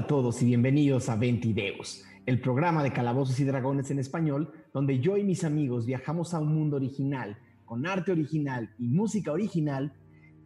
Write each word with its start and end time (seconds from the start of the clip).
A 0.00 0.06
todos 0.06 0.40
y 0.40 0.46
bienvenidos 0.46 1.10
a 1.10 1.16
Ventideos, 1.16 2.06
el 2.24 2.40
programa 2.40 2.82
de 2.82 2.90
calabozos 2.90 3.38
y 3.38 3.44
dragones 3.44 3.90
en 3.90 3.98
español, 3.98 4.50
donde 4.72 4.98
yo 4.98 5.18
y 5.18 5.24
mis 5.24 5.44
amigos 5.44 5.84
viajamos 5.84 6.32
a 6.32 6.40
un 6.40 6.54
mundo 6.54 6.76
original, 6.76 7.36
con 7.66 7.86
arte 7.86 8.10
original 8.10 8.74
y 8.78 8.88
música 8.88 9.30
original, 9.30 9.92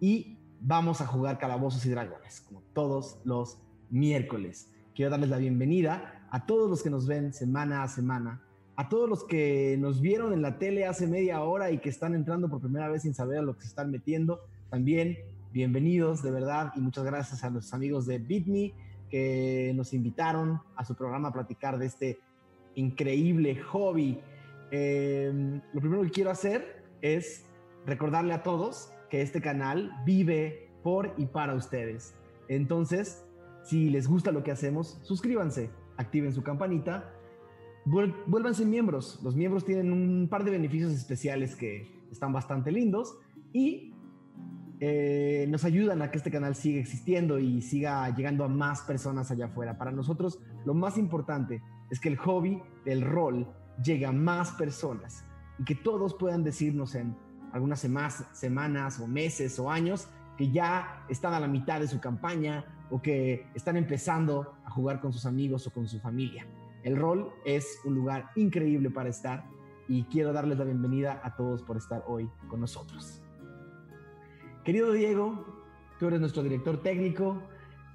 y 0.01 0.39
vamos 0.61 1.01
a 1.01 1.06
jugar 1.06 1.39
calabozos 1.39 1.87
y 1.87 1.91
dragones, 1.91 2.41
como 2.41 2.62
todos 2.73 3.20
los 3.25 3.59
miércoles. 3.91 4.73
Quiero 4.92 5.12
darles 5.12 5.31
la 5.31 5.39
bienvenida 5.39 6.27
a 6.33 6.47
todos 6.47 6.69
los 6.69 6.83
que 6.83 6.91
nos 6.91 7.07
ven 7.07 7.33
semana 7.33 7.84
a 7.84 7.89
semana, 7.89 8.42
a 8.75 8.89
todos 8.89 9.09
los 9.09 9.23
que 9.23 9.77
nos 9.79 10.01
vieron 10.01 10.33
en 10.33 10.42
la 10.42 10.59
tele 10.59 10.84
hace 10.84 11.07
media 11.07 11.45
hora 11.45 11.70
y 11.70 11.79
que 11.79 11.91
están 11.91 12.17
entrando 12.17 12.48
por 12.48 12.61
primera 12.61 12.89
vez 12.89 13.03
sin 13.03 13.14
saber 13.14 13.39
a 13.39 13.42
lo 13.42 13.55
que 13.55 13.61
se 13.61 13.69
están 13.69 13.92
metiendo. 13.92 14.41
También 14.69 15.17
bienvenidos, 15.53 16.25
de 16.25 16.33
verdad, 16.33 16.73
y 16.75 16.81
muchas 16.81 17.05
gracias 17.05 17.45
a 17.45 17.51
los 17.51 17.73
amigos 17.73 18.05
de 18.07 18.19
BitMe 18.19 18.75
que 19.11 19.73
nos 19.75 19.93
invitaron 19.93 20.61
a 20.77 20.85
su 20.85 20.95
programa 20.95 21.29
a 21.29 21.33
platicar 21.33 21.79
de 21.79 21.87
este 21.87 22.19
increíble 22.75 23.61
hobby. 23.63 24.21
Eh, 24.71 25.61
lo 25.73 25.81
primero 25.81 26.03
que 26.03 26.11
quiero 26.11 26.31
hacer 26.31 26.85
es 27.01 27.45
recordarle 27.87 28.35
a 28.35 28.43
todos 28.43 28.91
que 29.11 29.23
este 29.23 29.41
canal 29.41 29.93
vive 30.05 30.71
por 30.83 31.15
y 31.17 31.27
para 31.27 31.55
ustedes. 31.55 32.15
Entonces, 32.49 33.25
si 33.63 33.91
les 33.91 34.09
gusta 34.09 34.33
lo 34.33 34.43
que 34.43 34.51
hacemos, 34.51 34.99
suscríbanse, 35.03 35.71
activen 35.97 36.33
su 36.33 36.43
campanita, 36.43 37.15
vuélvanse 37.87 38.65
miembros. 38.65 39.21
Los 39.23 39.35
miembros 39.35 39.65
tienen 39.65 39.93
un 39.93 40.29
par 40.29 40.45
de 40.45 40.51
beneficios 40.51 40.93
especiales 40.93 41.57
que 41.57 41.91
están 42.11 42.33
bastante 42.33 42.71
lindos 42.71 43.17
y 43.53 43.94
eh, 44.80 45.47
nos 45.48 45.64
ayudan 45.64 46.03
a 46.03 46.11
que 46.11 46.19
este 46.19 46.30
canal 46.30 46.55
siga 46.55 46.80
existiendo 46.80 47.39
y 47.39 47.62
siga 47.62 48.08
llegando 48.14 48.44
a 48.44 48.48
más 48.48 48.83
personas 48.83 49.30
allá 49.30 49.47
afuera. 49.47 49.78
Para 49.78 49.92
nosotros, 49.92 50.41
lo 50.64 50.75
más 50.75 50.98
importante 50.98 51.62
es 51.91 52.00
que 52.00 52.08
el 52.08 52.17
hobby 52.17 52.62
del 52.84 53.02
rol 53.02 53.47
llegue 53.83 54.06
a 54.06 54.12
más 54.12 54.52
personas 54.52 55.25
y 55.58 55.64
que 55.64 55.75
todos 55.75 56.14
puedan 56.14 56.42
decirnos 56.42 56.95
en 56.95 57.17
algunas 57.52 57.80
semanas 57.80 59.01
o 59.01 59.07
meses 59.07 59.58
o 59.58 59.70
años 59.70 60.08
que 60.36 60.51
ya 60.51 61.05
están 61.08 61.34
a 61.34 61.40
la 61.40 61.46
mitad 61.46 61.80
de 61.80 61.86
su 61.86 62.01
campaña 62.01 62.64
o 62.90 63.01
que 63.01 63.46
están 63.55 63.77
empezando 63.77 64.55
a 64.64 64.70
jugar 64.70 65.01
con 65.01 65.13
sus 65.13 65.24
amigos 65.27 65.67
o 65.67 65.70
con 65.70 65.86
su 65.86 66.01
familia. 66.01 66.46
El 66.83 66.96
rol 66.96 67.33
es 67.45 67.80
un 67.84 67.95
lugar 67.95 68.30
increíble 68.34 68.90
para 68.90 69.08
estar 69.08 69.45
y 69.89 70.05
quiero 70.05 70.33
darles 70.33 70.58
la 70.58 70.64
bienvenida 70.64 71.20
a 71.23 71.36
todos 71.36 71.63
por 71.63 71.77
estar 71.77 72.05
hoy 72.07 72.29
con 72.48 72.61
nosotros. 72.61 73.23
Querido 74.64 74.92
Diego, 74.92 75.45
tú 76.01 76.07
eres 76.08 76.20
nuestro 76.20 76.42
director 76.42 76.83
técnico. 76.83 77.42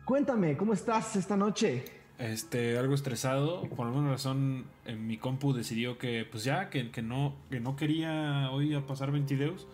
Cuéntame, 0.05 0.55
¿cómo 0.55 0.73
estás 0.73 1.15
esta 1.15 1.35
noche? 1.35 1.83
Este, 2.19 2.77
algo 2.77 2.93
estresado. 2.93 3.63
Por 3.63 3.87
alguna 3.87 4.11
razón, 4.11 4.65
en 4.85 5.07
mi 5.07 5.17
compu 5.17 5.51
decidió 5.51 5.97
que, 5.97 6.27
pues 6.29 6.43
ya, 6.43 6.69
que, 6.69 6.91
no, 7.01 7.35
que 7.49 7.59
no 7.59 7.75
quería 7.75 8.51
hoy 8.51 8.75
a 8.75 8.85
pasar 8.85 9.11
20 9.11 9.33
videos. 9.33 9.67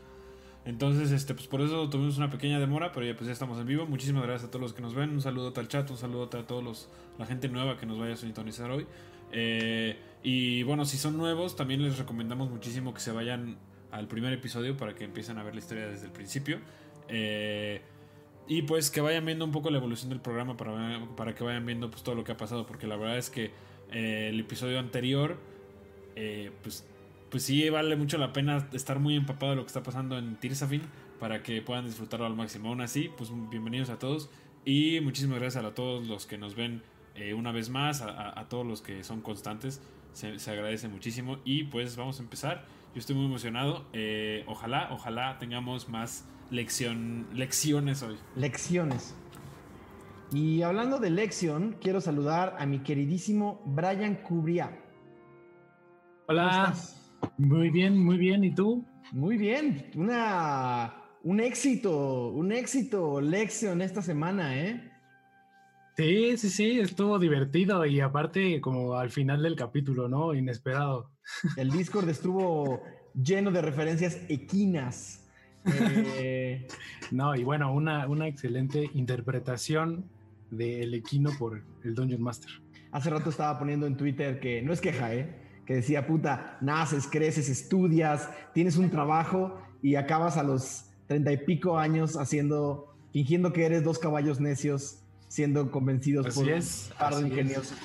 Entonces, 0.63 1.11
este, 1.11 1.33
pues 1.33 1.47
por 1.47 1.59
eso 1.59 1.89
tuvimos 1.89 2.17
una 2.17 2.29
pequeña 2.29 2.59
demora, 2.59 2.93
pero 2.93 3.05
ya 3.05 3.13
pues 3.13 3.27
ya 3.27 3.33
estamos 3.33 3.59
en 3.59 3.67
vivo. 3.67 3.85
Muchísimas 3.85 4.23
gracias 4.23 4.47
a 4.47 4.51
todos 4.51 4.61
los 4.61 4.73
que 4.73 4.81
nos 4.81 4.95
ven. 4.95 5.09
Un 5.09 5.21
saludo 5.21 5.51
al 5.53 5.67
chat, 5.67 5.91
un 5.91 5.97
saludo 5.97 6.23
a 6.23 6.47
todos 6.47 6.63
los, 6.63 6.89
la 7.19 7.25
gente 7.25 7.49
nueva 7.49 7.75
que 7.75 7.85
nos 7.85 7.99
vaya 7.99 8.13
a 8.13 8.17
sintonizar 8.17 8.71
hoy. 8.71 8.87
Eh, 9.33 9.97
y 10.23 10.63
bueno, 10.63 10.85
si 10.85 10.97
son 10.97 11.17
nuevos, 11.17 11.57
también 11.57 11.83
les 11.83 11.97
recomendamos 11.97 12.49
muchísimo 12.49 12.93
que 12.93 13.01
se 13.01 13.11
vayan 13.11 13.57
al 13.91 14.07
primer 14.07 14.31
episodio 14.33 14.77
para 14.77 14.95
que 14.95 15.03
empiecen 15.03 15.37
a 15.37 15.43
ver 15.43 15.55
la 15.55 15.59
historia 15.59 15.87
desde 15.87 16.05
el 16.05 16.11
principio. 16.11 16.59
Eh, 17.09 17.81
y 18.47 18.61
pues 18.63 18.91
que 18.91 19.01
vayan 19.01 19.25
viendo 19.25 19.43
un 19.45 19.51
poco 19.51 19.69
la 19.71 19.77
evolución 19.77 20.09
del 20.09 20.19
programa 20.19 20.55
para, 20.55 21.07
para 21.15 21.33
que 21.33 21.43
vayan 21.43 21.65
viendo 21.65 21.89
pues 21.89 22.03
todo 22.03 22.15
lo 22.15 22.23
que 22.23 22.31
ha 22.31 22.37
pasado. 22.37 22.65
Porque 22.65 22.87
la 22.87 22.95
verdad 22.95 23.17
es 23.17 23.29
que 23.29 23.51
eh, 23.91 24.29
el 24.29 24.39
episodio 24.39 24.79
anterior, 24.79 25.37
eh, 26.15 26.51
pues, 26.61 26.87
pues 27.29 27.43
sí 27.43 27.69
vale 27.69 27.95
mucho 27.95 28.17
la 28.17 28.33
pena 28.33 28.67
estar 28.73 28.99
muy 28.99 29.15
empapado 29.15 29.51
de 29.51 29.55
lo 29.57 29.63
que 29.63 29.67
está 29.67 29.83
pasando 29.83 30.17
en 30.17 30.35
Tirsafin 30.35 30.81
para 31.19 31.41
que 31.41 31.61
puedan 31.61 31.85
disfrutarlo 31.85 32.25
al 32.25 32.35
máximo. 32.35 32.69
Aún 32.69 32.81
así, 32.81 33.09
pues 33.17 33.31
bienvenidos 33.49 33.89
a 33.89 33.97
todos 33.97 34.29
y 34.63 34.99
muchísimas 35.01 35.39
gracias 35.39 35.63
a 35.63 35.73
todos 35.73 36.07
los 36.07 36.25
que 36.25 36.37
nos 36.37 36.55
ven 36.55 36.83
una 37.37 37.53
vez 37.53 37.69
más, 37.69 38.01
a, 38.01 38.45
todos 38.49 38.67
los 38.67 38.81
que 38.81 39.05
son 39.05 39.21
constantes. 39.21 39.81
Se, 40.11 40.51
agradece 40.51 40.89
muchísimo 40.89 41.37
y 41.45 41.63
pues 41.63 41.95
vamos 41.95 42.19
a 42.19 42.23
empezar. 42.23 42.65
Yo 42.93 42.99
estoy 42.99 43.15
muy 43.15 43.25
emocionado. 43.25 43.85
ojalá, 44.47 44.89
ojalá 44.91 45.39
tengamos 45.39 45.87
más 45.87 46.27
Lección, 46.55 47.27
lecciones 47.33 48.01
hoy. 48.01 48.15
Lecciones. 48.37 49.13
Y 50.31 50.61
hablando 50.61 50.99
de 50.99 51.09
lección, 51.09 51.75
quiero 51.81 51.99
saludar 51.99 52.55
a 52.57 52.65
mi 52.65 52.79
queridísimo 52.79 53.61
Brian 53.65 54.15
Cubria. 54.15 54.71
Hola. 56.27 56.73
Muy 57.37 57.71
bien, 57.71 57.97
muy 57.97 58.17
bien. 58.17 58.45
¿Y 58.45 58.55
tú? 58.55 58.85
Muy 59.11 59.35
bien. 59.35 59.91
Una, 59.95 60.95
un 61.23 61.41
éxito, 61.41 62.29
un 62.29 62.53
éxito, 62.53 63.19
lección 63.19 63.81
esta 63.81 64.01
semana, 64.01 64.57
¿eh? 64.57 64.93
Sí, 65.97 66.37
sí, 66.37 66.49
sí, 66.49 66.79
estuvo 66.79 67.19
divertido 67.19 67.85
y 67.85 67.99
aparte 67.99 68.61
como 68.61 68.95
al 68.95 69.09
final 69.09 69.43
del 69.43 69.57
capítulo, 69.57 70.07
¿no? 70.07 70.33
Inesperado. 70.33 71.11
El 71.57 71.69
Discord 71.69 72.07
estuvo 72.07 72.81
lleno 73.13 73.51
de 73.51 73.61
referencias 73.61 74.21
equinas 74.29 75.24
eh, 75.65 76.67
no, 77.11 77.35
y 77.35 77.43
bueno, 77.43 77.73
una, 77.73 78.07
una 78.07 78.27
excelente 78.27 78.89
interpretación 78.93 80.05
del 80.51 80.93
Equino 80.93 81.31
por 81.37 81.63
el 81.83 81.95
Dungeon 81.95 82.21
Master. 82.21 82.51
Hace 82.91 83.09
rato 83.09 83.29
estaba 83.29 83.57
poniendo 83.59 83.87
en 83.87 83.97
Twitter 83.97 84.39
que 84.39 84.61
no 84.61 84.71
es 84.71 84.79
queja, 84.79 85.13
¿eh? 85.13 85.35
Que 85.65 85.75
decía, 85.75 86.05
puta, 86.05 86.57
naces, 86.61 87.07
creces, 87.07 87.49
estudias, 87.49 88.29
tienes 88.53 88.77
un 88.77 88.89
trabajo 88.89 89.59
y 89.81 89.95
acabas 89.95 90.37
a 90.37 90.43
los 90.43 90.91
treinta 91.07 91.31
y 91.31 91.37
pico 91.37 91.77
años 91.77 92.15
haciendo, 92.17 92.95
fingiendo 93.11 93.51
que 93.51 93.65
eres 93.65 93.83
dos 93.83 93.99
caballos 93.99 94.39
necios, 94.39 94.99
siendo 95.27 95.71
convencidos 95.71 96.33
por 96.35 96.47
es, 96.49 96.89
un 96.91 96.97
par 96.97 97.15
de 97.15 97.27
ingeniosos. 97.27 97.77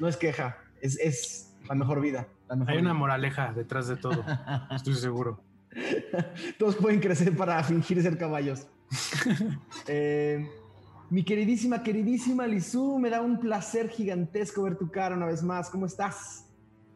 No 0.00 0.08
es 0.08 0.16
queja, 0.16 0.58
es, 0.80 0.98
es 0.98 1.54
la 1.68 1.74
mejor 1.74 2.00
vida. 2.00 2.28
Hay 2.66 2.78
una 2.78 2.94
moraleja 2.94 3.52
detrás 3.52 3.88
de 3.88 3.96
todo, 3.96 4.24
estoy 4.70 4.94
seguro. 4.94 5.42
Todos 6.58 6.76
pueden 6.76 7.00
crecer 7.00 7.36
para 7.36 7.62
fingir 7.64 8.02
ser 8.02 8.16
caballos. 8.18 8.66
Eh, 9.86 10.46
mi 11.10 11.24
queridísima, 11.24 11.82
queridísima 11.82 12.46
Lizu, 12.46 12.98
me 12.98 13.08
da 13.08 13.22
un 13.22 13.40
placer 13.40 13.88
gigantesco 13.88 14.62
ver 14.62 14.76
tu 14.76 14.90
cara 14.90 15.16
una 15.16 15.26
vez 15.26 15.42
más. 15.42 15.70
¿Cómo 15.70 15.86
estás? 15.86 16.44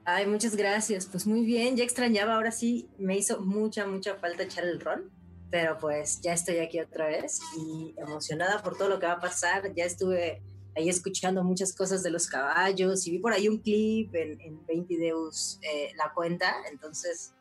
Ay, 0.05 0.27
muchas 0.27 0.57
gracias. 0.57 1.07
Pues 1.07 1.27
muy 1.27 1.45
bien, 1.45 1.77
ya 1.77 1.85
extrañaba, 1.85 2.35
ahora 2.35 2.51
sí, 2.51 2.89
me 2.99 3.17
hizo 3.17 3.41
mucha, 3.41 3.87
mucha 3.87 4.17
falta 4.17 4.43
echar 4.43 4.65
el 4.65 4.81
rol, 4.81 5.11
pero 5.51 5.79
pues 5.79 6.21
ya 6.21 6.35
estoy 6.35 6.59
aquí 6.59 6.81
otra 6.81 7.07
vez 7.07 7.41
y 7.59 7.95
emocionada 7.97 8.63
por 8.63 8.77
todo 8.77 8.89
lo 8.89 8.99
que 8.99 9.07
va 9.07 9.13
a 9.13 9.21
pasar. 9.21 9.73
Ya 9.75 9.85
estuve 9.85 10.43
ahí 10.77 10.89
escuchando 10.89 11.45
muchas 11.45 11.73
cosas 11.73 12.03
de 12.03 12.11
los 12.11 12.27
caballos 12.27 13.07
y 13.07 13.13
vi 13.13 13.19
por 13.19 13.33
ahí 13.33 13.49
un 13.49 13.59
clip 13.59 14.15
en, 14.15 14.41
en 14.41 14.67
20 14.67 14.97
Deus 14.99 15.59
eh, 15.63 15.93
la 15.97 16.13
cuenta, 16.13 16.55
entonces 16.71 17.33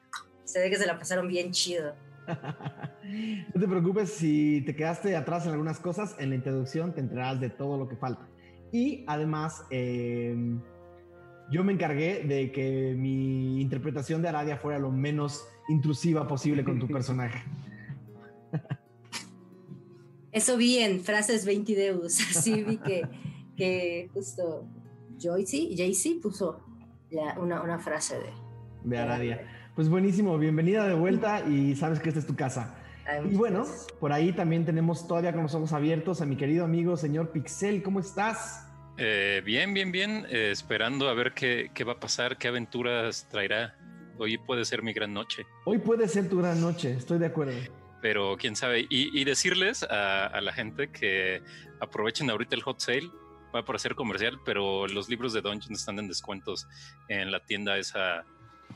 se 0.51 0.59
ve 0.59 0.69
que 0.69 0.75
se 0.75 0.85
la 0.85 0.97
pasaron 0.97 1.27
bien 1.27 1.51
chido. 1.51 1.93
no 2.27 3.61
te 3.61 3.67
preocupes 3.67 4.11
si 4.11 4.61
te 4.65 4.75
quedaste 4.75 5.15
atrás 5.15 5.45
en 5.45 5.51
algunas 5.51 5.79
cosas, 5.79 6.15
en 6.19 6.29
la 6.29 6.35
introducción 6.35 6.93
te 6.93 6.99
enterarás 6.99 7.39
de 7.39 7.49
todo 7.49 7.77
lo 7.77 7.87
que 7.87 7.95
falta. 7.95 8.27
Y 8.71 9.03
además, 9.07 9.65
em, 9.69 10.61
yo 11.49 11.63
me 11.63 11.73
encargué 11.73 12.23
de 12.23 12.51
que 12.51 12.95
mi 12.97 13.61
interpretación 13.61 14.21
de 14.21 14.29
Aradia 14.29 14.57
fuera 14.57 14.79
lo 14.79 14.91
menos 14.91 15.45
intrusiva 15.69 16.27
posible 16.27 16.63
con 16.63 16.79
tu 16.79 16.87
personaje. 16.89 17.43
Eso 20.31 20.55
vi 20.57 20.77
en 20.77 21.01
frases 21.01 21.45
20 21.45 21.75
deus. 21.75 22.13
Sí 22.13 22.63
vi 22.63 22.77
que, 22.77 23.03
que 23.55 24.09
justo 24.13 24.65
Joycey, 25.21 25.75
Jaycee 25.75 26.19
puso 26.21 26.61
una, 27.37 27.61
una, 27.61 27.79
frase 27.79 28.17
de, 28.17 28.29
de 28.85 28.97
Aradia. 28.97 29.60
Pues 29.81 29.89
buenísimo, 29.89 30.37
bienvenida 30.37 30.87
de 30.87 30.93
vuelta 30.93 31.43
y 31.49 31.75
sabes 31.75 31.99
que 31.99 32.09
esta 32.09 32.19
es 32.19 32.27
tu 32.27 32.35
casa. 32.35 32.75
y 33.27 33.33
bueno, 33.33 33.65
por 33.99 34.13
ahí 34.13 34.31
también 34.31 34.63
tenemos 34.63 35.07
todavía 35.07 35.33
con 35.33 35.41
los 35.41 35.55
ojos 35.55 35.73
abiertos 35.73 36.21
a 36.21 36.27
mi 36.27 36.35
querido 36.35 36.65
amigo 36.65 36.95
señor 36.97 37.31
Pixel, 37.31 37.81
¿cómo 37.81 37.99
estás? 37.99 38.67
Eh, 38.99 39.41
bien, 39.43 39.73
bien, 39.73 39.91
bien, 39.91 40.27
eh, 40.29 40.51
esperando 40.51 41.09
a 41.09 41.15
ver 41.15 41.33
qué, 41.33 41.71
qué 41.73 41.83
va 41.83 41.93
a 41.93 41.99
pasar, 41.99 42.37
qué 42.37 42.49
aventuras 42.49 43.27
traerá. 43.27 43.75
Hoy 44.19 44.37
puede 44.37 44.65
ser 44.65 44.83
mi 44.83 44.93
gran 44.93 45.15
noche. 45.15 45.47
Hoy 45.65 45.79
puede 45.79 46.07
ser 46.07 46.29
tu 46.29 46.37
gran 46.37 46.61
noche, 46.61 46.91
estoy 46.91 47.17
de 47.17 47.25
acuerdo. 47.25 47.53
Pero 48.03 48.37
quién 48.37 48.55
sabe, 48.55 48.85
y, 48.87 49.23
decirles 49.23 49.81
a, 49.81 50.27
a, 50.27 50.41
la 50.41 50.53
gente 50.53 50.91
que 50.91 51.41
aprovechen 51.79 52.29
ahorita 52.29 52.55
el 52.55 52.61
hot 52.61 52.79
sale, 52.79 53.09
va 53.51 53.61
a 53.61 53.65
parecer 53.65 53.95
comercial, 53.95 54.39
pero 54.45 54.87
los 54.87 55.09
libros 55.09 55.33
de 55.33 55.41
Dungeon 55.41 55.73
están 55.73 55.97
en 55.97 56.07
descuentos 56.07 56.67
en 57.09 57.31
la 57.31 57.43
tienda 57.43 57.79
esa 57.79 58.25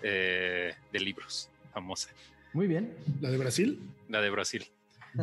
eh, 0.01 0.73
de 0.91 0.99
libros, 0.99 1.49
famosa. 1.73 2.09
Muy 2.53 2.67
bien. 2.67 2.95
¿La 3.21 3.29
de 3.29 3.37
Brasil? 3.37 3.79
La 4.09 4.21
de 4.21 4.29
Brasil. 4.29 4.65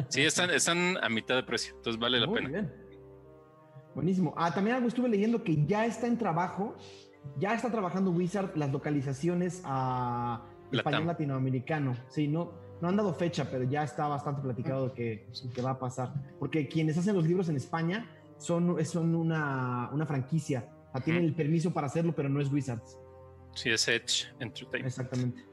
Sí, 0.09 0.23
están, 0.23 0.51
están 0.51 0.97
a 1.03 1.09
mitad 1.09 1.35
de 1.37 1.43
precio, 1.43 1.75
entonces 1.77 2.01
vale 2.01 2.19
la 2.19 2.31
pena. 2.31 2.71
Buenísimo. 3.95 4.35
Ah, 4.37 4.53
también 4.53 4.77
algo 4.77 4.89
estuve 4.89 5.09
leyendo 5.09 5.45
que 5.45 5.67
ya 5.67 5.85
está 5.85 6.07
en 6.07 6.17
trabajo, 6.17 6.77
ya 7.39 7.55
está 7.55 7.71
trabajando 7.71 8.11
Wizard 8.11 8.57
las 8.57 8.73
localizaciones 8.73 9.63
a 9.65 10.43
español 10.71 11.07
latinoamericano. 11.07 11.95
Sí, 12.09 12.27
no, 12.27 12.53
no 12.81 12.89
han 12.89 12.97
dado 12.97 13.13
fecha, 13.15 13.51
pero 13.51 13.65
ya 13.65 13.83
está 13.83 14.09
bastante 14.09 14.41
platicado 14.41 14.95
que, 14.95 15.27
que 15.55 15.63
va 15.63 15.73
a 15.73 15.79
pasar. 15.79 16.13
Porque 16.39 16.69
quienes 16.69 16.97
hacen 16.97 17.15
los 17.15 17.27
libros 17.27 17.49
en 17.49 17.57
España 17.57 18.09
son, 18.39 18.83
son 18.85 19.15
una, 19.15 19.91
una 19.93 20.07
franquicia. 20.07 20.69
tienen 21.05 21.25
el 21.25 21.35
permiso 21.35 21.73
para 21.73 21.87
hacerlo, 21.87 22.15
pero 22.15 22.29
no 22.29 22.41
es 22.41 22.51
Wizards. 22.51 22.99
Sí, 23.55 23.71
es 23.71 23.87
Edge 23.89 24.27
Entertainment. 24.41 24.87
Exactamente. 24.87 25.45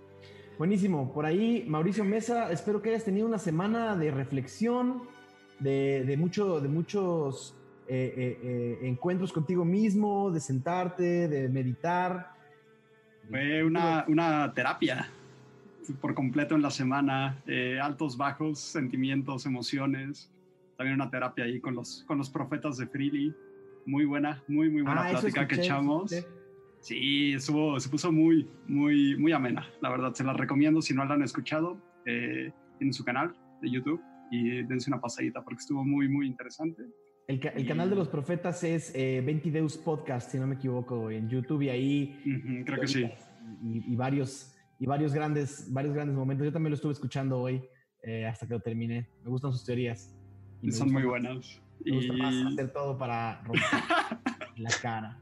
Buenísimo. 0.57 1.13
Por 1.13 1.25
ahí, 1.25 1.63
Mauricio 1.67 2.03
Mesa, 2.03 2.51
espero 2.51 2.81
que 2.81 2.89
hayas 2.89 3.05
tenido 3.05 3.25
una 3.25 3.39
semana 3.39 3.95
de 3.95 4.11
reflexión, 4.11 5.03
de, 5.59 6.03
de, 6.05 6.17
mucho, 6.17 6.59
de 6.59 6.67
muchos 6.67 7.55
eh, 7.87 8.13
eh, 8.15 8.39
eh, 8.43 8.87
encuentros 8.87 9.33
contigo 9.33 9.65
mismo, 9.65 10.31
de 10.31 10.39
sentarte, 10.39 11.27
de 11.27 11.49
meditar. 11.49 12.33
Fue 13.29 13.63
una, 13.63 14.05
una 14.07 14.53
terapia 14.53 15.09
por 16.01 16.13
completo 16.13 16.55
en 16.55 16.61
la 16.61 16.69
semana, 16.69 17.41
altos, 17.81 18.15
bajos, 18.15 18.59
sentimientos, 18.59 19.45
emociones. 19.45 20.31
También 20.77 20.95
una 20.95 21.09
terapia 21.09 21.45
ahí 21.45 21.59
con 21.59 21.73
los, 21.73 22.03
con 22.05 22.17
los 22.17 22.29
profetas 22.29 22.77
de 22.77 22.85
Freely. 22.85 23.33
Muy 23.85 24.05
buena, 24.05 24.43
muy, 24.47 24.69
muy 24.69 24.83
buena 24.83 25.07
ah, 25.07 25.09
plática 25.11 25.47
que 25.47 25.55
echamos. 25.55 26.13
Sí, 26.81 27.33
estuvo, 27.33 27.79
se 27.79 27.89
puso 27.89 28.11
muy, 28.11 28.49
muy, 28.67 29.17
muy 29.17 29.31
amena. 29.31 29.67
La 29.81 29.89
verdad, 29.89 30.13
se 30.13 30.23
la 30.23 30.33
recomiendo 30.33 30.81
si 30.81 30.93
no 30.93 31.03
la 31.05 31.15
han 31.15 31.23
escuchado 31.23 31.77
eh, 32.05 32.51
en 32.79 32.93
su 32.93 33.03
canal 33.03 33.35
de 33.61 33.69
YouTube 33.69 34.01
y 34.31 34.63
dense 34.63 34.89
una 34.89 35.01
pasadita 35.01 35.43
porque 35.43 35.59
estuvo 35.59 35.83
muy, 35.83 36.07
muy 36.07 36.25
interesante. 36.25 36.83
El, 37.27 37.39
el 37.55 37.67
canal 37.67 37.89
de 37.89 37.95
los 37.95 38.07
profetas 38.07 38.63
es 38.63 38.93
eh, 38.95 39.21
Ventideus 39.25 39.77
Podcast, 39.77 40.31
si 40.31 40.39
no 40.39 40.47
me 40.47 40.55
equivoco, 40.55 41.11
en 41.11 41.29
YouTube 41.29 41.63
y 41.63 41.69
ahí. 41.69 42.63
creo 42.65 42.79
que 42.79 42.87
sí. 42.87 43.09
Y, 43.61 43.95
varios, 43.95 44.55
y 44.79 44.85
varios, 44.85 45.13
grandes, 45.13 45.71
varios 45.71 45.93
grandes 45.93 46.15
momentos. 46.15 46.45
Yo 46.45 46.53
también 46.53 46.71
lo 46.71 46.75
estuve 46.75 46.93
escuchando 46.93 47.39
hoy 47.39 47.61
eh, 48.03 48.25
hasta 48.25 48.47
que 48.47 48.53
lo 48.53 48.61
terminé. 48.61 49.09
Me 49.23 49.29
gustan 49.29 49.51
sus 49.51 49.65
teorías. 49.65 50.15
Y 50.61 50.71
son 50.71 50.91
muy 50.91 51.03
buenas. 51.03 51.61
Me 51.85 51.95
gusta 51.95 52.13
más 52.13 52.53
hacer 52.53 52.71
todo 52.71 52.97
para 52.97 53.41
romper 53.43 53.63
la 54.57 54.69
cara 54.81 55.21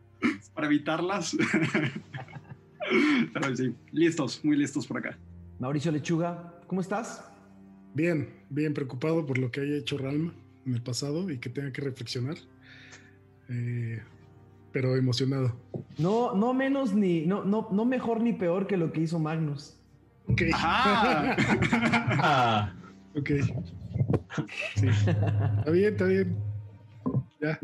para 0.57 0.67
evitarlas. 0.67 1.37
Pero 3.33 3.55
sí, 3.55 3.75
listos, 3.91 4.43
muy 4.43 4.57
listos 4.57 4.87
por 4.87 4.97
acá. 4.97 5.15
Mauricio 5.59 5.91
Lechuga, 5.91 6.55
¿cómo 6.65 6.81
estás? 6.81 7.23
Bien, 7.93 8.27
bien 8.49 8.73
preocupado 8.73 9.23
por 9.23 9.37
lo 9.37 9.51
que 9.51 9.61
haya 9.61 9.75
hecho 9.75 9.99
Ralma 9.99 10.33
en 10.65 10.73
el 10.73 10.81
pasado 10.81 11.29
y 11.29 11.37
que 11.37 11.51
tenga 11.51 11.71
que 11.71 11.81
reflexionar. 11.81 12.37
Eh, 13.49 14.01
pero 14.71 14.95
emocionado. 14.95 15.55
No, 15.99 16.33
no 16.33 16.55
menos 16.55 16.91
ni, 16.95 17.27
no, 17.27 17.45
no, 17.45 17.67
no 17.71 17.85
mejor 17.85 18.21
ni 18.21 18.33
peor 18.33 18.65
que 18.65 18.77
lo 18.77 18.91
que 18.91 19.01
hizo 19.01 19.19
Magnus. 19.19 19.77
Ok. 20.27 20.41
ah. 20.55 21.35
Ok. 23.15 23.31
Sí. 24.75 24.87
Está 24.87 25.71
bien, 25.71 25.93
está 25.93 26.05
bien. 26.05 26.37
Ya, 27.41 27.59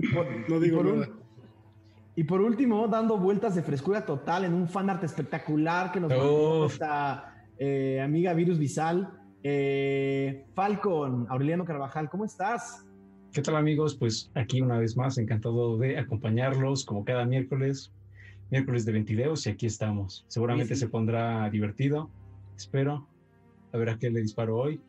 no 0.48 0.60
digo 0.60 0.84
nada. 0.84 1.10
Y 2.16 2.26
por 2.26 2.42
último, 2.42 2.88
dando 2.88 3.18
vueltas 3.18 3.56
de 3.56 3.64
frescura 3.64 4.06
total 4.06 4.46
en 4.46 4.54
un 4.54 4.68
fanart 4.68 5.04
espectacular 5.04 5.92
que 5.92 6.00
nos 6.00 6.10
mandó 6.10 6.60
nuestra 6.60 7.48
eh, 7.58 8.00
amiga 8.02 8.34
Virus 8.34 8.60
Visal. 8.60 9.10
Eh, 9.42 10.46
Falcon, 10.54 11.26
Aureliano 11.30 11.66
Carvajal, 11.66 12.10
¿cómo 12.10 12.24
estás? 12.24 12.86
¿Qué 13.34 13.42
tal 13.42 13.56
amigos? 13.56 13.96
Pues 13.96 14.32
aquí 14.36 14.62
una 14.62 14.78
vez 14.78 14.96
más, 14.96 15.18
encantado 15.18 15.78
de 15.78 15.98
acompañarlos 15.98 16.86
como 16.86 17.04
cada 17.04 17.26
miércoles, 17.26 17.92
miércoles 18.52 18.86
de 18.86 18.92
Ventideos 18.92 19.48
y 19.48 19.50
aquí 19.50 19.66
estamos. 19.66 20.24
Seguramente 20.28 20.76
se 20.76 20.88
pondrá 20.88 21.50
divertido, 21.50 22.12
espero. 22.56 23.08
A 23.72 23.78
ver 23.78 23.90
a 23.90 23.98
qué 23.98 24.12
le 24.12 24.22
disparo 24.22 24.56
hoy. 24.58 24.80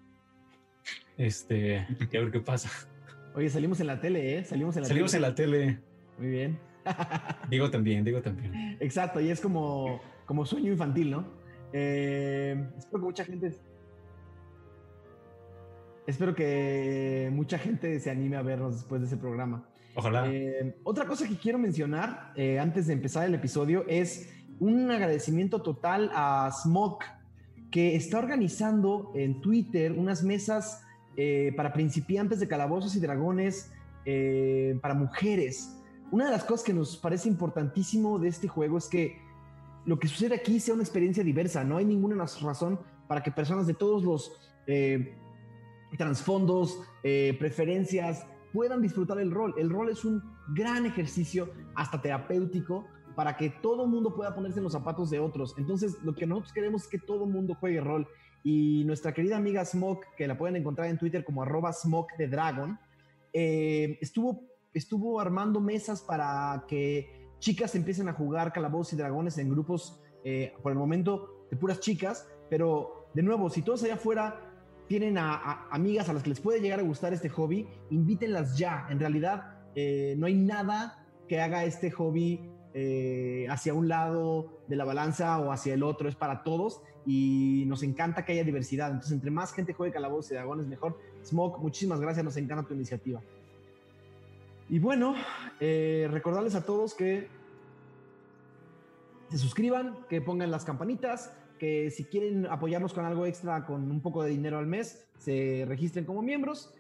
Este, 1.17 1.87
y 2.13 2.17
a 2.17 2.21
ver 2.21 2.31
qué 2.31 2.41
pasa. 2.41 2.71
Oye, 3.35 3.49
salimos 3.49 3.81
en 3.81 3.87
la 3.87 3.99
tele, 3.99 4.39
¿eh? 4.39 4.45
Salimos 4.45 4.77
en 4.77 4.83
la 4.83 4.89
salimos 4.89 5.15
en 5.15 5.23
la 5.23 5.35
tele. 5.35 5.81
Muy 6.19 6.29
bien. 6.29 6.59
Digo 7.51 7.71
también, 7.71 8.05
digo 8.05 8.21
también. 8.23 8.77
Exacto, 8.81 9.21
y 9.21 9.31
es 9.31 9.41
como, 9.41 10.01
como 10.27 10.45
sueño 10.45 10.73
infantil, 10.73 11.11
¿no? 11.11 11.45
Eh, 11.77 12.71
espero 12.79 13.01
que 13.01 13.07
mucha 13.07 13.25
gente. 13.25 13.53
Espero 16.07 16.35
que 16.35 17.31
mucha 17.33 17.59
gente 17.59 17.99
se 17.99 18.11
anime 18.11 18.37
a 18.37 18.43
vernos 18.43 18.75
después 18.75 19.01
de 19.01 19.09
ese 19.09 19.17
programa. 19.17 19.67
Ojalá. 19.97 20.31
Eh, 20.31 20.77
otra 20.85 21.07
cosa 21.07 21.27
que 21.27 21.37
quiero 21.37 21.59
mencionar 21.59 22.33
eh, 22.37 22.61
antes 22.61 22.87
de 22.87 22.93
empezar 22.93 23.27
el 23.27 23.35
episodio 23.35 23.85
es 23.89 24.33
un 24.61 24.89
agradecimiento 24.91 25.63
total 25.63 26.11
a 26.15 26.49
Smoke, 26.63 27.07
que 27.73 27.97
está 27.97 28.19
organizando 28.19 29.11
en 29.17 29.41
Twitter 29.41 29.93
unas 29.93 30.23
mesas 30.23 30.81
para 31.57 31.73
principiantes 31.73 32.41
de 32.41 32.49
calabozos 32.49 32.95
y 32.97 33.01
dragones 33.01 33.73
para 34.81 34.95
mujeres. 34.95 35.74
Una 36.15 36.27
de 36.27 36.31
las 36.31 36.45
cosas 36.45 36.65
que 36.65 36.73
nos 36.73 36.97
parece 36.97 37.29
importantísimo 37.29 38.21
de 38.21 38.29
este 38.29 38.47
juego 38.47 38.79
es 38.79 38.87
que 38.87 39.19
lo 39.85 39.99
que 39.99 40.07
sucede 40.07 40.37
aquí 40.37 40.61
sea 40.61 40.75
una 40.75 40.85
experiencia 40.85 41.25
diversa. 41.25 41.65
No 41.65 41.77
hay 41.77 41.85
ninguna 41.85 42.25
razón 42.41 42.79
para 43.09 43.21
que 43.21 43.33
personas 43.33 43.67
de 43.67 43.75
todos 43.75 44.05
los 44.05 44.31
eh, 44.69 45.19
trasfondos, 45.99 46.81
eh, 47.03 47.37
preferencias, 47.37 48.25
puedan 48.53 48.81
disfrutar 48.81 49.19
el 49.19 49.33
rol. 49.33 49.57
El 49.59 49.71
rol 49.71 49.89
es 49.91 50.05
un 50.05 50.23
gran 50.55 50.87
ejercicio, 50.87 51.51
hasta 51.75 52.01
terapéutico, 52.01 52.87
para 53.17 53.37
que 53.37 53.51
todo 53.51 53.89
mundo 53.89 54.15
pueda 54.15 54.37
ponerse 54.37 54.61
en 54.61 54.65
los 54.65 54.73
zapatos 54.73 55.11
de 55.11 55.19
otros. 55.19 55.57
Entonces, 55.59 55.99
lo 56.05 56.15
que 56.15 56.29
nosotros 56.29 56.53
queremos 56.53 56.83
es 56.83 56.89
que 56.89 57.01
todo 57.01 57.27
mundo 57.27 57.57
juegue 57.59 57.81
rol. 57.81 58.07
Y 58.45 58.85
nuestra 58.85 59.13
querida 59.13 59.37
amiga 59.37 59.65
Smoke, 59.65 60.07
que 60.17 60.29
la 60.29 60.39
pueden 60.39 60.55
encontrar 60.55 60.87
en 60.87 60.97
Twitter 60.97 61.25
como 61.25 61.43
arroba 61.43 61.73
Smoke 61.73 62.15
de 62.17 62.29
Dragon, 62.29 62.79
eh, 63.33 63.99
estuvo 64.01 64.54
estuvo 64.75 65.21
armando 65.21 65.61
mesas 65.61 66.03
para 66.03 66.65
que 66.69 67.29
chicas 67.39 67.75
empiecen 67.75 68.09
a 68.09 68.13
jugar 68.13 68.53
calabozos 68.53 68.95
y 68.95 68.97
dragones 68.97 69.39
en 69.39 69.51
grupos, 69.51 70.01
eh, 70.25 70.53
por 70.63 70.73
el 70.73 70.79
momento, 70.79 71.47
de 71.51 71.57
puras 71.57 71.81
chicas, 71.81 72.29
pero 72.51 73.09
de 73.15 73.23
nuevo, 73.23 73.49
si 73.51 73.63
todos 73.63 73.83
allá 73.85 73.95
afuera 73.95 74.51
tienen 74.89 75.17
a, 75.19 75.69
amigas 75.71 76.09
a 76.09 76.13
las 76.13 76.23
que 76.23 76.31
les 76.31 76.41
puede 76.41 76.61
llegar 76.61 76.81
a 76.81 76.83
gustar 76.83 77.13
este 77.13 77.29
hobby, 77.29 77.69
invítenlas 77.91 78.59
ya. 78.59 78.87
En 78.91 78.99
realidad, 78.99 79.59
eh, 79.75 80.15
no 80.19 80.27
hay 80.27 80.35
nada 80.35 81.07
que 81.29 81.41
haga 81.41 81.65
este 81.65 81.91
hobby 81.91 82.51
eh, 82.75 83.47
hacia 83.49 83.73
un 83.73 83.89
lado 83.89 84.63
de 84.67 84.77
la 84.77 84.85
balanza 84.85 85.39
o 85.39 85.53
hacia 85.53 85.75
el 85.75 85.83
otro, 85.83 86.09
es 86.09 86.17
para 86.17 86.43
todos 86.43 86.83
y 87.07 87.65
nos 87.67 87.83
encanta 87.83 88.25
que 88.25 88.33
haya 88.33 88.45
diversidad. 88.45 88.89
Entonces, 88.89 89.13
entre 89.13 89.31
más 89.31 89.53
gente 89.53 89.73
juegue 89.73 89.93
calabozos 89.93 90.33
y 90.33 90.35
dragones, 90.35 90.67
mejor. 90.67 90.99
Smoke, 91.25 91.61
muchísimas 91.61 92.01
gracias, 92.01 92.25
nos 92.25 92.37
encanta 92.37 92.67
tu 92.67 92.75
iniciativa. 92.75 93.23
Y 94.69 94.79
bueno, 94.79 95.15
eh, 95.61 96.09
recordarles 96.11 96.55
a 96.55 96.65
todos 96.65 96.95
que 96.95 97.29
se 99.29 99.39
suscriban, 99.39 99.99
que 100.09 100.21
pongan 100.21 100.51
las 100.51 100.65
campanitas, 100.65 101.37
que 101.59 101.91
si 101.91 102.05
quieren 102.05 102.47
apoyarnos 102.47 102.93
con 102.93 103.05
algo 103.05 103.27
extra, 103.27 103.67
con 103.67 103.91
un 103.91 104.01
poco 104.01 104.23
de 104.23 104.31
dinero 104.31 104.59
al 104.59 104.67
mes, 104.67 105.07
se 105.19 105.65
registren 105.69 106.05
como 106.05 106.23
miembros 106.23 106.75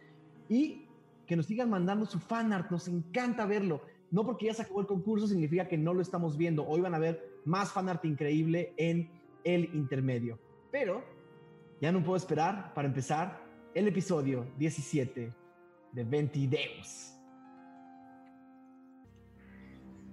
y 0.48 0.86
que 1.26 1.36
nos 1.36 1.46
sigan 1.46 1.70
mandando 1.70 2.06
su 2.06 2.18
fan 2.18 2.52
art. 2.52 2.70
Nos 2.70 2.88
encanta 2.88 3.46
verlo. 3.46 3.82
No 4.10 4.24
porque 4.24 4.46
ya 4.46 4.54
se 4.54 4.62
acabó 4.62 4.80
el 4.80 4.86
concurso 4.86 5.26
significa 5.26 5.66
que 5.66 5.78
no 5.78 5.94
lo 5.94 6.00
estamos 6.00 6.36
viendo. 6.36 6.66
Hoy 6.66 6.80
van 6.80 6.94
a 6.94 6.98
ver 6.98 7.40
más 7.44 7.72
fan 7.72 7.88
art 7.88 8.04
increíble 8.04 8.72
en 8.76 9.10
el 9.42 9.74
intermedio. 9.74 10.38
Pero 10.70 11.02
ya 11.80 11.92
no 11.92 12.02
puedo 12.02 12.16
esperar 12.16 12.72
para 12.74 12.88
empezar 12.88 13.44
el 13.74 13.88
episodio 13.88 14.46
17 14.58 15.32
de 15.92 16.04
Ventideos. 16.04 17.13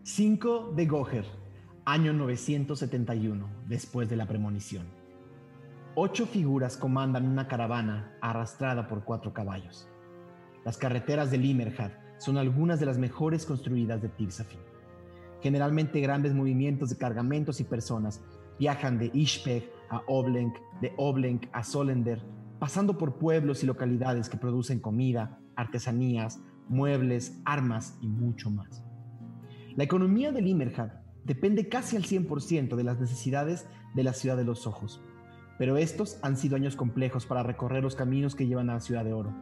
5 0.03 0.74
de 0.75 0.88
Goher, 0.88 1.25
año 1.86 2.12
971, 2.12 3.48
después 3.67 4.10
de 4.10 4.15
la 4.15 4.25
premonición. 4.25 4.88
Ocho 5.93 6.25
figuras 6.25 6.75
comandan 6.75 7.27
una 7.27 7.48
caravana 7.48 8.17
arrastrada 8.20 8.88
por 8.88 9.03
cuatro 9.03 9.31
caballos. 9.31 9.88
Las 10.65 10.77
carreteras 10.77 11.29
de 11.29 11.38
Limerhad 11.38 11.91
son 12.17 12.39
algunas 12.39 12.79
de 12.79 12.88
las 12.88 12.98
mejores 12.98 13.46
construidas 13.46 14.01
de 14.01 14.10
Tirsafin. 14.10 14.60
Generalmente 15.39 16.01
grandes 16.01 16.34
movimientos 16.34 16.89
de 16.89 16.98
cargamentos 16.98 17.60
y 17.60 17.63
personas 17.63 18.22
viajan 18.58 18.98
de 18.98 19.12
Ishpeg 19.13 19.72
a 19.91 20.01
Oblenk, 20.08 20.55
de 20.81 20.93
Oblenk 20.98 21.48
a 21.51 21.63
Solender, 21.63 22.24
pasando 22.58 22.98
por 22.98 23.20
pueblos 23.20 23.62
y 23.62 23.67
localidades 23.67 24.29
que 24.29 24.38
producen 24.38 24.79
comida, 24.79 25.39
artesanías, 25.55 26.39
muebles, 26.70 27.39
armas 27.46 28.00
y 28.01 28.08
mucho 28.08 28.50
más. 28.50 28.84
La 29.78 29.86
economía 29.86 30.34
de 30.34 30.42
Limerhad 30.42 30.92
depende 31.24 31.70
casi 31.70 31.96
al 31.96 32.04
100% 32.04 32.75
de 32.75 32.84
las 32.84 33.00
necesidades 33.00 33.68
de 33.94 34.04
la 34.04 34.12
Ciudad 34.12 34.36
de 34.36 34.44
los 34.44 34.68
Ojos, 34.68 35.01
pero 35.58 35.78
estos 35.78 36.20
han 36.24 36.36
sido 36.36 36.58
años 36.58 36.75
complejos 36.75 37.25
para 37.25 37.44
recorrer 37.44 37.82
los 37.82 37.96
caminos 37.96 38.36
que 38.36 38.48
llevan 38.48 38.70
a 38.70 38.74
la 38.74 38.80
Ciudad 38.82 39.06
de 39.06 39.13
Oro. 39.13 39.34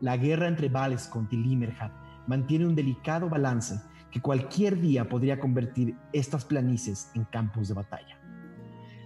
La 0.00 0.18
guerra 0.18 0.48
entre 0.48 0.68
Valescont 0.68 1.32
y 1.32 1.36
Limerhad 1.36 1.90
mantiene 2.26 2.66
un 2.66 2.74
delicado 2.74 3.30
balance 3.30 3.80
que 4.10 4.20
cualquier 4.20 4.78
día 4.78 5.08
podría 5.08 5.40
convertir 5.40 5.96
estas 6.12 6.44
planicies 6.44 7.10
en 7.14 7.24
campos 7.24 7.68
de 7.68 7.74
batalla. 7.74 8.20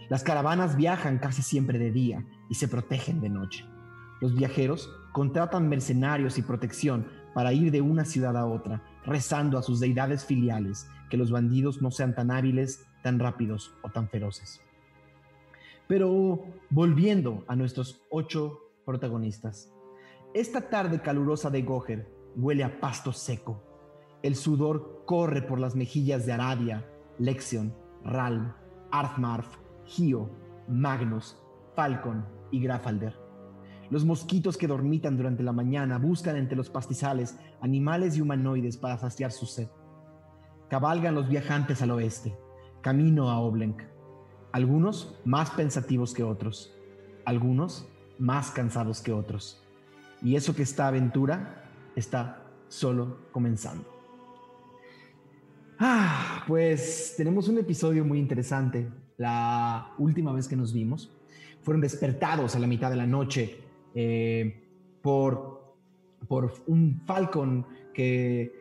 Las 0.09 0.25
caravanas 0.25 0.77
viajan 0.77 1.19
casi 1.19 1.43
siempre 1.43 1.79
de 1.79 1.93
día 1.93 2.25
y 2.49 2.55
se 2.57 2.67
protegen 2.67 3.21
de 3.21 3.29
noche. 3.29 3.65
Los 4.21 4.35
viajeros 4.35 4.91
contratan 5.13 5.69
mercenarios 5.69 6.39
y 6.39 6.43
protección 6.43 7.07
para 7.35 7.53
ir 7.53 7.71
de 7.71 7.81
una 7.81 8.05
ciudad 8.05 8.37
a 8.37 8.47
otra, 8.47 8.83
rezando 9.05 9.59
a 9.59 9.63
sus 9.63 9.81
deidades 9.81 10.25
filiales 10.25 10.89
que 11.09 11.17
los 11.17 11.31
bandidos 11.31 11.83
no 11.83 11.91
sean 11.91 12.15
tan 12.15 12.31
hábiles, 12.31 12.87
tan 13.03 13.19
rápidos 13.19 13.75
o 13.83 13.91
tan 13.91 14.09
feroces. 14.09 14.61
Pero 15.87 16.45
volviendo 16.71 17.45
a 17.49 17.57
nuestros 17.57 18.01
ocho 18.11 18.61
protagonistas, 18.85 19.73
esta 20.35 20.71
tarde 20.71 21.01
calurosa 21.01 21.51
de 21.51 21.63
Goher 21.63 22.09
huele 22.37 22.63
a 22.63 22.81
pasto 22.81 23.13
seco. 23.13 23.61
El 24.23 24.37
sudor 24.37 25.03
corre 25.07 25.43
por 25.43 25.59
las 25.59 25.75
mejillas 25.75 26.27
de 26.27 26.33
Aradia, 26.33 26.87
Lexion, 27.19 27.75
Ralm, 28.05 28.53
Arthmarf, 28.93 29.57
Gio, 29.85 30.31
Magnus, 30.69 31.37
Falcon 31.75 32.25
y 32.53 32.61
Grafalder. 32.61 33.20
Los 33.91 34.05
mosquitos 34.05 34.57
que 34.57 34.69
dormitan 34.69 35.17
durante 35.17 35.43
la 35.43 35.53
mañana 35.53 35.99
buscan 35.99 36.37
entre 36.37 36.57
los 36.57 36.71
pastizales 36.71 37.37
animales 37.61 38.17
y 38.17 38.21
humanoides 38.21 38.77
para 38.77 38.97
saciar 38.97 39.33
su 39.33 39.47
sed. 39.47 39.69
Cabalgan 40.69 41.17
los 41.17 41.29
viajantes 41.29 41.83
al 41.83 41.91
oeste, 41.91 42.37
camino 42.83 43.31
a 43.31 43.41
Oblenk. 43.41 43.83
Algunos 44.53 45.21
más 45.25 45.51
pensativos 45.51 46.15
que 46.15 46.23
otros, 46.23 46.73
algunos 47.25 47.89
más 48.19 48.53
cansados 48.53 49.01
que 49.01 49.13
otros. 49.13 49.61
Y 50.23 50.37
eso 50.37 50.55
que 50.55 50.63
esta 50.63 50.87
aventura 50.87 51.65
está 51.97 52.45
solo 52.69 53.19
comenzando. 53.33 53.85
Ah, 55.81 56.45
pues 56.47 57.15
tenemos 57.17 57.49
un 57.49 57.59
episodio 57.59 58.05
muy 58.05 58.21
interesante. 58.21 58.89
La 59.17 59.95
última 59.99 60.33
vez 60.33 60.47
que 60.47 60.55
nos 60.55 60.73
vimos, 60.73 61.11
fueron 61.63 61.81
despertados 61.81 62.55
a 62.55 62.59
la 62.61 62.69
mitad 62.69 62.91
de 62.91 62.97
la 62.97 63.07
noche 63.07 63.70
eh, 63.95 64.69
por, 65.03 65.77
por 66.29 66.53
un 66.67 67.03
Falcon 67.07 67.67
que 67.93 68.53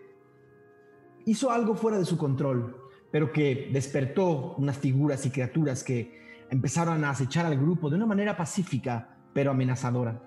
hizo 1.25 1.51
algo 1.51 1.75
fuera 1.75 1.97
de 1.97 2.05
su 2.05 2.17
control, 2.17 2.75
pero 3.11 3.31
que 3.31 3.69
despertó 3.71 4.55
unas 4.57 4.77
figuras 4.77 5.25
y 5.25 5.31
criaturas 5.31 5.83
que 5.83 6.19
empezaron 6.49 7.03
a 7.03 7.11
acechar 7.11 7.45
al 7.45 7.57
grupo 7.57 7.89
de 7.89 7.97
una 7.97 8.05
manera 8.05 8.35
pacífica, 8.35 9.17
pero 9.33 9.51
amenazadora. 9.51 10.23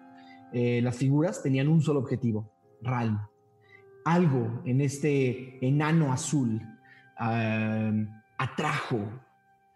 Eh, 0.52 0.80
las 0.82 0.96
figuras 0.96 1.42
tenían 1.42 1.68
un 1.68 1.80
solo 1.80 2.00
objetivo, 2.00 2.52
Ralm. 2.82 3.18
Algo 4.04 4.62
en 4.64 4.80
este 4.80 5.64
enano 5.66 6.12
azul 6.12 6.60
eh, 7.20 8.06
atrajo 8.38 8.98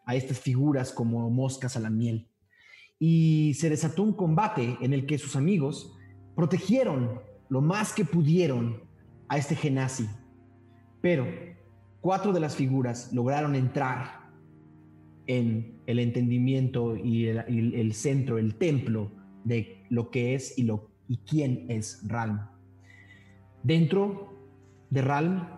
a 0.05 0.15
estas 0.15 0.39
figuras 0.39 0.93
como 0.93 1.31
moscas 1.31 1.77
a 1.77 1.81
la 1.81 1.91
miel 1.91 2.29
y 2.99 3.55
se 3.55 3.71
desató 3.71 4.03
un 4.03 4.13
combate 4.13 4.79
en 4.81 4.93
el 4.93 5.07
que 5.07 5.19
sus 5.19 5.37
amigos 5.37 5.95
protegieron 6.35 7.21
lo 7.49 7.61
más 7.61 7.93
que 7.93 8.05
pudieron 8.05 8.83
a 9.29 9.39
este 9.39 9.55
genasi. 9.55 10.09
Pero 11.01 11.27
cuatro 12.01 12.33
de 12.33 12.41
las 12.41 12.57
figuras 12.57 13.13
lograron 13.13 13.55
entrar 13.55 14.27
en 15.27 15.81
el 15.87 15.99
entendimiento 15.99 16.97
y 16.97 17.27
el, 17.27 17.93
centro, 17.93 18.39
el 18.39 18.55
templo 18.55 19.11
de 19.45 19.85
lo 19.91 20.11
que 20.11 20.35
es 20.35 20.57
y, 20.59 20.63
lo, 20.63 20.91
y 21.09 21.19
quién 21.19 21.67
es 21.69 22.03
Ralm. 22.07 22.41
Dentro 23.63 24.33
de 24.91 25.03
Ralm, 25.03 25.49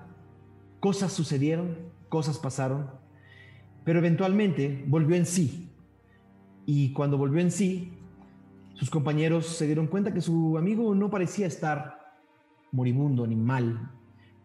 cosas 0.81 1.13
sucedieron, 1.13 1.77
cosas 2.09 2.39
pasaron, 2.39 2.91
pero 3.85 3.99
eventualmente 3.99 4.85
volvió 4.87 5.17
en 5.17 5.27
sí 5.27 5.68
y 6.71 6.93
cuando 6.93 7.17
volvió 7.17 7.41
en 7.41 7.51
sí, 7.51 7.93
sus 8.75 8.91
compañeros 8.91 9.47
se 9.47 9.65
dieron 9.65 9.87
cuenta 9.87 10.13
que 10.13 10.21
su 10.21 10.59
amigo 10.59 10.95
no 10.95 11.09
parecía 11.09 11.47
estar 11.47 12.13
moribundo 12.73 13.27
ni 13.27 13.37
mal, 13.37 13.91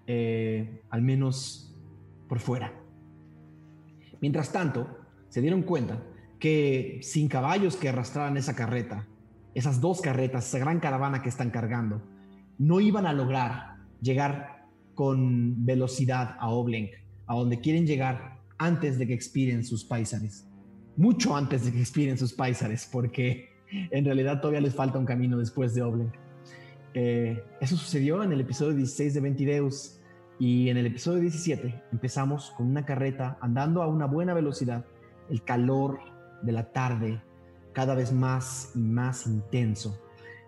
eh, 0.08 0.84
al 0.90 1.02
menos 1.02 1.76
por 2.30 2.40
fuera. 2.40 2.72
Mientras 4.22 4.54
tanto, 4.54 4.88
se 5.28 5.42
dieron 5.42 5.64
cuenta 5.64 6.02
que 6.40 7.02
sin 7.02 7.28
caballos 7.28 7.76
que 7.76 7.90
arrastraran 7.90 8.38
esa 8.38 8.56
carreta, 8.56 9.06
esas 9.54 9.82
dos 9.82 10.00
carretas, 10.00 10.48
esa 10.48 10.60
gran 10.60 10.80
caravana 10.80 11.22
que 11.22 11.28
están 11.28 11.50
cargando, 11.50 12.02
no 12.58 12.80
iban 12.80 13.06
a 13.06 13.12
lograr 13.12 13.80
llegar 14.00 14.70
con 14.96 15.66
velocidad 15.66 16.38
a 16.40 16.52
Oblenk, 16.52 16.92
a 17.28 17.36
donde 17.36 17.60
quieren 17.60 17.86
llegar 17.86 18.40
antes 18.58 18.98
de 18.98 19.08
que 19.08 19.14
expiren 19.14 19.66
sus 19.66 19.84
paisanes 19.84 20.48
mucho 20.96 21.36
antes 21.36 21.66
de 21.66 21.72
que 21.72 21.80
expiren 21.80 22.18
sus 22.18 22.34
paisares, 22.34 22.88
porque 22.92 23.50
en 23.92 24.06
realidad 24.06 24.40
todavía 24.40 24.62
les 24.62 24.76
falta 24.76 25.00
un 25.00 25.06
camino 25.06 25.38
después 25.38 25.74
de 25.74 25.82
Oblenk. 25.82 26.14
Eh, 26.94 27.44
eso 27.60 27.76
sucedió 27.76 28.24
en 28.24 28.32
el 28.32 28.42
episodio 28.42 28.76
16 28.76 29.16
de 29.16 29.22
Ventideus 29.22 30.00
y 30.40 30.70
en 30.70 30.78
el 30.78 30.86
episodio 30.86 31.22
17 31.22 31.84
empezamos 31.92 32.52
con 32.52 32.68
una 32.68 32.86
carreta 32.86 33.38
andando 33.42 33.82
a 33.82 33.88
una 33.88 34.06
buena 34.06 34.34
velocidad, 34.34 34.86
el 35.30 35.44
calor 35.44 36.00
de 36.44 36.52
la 36.52 36.72
tarde 36.72 37.22
cada 37.74 37.96
vez 37.96 38.12
más 38.12 38.72
y 38.76 38.80
más 38.80 39.26
intenso. 39.26 40.00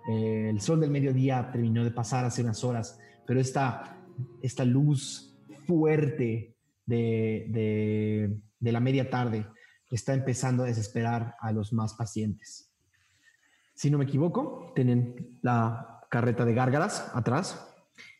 Eh, 0.07 0.49
el 0.51 0.61
sol 0.61 0.79
del 0.79 0.91
mediodía 0.91 1.49
terminó 1.51 1.83
de 1.83 1.89
pasar 1.89 2.25
hace 2.25 2.43
unas 2.43 2.63
horas, 2.63 2.99
pero 3.25 3.39
esta, 3.39 3.97
esta 4.43 4.63
luz 4.63 5.35
fuerte 5.65 6.53
de, 6.85 7.47
de, 7.49 8.37
de 8.59 8.71
la 8.71 8.79
media 8.79 9.09
tarde 9.09 9.47
está 9.89 10.13
empezando 10.13 10.63
a 10.63 10.67
desesperar 10.67 11.35
a 11.39 11.51
los 11.51 11.73
más 11.73 11.93
pacientes. 11.93 12.71
Si 13.73 13.89
no 13.89 13.97
me 13.97 14.05
equivoco, 14.05 14.71
tienen 14.75 15.39
la 15.41 16.01
carreta 16.09 16.45
de 16.45 16.53
gárgaras 16.53 17.11
atrás. 17.13 17.75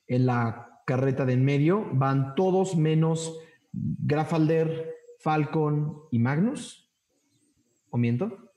En 0.07 0.25
la 0.25 0.81
carreta 0.85 1.25
de 1.25 1.33
en 1.33 1.45
medio 1.45 1.87
van 1.93 2.35
todos 2.35 2.75
menos 2.75 3.39
Grafalder, 3.71 4.93
Falcon 5.19 6.03
y 6.11 6.19
Magnus. 6.19 6.91
¿O 7.89 7.97
miento? 7.97 8.51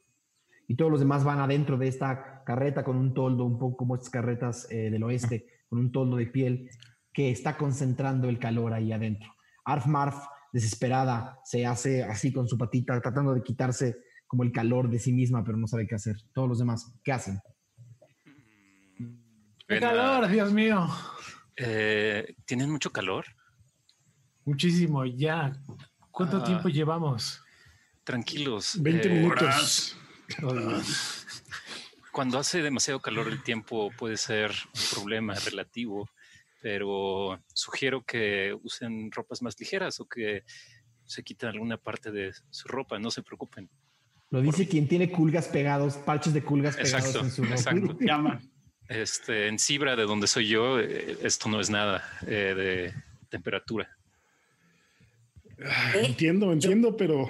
Y 0.66 0.74
todos 0.74 0.90
los 0.90 1.00
demás 1.00 1.24
van 1.24 1.40
adentro 1.40 1.78
de 1.78 1.88
esta 1.88 2.42
carreta 2.44 2.84
con 2.84 2.96
un 2.96 3.14
toldo, 3.14 3.44
un 3.44 3.58
poco 3.58 3.76
como 3.76 3.94
estas 3.94 4.10
carretas 4.10 4.66
eh, 4.70 4.90
del 4.90 5.02
oeste, 5.02 5.46
con 5.68 5.78
un 5.78 5.92
toldo 5.92 6.16
de 6.16 6.26
piel 6.26 6.70
que 7.12 7.30
está 7.30 7.56
concentrando 7.56 8.28
el 8.28 8.38
calor 8.38 8.72
ahí 8.72 8.92
adentro. 8.92 9.34
Arf 9.64 9.86
Marf 9.86 10.16
desesperada, 10.52 11.38
se 11.44 11.66
hace 11.66 12.02
así 12.02 12.32
con 12.32 12.48
su 12.48 12.56
patita, 12.56 13.00
tratando 13.00 13.34
de 13.34 13.42
quitarse 13.42 13.96
como 14.26 14.42
el 14.42 14.52
calor 14.52 14.90
de 14.90 14.98
sí 14.98 15.12
misma, 15.12 15.42
pero 15.44 15.56
no 15.56 15.66
sabe 15.66 15.86
qué 15.86 15.94
hacer. 15.94 16.16
Todos 16.32 16.48
los 16.48 16.58
demás, 16.58 16.92
¿qué 17.02 17.12
hacen? 17.12 17.40
¡Qué 19.66 19.80
calor, 19.80 20.28
Dios 20.28 20.52
mío! 20.52 20.86
Eh, 21.56 22.34
¿Tienen 22.44 22.70
mucho 22.70 22.90
calor? 22.90 23.26
Muchísimo, 24.44 25.04
ya. 25.04 25.52
¿Cuánto 26.10 26.38
ah. 26.38 26.44
tiempo 26.44 26.68
llevamos? 26.68 27.42
Tranquilos. 28.04 28.78
20 28.80 29.08
eh, 29.08 29.10
minutos. 29.12 29.96
Cuando 32.12 32.38
hace 32.38 32.62
demasiado 32.62 33.00
calor 33.00 33.28
el 33.28 33.42
tiempo 33.42 33.90
puede 33.96 34.16
ser 34.16 34.50
un 34.50 34.96
problema 34.96 35.34
relativo 35.34 36.08
pero 36.60 37.40
sugiero 37.52 38.04
que 38.04 38.56
usen 38.62 39.10
ropas 39.12 39.42
más 39.42 39.58
ligeras 39.58 40.00
o 40.00 40.08
que 40.08 40.44
se 41.04 41.22
quiten 41.22 41.48
alguna 41.48 41.76
parte 41.78 42.10
de 42.10 42.32
su 42.50 42.68
ropa, 42.68 42.98
no 42.98 43.10
se 43.10 43.22
preocupen. 43.22 43.68
Lo 44.30 44.42
dice 44.42 44.68
quien 44.68 44.86
tiene 44.88 45.10
culgas 45.10 45.48
pegados, 45.48 45.96
parches 45.96 46.34
de 46.34 46.42
culgas 46.42 46.76
pegados 46.76 47.14
en 47.14 47.30
su 47.30 47.42
ropa. 47.42 47.54
Exacto. 47.54 47.98
Este, 48.88 49.48
en 49.48 49.58
Cibra, 49.58 49.96
de 49.96 50.04
donde 50.04 50.26
soy 50.26 50.48
yo, 50.48 50.80
eh, 50.80 51.18
esto 51.22 51.50
no 51.50 51.60
es 51.60 51.68
nada 51.68 52.02
eh, 52.26 52.54
de 52.56 52.94
temperatura. 53.28 53.98
Entiendo, 55.94 56.50
entiendo, 56.54 56.96
pero 56.96 57.28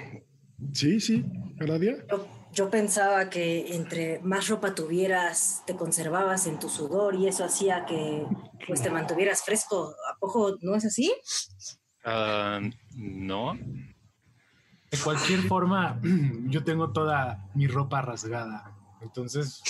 sí, 0.71 1.01
sí, 1.01 1.25
Aradia. 1.59 1.97
Yo 2.09 2.38
pensaba 2.69 3.29
que 3.29 3.75
entre 3.75 4.19
más 4.19 4.47
ropa 4.47 4.75
tuvieras, 4.75 5.63
te 5.65 5.75
conservabas 5.75 6.47
en 6.47 6.59
tu 6.59 6.69
sudor 6.69 7.15
y 7.15 7.27
eso 7.27 7.43
hacía 7.43 7.85
que 7.85 8.25
pues 8.67 8.81
te 8.81 8.89
mantuvieras 8.89 9.43
fresco. 9.43 9.95
¿A 10.11 10.17
poco 10.19 10.57
no 10.61 10.75
es 10.75 10.85
así? 10.85 11.13
Ah, 12.03 12.59
no. 12.95 13.53
De 14.91 14.97
cualquier 15.03 15.41
forma, 15.41 15.99
yo 16.47 16.63
tengo 16.63 16.91
toda 16.91 17.49
mi 17.53 17.67
ropa 17.67 18.01
rasgada. 18.01 18.75
Entonces, 19.01 19.61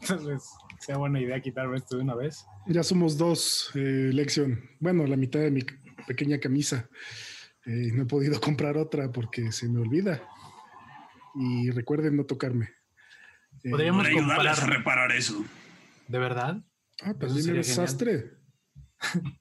sea 0.80 0.96
buena 0.96 1.20
idea 1.20 1.40
quitarme 1.40 1.76
esto 1.76 1.96
de 1.96 2.02
una 2.02 2.14
vez. 2.14 2.44
Ya 2.66 2.82
somos 2.82 3.16
dos, 3.16 3.70
eh, 3.74 4.10
Lección. 4.12 4.68
Bueno, 4.80 5.06
la 5.06 5.16
mitad 5.16 5.40
de 5.40 5.50
mi 5.50 5.62
pequeña 6.06 6.38
camisa. 6.38 6.88
Eh, 7.66 7.92
no 7.92 8.02
he 8.02 8.06
podido 8.06 8.40
comprar 8.40 8.76
otra 8.76 9.12
porque 9.12 9.52
se 9.52 9.68
me 9.68 9.80
olvida 9.80 10.22
y 11.34 11.70
recuerden 11.70 12.16
no 12.16 12.24
tocarme. 12.24 12.70
Eh, 13.64 13.70
Podríamos 13.70 14.06
ayudarles 14.06 14.58
a 14.62 14.66
reparar 14.66 15.12
eso. 15.12 15.44
¿De 16.08 16.18
verdad? 16.18 16.62
Ah, 17.02 17.14
pues 17.18 17.34
es 17.36 17.46
desastre. 17.46 18.32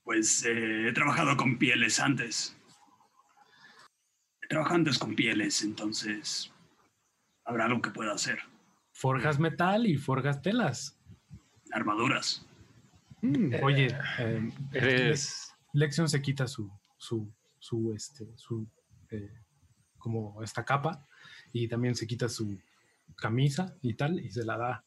Pues 0.04 0.46
eh, 0.46 0.88
he 0.88 0.94
trabajado 0.94 1.36
con 1.36 1.58
pieles 1.58 2.00
antes. 2.00 2.56
He 4.42 4.48
trabajado 4.48 4.76
antes 4.76 4.98
con 4.98 5.16
pieles, 5.16 5.62
entonces 5.64 6.52
habrá 7.44 7.66
algo 7.66 7.82
que 7.82 7.92
pueda 7.92 8.14
hacer. 8.14 8.40
Forjas 8.94 9.40
metal 9.40 9.86
y 9.86 9.98
forjas 9.98 10.42
telas. 10.42 10.98
Armaduras. 11.72 12.46
Mm, 13.22 13.56
Oye, 13.64 13.96
eh, 14.20 14.52
Eres. 14.72 15.54
Lexion 15.74 16.08
se 16.08 16.22
quita 16.22 16.48
su, 16.48 16.72
su, 16.98 17.34
su, 17.60 17.94
este, 17.94 18.26
su, 18.38 18.68
eh, 19.12 19.34
como 19.98 20.42
esta 20.42 20.64
capa 20.64 21.06
y 21.54 21.68
también 21.68 21.96
se 21.96 22.08
quita 22.08 22.30
su 22.30 22.60
camisa 23.16 23.76
y 23.82 23.94
tal 23.96 24.20
y 24.20 24.30
se 24.32 24.46
la 24.46 24.58
da. 24.58 24.86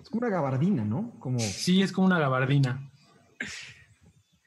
Es 0.00 0.08
como 0.08 0.26
una 0.26 0.34
gabardina, 0.34 0.84
¿no? 0.84 1.18
Como 1.20 1.38
Sí, 1.38 1.82
es 1.82 1.92
como 1.92 2.06
una 2.06 2.18
gabardina. 2.18 2.90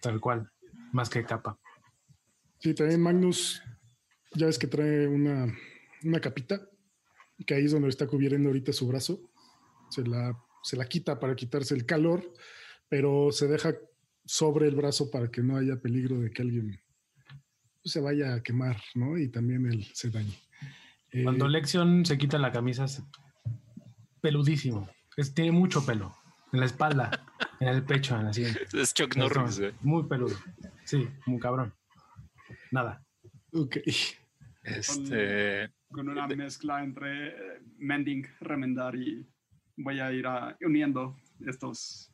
Tal 0.01 0.19
cual, 0.19 0.51
más 0.91 1.09
que 1.09 1.23
capa. 1.23 1.57
Sí, 2.59 2.73
también 2.73 3.01
Magnus, 3.01 3.61
ya 4.33 4.47
ves 4.47 4.59
que 4.59 4.67
trae 4.67 5.07
una, 5.07 5.47
una 6.03 6.19
capita, 6.19 6.67
que 7.45 7.53
ahí 7.53 7.65
es 7.65 7.71
donde 7.71 7.89
está 7.89 8.07
cubriendo 8.07 8.49
ahorita 8.49 8.73
su 8.73 8.87
brazo. 8.87 9.19
Se 9.89 10.03
la, 10.03 10.37
se 10.63 10.77
la 10.77 10.85
quita 10.85 11.19
para 11.19 11.35
quitarse 11.35 11.75
el 11.75 11.85
calor, 11.85 12.33
pero 12.89 13.31
se 13.31 13.47
deja 13.47 13.75
sobre 14.25 14.67
el 14.67 14.75
brazo 14.75 15.11
para 15.11 15.29
que 15.29 15.41
no 15.41 15.57
haya 15.57 15.79
peligro 15.79 16.19
de 16.19 16.31
que 16.31 16.41
alguien 16.41 16.79
se 17.83 17.99
vaya 17.99 18.33
a 18.33 18.41
quemar, 18.41 18.81
¿no? 18.95 19.17
Y 19.17 19.29
también 19.29 19.65
él 19.67 19.85
se 19.93 20.09
dañe. 20.09 20.35
Eh, 21.15 21.23
Cuando 21.23 21.47
Lexion 21.47 22.05
se 22.05 22.17
quita 22.17 22.37
la 22.37 22.51
camisa, 22.51 22.83
es 22.85 23.01
peludísimo. 24.21 24.89
Es, 25.15 25.33
tiene 25.33 25.51
mucho 25.51 25.85
pelo. 25.85 26.13
En 26.51 26.59
la 26.59 26.65
espalda, 26.65 27.09
en 27.59 27.67
el 27.69 27.83
pecho, 27.83 28.17
en 28.17 28.25
la 28.25 28.33
sien. 28.33 28.53
Es 28.73 28.93
Chuck 28.93 29.15
Norris, 29.15 29.59
güey. 29.59 29.71
Muy 29.81 30.03
peludo. 30.03 30.35
Sí, 30.83 31.07
muy 31.25 31.39
cabrón. 31.39 31.73
Nada. 32.71 33.01
ok. 33.53 33.77
Este. 34.63 35.69
Con 35.91 36.09
una 36.09 36.27
mezcla 36.27 36.83
entre 36.83 37.27
eh, 37.29 37.33
mending, 37.77 38.25
remendar 38.41 38.95
y 38.95 39.25
voy 39.77 39.99
a 39.99 40.11
ir 40.11 40.27
a- 40.27 40.57
uniendo 40.61 41.15
estos. 41.45 42.11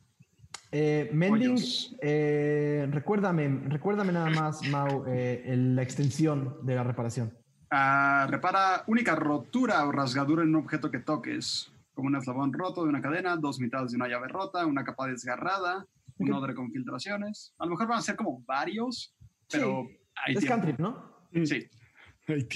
Eh, 0.70 1.10
Mending, 1.12 1.58
eh, 2.00 2.86
recuérdame, 2.90 3.62
recuérdame 3.68 4.12
nada 4.12 4.30
más, 4.30 4.66
Mau, 4.68 5.04
eh, 5.06 5.42
la 5.56 5.82
extensión 5.82 6.58
de 6.62 6.74
la 6.76 6.84
reparación. 6.84 7.36
Ah, 7.74 8.26
repara 8.28 8.84
única 8.86 9.16
rotura 9.16 9.86
o 9.86 9.92
rasgadura 9.92 10.42
en 10.42 10.50
un 10.50 10.56
objeto 10.56 10.90
que 10.90 10.98
toques, 10.98 11.72
como 11.94 12.08
un 12.08 12.16
eslabón 12.16 12.52
roto 12.52 12.82
de 12.82 12.90
una 12.90 13.00
cadena, 13.00 13.34
dos 13.38 13.58
mitades 13.60 13.92
de 13.92 13.96
una 13.96 14.08
llave 14.08 14.28
rota, 14.28 14.66
una 14.66 14.84
capa 14.84 15.06
desgarrada, 15.06 15.86
un 16.18 16.30
Ok. 16.30 16.38
odre 16.38 16.54
con 16.54 16.70
filtraciones. 16.70 17.54
A 17.58 17.64
lo 17.64 17.70
mejor 17.70 17.86
van 17.88 17.98
a 18.00 18.02
ser 18.02 18.14
como 18.16 18.42
varios, 18.42 19.14
pero 19.50 19.86
hay 20.22 20.34
es 20.34 20.44
cantrip, 20.44 20.78
¿no? 20.78 21.02
Sí. 21.46 21.66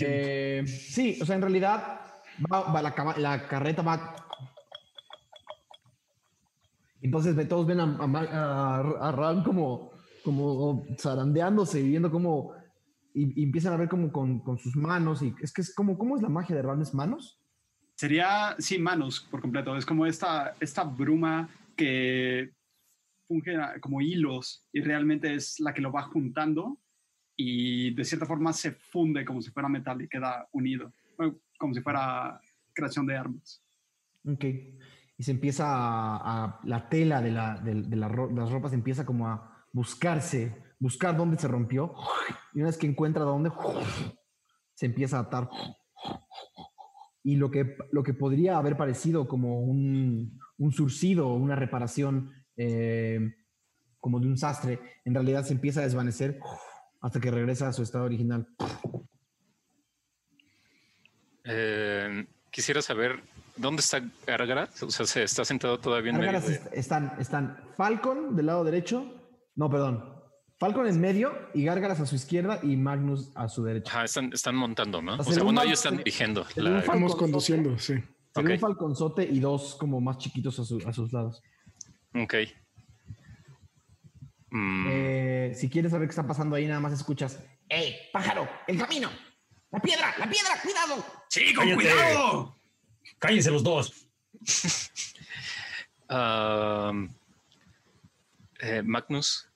Eh, 0.00 0.64
sí, 0.66 1.18
o 1.22 1.24
sea, 1.24 1.36
en 1.36 1.40
realidad 1.42 1.98
va- 2.52 2.70
va 2.70 2.82
la, 2.82 2.94
cama- 2.94 3.16
la 3.16 3.48
carreta 3.48 3.80
va. 3.80 4.16
Entonces 7.00 7.48
todos 7.48 7.66
ven 7.66 7.80
a, 7.80 7.84
a, 7.84 8.06
Ma- 8.06 8.28
a- 8.30 9.08
a 9.08 9.12
Ram 9.12 9.42
como, 9.42 9.92
como 10.22 10.84
zarandeándose 10.98 11.80
y 11.80 11.88
viendo 11.88 12.10
cómo. 12.10 12.52
Y, 13.18 13.40
y 13.40 13.44
empiezan 13.44 13.72
a 13.72 13.76
ver 13.78 13.88
como 13.88 14.12
con, 14.12 14.40
con 14.40 14.58
sus 14.58 14.76
manos. 14.76 15.22
Y 15.22 15.34
es 15.40 15.50
que 15.52 15.62
es 15.62 15.74
como, 15.74 15.96
¿cómo 15.96 16.16
es 16.16 16.22
la 16.22 16.28
magia 16.28 16.54
de? 16.54 16.82
¿Es 16.82 16.92
manos? 16.94 17.40
sería, 17.94 18.54
sí, 18.58 18.78
manos 18.78 19.26
por 19.30 19.40
completo. 19.40 19.74
Es 19.74 19.86
como 19.86 20.04
esta, 20.04 20.54
esta 20.60 20.84
bruma 20.84 21.48
que 21.74 22.52
funge 23.26 23.56
como 23.80 24.02
hilos 24.02 24.68
y 24.70 24.82
realmente 24.82 25.34
es 25.34 25.58
la 25.60 25.72
que 25.72 25.80
lo 25.80 25.90
va 25.90 26.02
juntando 26.02 26.78
y 27.36 27.94
de 27.94 28.04
cierta 28.04 28.26
forma 28.26 28.52
se 28.52 28.72
funde 28.72 29.24
como 29.24 29.40
si 29.40 29.50
fuera 29.50 29.68
metal 29.68 30.00
y 30.02 30.08
queda 30.08 30.46
unido, 30.52 30.92
como 31.58 31.72
si 31.72 31.80
fuera 31.80 32.38
creación 32.74 33.06
de 33.06 33.16
armas. 33.16 33.62
Ok. 34.26 34.44
Y 35.18 35.22
se 35.22 35.30
empieza 35.30 35.64
a, 35.66 36.44
a- 36.44 36.60
la 36.64 36.88
tela 36.90 37.22
de, 37.22 37.30
la, 37.30 37.58
de, 37.60 37.82
de 37.82 37.96
la 37.96 38.08
ro- 38.08 38.30
las 38.30 38.50
ropas 38.50 38.74
empieza 38.74 39.06
como 39.06 39.26
a 39.26 39.64
buscarse, 39.72 40.54
buscar 40.78 41.16
dónde 41.16 41.38
se 41.38 41.48
rompió. 41.48 41.94
Y 42.54 42.58
una 42.58 42.66
vez 42.68 42.78
que 42.78 42.86
encuentra 42.86 43.22
dónde, 43.24 43.50
se 44.74 44.86
empieza 44.86 45.18
a 45.18 45.22
atar. 45.22 45.48
Y 47.22 47.36
lo 47.36 47.50
que, 47.50 47.76
lo 47.92 48.02
que 48.02 48.14
podría 48.14 48.56
haber 48.58 48.76
parecido 48.76 49.26
como 49.26 49.60
un, 49.60 50.38
un 50.58 50.72
surcido, 50.72 51.34
una 51.34 51.56
reparación 51.56 52.32
eh, 52.56 53.34
como 53.98 54.20
de 54.20 54.26
un 54.28 54.36
sastre, 54.38 54.78
en 55.04 55.14
realidad 55.14 55.44
se 55.44 55.52
empieza 55.52 55.80
a 55.80 55.84
desvanecer 55.84 56.38
hasta 57.00 57.20
que 57.20 57.30
regresa 57.30 57.68
a 57.68 57.72
su 57.72 57.82
estado 57.82 58.04
original. 58.04 58.46
eh, 61.44 62.26
quisiera 62.50 62.82
saber 62.82 63.22
dónde 63.56 63.80
está 63.80 64.00
Gargaras. 64.26 64.82
O 64.82 64.90
sea, 64.90 65.06
se 65.06 65.22
está 65.22 65.44
sentado 65.44 65.78
todavía 65.78 66.12
en 66.12 66.18
medio. 66.18 66.40
De- 66.40 66.54
est- 66.54 66.66
están, 66.72 67.12
están 67.18 67.56
Falcon 67.76 68.36
del 68.36 68.46
lado 68.46 68.64
derecho. 68.64 69.04
No, 69.54 69.70
perdón. 69.70 70.15
Falcon 70.58 70.86
en 70.86 71.00
medio 71.00 71.50
y 71.54 71.64
Gárgaras 71.64 72.00
a 72.00 72.06
su 72.06 72.14
izquierda 72.14 72.60
y 72.62 72.76
Magnus 72.76 73.30
a 73.34 73.48
su 73.48 73.62
derecha. 73.62 73.90
Ajá, 73.92 74.04
están, 74.04 74.32
están 74.32 74.56
montando, 74.56 75.02
¿no? 75.02 75.14
O 75.16 75.20
O 75.20 75.24
sea, 75.24 75.42
bueno, 75.42 75.62
ellos 75.62 75.78
están 75.80 75.98
dirigiendo. 75.98 76.46
la- 76.56 76.78
Estamos 76.78 77.14
conduciendo, 77.14 77.78
sí. 77.78 77.94
Sería 78.34 78.50
Ok. 78.50 78.50
un 78.54 78.58
falconzote 78.60 79.22
y 79.24 79.38
dos 79.40 79.74
como 79.76 80.00
más 80.00 80.18
chiquitos 80.18 80.58
a, 80.58 80.64
su- 80.64 80.82
a 80.86 80.92
sus 80.92 81.12
lados. 81.12 81.42
Ok. 82.14 82.34
Mm, 84.50 84.86
Eh, 84.88 85.52
si 85.56 85.68
quieres 85.68 85.92
saber 85.92 86.08
qué 86.08 86.12
está 86.12 86.26
pasando 86.26 86.56
ahí, 86.56 86.66
nada 86.66 86.80
más 86.80 86.92
escuchas. 86.92 87.38
¡Ey, 87.68 87.94
pájaro! 88.12 88.48
¡El 88.66 88.78
camino! 88.78 89.10
¡La 89.70 89.80
piedra! 89.80 90.14
¡La 90.18 90.30
piedra! 90.30 90.50
¡Cuidado! 90.62 91.04
Sí, 91.28 91.52
con 91.52 91.64
Cállate. 91.68 91.82
cuidado. 91.82 92.56
Cállense 93.18 93.50
los 93.50 93.62
dos. 93.62 94.08
um, 96.08 97.08
eh, 98.60 98.82
Magnus, 98.82 99.48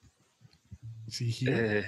Sí, 1.11 1.35
eh, 1.47 1.85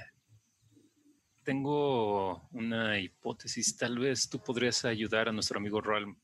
tengo 1.43 2.49
una 2.51 2.99
hipótesis. 2.99 3.77
Tal 3.77 3.99
vez 3.99 4.29
tú 4.29 4.43
podrías 4.43 4.85
ayudar 4.85 5.29
a 5.29 5.33
nuestro 5.33 5.59
amigo 5.59 5.81
Ralm 5.81 6.17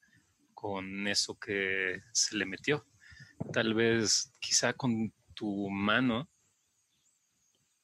con 0.54 1.06
eso 1.06 1.38
que 1.38 2.00
se 2.12 2.36
le 2.36 2.44
metió. 2.44 2.84
Tal 3.52 3.74
vez, 3.74 4.32
quizá 4.40 4.72
con 4.72 5.12
tu 5.34 5.70
mano, 5.70 6.28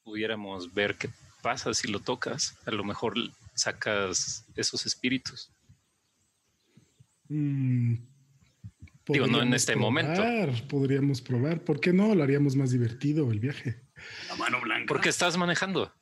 pudiéramos 0.03 0.73
ver 0.75 0.97
qué 0.97 1.09
pasa 1.43 1.73
si 1.75 1.89
lo 1.89 2.01
tocas. 2.01 2.57
A 2.67 2.73
lo 2.73 2.85
mejor 2.85 3.15
sacas 3.55 4.45
esos 4.57 4.87
espíritus. 4.87 5.53
Mm, 7.29 7.95
Digo, 9.07 9.27
no 9.27 9.43
en 9.43 9.55
este 9.55 9.77
momento. 9.77 10.15
probar, 10.15 10.69
Podríamos 10.69 11.21
probar. 11.21 11.63
¿Por 11.63 11.81
qué 11.81 11.93
no? 11.93 12.15
Lo 12.15 12.23
haríamos 12.23 12.57
más 12.57 12.71
divertido 12.71 13.31
el 13.31 13.39
viaje. 13.39 13.84
La 14.29 14.37
mano 14.37 14.61
blanca. 14.61 14.87
¿Por 14.87 15.01
qué 15.01 15.09
estás 15.09 15.37
manejando? 15.37 15.93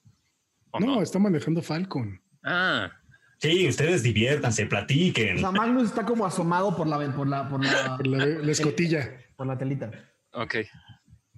¿O 0.70 0.80
No, 0.80 0.86
no? 0.96 1.02
está 1.02 1.18
manejando 1.18 1.62
Falcon. 1.62 2.20
Ah, 2.44 2.90
Sí, 3.38 3.66
ustedes 3.68 4.04
diviértanse, 4.04 4.64
O 4.64 4.68
platiquen. 4.68 5.38
sea, 5.38 5.50
Magnus 5.50 5.88
está 5.88 6.04
como 6.06 6.24
asomado 6.24 6.76
por 6.76 6.86
la, 6.86 6.96
por 7.12 7.26
la, 7.26 7.48
por 7.48 7.64
la, 7.64 7.96
Por 7.96 8.06
la, 8.06 8.24
la 8.26 8.52
escotilla. 8.52 9.16
por 9.36 9.46
la 9.48 9.58
telita. 9.58 9.90
ok. 10.32 10.54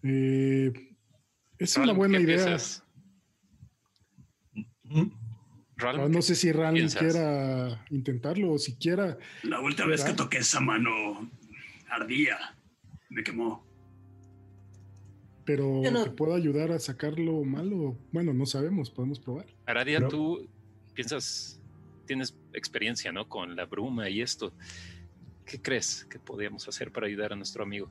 Eh, 0.02 0.70
es 1.58 1.74
Ralm, 1.76 1.88
una 1.88 1.92
buena 1.98 2.18
¿qué 2.18 2.24
idea. 2.24 2.58
Mm, 4.82 5.06
Ralm, 5.76 6.00
Ah, 6.02 6.08
no 6.10 6.20
sé 6.20 6.34
si 6.34 6.52
piensas? 6.52 7.00
quiera 7.00 7.84
intentarlo 7.90 8.52
o 8.52 8.58
siquiera. 8.58 9.16
La 9.42 9.60
última 9.60 9.88
vez 9.88 10.04
que 10.04 10.12
toqué 10.12 10.38
esa 10.38 10.60
mano 10.60 11.30
ardía, 11.88 12.36
me 13.08 13.24
quemó. 13.24 13.66
Pero 15.44 15.82
Yo 15.82 15.90
no- 15.90 16.04
te 16.04 16.10
puedo 16.10 16.34
ayudar 16.34 16.72
a 16.72 16.78
sacarlo 16.78 17.42
malo. 17.44 17.96
Bueno, 18.12 18.32
no 18.32 18.46
sabemos, 18.46 18.90
podemos 18.90 19.20
probar. 19.20 19.46
Aradia, 19.66 19.98
Pero- 19.98 20.08
tú 20.08 20.48
piensas, 20.94 21.60
tienes 22.06 22.34
experiencia, 22.52 23.12
¿no? 23.12 23.28
Con 23.28 23.54
la 23.56 23.66
bruma 23.66 24.08
y 24.08 24.22
esto. 24.22 24.52
¿Qué 25.44 25.60
crees 25.60 26.06
que 26.06 26.18
podríamos 26.18 26.66
hacer 26.68 26.90
para 26.90 27.06
ayudar 27.06 27.32
a 27.34 27.36
nuestro 27.36 27.62
amigo? 27.62 27.90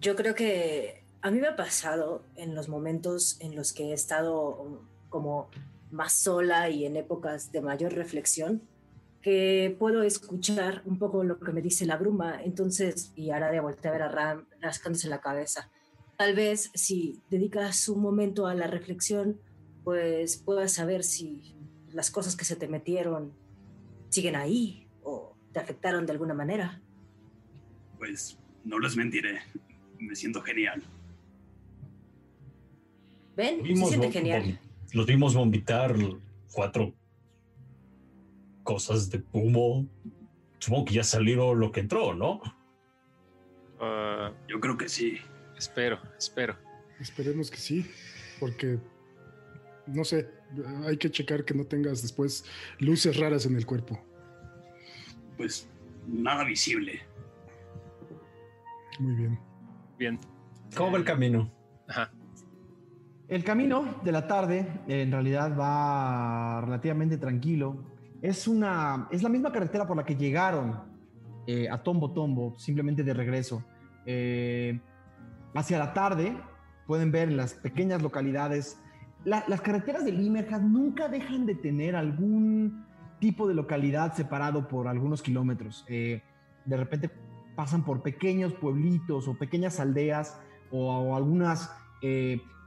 Yo 0.00 0.16
creo 0.16 0.34
que 0.34 1.02
a 1.22 1.30
mí 1.30 1.40
me 1.40 1.48
ha 1.48 1.56
pasado 1.56 2.24
en 2.36 2.54
los 2.54 2.68
momentos 2.68 3.36
en 3.40 3.54
los 3.54 3.72
que 3.72 3.90
he 3.90 3.92
estado 3.92 4.82
como 5.08 5.48
más 5.90 6.12
sola 6.12 6.68
y 6.70 6.84
en 6.84 6.96
épocas 6.96 7.52
de 7.52 7.60
mayor 7.62 7.92
reflexión, 7.94 8.62
que 9.24 9.74
puedo 9.78 10.02
escuchar 10.02 10.82
un 10.84 10.98
poco 10.98 11.24
lo 11.24 11.40
que 11.40 11.50
me 11.50 11.62
dice 11.62 11.86
la 11.86 11.96
bruma. 11.96 12.42
Entonces, 12.44 13.10
y 13.16 13.30
ahora 13.30 13.50
de 13.50 13.58
voltear 13.58 13.94
a 13.94 13.96
ver 13.96 14.02
a 14.02 14.08
Ram 14.10 14.44
rascándose 14.60 15.08
la 15.08 15.22
cabeza. 15.22 15.70
Tal 16.18 16.34
vez 16.34 16.70
si 16.74 17.22
dedicas 17.30 17.88
un 17.88 18.02
momento 18.02 18.46
a 18.46 18.54
la 18.54 18.66
reflexión, 18.66 19.40
pues 19.82 20.36
puedas 20.36 20.72
saber 20.72 21.04
si 21.04 21.56
las 21.90 22.10
cosas 22.10 22.36
que 22.36 22.44
se 22.44 22.54
te 22.54 22.68
metieron 22.68 23.32
siguen 24.10 24.36
ahí 24.36 24.86
o 25.02 25.34
te 25.54 25.58
afectaron 25.58 26.04
de 26.04 26.12
alguna 26.12 26.34
manera. 26.34 26.82
Pues 27.96 28.38
no 28.62 28.78
les 28.78 28.94
mentiré, 28.94 29.40
me 29.98 30.14
siento 30.14 30.42
genial. 30.42 30.82
¿Ven? 33.36 33.56
Se 33.56 33.62
Vimos 33.62 33.88
siente 33.88 34.08
vom- 34.08 34.12
genial. 34.12 34.60
los 34.92 35.06
vimos 35.06 35.34
vomitar 35.34 35.96
cuatro 36.52 36.92
cosas 38.64 39.10
de 39.10 39.22
humo. 39.32 39.86
Supongo 40.58 40.86
que 40.86 40.94
ya 40.94 41.04
salió 41.04 41.54
lo 41.54 41.70
que 41.70 41.80
entró, 41.80 42.14
¿no? 42.14 42.40
Ah, 43.80 44.32
Yo 44.48 44.58
creo 44.58 44.76
que 44.76 44.88
sí. 44.88 45.18
espero, 45.56 45.98
espero. 46.18 46.56
Esperemos 47.00 47.50
que 47.50 47.58
sí, 47.58 47.86
porque 48.40 48.78
no 49.86 50.04
sé, 50.04 50.28
hay 50.86 50.96
que 50.96 51.10
checar 51.10 51.44
que 51.44 51.54
no 51.54 51.64
tengas 51.64 52.02
después 52.02 52.44
luces 52.78 53.18
raras 53.18 53.46
en 53.46 53.56
el 53.56 53.66
cuerpo. 53.66 54.00
Pues 55.36 55.68
nada 56.06 56.44
visible. 56.44 57.02
Muy 59.00 59.14
bien. 59.16 59.38
Bien. 59.98 60.20
¿Cómo 60.76 60.92
va 60.92 60.98
el 60.98 61.04
camino? 61.04 61.50
Ajá. 61.88 62.12
El 63.28 63.42
camino 63.42 64.00
de 64.04 64.12
la 64.12 64.26
tarde 64.26 64.60
eh, 64.86 65.02
en 65.02 65.10
realidad 65.10 65.56
va 65.58 66.60
relativamente 66.60 67.16
tranquilo. 67.18 67.76
Es, 68.24 68.48
una, 68.48 69.06
es 69.10 69.22
la 69.22 69.28
misma 69.28 69.52
carretera 69.52 69.86
por 69.86 69.96
la 69.98 70.04
que 70.04 70.16
llegaron 70.16 70.80
eh, 71.46 71.68
a 71.68 71.82
Tombo 71.82 72.10
Tombo, 72.12 72.54
simplemente 72.58 73.02
de 73.04 73.12
regreso. 73.12 73.62
Eh, 74.06 74.80
hacia 75.54 75.78
la 75.78 75.92
tarde 75.92 76.34
pueden 76.86 77.12
ver 77.12 77.28
en 77.28 77.36
las 77.36 77.52
pequeñas 77.52 78.00
localidades, 78.02 78.78
la- 79.26 79.44
las 79.46 79.60
carreteras 79.60 80.04
de 80.06 80.12
Limerhad 80.12 80.62
nunca 80.62 81.08
dejan 81.08 81.44
de 81.44 81.54
tener 81.54 81.96
algún 81.96 82.86
tipo 83.20 83.46
de 83.46 83.54
localidad 83.54 84.14
separado 84.14 84.68
por 84.68 84.88
algunos 84.88 85.20
kilómetros. 85.20 85.84
Eh, 85.88 86.22
de 86.64 86.76
repente 86.78 87.10
pasan 87.54 87.84
por 87.84 88.02
pequeños 88.02 88.54
pueblitos 88.54 89.28
o 89.28 89.34
pequeñas 89.38 89.80
aldeas 89.80 90.40
o, 90.70 91.14
algunas 91.14 91.70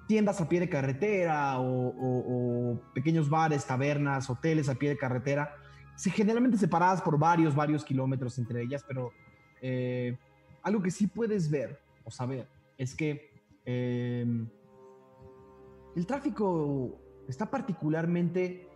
tiendas 0.08 0.39
a 0.41 0.50
pie 0.50 0.62
de 0.62 0.70
carretera 0.70 1.60
o, 1.60 2.82
pequeños 2.93 3.30
bares, 3.30 3.65
tabernas, 3.65 4.30
hoteles 4.30 4.70
a 4.70 4.76
pie 4.76 4.89
de 4.89 4.98
carretera, 4.98 5.54
generalmente 5.98 6.58
separadas 6.58 7.02
por 7.02 7.20
varios, 7.20 7.54
varios 7.54 7.84
kilómetros 7.84 8.38
entre 8.39 8.63
ellas, 8.63 8.84
pero 8.88 9.12
eh, 9.62 10.17
algo 10.63 10.82
que 10.82 10.91
sí 10.91 11.08
puedes 11.08 11.50
ver 11.50 11.80
o 12.04 12.12
saber 12.12 12.48
es 12.78 12.96
que 12.96 13.32
eh, 13.65 14.26
el 15.96 16.06
tráfico 16.06 17.00
está 17.28 17.50
particularmente... 17.50 18.67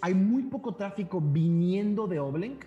Hay 0.00 0.14
muy 0.14 0.44
poco 0.44 0.74
tráfico 0.74 1.20
viniendo 1.20 2.08
de 2.08 2.18
Oblenk. 2.18 2.64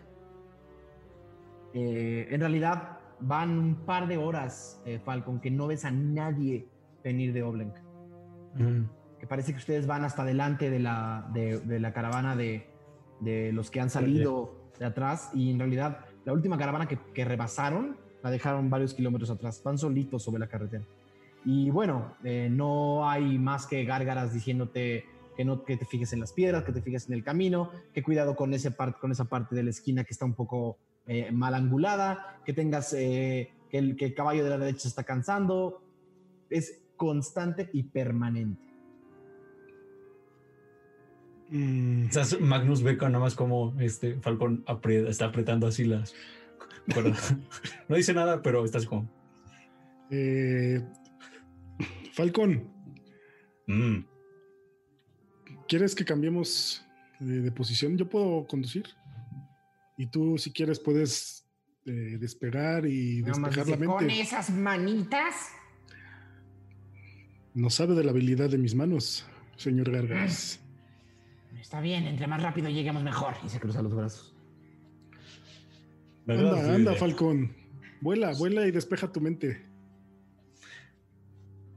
Eh, 1.73 2.27
en 2.29 2.39
realidad 2.39 2.94
van 3.19 3.49
un 3.57 3.75
par 3.85 4.07
de 4.07 4.17
horas, 4.17 4.81
eh, 4.85 4.99
Falcon, 5.03 5.39
que 5.39 5.51
no 5.51 5.67
ves 5.67 5.85
a 5.85 5.91
nadie 5.91 6.67
venir 7.03 7.33
de 7.33 7.43
Oblenk. 7.43 7.75
Mm, 8.55 8.83
Que 9.19 9.27
parece 9.27 9.51
que 9.53 9.57
ustedes 9.59 9.87
van 9.87 10.03
hasta 10.03 10.23
delante 10.23 10.69
de 10.69 10.79
la, 10.79 11.29
de, 11.33 11.59
de 11.59 11.79
la 11.79 11.93
caravana 11.93 12.35
de, 12.35 12.67
de 13.21 13.51
los 13.53 13.71
que 13.71 13.79
han 13.79 13.89
salido 13.89 14.71
de 14.79 14.85
atrás 14.85 15.31
y 15.33 15.51
en 15.51 15.59
realidad 15.59 15.99
la 16.25 16.33
última 16.33 16.57
caravana 16.57 16.87
que, 16.87 16.97
que 17.13 17.23
rebasaron 17.25 17.97
la 18.23 18.29
dejaron 18.31 18.69
varios 18.69 18.93
kilómetros 18.93 19.29
atrás. 19.29 19.61
Van 19.63 19.77
solitos 19.77 20.23
sobre 20.23 20.39
la 20.39 20.47
carretera. 20.47 20.83
Y 21.45 21.69
bueno, 21.69 22.15
eh, 22.23 22.49
no 22.51 23.07
hay 23.07 23.37
más 23.37 23.67
que 23.67 23.85
gárgaras 23.85 24.33
diciéndote 24.33 25.05
que 25.37 25.45
no 25.45 25.63
que 25.63 25.77
te 25.77 25.85
fijes 25.85 26.11
en 26.13 26.19
las 26.21 26.33
piedras, 26.33 26.63
que 26.63 26.71
te 26.71 26.81
fijes 26.81 27.07
en 27.07 27.13
el 27.13 27.23
camino, 27.23 27.69
que 27.93 28.01
cuidado 28.01 28.35
con, 28.35 28.53
ese 28.53 28.71
par- 28.71 28.97
con 28.99 29.11
esa 29.11 29.25
parte 29.25 29.53
de 29.55 29.63
la 29.63 29.69
esquina 29.69 30.03
que 30.03 30.11
está 30.13 30.25
un 30.25 30.33
poco 30.33 30.77
eh, 31.07 31.31
mal 31.31 31.53
angulada, 31.53 32.41
que 32.45 32.53
tengas 32.53 32.93
eh, 32.93 33.51
que, 33.69 33.77
el, 33.77 33.95
que 33.95 34.05
el 34.05 34.13
caballo 34.13 34.43
de 34.43 34.49
la 34.49 34.57
derecha 34.57 34.81
se 34.81 34.87
está 34.89 35.03
cansando. 35.03 35.81
Es 36.49 36.81
constante 36.95 37.69
y 37.73 37.83
permanente. 37.83 38.63
Mm, 41.49 42.07
Magnus 42.41 42.81
ve 42.81 42.95
nada 42.95 43.19
más 43.19 43.35
como 43.35 43.79
este 43.79 44.15
Falcón 44.19 44.65
está 45.07 45.25
apretando 45.25 45.67
así 45.67 45.85
las 45.85 46.15
no 47.87 47.95
dice 47.95 48.13
nada, 48.13 48.41
pero 48.41 48.65
está 48.65 48.79
así 48.79 48.87
como. 48.87 49.07
eh, 50.09 50.81
Falcón, 52.13 52.75
Mm, 53.67 54.05
¿quieres 55.67 55.95
que 55.95 56.05
cambiemos 56.05 56.85
de, 57.19 57.41
de 57.41 57.51
posición? 57.51 57.97
Yo 57.97 58.07
puedo 58.07 58.45
conducir. 58.47 58.85
Y 59.97 60.07
tú, 60.07 60.37
si 60.37 60.51
quieres, 60.51 60.79
puedes 60.79 61.45
eh, 61.85 62.17
despegar 62.19 62.85
y 62.85 63.21
despejar 63.21 63.67
la 63.67 63.75
dice, 63.77 63.85
Con 63.85 64.05
mente. 64.05 64.21
esas 64.21 64.49
manitas. 64.49 65.51
No 67.53 67.69
sabe 67.69 67.95
de 67.95 68.03
la 68.03 68.11
habilidad 68.11 68.49
de 68.49 68.57
mis 68.57 68.75
manos, 68.75 69.25
señor 69.55 69.89
Gargas. 69.91 70.59
Está 71.59 71.79
bien, 71.79 72.05
entre 72.05 72.27
más 72.27 72.43
rápido 72.43 72.69
lleguemos 72.69 73.03
mejor. 73.03 73.35
Y 73.45 73.49
se 73.49 73.59
cruza 73.59 73.81
los 73.81 73.95
brazos. 73.95 74.35
¿verdad? 76.25 76.59
Anda, 76.59 76.75
anda, 76.75 76.95
Falcón. 76.95 77.55
Vuela, 78.01 78.33
vuela 78.33 78.67
y 78.67 78.71
despeja 78.71 79.11
tu 79.11 79.21
mente. 79.21 79.65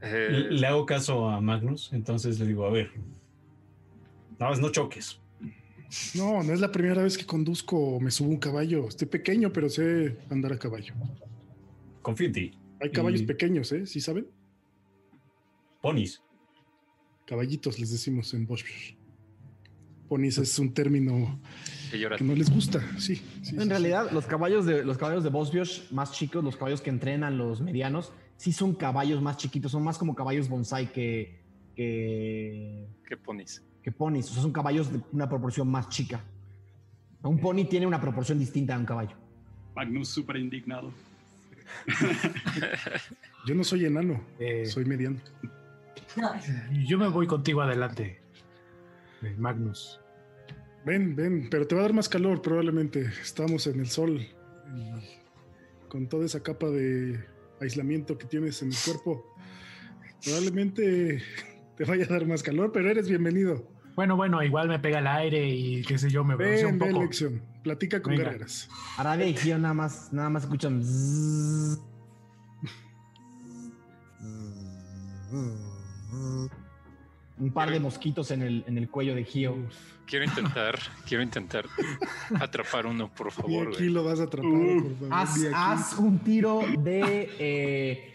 Eh, 0.01 0.47
Le 0.49 0.67
hago 0.67 0.85
caso 0.85 1.29
a 1.29 1.41
Magnus, 1.41 1.91
entonces 1.93 2.39
le 2.39 2.45
digo, 2.47 2.65
a 2.65 2.71
ver, 2.71 2.91
Nada 4.39 4.51
más 4.51 4.61
no 4.61 4.69
choques. 4.69 5.19
No, 6.15 6.43
no 6.43 6.53
es 6.53 6.59
la 6.59 6.71
primera 6.71 7.01
vez 7.01 7.17
que 7.17 7.25
conduzco 7.25 7.77
o 7.95 7.99
me 7.99 8.11
subo 8.11 8.27
a 8.29 8.31
un 8.31 8.37
caballo. 8.37 8.87
Estoy 8.87 9.07
pequeño, 9.07 9.51
pero 9.51 9.69
sé 9.69 10.17
andar 10.29 10.53
a 10.53 10.59
caballo. 10.59 10.93
Confío 12.01 12.27
en 12.27 12.33
ti. 12.33 12.51
Hay 12.81 12.91
caballos 12.91 13.21
Y- 13.21 13.25
pequeños, 13.25 13.71
¿eh? 13.71 13.85
¿Sí 13.85 13.99
saben? 13.99 14.27
Ponis. 15.81 16.21
Caballitos 17.25 17.79
les 17.79 17.91
decimos 17.91 18.33
en 18.33 18.45
Bosch. 18.45 18.65
Ponis 20.07 20.37
es 20.39 20.57
un 20.59 20.73
término 20.73 21.39
que 21.91 21.99
que 22.17 22.23
no 22.23 22.33
les 22.35 22.49
gusta, 22.49 22.81
sí. 22.99 23.21
En 23.37 23.45
sí. 23.45 23.69
realidad, 23.69 24.11
los 24.11 24.25
caballos 24.25 24.65
de 24.65 24.83
los 24.83 24.97
caballos 24.97 25.23
de 25.23 25.29
Bosbiosh 25.29 25.91
más 25.91 26.11
chicos, 26.11 26.43
los 26.43 26.55
caballos 26.57 26.81
que 26.81 26.89
entrenan 26.89 27.37
los 27.37 27.61
medianos, 27.61 28.11
sí 28.35 28.51
son 28.51 28.73
caballos 28.73 29.21
más 29.21 29.37
chiquitos, 29.37 29.71
son 29.71 29.83
más 29.83 29.97
como 29.99 30.15
caballos 30.15 30.49
bonsai 30.49 30.91
que, 30.91 31.39
que, 31.75 32.87
¿Qué 33.07 33.17
ponis? 33.17 33.63
Que 33.89 33.97
ponis. 33.97 34.29
O 34.29 34.33
sea, 34.33 34.43
son 34.43 34.51
caballos 34.51 34.91
de 34.91 35.01
una 35.11 35.27
proporción 35.27 35.67
más 35.67 35.89
chica. 35.89 36.21
Un 37.23 37.39
pony 37.39 37.65
tiene 37.65 37.87
una 37.87 37.99
proporción 37.99 38.37
distinta 38.37 38.75
a 38.75 38.77
un 38.77 38.85
caballo. 38.85 39.15
Magnus 39.75 40.09
súper 40.09 40.37
indignado. 40.37 40.91
Yo 43.45 43.55
no 43.55 43.63
soy 43.63 43.85
enano, 43.85 44.21
Eh, 44.39 44.65
soy 44.65 44.85
mediano. 44.85 45.17
yo 46.87 46.97
me 46.97 47.07
voy 47.07 47.27
contigo 47.27 47.61
adelante, 47.61 48.19
eh, 49.21 49.35
Magnus. 49.37 49.99
Ven, 50.83 51.15
ven, 51.15 51.49
pero 51.51 51.67
te 51.67 51.75
va 51.75 51.81
a 51.81 51.83
dar 51.83 51.93
más 51.93 52.09
calor 52.09 52.41
probablemente. 52.41 53.01
Estamos 53.21 53.67
en 53.67 53.79
el 53.79 53.87
sol 53.87 54.19
y 54.19 54.27
con 55.87 56.07
toda 56.09 56.25
esa 56.25 56.41
capa 56.41 56.67
de 56.67 57.23
aislamiento 57.59 58.17
que 58.17 58.25
tienes 58.25 58.61
en 58.63 58.69
el 58.69 58.77
cuerpo. 58.83 59.35
Probablemente 60.23 61.21
te 61.77 61.85
vaya 61.85 62.05
a 62.05 62.07
dar 62.07 62.25
más 62.25 62.41
calor, 62.41 62.71
pero 62.71 62.89
eres 62.89 63.07
bienvenido. 63.07 63.78
Bueno, 63.99 64.15
bueno, 64.15 64.41
igual 64.41 64.69
me 64.69 64.79
pega 64.79 64.99
el 64.99 65.07
aire 65.07 65.45
y 65.49 65.81
qué 65.81 65.97
sé 65.97 66.09
yo, 66.09 66.23
me 66.23 66.37
Ven, 66.37 66.65
un 66.67 66.79
ven, 66.79 66.89
poco. 66.93 67.01
lección. 67.03 67.41
Platica 67.63 68.01
con 68.01 68.11
Venga. 68.11 68.23
Gargaras. 68.29 68.69
Aradia 68.95 69.27
y 69.27 69.35
Gio 69.35 69.57
nada 69.57 69.73
más, 69.73 70.13
nada 70.13 70.29
más 70.29 70.43
escuchan. 70.43 70.81
Un 77.37 77.51
par 77.53 77.71
de 77.71 77.79
mosquitos 77.79 78.31
en 78.31 78.41
el, 78.41 78.63
en 78.67 78.77
el 78.77 78.89
cuello 78.89 79.15
de 79.15 79.23
Gio. 79.23 79.55
Quiero 80.05 80.25
intentar, 80.25 80.77
quiero 81.07 81.23
intentar 81.23 81.65
atrapar 82.39 82.85
uno, 82.85 83.09
por 83.13 83.27
Y 83.27 83.31
favor. 83.31 83.67
aquí 83.67 83.77
güey. 83.77 83.89
lo 83.89 84.03
vas 84.03 84.19
a 84.19 84.23
atrapar, 84.23 84.49
por 84.51 84.95
favor. 84.97 85.09
Aquí. 85.11 85.41
haz 85.53 85.97
un 85.97 86.19
tiro 86.19 86.61
de. 86.79 87.29
eh, 87.39 88.13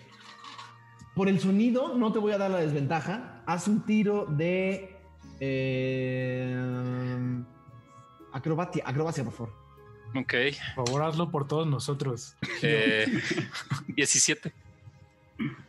por 1.14 1.28
el 1.28 1.40
sonido, 1.40 1.96
no 1.96 2.12
te 2.12 2.18
voy 2.18 2.32
a 2.32 2.38
dar 2.38 2.50
la 2.50 2.58
desventaja. 2.58 3.42
Haz 3.46 3.68
un 3.68 3.84
tiro 3.86 4.26
de. 4.26 4.93
Eh, 5.40 6.56
acrobacia, 8.32 8.82
acrobacia, 8.86 9.24
por 9.24 9.32
favor. 9.32 9.52
Ok. 10.16 10.34
Por 10.76 10.86
favor, 10.88 11.02
hazlo 11.02 11.30
por 11.30 11.46
todos 11.48 11.66
nosotros. 11.66 12.36
eh, 12.62 13.06
17. 13.88 14.52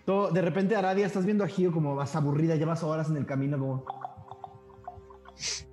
Todo- 0.06 0.30
de 0.32 0.42
repente, 0.42 0.76
Aradia, 0.76 1.06
estás 1.08 1.26
viendo 1.26 1.44
a 1.44 1.48
Gio 1.48 1.72
como 1.72 1.96
vas 1.96 2.16
aburrida, 2.16 2.56
llevas 2.56 2.84
horas 2.84 3.10
en 3.10 3.18
el 3.18 3.26
camino, 3.26 3.58
como. 3.58 3.86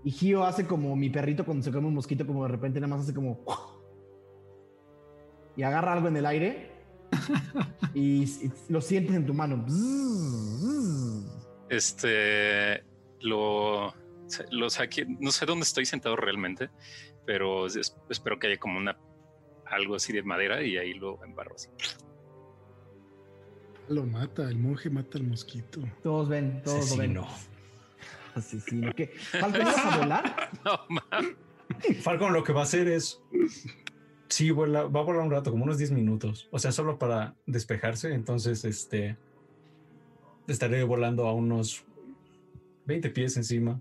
Y 0.04 0.10
Gio 0.10 0.44
hace 0.44 0.66
como 0.66 0.96
mi 0.96 1.10
perrito 1.10 1.44
cuando 1.44 1.62
se 1.62 1.70
come 1.70 1.86
un 1.88 1.94
mosquito, 1.94 2.26
como 2.26 2.42
de 2.44 2.48
repente 2.50 2.80
nada 2.80 2.94
más 2.96 3.04
hace 3.04 3.14
como. 3.14 3.40
Y 5.56 5.62
agarra 5.62 5.92
algo 5.92 6.08
en 6.08 6.16
el 6.16 6.26
aire. 6.26 6.72
y, 7.94 8.22
y 8.24 8.52
lo 8.70 8.80
sientes 8.80 9.14
en 9.14 9.26
tu 9.26 9.34
mano. 9.34 9.64
Este 11.68 12.82
lo, 13.22 13.94
lo 14.50 14.70
saqué. 14.70 15.06
No 15.20 15.30
sé 15.30 15.46
dónde 15.46 15.64
estoy 15.64 15.86
sentado 15.86 16.16
realmente, 16.16 16.70
pero 17.26 17.66
es- 17.66 17.96
espero 18.10 18.38
que 18.38 18.48
haya 18.48 18.58
como 18.58 18.78
una 18.78 18.98
algo 19.66 19.94
así 19.94 20.12
de 20.12 20.22
madera 20.22 20.62
y 20.62 20.76
ahí 20.76 20.92
lo 20.94 21.22
embarro 21.24 21.54
así. 21.54 21.68
Lo 23.88 24.04
mata, 24.04 24.48
el 24.48 24.58
monje 24.58 24.90
mata 24.90 25.18
al 25.18 25.24
mosquito. 25.24 25.80
Todos 26.02 26.28
ven, 26.28 26.62
todos 26.62 26.90
lo 26.90 26.96
ven. 26.96 27.18
Asesino. 28.34 28.92
¿Qué? 28.96 29.08
¿Falcon 29.08 29.60
ibas 29.60 29.78
a 29.78 29.98
volar? 30.02 30.50
No, 30.64 30.80
ma. 30.88 31.02
Falcon 32.02 32.32
lo 32.32 32.44
que 32.44 32.52
va 32.52 32.60
a 32.60 32.64
hacer 32.64 32.88
es. 32.88 33.20
Sí, 34.28 34.50
vuela- 34.50 34.84
va 34.84 35.00
a 35.00 35.02
volar 35.04 35.22
un 35.22 35.30
rato, 35.30 35.50
como 35.50 35.64
unos 35.64 35.76
10 35.78 35.90
minutos. 35.90 36.48
O 36.52 36.58
sea, 36.58 36.72
solo 36.72 36.98
para 36.98 37.34
despejarse. 37.46 38.14
Entonces, 38.14 38.64
este. 38.64 39.16
Estaré 40.48 40.82
volando 40.84 41.26
a 41.26 41.32
unos 41.34 41.84
20 42.86 43.10
pies 43.10 43.36
encima. 43.36 43.80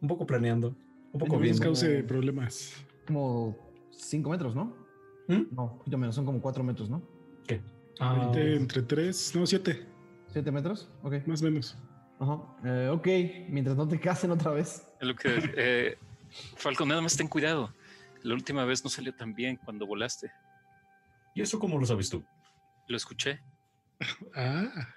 Un 0.00 0.08
poco 0.08 0.26
planeando. 0.26 0.76
Un 1.12 1.20
poco 1.20 1.38
viendo. 1.38 1.62
cause 1.62 2.02
problemas. 2.04 2.84
Como 3.06 3.56
5 3.92 4.30
metros, 4.30 4.54
¿no? 4.54 4.76
¿Mm? 5.28 5.54
No, 5.54 5.64
un 5.64 5.78
poquito 5.78 5.98
menos, 5.98 6.14
son 6.14 6.24
como 6.26 6.40
4 6.40 6.62
metros, 6.64 6.90
¿no? 6.90 7.02
¿Qué? 7.46 7.62
Ah, 8.00 8.24
Entre, 8.26 8.56
entre 8.56 8.82
tres, 8.82 9.32
no, 9.36 9.46
siete, 9.46 9.86
¿7 10.32 10.50
metros? 10.50 10.90
Ok. 11.02 11.26
más 11.26 11.40
o 11.42 11.44
menos. 11.44 11.78
Ajá. 12.18 12.40
Eh, 12.64 12.88
ok, 12.92 13.06
mientras 13.50 13.76
no 13.76 13.86
te 13.86 13.98
casen 14.00 14.30
otra 14.30 14.50
vez. 14.52 14.86
Lo 15.00 15.14
que. 15.14 15.28
Eh, 15.56 15.98
Falcon, 16.56 16.88
nada 16.88 17.00
más 17.00 17.16
ten 17.16 17.28
cuidado. 17.28 17.72
La 18.22 18.34
última 18.34 18.64
vez 18.64 18.82
no 18.82 18.90
salió 18.90 19.14
tan 19.14 19.34
bien 19.34 19.58
cuando 19.64 19.86
volaste. 19.86 20.30
¿Y 21.34 21.42
eso 21.42 21.58
cómo 21.58 21.78
lo 21.78 21.86
sabes 21.86 22.10
tú? 22.10 22.24
Lo 22.88 22.96
escuché. 22.96 23.40
Ah, 24.34 24.88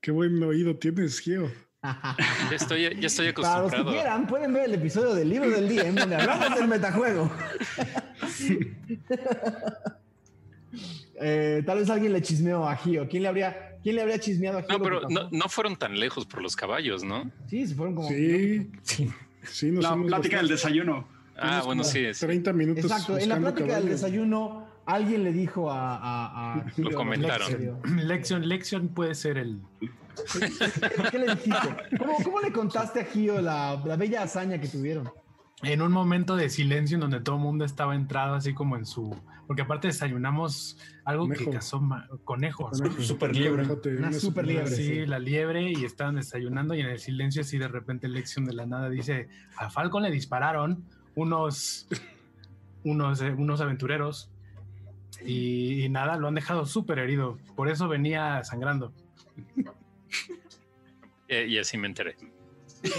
qué 0.00 0.10
buen 0.10 0.42
oído 0.42 0.76
tienes, 0.76 1.20
Gio. 1.20 1.50
Ya 2.50 2.56
estoy, 2.56 2.82
ya 2.98 3.06
estoy 3.06 3.32
Para 3.32 3.60
los 3.60 3.70
que 3.70 3.76
acostumbrado. 3.76 3.90
quieran, 3.92 4.26
pueden 4.26 4.52
ver 4.54 4.64
el 4.64 4.74
episodio 4.74 5.14
del 5.14 5.28
libro 5.28 5.50
del 5.50 5.68
DM 5.68 5.94
donde 5.94 6.16
hablamos 6.16 6.54
del 6.56 6.68
metajuego. 6.68 7.30
Eh, 11.20 11.62
tal 11.64 11.78
vez 11.78 11.88
alguien 11.90 12.12
le 12.12 12.20
chismeó 12.22 12.68
a 12.68 12.74
Gio. 12.76 13.08
¿Quién 13.08 13.22
le 13.22 13.28
habría, 13.28 13.78
quién 13.84 13.94
le 13.94 14.02
habría 14.02 14.18
chismeado 14.18 14.58
a 14.58 14.62
Gio? 14.62 14.76
No, 14.76 14.82
pero 14.82 15.00
no, 15.08 15.28
no 15.30 15.48
fueron 15.48 15.76
tan 15.76 15.98
lejos 15.98 16.26
por 16.26 16.42
los 16.42 16.56
caballos, 16.56 17.04
¿no? 17.04 17.30
Sí, 17.48 17.64
se 17.68 17.74
fueron 17.76 17.94
como. 17.94 18.08
Sí, 18.08 18.68
Sí. 18.82 19.08
sí, 19.44 19.70
nos 19.70 19.84
La 19.84 19.94
plática 19.96 20.38
del 20.38 20.48
desayuno. 20.48 21.06
Ah, 21.36 21.62
bueno, 21.64 21.84
sí. 21.84 22.12
sí. 22.12 22.26
30 22.26 22.52
minutos. 22.52 22.84
Exacto, 22.84 23.16
en 23.16 23.28
la 23.28 23.38
plática 23.38 23.76
del 23.76 23.88
desayuno, 23.90 24.63
alguien 24.86 25.24
le 25.24 25.32
dijo 25.32 25.70
a. 25.70 25.96
a, 25.96 26.54
a 26.54 26.64
Lo 26.76 26.90
comentaron. 26.92 27.46
Lección, 28.06 28.48
lección 28.48 28.88
puede 28.88 29.14
ser 29.14 29.38
el. 29.38 29.60
¿Qué 31.10 31.18
le 31.18 31.34
dijiste? 31.34 31.68
¿Cómo, 31.98 32.16
cómo 32.24 32.40
le 32.40 32.52
contaste 32.52 33.00
a 33.00 33.04
Gio 33.04 33.40
la, 33.40 33.82
la 33.84 33.96
bella 33.96 34.22
hazaña 34.22 34.60
que 34.60 34.68
tuvieron? 34.68 35.10
En 35.62 35.80
un 35.82 35.92
momento 35.92 36.36
de 36.36 36.50
silencio 36.50 36.96
en 36.96 37.00
donde 37.00 37.20
todo 37.20 37.36
el 37.36 37.42
mundo 37.42 37.64
estaba 37.64 37.94
entrado 37.94 38.34
así 38.34 38.52
como 38.54 38.76
en 38.76 38.84
su. 38.86 39.16
Porque 39.46 39.62
aparte 39.62 39.88
desayunamos 39.88 40.78
algo 41.04 41.24
Conejo. 41.24 41.44
que 41.44 41.50
cazó 41.56 41.80
ma- 41.80 42.06
conejos. 42.24 42.80
Conejo, 42.80 43.02
Super 43.02 43.34
liebre. 43.36 43.62
Una 43.98 44.12
super 44.12 44.46
liebre. 44.46 44.68
Sí, 44.70 44.84
sí. 44.84 45.06
la 45.06 45.18
liebre 45.18 45.70
y 45.70 45.84
estaban 45.84 46.16
desayunando 46.16 46.74
y 46.74 46.80
en 46.80 46.86
el 46.86 46.98
silencio 46.98 47.42
así 47.42 47.58
de 47.58 47.68
repente 47.68 48.08
Lexion 48.08 48.44
de 48.46 48.54
la 48.54 48.66
nada 48.66 48.88
dice, 48.88 49.28
a 49.56 49.68
Falcon 49.70 50.02
le 50.02 50.10
dispararon 50.10 50.84
unos, 51.14 51.86
unos, 52.84 53.20
eh, 53.20 53.32
unos 53.32 53.60
aventureros 53.60 54.30
y, 55.24 55.84
y 55.84 55.88
nada, 55.88 56.16
lo 56.16 56.28
han 56.28 56.34
dejado 56.34 56.66
súper 56.66 56.98
herido. 56.98 57.38
Por 57.56 57.68
eso 57.70 57.88
venía 57.88 58.42
sangrando. 58.44 58.92
Eh, 61.28 61.46
y 61.48 61.58
así 61.58 61.76
me 61.78 61.86
enteré. 61.88 62.16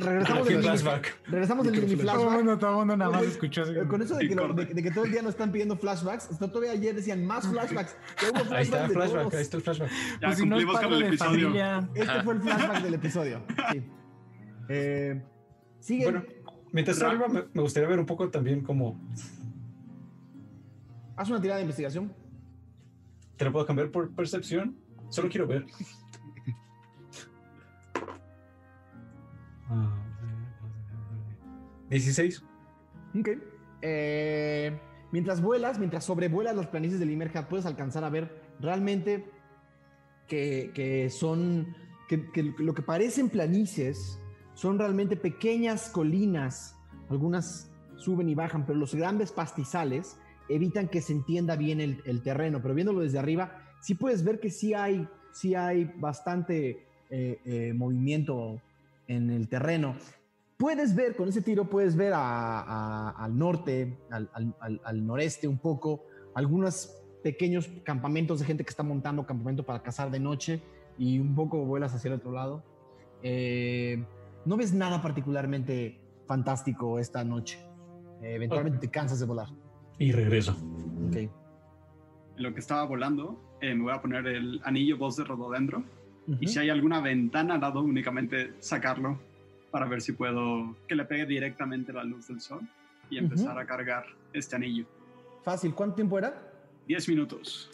Regresamos 0.00 0.48
del 0.48 0.62
Flashback. 0.62 1.14
Regresamos 1.26 1.66
del 1.66 1.74
mini 1.74 1.86
Todo 1.86 1.94
el 1.94 2.00
flashback. 2.08 2.30
mundo, 2.32 2.58
todo 2.58 2.78
mundo 2.78 2.96
nada 2.96 3.10
más 3.10 3.22
escuchó 3.24 3.62
así. 3.62 3.72
Eh, 3.72 3.86
Con 3.88 4.02
eso 4.02 4.16
de 4.16 4.28
que, 4.28 4.34
lo- 4.34 4.52
de, 4.52 4.64
de 4.66 4.82
que 4.82 4.90
todo 4.90 5.04
el 5.04 5.12
día 5.12 5.22
nos 5.22 5.30
están 5.32 5.52
pidiendo 5.52 5.76
flashbacks, 5.76 6.30
hasta 6.30 6.48
todavía 6.48 6.72
ayer 6.72 6.94
decían 6.94 7.24
más 7.26 7.46
flashbacks. 7.46 7.96
Ahí 8.18 8.26
está 8.28 8.44
flashbacks 8.44 8.72
el 8.82 8.88
de 8.88 8.94
flashback, 8.94 9.20
todos. 9.22 9.34
ahí 9.34 9.42
está 9.42 9.56
el 9.58 9.62
flashback. 9.62 9.90
Ya 9.90 10.26
Pues 10.26 10.38
si 10.38 10.46
no 10.46 10.56
es 10.58 10.64
cumplimos 10.64 10.80
con 10.80 10.92
el 10.94 11.02
episodio. 11.02 11.40
familia. 11.48 11.88
Este 11.94 12.22
fue 12.22 12.34
el 12.34 12.40
flashback 12.40 12.82
del 12.82 12.94
episodio. 12.94 13.42
Sí. 13.72 13.82
Eh, 14.68 15.22
sigue. 15.78 16.02
Bueno, 16.10 16.24
mientras 16.72 16.96
está 16.96 17.08
arriba, 17.08 17.28
me, 17.28 17.44
me 17.54 17.62
gustaría 17.62 17.88
ver 17.88 18.00
un 18.00 18.06
poco 18.06 18.28
también 18.30 18.62
cómo. 18.62 19.00
Haz 21.16 21.30
una 21.30 21.40
tirada 21.40 21.56
de 21.58 21.62
investigación. 21.62 22.12
¿Te 23.36 23.44
lo 23.46 23.52
puedo 23.52 23.66
cambiar 23.66 23.90
por 23.90 24.10
percepción? 24.14 24.76
Solo 25.08 25.28
quiero 25.28 25.46
ver. 25.46 25.64
Ah, 29.68 29.96
16. 31.90 32.44
Ok. 33.18 33.28
Eh, 33.82 34.78
mientras 35.10 35.40
vuelas, 35.40 35.78
mientras 35.78 36.04
sobrevuelas 36.04 36.54
las 36.54 36.66
planicies 36.66 37.00
del 37.00 37.10
Imerja, 37.10 37.48
puedes 37.48 37.66
alcanzar 37.66 38.04
a 38.04 38.10
ver 38.10 38.42
realmente 38.60 39.24
que, 40.28 40.70
que 40.74 41.10
son. 41.10 41.74
Que, 42.08 42.30
que 42.30 42.54
lo 42.58 42.74
que 42.74 42.82
parecen 42.82 43.28
planicies 43.28 44.20
son 44.54 44.78
realmente 44.78 45.16
pequeñas 45.16 45.88
colinas. 45.88 46.76
Algunas 47.08 47.72
suben 47.96 48.28
y 48.28 48.34
bajan, 48.34 48.66
pero 48.66 48.78
los 48.78 48.94
grandes 48.94 49.32
pastizales 49.32 50.18
evitan 50.48 50.88
que 50.88 51.00
se 51.00 51.12
entienda 51.12 51.56
bien 51.56 51.80
el, 51.80 52.02
el 52.04 52.22
terreno. 52.22 52.60
Pero 52.62 52.74
viéndolo 52.74 53.00
desde 53.00 53.18
arriba, 53.18 53.62
sí 53.80 53.94
puedes 53.94 54.24
ver 54.24 54.40
que 54.40 54.50
sí 54.50 54.74
hay, 54.74 55.06
sí 55.32 55.54
hay 55.54 55.84
bastante 55.98 56.86
eh, 57.10 57.40
eh, 57.44 57.72
movimiento 57.74 58.60
en 59.08 59.30
el 59.30 59.48
terreno. 59.48 59.94
Puedes 60.56 60.94
ver, 60.96 61.16
con 61.16 61.28
ese 61.28 61.42
tiro, 61.42 61.68
puedes 61.68 61.96
ver 61.96 62.14
a- 62.14 62.60
a- 62.60 63.10
al 63.10 63.36
norte, 63.38 63.96
al, 64.10 64.30
al- 64.32 64.54
al- 64.60 64.80
al 64.84 65.06
noreste 65.06 65.46
un 65.46 65.58
poco, 65.58 66.04
algunos 66.34 66.96
pequeños 67.22 67.68
campamentos 67.84 68.40
de 68.40 68.46
gente 68.46 68.64
que 68.64 68.70
está 68.70 68.82
montando 68.82 69.26
campamento 69.26 69.64
para 69.64 69.82
cazar 69.82 70.10
de 70.10 70.18
noche 70.20 70.62
y 70.98 71.18
un 71.18 71.34
poco 71.34 71.64
vuelas 71.64 71.94
hacia 71.94 72.08
el 72.08 72.14
otro 72.14 72.32
lado. 72.32 72.62
Eh, 73.22 74.04
no 74.44 74.56
ves 74.56 74.72
nada 74.72 75.02
particularmente 75.02 76.00
fantástico 76.26 76.98
esta 76.98 77.22
noche. 77.24 77.58
Eventualmente 78.22 78.78
te 78.78 78.88
cansas 78.90 79.20
de 79.20 79.26
volar. 79.26 79.48
Y 79.98 80.12
regreso. 80.12 80.52
Ok. 81.08 81.16
En 81.16 81.30
lo 82.36 82.52
que 82.52 82.60
estaba 82.60 82.84
volando, 82.84 83.40
eh, 83.60 83.74
me 83.74 83.84
voy 83.84 83.92
a 83.92 84.00
poner 84.00 84.26
el 84.26 84.60
anillo 84.64 84.98
voz 84.98 85.16
de 85.16 85.24
rododendro. 85.24 85.82
Y 86.40 86.48
si 86.48 86.58
hay 86.58 86.70
alguna 86.70 87.00
ventana 87.00 87.54
al 87.54 87.60
lado, 87.60 87.82
únicamente 87.82 88.54
sacarlo 88.58 89.18
para 89.70 89.86
ver 89.86 90.00
si 90.02 90.12
puedo 90.12 90.74
que 90.88 90.96
le 90.96 91.04
pegue 91.04 91.24
directamente 91.24 91.92
la 91.92 92.02
luz 92.02 92.26
del 92.26 92.40
sol 92.40 92.62
y 93.08 93.18
empezar 93.18 93.52
Ujú. 93.52 93.60
a 93.60 93.64
cargar 93.64 94.04
este 94.32 94.56
anillo. 94.56 94.86
Fácil. 95.44 95.72
¿Cuánto 95.72 95.94
tiempo 95.94 96.18
era? 96.18 96.34
10 96.88 97.08
minutos. 97.10 97.70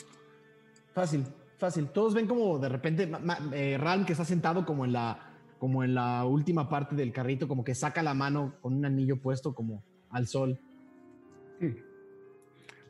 Fácil, 0.93 1.25
fácil. 1.57 1.89
Todos 1.89 2.13
ven 2.13 2.27
como 2.27 2.59
de 2.59 2.69
repente 2.69 3.11
eh, 3.55 3.79
Ralm 3.81 4.05
que 4.05 4.13
está 4.13 4.27
sentado 4.27 4.67
como 4.67 4.85
en 4.85 4.93
la 4.93 5.31
como 5.59 5.85
en 5.85 5.95
la 5.95 6.25
última 6.25 6.69
parte 6.69 6.97
del 6.97 7.13
carrito, 7.13 7.47
como 7.47 7.63
que 7.63 7.75
saca 7.75 8.03
la 8.03 8.15
mano 8.15 8.55
con 8.61 8.75
un 8.75 8.85
anillo 8.85 9.17
puesto 9.23 9.55
como 9.55 9.83
al 10.11 10.27
sol. 10.27 10.59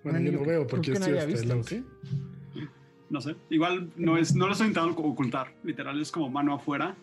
Bueno, 0.04 0.20
yo 0.20 0.32
no 0.32 0.44
veo 0.44 0.66
porque 0.66 0.92
que 0.92 0.98
estoy 0.98 1.12
hasta 1.12 1.22
ha 1.22 1.26
visto, 1.26 1.46
adelante. 1.46 1.82
¿sí? 2.54 2.68
No 3.10 3.20
sé. 3.20 3.36
Igual 3.50 3.92
no 3.96 4.16
es, 4.16 4.34
no 4.34 4.46
lo 4.46 4.52
estoy 4.52 4.68
intentando 4.68 5.00
ocultar. 5.00 5.54
Literal 5.62 6.00
es 6.00 6.10
como 6.10 6.30
mano 6.30 6.54
afuera, 6.54 6.96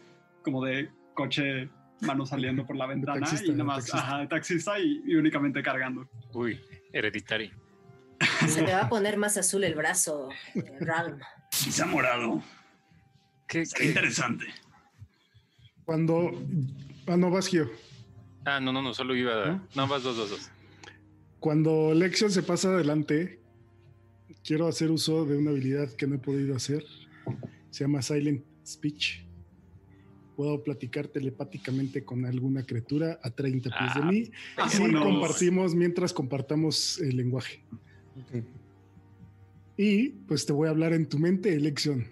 como 0.44 0.66
de 0.66 0.90
coche, 1.14 1.70
mano 2.02 2.26
saliendo 2.26 2.66
por 2.66 2.76
la 2.76 2.88
ventana 2.88 3.20
taxista, 3.20 3.46
y 3.46 3.52
nada 3.52 3.64
más, 3.64 3.86
taxista. 3.86 4.00
ajá, 4.00 4.28
taxista 4.28 4.80
y, 4.80 5.04
y 5.06 5.16
únicamente 5.16 5.62
cargando. 5.62 6.10
Uy, 6.34 6.60
hereditario. 6.92 7.52
Se 8.48 8.62
le 8.62 8.74
va 8.74 8.82
a 8.82 8.90
poner 8.90 9.18
más 9.18 9.38
azul 9.38 9.64
el 9.64 9.76
brazo, 9.76 10.30
eh, 10.56 10.64
Ralm. 10.80 11.20
Quizá 11.52 11.86
morado. 11.86 12.42
¿Qué, 13.48 13.64
interesante. 13.82 14.46
Cuando. 15.86 16.32
Ah, 17.08 17.18
no, 17.18 17.32
vas, 17.32 17.48
Gio. 17.48 17.70
Ah, 18.46 18.60
no, 18.60 18.72
no, 18.72 18.82
no, 18.82 18.94
solo 18.94 19.16
iba. 19.16 19.46
¿No? 19.46 19.68
No, 19.76 19.88
vas 19.88 20.04
dos, 20.04 20.18
dos, 20.18 20.30
dos. 20.30 20.52
Cuando 21.40 21.94
Lexion 21.94 22.32
se 22.32 22.44
pasa 22.44 22.70
adelante, 22.70 23.40
quiero 24.44 24.68
hacer 24.68 24.92
uso 24.92 25.26
de 25.26 25.38
una 25.38 25.52
habilidad 25.52 25.90
que 25.94 26.08
no 26.08 26.16
he 26.16 26.20
podido 26.20 26.56
hacer. 26.56 26.84
Se 27.70 27.84
llama 27.84 28.02
Silent 28.02 28.44
Speech. 28.66 29.26
Puedo 30.36 30.64
platicar 30.64 31.08
telepáticamente 31.08 32.04
con 32.04 32.26
alguna 32.26 32.64
criatura 32.64 33.20
a 33.24 33.30
30 33.30 33.70
pies 33.78 33.94
de 33.96 34.02
Ah, 34.02 34.06
mí. 34.06 34.18
Y 34.20 34.32
vámonos. 34.58 35.04
compartimos 35.04 35.76
mientras 35.76 36.14
compartamos 36.14 37.00
el 37.00 37.16
lenguaje. 37.18 37.62
Ok. 38.22 38.44
Y 39.78 40.10
pues 40.10 40.46
te 40.46 40.52
voy 40.54 40.68
a 40.68 40.72
hablar 40.72 40.94
en 40.94 41.08
tu 41.08 41.20
mente, 41.20 41.58
Lexion. 41.60 42.06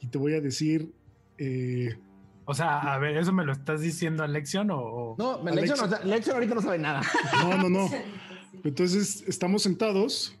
Y 0.00 0.06
te 0.08 0.18
voy 0.18 0.34
a 0.34 0.40
decir. 0.40 0.92
eh, 1.38 1.96
O 2.44 2.54
sea, 2.54 2.94
a 2.94 2.98
ver, 2.98 3.16
¿eso 3.16 3.32
me 3.32 3.44
lo 3.44 3.52
estás 3.52 3.80
diciendo 3.80 4.22
a 4.22 4.26
Lexion 4.28 4.70
o...? 4.70 4.78
o- 4.78 5.16
No, 5.18 5.42
Lexion, 5.50 5.78
no- 5.90 6.04
Lexion 6.04 6.34
ahorita 6.34 6.54
no 6.54 6.62
sabe 6.62 6.78
nada. 6.78 7.00
no, 7.42 7.56
no, 7.56 7.68
no. 7.70 7.88
Entonces 8.64 9.24
estamos 9.26 9.62
sentados. 9.62 10.34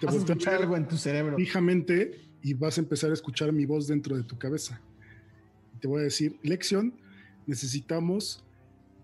Te 0.00 0.06
Vas 0.06 0.14
a 0.14 0.18
escuchar 0.18 0.54
algo 0.54 0.76
en 0.76 0.88
tu 0.88 0.96
cerebro. 0.96 1.36
fijamente 1.36 2.20
y 2.42 2.54
vas 2.54 2.78
a 2.78 2.80
empezar 2.80 3.10
a 3.10 3.14
escuchar 3.14 3.52
mi 3.52 3.66
voz 3.66 3.86
dentro 3.86 4.16
de 4.16 4.22
tu 4.22 4.38
cabeza. 4.38 4.80
Te 5.80 5.88
voy 5.88 6.00
a 6.00 6.04
decir, 6.04 6.38
Lexion, 6.42 6.94
necesitamos 7.46 8.42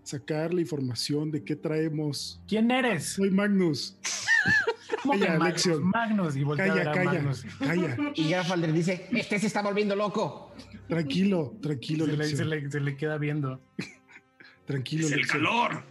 sacar 0.03 0.53
la 0.53 0.61
información 0.61 1.29
de 1.31 1.43
qué 1.43 1.55
traemos. 1.55 2.41
¿Quién 2.47 2.71
eres? 2.71 3.05
Soy 3.13 3.29
Magnus. 3.29 3.95
¿Cómo 5.03 5.13
que 5.13 5.19
Calla, 5.25 5.79
Magnus? 5.79 6.35
Y 6.35 6.43
voltea 6.43 6.71
a 6.71 6.75
ver 6.75 6.83
Calla, 6.85 6.91
a 6.91 6.93
calla, 7.05 7.13
Magnus. 7.21 7.45
calla. 7.59 7.97
Y 8.15 8.29
Grafalder 8.29 8.73
dice, 8.73 9.07
este 9.11 9.39
se 9.39 9.47
está 9.47 9.61
volviendo 9.61 9.95
loco. 9.95 10.51
Tranquilo, 10.87 11.55
tranquilo, 11.61 12.05
Se 12.05 12.17
le, 12.17 12.25
se 12.35 12.45
le- 12.45 12.71
se 12.71 12.79
le 12.79 12.97
queda 12.97 13.17
viendo. 13.17 13.61
Tranquilo, 14.65 15.05
Es 15.07 15.13
el 15.13 15.27
calor. 15.27 15.83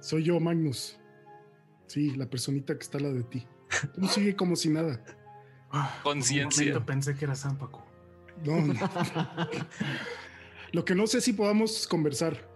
Soy 0.00 0.24
yo, 0.24 0.38
Magnus. 0.40 0.98
Sí, 1.86 2.10
la 2.16 2.26
personita 2.26 2.74
que 2.74 2.82
está 2.82 2.98
lado 2.98 3.14
de 3.14 3.24
ti. 3.24 3.46
Tú 3.94 4.06
sigue 4.08 4.36
como 4.36 4.56
si 4.56 4.70
nada. 4.70 5.00
Ah, 5.70 5.98
Conciencia. 6.02 6.84
pensé 6.84 7.14
que 7.14 7.24
era 7.24 7.34
San 7.34 7.58
Paco. 7.58 7.84
No, 8.44 8.60
no. 8.60 8.74
Lo 10.72 10.84
que 10.84 10.94
no 10.94 11.06
sé 11.06 11.20
si 11.20 11.32
podamos 11.32 11.86
conversar. 11.86 12.48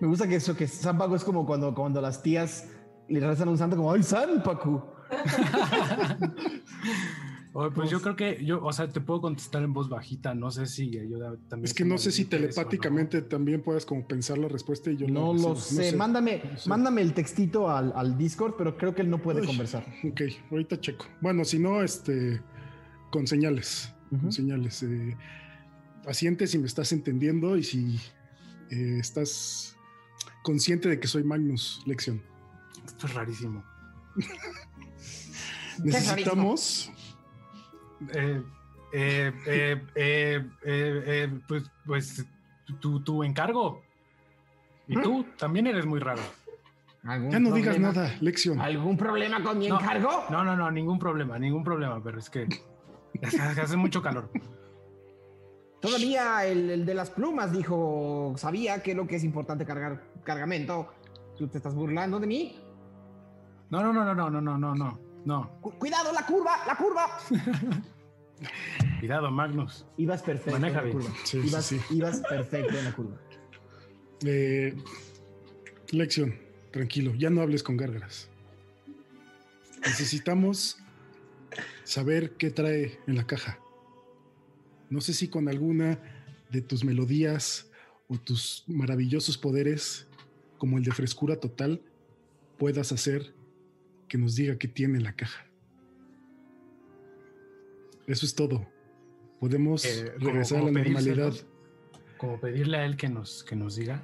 Me 0.00 0.06
gusta 0.06 0.28
que 0.28 0.36
eso, 0.36 0.56
que 0.56 0.68
San 0.68 0.98
Paco 0.98 1.16
es 1.16 1.24
como 1.24 1.46
cuando, 1.46 1.74
cuando 1.74 2.00
las 2.00 2.22
tías 2.22 2.68
le 3.08 3.20
rezan 3.20 3.48
a 3.48 3.50
un 3.50 3.58
santo 3.58 3.76
como, 3.76 3.92
¡ay, 3.92 4.02
San 4.02 4.42
Paco! 4.42 4.94
Oye, 7.54 7.70
pues 7.74 7.90
yo 7.90 8.00
creo 8.00 8.16
que 8.16 8.42
yo, 8.44 8.64
o 8.64 8.72
sea, 8.72 8.88
te 8.88 9.00
puedo 9.02 9.20
contestar 9.20 9.62
en 9.62 9.74
voz 9.74 9.88
bajita. 9.90 10.34
No 10.34 10.50
sé 10.50 10.66
si 10.66 10.96
ayuda 10.98 11.36
también. 11.48 11.66
Es 11.66 11.74
que 11.74 11.84
no 11.84 11.98
sé 11.98 12.10
si 12.10 12.24
telepáticamente 12.24 13.20
también 13.20 13.60
puedas 13.62 13.84
como 13.84 14.06
pensar 14.06 14.38
la 14.38 14.48
respuesta 14.48 14.90
y 14.90 14.96
yo 14.96 15.06
No 15.06 15.34
lo 15.34 15.54
sé. 15.56 15.94
Mándame, 15.94 16.42
no 16.50 16.58
sé. 16.58 16.68
mándame 16.68 17.02
el 17.02 17.12
textito 17.12 17.68
al, 17.70 17.92
al 17.94 18.16
Discord, 18.16 18.54
pero 18.56 18.78
creo 18.78 18.94
que 18.94 19.02
él 19.02 19.10
no 19.10 19.18
puede 19.20 19.42
Uy. 19.42 19.46
conversar. 19.46 19.84
Ok, 20.02 20.22
ahorita 20.50 20.80
checo. 20.80 21.04
Bueno, 21.20 21.44
si 21.44 21.58
no, 21.58 21.82
este, 21.82 22.40
con 23.10 23.26
señales. 23.26 23.92
Ujú. 24.10 24.22
Con 24.22 24.32
señales. 24.32 24.82
eh, 24.82 25.16
paciente 26.04 26.46
si 26.46 26.58
me 26.58 26.66
estás 26.66 26.90
entendiendo 26.92 27.56
y 27.58 27.62
si 27.64 27.96
eh, 28.70 28.98
estás 28.98 29.76
consciente 30.42 30.88
de 30.88 30.98
que 30.98 31.06
soy 31.06 31.22
Magnus 31.22 31.82
Lección. 31.86 32.22
Esto 32.86 33.06
es 33.08 33.14
rarísimo. 33.14 33.62
Necesitamos. 35.84 36.91
Eh, 38.14 38.42
eh, 38.92 39.32
eh, 39.46 39.82
eh, 39.94 40.46
eh, 40.64 41.02
eh, 41.06 41.40
pues, 41.48 41.64
pues 41.86 42.26
tu, 42.80 43.00
tu 43.00 43.22
encargo. 43.24 43.82
Y 44.88 45.00
tú 45.00 45.24
también 45.38 45.66
eres 45.66 45.86
muy 45.86 46.00
raro. 46.00 46.22
¿Algún 47.04 47.30
Ya 47.30 47.40
no 47.40 47.50
digas 47.52 47.74
problema? 47.76 47.92
nada, 47.94 48.16
Lección. 48.20 48.60
¿Algún 48.60 48.96
problema 48.96 49.42
con 49.42 49.58
mi 49.58 49.68
No. 49.68 49.80
encargo? 49.80 50.24
No, 50.30 50.44
no, 50.44 50.56
no, 50.56 50.70
ningún 50.70 50.98
problema, 50.98 51.38
ningún 51.38 51.64
problema, 51.64 52.00
pero 52.02 52.18
es 52.18 52.28
que 52.30 52.46
hace 53.22 53.76
mucho 53.76 54.02
calor. 54.02 54.30
Todavía 55.80 56.46
el, 56.46 56.70
el 56.70 56.86
de 56.86 56.94
las 56.94 57.10
plumas 57.10 57.50
dijo, 57.52 58.34
sabía 58.36 58.82
que 58.82 58.94
lo 58.94 59.06
que 59.08 59.16
es 59.16 59.24
importante 59.24 59.64
cargar 59.66 60.04
cargamento. 60.22 60.92
¿Tú 61.36 61.48
te 61.48 61.58
estás 61.58 61.74
burlando 61.74 62.20
de 62.20 62.26
mí? 62.28 62.60
No, 63.70 63.82
no, 63.82 63.92
no, 63.92 64.04
no, 64.04 64.14
no, 64.14 64.30
no, 64.30 64.40
no, 64.40 64.58
no, 64.58 64.74
no, 64.76 64.98
no. 65.24 65.50
Cu- 65.60 65.72
cuidado, 65.78 66.12
la 66.12 66.24
curva, 66.24 66.52
la 66.66 66.76
curva. 66.76 67.06
Cuidado, 68.98 69.30
Magnus. 69.30 69.86
Ibas 69.96 70.22
perfecto 70.22 70.58
Maneja 70.58 70.80
en 70.80 70.86
la 70.86 70.92
curva. 70.92 71.10
Sí, 71.24 71.42
sí, 71.42 71.48
ibas, 71.48 71.66
sí. 71.66 71.80
ibas 71.90 72.20
perfecto 72.20 72.78
en 72.78 72.84
la 72.84 72.92
curva. 72.92 73.20
Eh, 74.24 74.74
Lección, 75.92 76.38
tranquilo, 76.70 77.14
ya 77.14 77.28
no 77.28 77.42
hables 77.42 77.62
con 77.62 77.76
gárgaras. 77.76 78.30
Necesitamos 79.84 80.78
saber 81.84 82.36
qué 82.36 82.50
trae 82.50 82.98
en 83.06 83.16
la 83.16 83.26
caja. 83.26 83.58
No 84.88 85.02
sé 85.02 85.12
si 85.12 85.28
con 85.28 85.48
alguna 85.48 85.98
de 86.50 86.62
tus 86.62 86.82
melodías 86.82 87.70
o 88.08 88.16
tus 88.16 88.64
maravillosos 88.68 89.36
poderes, 89.36 90.06
como 90.56 90.78
el 90.78 90.84
de 90.84 90.92
frescura 90.92 91.36
total, 91.36 91.82
puedas 92.58 92.90
hacer 92.92 93.34
que 94.08 94.16
nos 94.16 94.34
diga 94.34 94.56
qué 94.56 94.68
tiene 94.68 94.96
en 94.98 95.04
la 95.04 95.14
caja. 95.14 95.44
Eso 98.12 98.26
es 98.26 98.34
todo. 98.34 98.66
Podemos 99.40 99.86
Eh, 99.86 100.12
¿cómo- 100.18 100.26
regresar 100.26 100.58
a 100.58 100.64
la 100.64 100.70
normalidad. 100.70 101.32
Como 102.18 102.38
pedirle 102.38 102.76
a 102.76 102.84
él 102.84 102.94
que 102.98 103.08
nos, 103.08 103.42
que 103.42 103.56
nos 103.56 103.74
diga. 103.76 104.02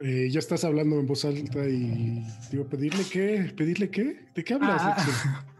Eh, 0.00 0.28
ya 0.30 0.40
estás 0.40 0.62
hablando 0.64 1.00
en 1.00 1.06
voz 1.06 1.24
alta 1.24 1.66
y 1.66 2.22
digo, 2.50 2.66
¿pedirle 2.68 3.02
qué? 3.10 3.50
¿Pedirle 3.56 3.90
qué? 3.90 4.26
¿De 4.34 4.44
qué 4.44 4.54
hablas? 4.54 4.82
Ah? 4.84 5.46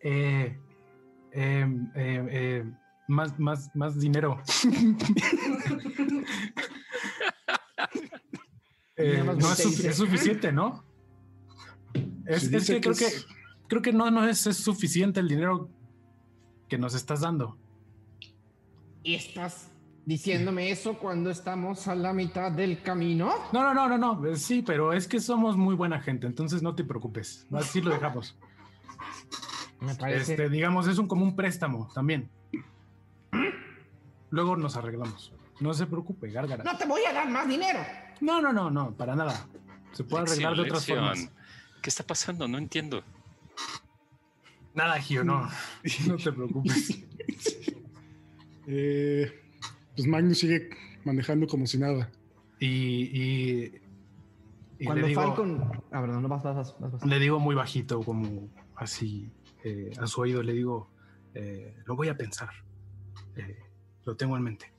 Eh, 0.00 0.56
eh, 1.32 1.66
eh, 1.96 2.26
eh, 2.30 2.64
más, 3.08 3.36
más, 3.40 3.68
más 3.74 3.98
dinero. 3.98 4.40
Eh, 9.00 9.22
no 9.24 9.52
es, 9.52 9.60
es 9.84 9.96
suficiente, 9.96 10.50
¿no? 10.50 10.84
Es, 12.26 12.42
Si 12.48 12.56
es 12.56 12.66
que 12.66 12.80
creo 12.80 12.94
que 12.96 13.06
creo 13.68 13.82
que 13.82 13.92
no, 13.92 14.10
no 14.10 14.26
es, 14.28 14.46
es 14.46 14.56
suficiente 14.56 15.20
el 15.20 15.28
dinero 15.28 15.68
que 16.68 16.78
nos 16.78 16.94
estás 16.94 17.20
dando. 17.20 17.56
¿Y 19.02 19.14
estás 19.14 19.70
diciéndome 20.04 20.70
eso 20.70 20.98
cuando 20.98 21.30
estamos 21.30 21.86
a 21.88 21.94
la 21.94 22.12
mitad 22.12 22.50
del 22.52 22.82
camino? 22.82 23.32
No, 23.52 23.62
no, 23.62 23.74
no, 23.74 23.88
no, 23.96 23.98
no. 23.98 24.26
eh, 24.26 24.36
Sí, 24.36 24.62
pero 24.62 24.92
es 24.92 25.06
que 25.06 25.20
somos 25.20 25.56
muy 25.56 25.74
buena 25.74 26.00
gente, 26.00 26.26
entonces 26.26 26.62
no 26.62 26.74
te 26.74 26.84
preocupes. 26.84 27.46
Así 27.52 27.80
lo 27.80 27.90
dejamos. 27.90 28.36
Me 29.80 29.94
parece. 29.94 30.32
Este, 30.32 30.48
digamos, 30.48 30.88
es 30.88 30.98
un 30.98 31.06
como 31.06 31.24
un 31.24 31.36
préstamo 31.36 31.88
también. 31.94 32.28
Luego 34.30 34.56
nos 34.56 34.76
arreglamos. 34.76 35.32
No 35.60 35.72
se 35.74 35.86
preocupe, 35.86 36.30
Gárgara. 36.30 36.64
No 36.64 36.76
te 36.76 36.86
voy 36.86 37.02
a 37.08 37.12
dar 37.12 37.28
más 37.30 37.48
dinero. 37.48 37.78
No, 38.20 38.40
no, 38.42 38.52
no, 38.52 38.70
no, 38.70 38.92
para 38.92 39.14
nada. 39.16 39.46
Se 39.92 40.04
puede 40.04 40.24
arreglar 40.24 40.54
de 40.54 40.62
otras 40.62 40.86
Lección, 40.86 40.98
formas. 40.98 41.30
¿Qué 41.82 41.90
está 41.90 42.04
pasando? 42.04 42.46
No 42.48 42.58
entiendo. 42.58 43.02
Nada, 44.74 44.98
Gio, 45.00 45.24
no. 45.24 45.48
No 46.06 46.16
te 46.16 46.32
preocupes. 46.32 47.04
Eh, 48.70 49.32
pues 49.96 50.06
Magnus 50.06 50.40
sigue 50.40 50.68
manejando 51.02 51.46
como 51.46 51.66
si 51.66 51.78
nada. 51.78 52.10
Y, 52.60 52.66
y, 52.66 53.72
y 54.78 54.84
Cuando 54.84 55.00
le, 55.02 55.08
digo, 55.08 55.22
Falcon. 55.22 55.62
Ah, 55.90 56.02
perdón, 56.02 56.20
no 56.22 56.28
vas, 56.28 56.42
vas, 56.42 56.78
vas, 56.78 57.02
le 57.06 57.18
digo 57.18 57.40
muy 57.40 57.54
bajito, 57.54 58.02
como 58.02 58.50
así, 58.76 59.32
eh, 59.64 59.90
a 59.98 60.06
su 60.06 60.20
oído, 60.20 60.42
le 60.42 60.52
digo, 60.52 60.90
eh, 61.32 61.78
lo 61.86 61.96
voy 61.96 62.08
a 62.08 62.16
pensar. 62.18 62.50
Eh, 63.36 63.56
lo 64.04 64.14
tengo 64.16 64.36
en 64.36 64.42
mente. 64.42 64.70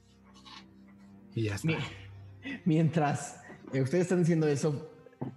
Y 1.33 1.45
ya 1.45 1.55
está. 1.55 1.67
Mi- 1.67 1.77
Mientras 2.65 3.41
eh, 3.73 3.81
ustedes 3.81 4.03
están 4.03 4.19
diciendo 4.19 4.47
eso, 4.47 4.88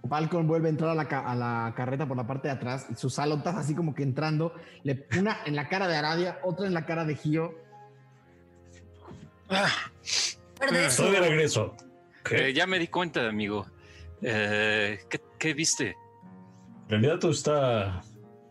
Falcon 0.07 0.47
vuelve 0.47 0.67
a 0.67 0.71
entrar 0.71 0.89
a 0.91 0.95
la, 0.95 1.07
ca- 1.07 1.29
a 1.29 1.35
la 1.35 1.73
carreta 1.75 2.07
por 2.07 2.15
la 2.17 2.25
parte 2.27 2.47
de 2.47 2.53
atrás, 2.53 2.87
y 2.89 2.95
sus 2.95 3.19
alotas 3.19 3.55
así 3.55 3.75
como 3.75 3.93
que 3.95 4.03
entrando, 4.03 4.53
le, 4.83 5.07
una 5.19 5.37
en 5.45 5.55
la 5.55 5.67
cara 5.67 5.87
de 5.87 5.95
Aradia, 5.97 6.39
otra 6.43 6.67
en 6.67 6.73
la 6.73 6.85
cara 6.85 7.03
de 7.05 7.15
Gio. 7.15 7.53
Eso. 9.49 10.75
Estoy 10.75 11.11
de 11.11 11.19
regreso. 11.19 11.75
Eh, 12.31 12.53
ya 12.53 12.65
me 12.65 12.79
di 12.79 12.87
cuenta, 12.87 13.27
amigo. 13.27 13.65
Eh, 14.21 14.99
¿qué, 15.09 15.19
qué 15.37 15.53
viste? 15.53 15.95
En 16.83 16.89
realidad 16.89 17.19
todo 17.19 17.31
está 17.31 18.01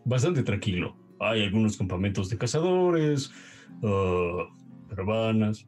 bastante 0.05 0.43
tranquilo. 0.43 0.95
Hay 1.19 1.43
algunos 1.43 1.77
campamentos 1.77 2.29
de 2.29 2.37
cazadores, 2.37 3.31
ah, 3.83 4.43
caravanas. 4.89 5.65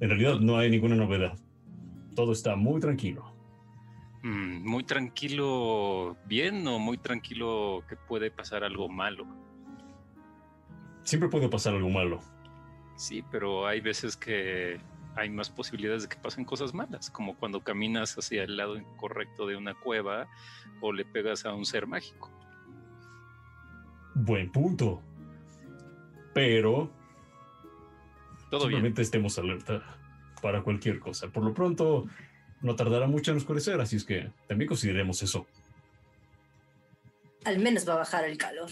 En 0.00 0.08
realidad 0.10 0.40
no 0.40 0.58
hay 0.58 0.70
ninguna 0.70 0.96
novedad. 0.96 1.38
Todo 2.14 2.32
está 2.32 2.56
muy 2.56 2.80
tranquilo. 2.80 3.35
Mm, 4.26 4.68
¿Muy 4.68 4.82
tranquilo 4.82 6.16
bien 6.26 6.66
o 6.66 6.80
muy 6.80 6.98
tranquilo 6.98 7.84
que 7.88 7.94
puede 7.94 8.32
pasar 8.32 8.64
algo 8.64 8.88
malo? 8.88 9.24
Siempre 11.04 11.28
puede 11.28 11.48
pasar 11.48 11.74
algo 11.76 11.88
malo. 11.90 12.18
Sí, 12.96 13.22
pero 13.30 13.68
hay 13.68 13.80
veces 13.80 14.16
que 14.16 14.80
hay 15.14 15.30
más 15.30 15.48
posibilidades 15.48 16.02
de 16.02 16.08
que 16.08 16.16
pasen 16.16 16.44
cosas 16.44 16.74
malas, 16.74 17.08
como 17.08 17.36
cuando 17.36 17.62
caminas 17.62 18.18
hacia 18.18 18.42
el 18.42 18.56
lado 18.56 18.76
incorrecto 18.76 19.46
de 19.46 19.54
una 19.54 19.74
cueva 19.74 20.26
o 20.80 20.92
le 20.92 21.04
pegas 21.04 21.46
a 21.46 21.54
un 21.54 21.64
ser 21.64 21.86
mágico. 21.86 22.28
Buen 24.16 24.50
punto. 24.50 25.02
Pero 26.34 26.90
Todo 28.50 28.62
bien. 28.66 28.70
simplemente 28.70 29.02
estemos 29.02 29.38
alerta 29.38 29.84
para 30.42 30.64
cualquier 30.64 30.98
cosa. 30.98 31.28
Por 31.28 31.44
lo 31.44 31.54
pronto, 31.54 32.06
no 32.62 32.74
tardará 32.76 33.06
mucho 33.06 33.30
en 33.30 33.36
oscurecer, 33.38 33.80
así 33.80 33.96
es 33.96 34.04
que 34.04 34.30
también 34.48 34.68
consideremos 34.68 35.22
eso. 35.22 35.46
Al 37.44 37.58
menos 37.58 37.88
va 37.88 37.94
a 37.94 37.98
bajar 37.98 38.24
el 38.24 38.36
calor. 38.38 38.70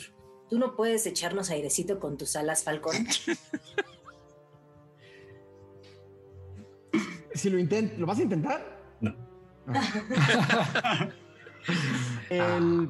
¿Tú 0.50 0.58
no 0.58 0.74
puedes 0.76 1.06
echarnos 1.06 1.50
airecito 1.50 1.98
con 2.00 2.16
tus 2.18 2.36
alas, 2.36 2.64
Falcón? 2.64 2.94
Si 7.34 7.50
lo 7.50 7.58
intent 7.58 7.98
¿lo 7.98 8.06
vas 8.06 8.18
a 8.18 8.22
intentar? 8.22 8.80
No. 9.00 9.12
Ah. 9.66 11.08
el, 12.30 12.88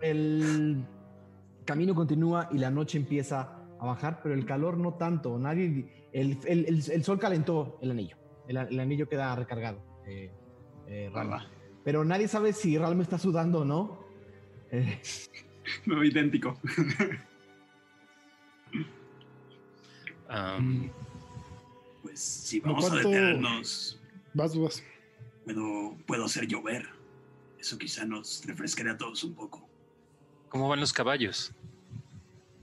el 0.00 0.84
camino 1.64 1.94
continúa 1.94 2.48
y 2.50 2.58
la 2.58 2.70
noche 2.70 2.98
empieza 2.98 3.56
a 3.78 3.86
bajar, 3.86 4.20
pero 4.22 4.34
el 4.34 4.44
calor 4.46 4.78
no 4.78 4.94
tanto. 4.94 5.38
Nadie, 5.38 6.08
el, 6.12 6.38
el- 6.44 6.66
el- 6.66 6.90
el 6.90 7.04
sol 7.04 7.18
calentó 7.20 7.78
el 7.82 7.90
anillo. 7.92 8.16
el, 8.48 8.56
el 8.56 8.80
anillo 8.80 9.08
queda 9.08 9.34
recargado. 9.36 9.78
Eh, 10.06 10.30
eh. 10.86 11.10
Pero 11.84 12.04
nadie 12.04 12.28
sabe 12.28 12.52
si 12.52 12.76
Ral 12.78 12.96
me 12.96 13.02
está 13.02 13.18
sudando 13.18 13.60
o 13.60 13.64
no. 13.64 14.04
Eh, 14.70 15.00
Me 15.86 15.94
veo 15.94 16.04
idéntico. 16.04 16.58
Mm, 20.58 20.88
Pues 22.02 22.18
si 22.20 22.60
¿Cómo 22.60 22.74
vamos 22.74 22.90
a 22.90 22.96
detenernos, 22.96 24.00
Vas, 24.32 24.58
vas. 24.58 24.82
puedo, 25.44 25.96
puedo 26.06 26.24
hacer 26.24 26.46
llover. 26.48 26.88
Eso 27.58 27.78
quizá 27.78 28.04
nos 28.04 28.44
refrescaría 28.44 28.92
a 28.92 28.96
todos 28.96 29.22
un 29.22 29.34
poco. 29.34 29.68
¿Cómo 30.48 30.68
van 30.68 30.80
los 30.80 30.92
caballos? 30.92 31.52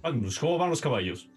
Magnus, 0.04 0.38
¿cómo 0.39 0.58
van 0.58 0.70
los 0.70 0.82
caballos? 0.82 1.30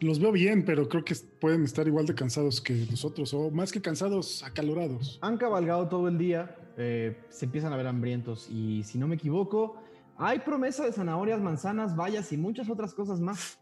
Los 0.00 0.18
veo 0.18 0.32
bien, 0.32 0.64
pero 0.64 0.88
creo 0.88 1.04
que 1.04 1.14
pueden 1.40 1.64
estar 1.64 1.86
igual 1.86 2.06
de 2.06 2.14
cansados 2.14 2.60
que 2.60 2.86
nosotros, 2.90 3.34
o 3.34 3.50
más 3.50 3.70
que 3.70 3.82
cansados, 3.82 4.42
acalorados. 4.42 5.18
han 5.20 5.36
cabalgado 5.36 5.88
todo 5.88 6.08
el 6.08 6.16
día, 6.16 6.56
eh, 6.78 7.20
se 7.28 7.44
empiezan 7.44 7.72
a 7.72 7.76
ver 7.76 7.86
hambrientos 7.86 8.48
y 8.50 8.82
si 8.84 8.96
no 8.96 9.06
me 9.06 9.16
equivoco, 9.16 9.82
hay 10.16 10.38
promesa 10.38 10.84
de 10.86 10.92
zanahorias, 10.92 11.40
manzanas, 11.40 11.94
bayas 11.96 12.32
y 12.32 12.38
muchas 12.38 12.70
otras 12.70 12.94
cosas 12.94 13.20
más. 13.20 13.58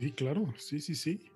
Sí, 0.00 0.10
claro, 0.10 0.52
sí, 0.58 0.80
sí, 0.80 0.94
sí. 0.96 1.30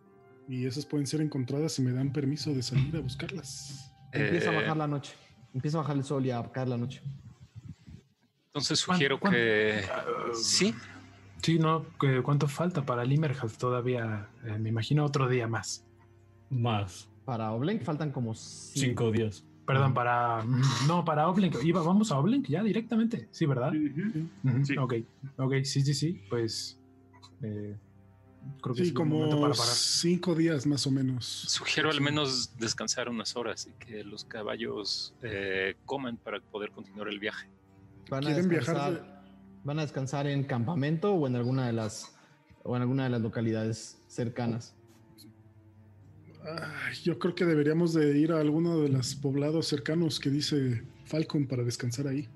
Y 0.49 0.67
esas 0.67 0.85
pueden 0.85 1.07
ser 1.07 1.21
encontradas 1.21 1.73
si 1.73 1.83
me 1.83 1.93
dan 1.93 2.13
permiso 2.13 2.53
de 2.53 2.63
salir 2.63 2.97
a 2.97 3.01
buscarlas. 3.01 3.93
Empieza 4.13 4.51
a 4.51 4.55
Eh, 4.55 4.57
bajar 4.57 4.77
la 4.77 4.87
noche, 4.89 5.13
empieza 5.55 5.79
a 5.79 5.83
bajar 5.83 5.97
el 5.97 6.03
sol 6.05 6.27
y 6.27 6.31
a 6.33 6.43
caer 6.51 6.69
la 6.69 6.77
noche. 6.79 7.01
Entonces 8.47 8.85
¿Cuán- 8.85 8.97
sugiero 8.97 9.21
que... 9.21 9.83
Sí, 10.35 10.75
Sí, 11.43 11.59
no, 11.59 11.85
¿cuánto 12.25 12.49
falta 12.49 12.85
para 12.85 13.05
Limerhalf 13.05 13.57
todavía? 13.57 14.29
Eh, 14.45 14.59
me 14.59 14.69
imagino 14.71 15.05
otro 15.05 15.29
día 15.29 15.47
más. 15.47 15.85
Más. 16.51 17.09
Para 17.25 17.53
Oblenk 17.53 17.83
faltan 17.83 18.11
como 18.11 18.35
cinco. 18.35 19.05
Cinco 19.05 19.13
días. 19.13 19.45
Perdón, 19.67 19.93
para. 19.93 20.43
No, 20.87 21.05
para 21.05 21.29
Oblink. 21.29 21.57
Iba, 21.63 21.83
vamos 21.83 22.11
a 22.11 22.19
Oblink 22.19 22.49
ya 22.49 22.63
directamente. 22.63 23.29
Sí, 23.33 23.45
¿verdad? 23.45 23.71
Sí. 24.65 24.77
Ok, 24.79 24.95
ok, 25.37 25.55
sí, 25.63 25.83
sí, 25.83 25.93
sí. 25.93 26.23
Pues. 26.31 26.79
eh, 27.43 27.77
creo 28.63 28.75
que 28.75 28.83
Sí, 28.83 28.89
es 28.89 28.95
como 28.95 29.29
para 29.29 29.53
parar. 29.53 29.67
cinco 29.67 30.35
días 30.35 30.67
más 30.67 30.87
o 30.87 30.91
menos. 30.91 31.27
sugiero 31.27 31.91
al 31.91 32.01
menos 32.01 32.57
descansar 32.57 33.11
unas 33.11 33.37
horas 33.37 33.67
y 33.69 33.73
que 33.85 34.03
los 34.05 34.25
caballos 34.25 35.15
eh, 35.23 35.77
coman 35.85 36.17
para 36.17 36.41
poder 36.41 36.71
continuar 36.71 37.09
el 37.09 37.19
viaje. 37.19 37.51
Van 38.09 38.25
a, 38.25 38.27
¿Quieren 38.27 38.49
viajar 38.49 39.18
van 39.69 39.79
a 39.79 39.83
descansar 39.83 40.27
en 40.27 40.45
campamento 40.45 41.13
o 41.13 41.27
en 41.27 41.37
alguna 41.37 41.67
de 41.67 41.75
las 41.75 42.15
o 42.65 42.75
en 42.75 42.81
alguna 42.83 43.05
de 43.05 43.11
las 43.11 43.21
localidades 43.21 43.99
cercanas. 44.09 44.75
Yo 47.03 47.19
creo 47.19 47.35
que 47.35 47.45
deberíamos 47.45 47.93
de 47.93 48.19
ir 48.19 48.33
a 48.33 48.41
alguno 48.41 48.81
de 48.81 48.89
los 48.89 49.15
poblados 49.15 49.69
cercanos 49.69 50.19
que 50.19 50.31
dice 50.31 50.83
Falcon 51.05 51.47
para 51.47 51.63
descansar 51.65 52.07
ahí. 52.07 52.29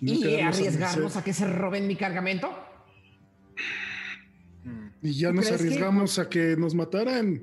No 0.00 0.12
¿Y 0.14 0.40
a 0.40 0.48
arriesgarnos 0.48 1.16
a 1.16 1.22
que 1.22 1.34
se 1.34 1.46
roben 1.46 1.86
mi 1.86 1.94
cargamento? 1.96 2.48
Y 5.02 5.12
ya 5.12 5.28
¿Tú 5.28 5.34
nos 5.36 5.48
que- 5.48 5.54
arriesgamos 5.54 6.18
a 6.18 6.28
que 6.30 6.56
nos 6.56 6.74
mataran. 6.74 7.42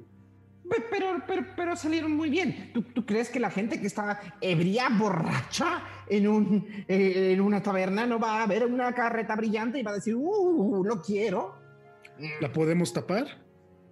Pe- 0.70 0.86
Pero, 0.90 1.22
pero, 1.28 1.46
pero 1.56 1.76
salieron 1.76 2.12
muy 2.16 2.30
bien. 2.30 2.72
¿Tú, 2.74 2.82
tú 2.84 3.06
crees 3.06 3.30
que 3.30 3.40
la 3.40 3.50
gente 3.50 3.80
que 3.82 3.88
está 3.88 4.20
ebria, 4.42 4.88
borracha, 4.90 5.84
en, 6.08 6.28
un, 6.28 6.68
eh, 6.88 7.32
en 7.34 7.42
una 7.42 7.62
taberna 7.64 8.06
no 8.06 8.20
va 8.20 8.44
a 8.44 8.48
ver 8.48 8.66
una 8.66 8.94
carreta 8.94 9.36
brillante 9.36 9.80
y 9.80 9.84
va 9.84 9.92
a 9.92 9.96
decir, 9.96 10.16
¡uh, 10.16 10.84
lo 10.84 11.02
quiero! 11.02 11.56
¿La 12.42 12.52
podemos 12.52 12.92
tapar? 12.94 13.26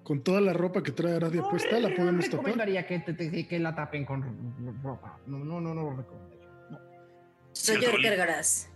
Con 0.04 0.22
toda 0.24 0.40
la 0.42 0.54
ropa 0.54 0.84
que 0.84 0.92
trae 0.92 1.16
Aradia 1.16 1.42
No, 1.42 1.50
puesta, 1.50 1.80
¿la 1.80 1.90
no 1.90 1.96
podemos 1.96 2.26
tapar? 2.26 2.38
recomendaría 2.46 2.86
que, 2.88 3.00
te- 3.00 3.14
te- 3.14 3.48
que 3.48 3.60
la 3.60 3.76
tapen 3.76 4.06
con 4.06 4.22
ro- 4.22 4.74
ropa. 4.84 5.20
No, 5.28 5.40
no, 5.40 5.60
no, 5.60 5.74
no 5.74 5.84
lo 5.84 5.96
recomendaría. 5.98 6.48
No. 6.70 6.80
Señor. 7.52 8.02
Kergaras, 8.02 8.70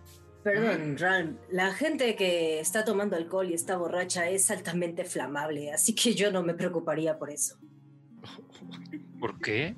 perdón, 0.44 0.98
Ram, 0.98 1.38
la 1.52 1.72
gente 1.74 2.16
que 2.16 2.60
está 2.60 2.84
tomando 2.84 3.16
alcohol 3.16 3.50
y 3.50 3.54
está 3.54 3.78
borracha 3.78 4.28
es 4.30 4.50
altamente 4.52 5.06
flamable, 5.06 5.72
así 5.72 5.94
que 5.96 6.14
yo 6.16 6.32
no 6.32 6.44
me 6.44 6.54
preocuparía 6.54 7.18
por 7.18 7.30
eso. 7.30 7.58
¿Por 9.22 9.40
qué? 9.40 9.78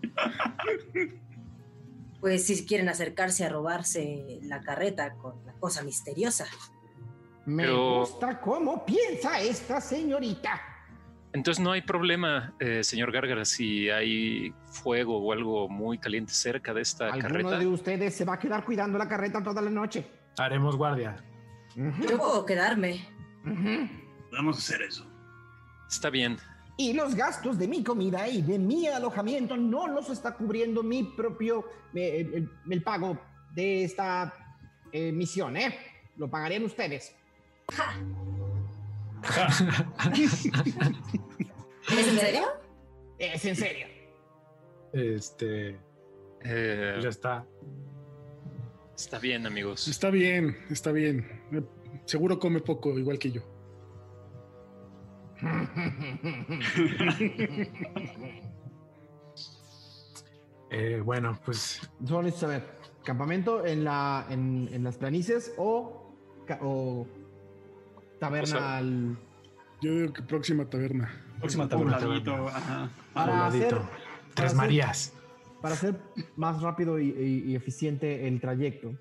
Pues 2.22 2.46
si 2.48 2.66
quieren 2.66 2.88
acercarse 2.88 3.44
a 3.46 3.50
robarse 3.50 4.40
la 4.44 4.62
carreta 4.62 5.16
con 5.16 5.46
la 5.46 5.52
cosa 5.54 5.84
misteriosa. 5.84 6.46
Me 7.46 7.64
Pero- 7.64 8.00
gusta 8.00 8.40
cómo 8.40 8.86
piensa 8.86 9.42
esta 9.42 9.82
señorita. 9.82 10.62
Entonces 11.34 11.62
no 11.62 11.72
hay 11.74 11.82
problema, 11.82 12.54
eh, 12.60 12.84
señor 12.86 13.12
Gárgara, 13.12 13.44
si 13.44 13.90
hay 13.90 14.54
fuego 14.68 15.18
o 15.18 15.34
algo 15.34 15.68
muy 15.68 15.98
caliente 15.98 16.32
cerca 16.32 16.74
de 16.74 16.82
esta 16.82 17.08
Alguno 17.08 17.22
carreta. 17.28 17.60
de 17.60 17.68
ustedes 17.68 18.16
se 18.16 18.24
va 18.24 18.36
a 18.36 18.40
quedar 18.40 18.64
cuidando 18.64 18.98
la 18.98 19.10
carreta 19.10 19.44
toda 19.44 19.62
la 19.62 19.70
noche. 19.72 20.06
Haremos 20.38 20.78
guardia. 20.78 21.18
Yo 21.76 22.18
puedo 22.18 22.46
quedarme. 22.46 23.06
ujú. 23.46 23.90
Podemos 24.30 24.58
hacer 24.60 24.84
eso. 24.84 25.06
Está 25.90 26.10
bien. 26.10 26.38
Y 26.78 26.94
los 26.94 27.16
gastos 27.16 27.60
de 27.60 27.68
mi 27.68 27.84
comida 27.84 28.28
y 28.28 28.42
de 28.42 28.58
mi 28.58 28.88
alojamiento 28.88 29.56
no 29.56 29.88
los 29.88 30.10
está 30.10 30.34
cubriendo 30.34 30.82
mi 30.82 31.04
propio, 31.04 31.66
eh, 31.94 32.28
el, 32.34 32.50
el 32.70 32.84
pago 32.84 33.20
de 33.54 33.84
esta 33.84 34.34
eh, 34.92 35.12
misión, 35.12 35.56
¿eh? 35.58 35.76
Lo 36.18 36.30
pagarían 36.30 36.64
ustedes. 36.64 37.16
¿Es 41.92 42.08
en 42.08 42.20
serio? 42.20 42.44
Es 43.18 43.46
en 43.46 43.56
serio. 43.56 43.88
Este. 44.92 45.78
Eh, 46.44 47.00
Ya 47.02 47.10
está. 47.10 47.46
está 48.96 49.20
bien, 49.20 49.46
amigos. 49.46 49.88
Está 49.88 50.10
bien, 50.10 50.58
está 50.70 50.92
bien. 50.92 51.26
Seguro 52.06 52.40
come 52.40 52.60
poco, 52.60 52.98
igual 53.00 53.18
que 53.18 53.32
yo. 53.32 53.42
Eh, 60.76 61.02
bueno, 61.06 61.38
pues. 61.46 61.82
Solo 62.04 62.24
necesito 62.24 62.48
saber, 62.48 62.64
¿campamento 63.04 63.64
en, 63.66 63.84
la, 63.84 64.26
en, 64.30 64.68
en 64.72 64.84
las 64.84 64.98
planicies 64.98 65.54
o, 65.58 66.12
o 66.62 67.08
taberna 68.20 68.56
O 68.56 68.60
sea, 68.60 68.78
al- 68.78 69.16
Yo 69.82 69.92
digo 69.94 70.14
que 70.14 70.24
próxima 70.24 70.66
taberna. 70.68 71.12
Próxima 71.40 71.70
taberna. 71.70 72.00
Pobladito, 72.00 72.48
ajá. 72.48 72.90
para 73.14 73.46
hacer, 73.48 73.70
para 73.70 73.90
Tres 74.34 74.46
hacer- 74.48 74.58
Marías. 74.58 75.14
para 75.62 75.76
hacer 75.76 76.00
más 76.38 76.60
rápido 76.64 77.00
y, 77.00 77.10
y- 77.12 77.52
y 77.52 77.56
eficiente 77.56 78.28
el 78.28 78.42
trayecto, 78.42 78.96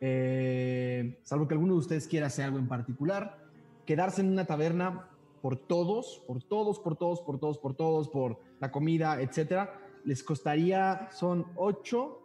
eh, 0.00 1.18
salvo 1.24 1.46
que 1.46 1.52
alguno 1.54 1.74
de 1.74 1.80
ustedes 1.80 2.08
quiera 2.08 2.28
hacer 2.28 2.46
algo 2.46 2.58
en 2.58 2.68
particular, 2.68 3.44
quedarse 3.84 4.22
en 4.22 4.30
una 4.32 4.46
taberna 4.46 5.07
por 5.40 5.56
todos, 5.56 6.22
por 6.26 6.42
todos, 6.42 6.78
por 6.78 6.96
todos, 6.96 7.20
por 7.20 7.38
todos, 7.38 7.58
por 7.58 7.74
todos, 7.74 8.08
por 8.08 8.40
la 8.60 8.70
comida, 8.70 9.20
etcétera, 9.20 9.80
les 10.04 10.22
costaría, 10.22 11.08
son 11.12 11.46
8. 11.56 12.22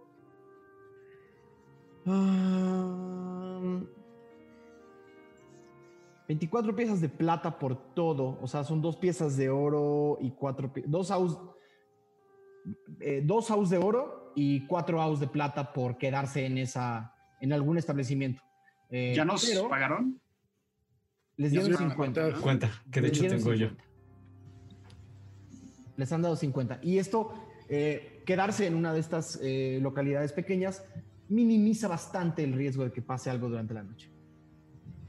24 6.28 6.76
piezas 6.76 7.02
de 7.02 7.10
plata 7.10 7.60
por 7.60 7.94
todo, 7.94 8.40
o 8.42 8.48
sea, 8.48 8.64
son 8.64 8.82
dos 8.82 8.96
piezas 8.98 9.38
de 9.38 9.50
oro 9.50 10.18
y 10.22 10.32
cuatro, 10.32 10.72
dos 10.86 11.12
aus, 11.12 11.38
eh, 13.00 13.22
dos 13.24 13.52
aus 13.52 13.70
de 13.70 13.78
oro 13.78 14.32
y 14.36 14.66
cuatro 14.68 15.02
aus 15.02 15.20
de 15.20 15.28
plata 15.28 15.74
por 15.74 15.98
quedarse 15.98 16.46
en 16.46 16.58
esa, 16.58 17.14
en 17.40 17.54
algún 17.54 17.78
establecimiento. 17.78 18.42
Eh, 18.90 19.14
¿Ya 19.16 19.26
nos 19.26 19.46
pero 19.46 19.70
pagaron? 19.70 20.20
Les 21.38 21.52
dieron 21.52 21.72
nos 21.72 21.80
50. 21.80 22.14
pagaron? 22.22 22.42
Cuenta, 22.42 22.72
que 22.92 23.02
de 23.02 23.08
Les 23.10 23.18
hecho 23.20 23.30
tengo 23.30 23.54
yo. 23.54 23.68
50. 23.70 23.84
Les 25.98 26.12
han 26.12 26.22
dado 26.22 26.36
50. 26.36 26.80
Y 26.84 26.98
esto, 26.98 27.34
eh, 27.70 28.22
quedarse 28.26 28.68
en 28.68 28.76
una 28.76 28.94
de 28.94 29.00
estas 29.00 29.40
eh, 29.42 29.80
localidades 29.82 30.32
pequeñas, 30.34 30.84
minimiza 31.30 31.88
bastante 31.88 32.44
el 32.44 32.54
riesgo 32.54 32.84
de 32.84 32.92
que 32.92 33.02
pase 33.02 33.30
algo 33.30 33.50
durante 33.50 33.74
la 33.74 33.84
noche. 33.84 34.10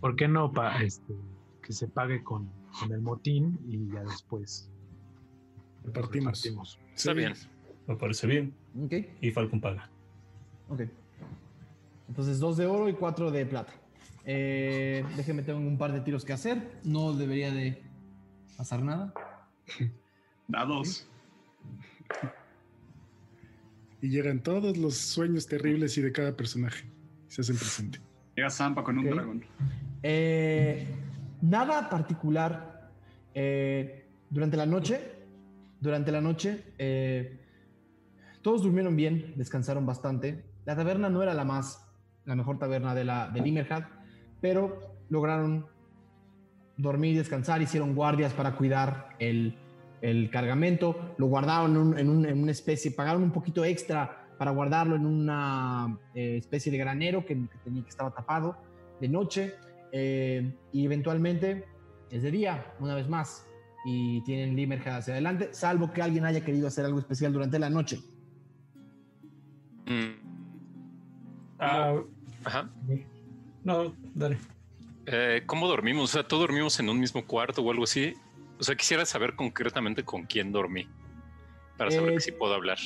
¿Por 0.01 0.17
qué 0.17 0.29
no 0.29 0.53
pa, 0.53 0.83
este, 0.83 1.15
que 1.63 1.73
se 1.73 1.89
pague 1.89 2.23
con, 2.23 2.51
con 2.79 2.93
el 2.93 3.01
motín 3.01 3.59
y 3.67 3.93
ya 3.93 4.03
después 4.05 4.71
Repartimos. 5.85 6.43
repartimos? 6.43 6.79
Está 6.95 7.13
Sí. 7.13 7.17
bien. 7.17 7.33
Me 7.87 7.97
parece 7.97 8.27
bien. 8.27 8.55
¿Ok? 8.83 8.93
Y 9.21 9.31
Falcon 9.31 9.61
paga. 9.61 9.91
Ok. 10.69 10.83
Entonces, 12.09 12.39
dos 12.39 12.57
de 12.57 12.67
oro 12.67 12.89
y 12.89 12.95
cuatro 12.95 13.31
de 13.31 13.45
plata. 13.47 13.73
Eh, 14.25 15.05
déjenme, 15.17 15.43
tengo 15.43 15.59
un 15.59 15.79
par 15.79 15.93
de 15.93 16.01
tiros 16.01 16.25
que 16.25 16.33
hacer. 16.33 16.81
No 16.85 17.13
debería 17.13 17.53
de 17.53 17.83
pasar 18.57 18.83
nada. 18.83 19.13
Dados. 20.49 21.07
Y 24.01 24.09
llegan 24.09 24.43
todos 24.43 24.77
los 24.77 24.97
sueños 24.97 25.47
terribles 25.47 25.97
y 25.97 26.03
de 26.03 26.13
cada 26.13 26.37
personaje. 26.37 26.85
Se 27.29 27.41
hacen 27.41 27.57
presente. 27.57 28.01
Llega 28.37 28.51
Zampa 28.51 28.83
con 28.83 28.99
un 28.99 29.05
dragón. 29.05 29.45
Eh, 30.03 30.87
nada 31.41 31.89
particular. 31.89 32.91
Eh, 33.35 34.07
durante 34.31 34.57
la 34.57 34.67
noche, 34.67 35.01
durante 35.81 36.13
la 36.13 36.21
noche, 36.21 36.65
eh, 36.79 37.41
todos 38.43 38.63
durmieron 38.63 38.97
bien, 38.97 39.33
descansaron 39.37 39.87
bastante. 39.87 40.45
La 40.65 40.77
taberna 40.77 41.09
no 41.09 41.23
era 41.23 41.35
la 41.35 41.45
más, 41.45 41.87
la 42.25 42.35
mejor 42.35 42.59
taberna 42.59 42.95
de 42.95 43.05
la 43.05 43.29
de 43.29 43.41
Limerhat, 43.41 43.89
pero 44.45 44.79
lograron 45.09 45.65
dormir 46.77 47.15
y 47.15 47.17
descansar, 47.17 47.63
hicieron 47.63 47.95
guardias 47.95 48.35
para 48.35 48.55
cuidar 48.57 49.17
el, 49.19 49.57
el 50.03 50.29
cargamento, 50.29 51.15
lo 51.17 51.29
guardaron 51.29 51.71
en, 51.71 51.79
un- 51.79 51.99
en 51.99 52.09
un- 52.11 52.27
en 52.27 52.43
una 52.43 52.53
especie, 52.53 52.91
pagaron 52.91 53.23
un 53.23 53.31
poquito 53.33 53.65
extra 53.65 54.27
para 54.39 54.51
guardarlo 54.51 54.97
en 54.97 55.07
una 55.07 55.99
eh, 56.15 56.37
especie 56.37 56.71
de 56.71 56.77
granero 56.77 57.25
que, 57.25 57.35
que 57.35 57.57
tenía 57.65 57.83
que 57.85 57.89
estaba 57.89 58.11
tapado 58.11 58.59
de 59.01 59.09
noche 59.09 59.55
eh, 59.93 60.55
y 60.73 60.85
eventualmente 60.85 61.65
es 62.11 62.23
de 62.23 62.31
día 62.31 62.67
una 62.81 62.95
vez 62.97 63.09
más 63.09 63.47
y 63.87 64.21
tienen 64.25 64.57
Limerhead 64.57 64.97
hacia 64.99 65.15
adelante, 65.15 65.49
salvo 65.55 65.91
que 65.91 66.03
alguien 66.03 66.27
haya 66.27 66.45
querido 66.45 66.67
hacer 66.67 66.85
algo 66.85 66.99
especial 66.99 67.33
durante 67.33 67.59
la 67.59 67.71
noche. 67.71 67.99
Mm, 69.87 70.23
Ah, 71.59 71.95
Ajá. 72.45 72.69
No, 73.65 73.95
dale. 74.15 74.39
Eh, 75.07 75.43
¿Cómo 75.47 75.69
dormimos? 75.69 76.05
O 76.05 76.07
sea, 76.13 76.27
¿todos 76.27 76.43
dormimos 76.43 76.79
en 76.81 76.89
un 76.89 76.99
mismo 77.01 77.27
cuarto 77.27 77.63
o 77.63 77.71
algo 77.71 77.85
así? 77.85 78.15
O 78.59 78.63
sea, 78.65 78.75
quisiera 78.77 79.05
saber 79.05 79.35
concretamente 79.35 80.05
con 80.05 80.25
quién 80.25 80.53
dormí. 80.53 80.89
Para 81.77 81.91
saber 81.91 82.11
Eh, 82.11 82.15
que 82.15 82.21
sí 82.21 82.33
puedo 82.33 82.55
hablar. 82.55 82.79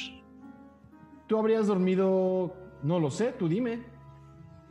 Tú 1.26 1.38
habrías 1.38 1.66
dormido, 1.66 2.56
no 2.82 2.98
lo 2.98 3.10
sé, 3.10 3.32
tú 3.32 3.48
dime. 3.48 3.84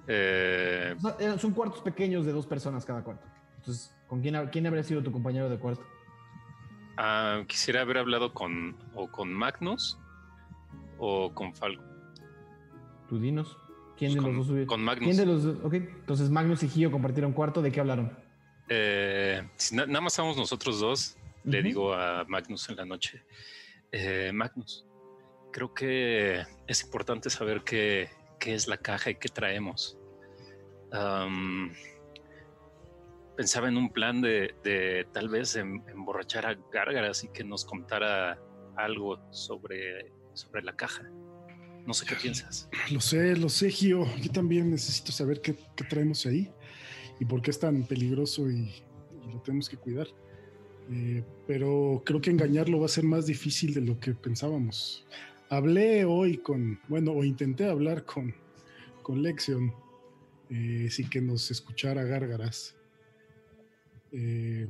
Eh, 0.07 0.95
O 0.97 0.99
sea, 1.01 1.15
eran- 1.19 1.39
son 1.39 1.51
cuartos 1.51 1.81
pequeños 1.81 2.25
de 2.25 2.31
dos 2.31 2.47
personas 2.47 2.83
cada 2.85 3.03
cuarto. 3.03 3.27
Entonces, 3.57 3.95
¿con 4.07 4.21
quién, 4.21 4.35
quién 4.51 4.65
habría 4.65 4.83
sido 4.83 5.03
tu 5.03 5.11
compañero 5.11 5.49
de 5.49 5.57
cuarto? 5.59 5.83
ah, 6.97 7.43
quisiera 7.47 7.81
haber 7.81 7.99
hablado 7.99 8.33
con 8.33 8.75
o 8.95 9.07
con 9.07 9.31
Magnus 9.31 9.99
o 10.97 11.31
con 11.33 11.53
Falco. 11.53 11.83
Tú 13.07 13.19
dinos. 13.19 13.55
¿Quién 13.97 14.13
de 14.13 14.21
Pues 14.21 14.23
los 14.23 14.23
con- 14.23 14.37
dos 14.37 14.49
hubiera- 14.49 14.67
con 14.67 14.83
Magnus. 14.83 15.05
¿Quién 15.05 15.17
de 15.17 15.25
los 15.25 15.43
dos? 15.43 15.57
Ok, 15.63 15.73
entonces 15.73 16.29
Magnus 16.29 16.61
y 16.63 16.69
Gio 16.69 16.91
compartieron 16.91 17.33
cuarto. 17.33 17.61
¿De 17.61 17.71
qué 17.71 17.79
hablaron? 17.79 18.17
Eh, 18.69 19.41
si 19.55 19.75
na- 19.75 19.85
nada 19.85 20.01
más 20.01 20.13
estamos 20.13 20.37
nosotros 20.37 20.79
dos, 20.79 21.17
le 21.43 21.61
digo 21.63 21.93
a 21.93 22.23
Magnus 22.27 22.69
en 22.69 22.75
la 22.75 22.85
noche, 22.85 23.23
eh, 23.91 24.31
Magnus, 24.33 24.85
creo 25.51 25.73
que 25.73 26.43
es 26.67 26.83
importante 26.83 27.29
saber 27.29 27.63
qué, 27.63 28.09
qué 28.39 28.53
es 28.53 28.67
la 28.67 28.77
caja 28.77 29.09
y 29.09 29.15
qué 29.15 29.29
traemos. 29.29 29.97
Pensaba 33.35 33.67
en 33.67 33.77
un 33.77 33.91
plan 33.91 34.19
de, 34.21 34.55
de 34.63 35.07
tal 35.13 35.29
vez 35.29 35.55
em- 35.55 35.83
emborrachar 35.89 36.45
a 36.47 36.55
Gárgaras 36.71 37.23
y 37.23 37.27
que 37.29 37.43
nos 37.43 37.65
contara 37.65 38.39
algo 38.75 39.19
sobre, 39.31 40.11
sobre 40.33 40.63
la 40.63 40.75
caja. 40.75 41.03
No 41.87 41.93
sé 41.93 42.05
qué 42.05 42.15
piensas. 42.15 42.69
Lo 42.91 42.99
sé, 42.99 43.35
lo 43.37 43.49
sé, 43.49 43.71
Gio. 43.71 44.05
Yo 44.17 44.29
también 44.31 44.69
necesito 44.69 45.11
saber 45.11 45.41
qué, 45.41 45.55
qué 45.75 45.85
traemos 45.85 46.25
ahí 46.25 46.51
y 47.19 47.25
por 47.25 47.41
qué 47.41 47.51
es 47.51 47.59
tan 47.59 47.83
peligroso 47.83 48.51
y, 48.51 48.69
y 49.25 49.31
lo 49.31 49.41
tenemos 49.41 49.69
que 49.69 49.77
cuidar. 49.77 50.07
Eh, 50.91 51.23
pero 51.45 52.01
creo 52.05 52.21
que 52.21 52.29
engañarlo 52.29 52.79
va 52.79 52.85
a 52.85 52.89
ser 52.89 53.03
más 53.03 53.25
difícil 53.25 53.73
de 53.73 53.81
lo 53.81 53.99
que 53.99 54.13
pensábamos. 54.13 55.05
Hablé 55.49 56.05
hoy 56.05 56.37
con, 56.37 56.79
bueno, 56.87 57.11
o 57.11 57.23
intenté 57.23 57.65
hablar 57.65 58.05
con, 58.05 58.33
con 59.01 59.21
Lexion, 59.21 59.73
eh, 60.49 60.87
sí 60.91 61.09
que 61.09 61.21
nos 61.21 61.51
escuchara 61.51 62.03
Gárgaras, 62.03 62.75
eh, 64.11 64.67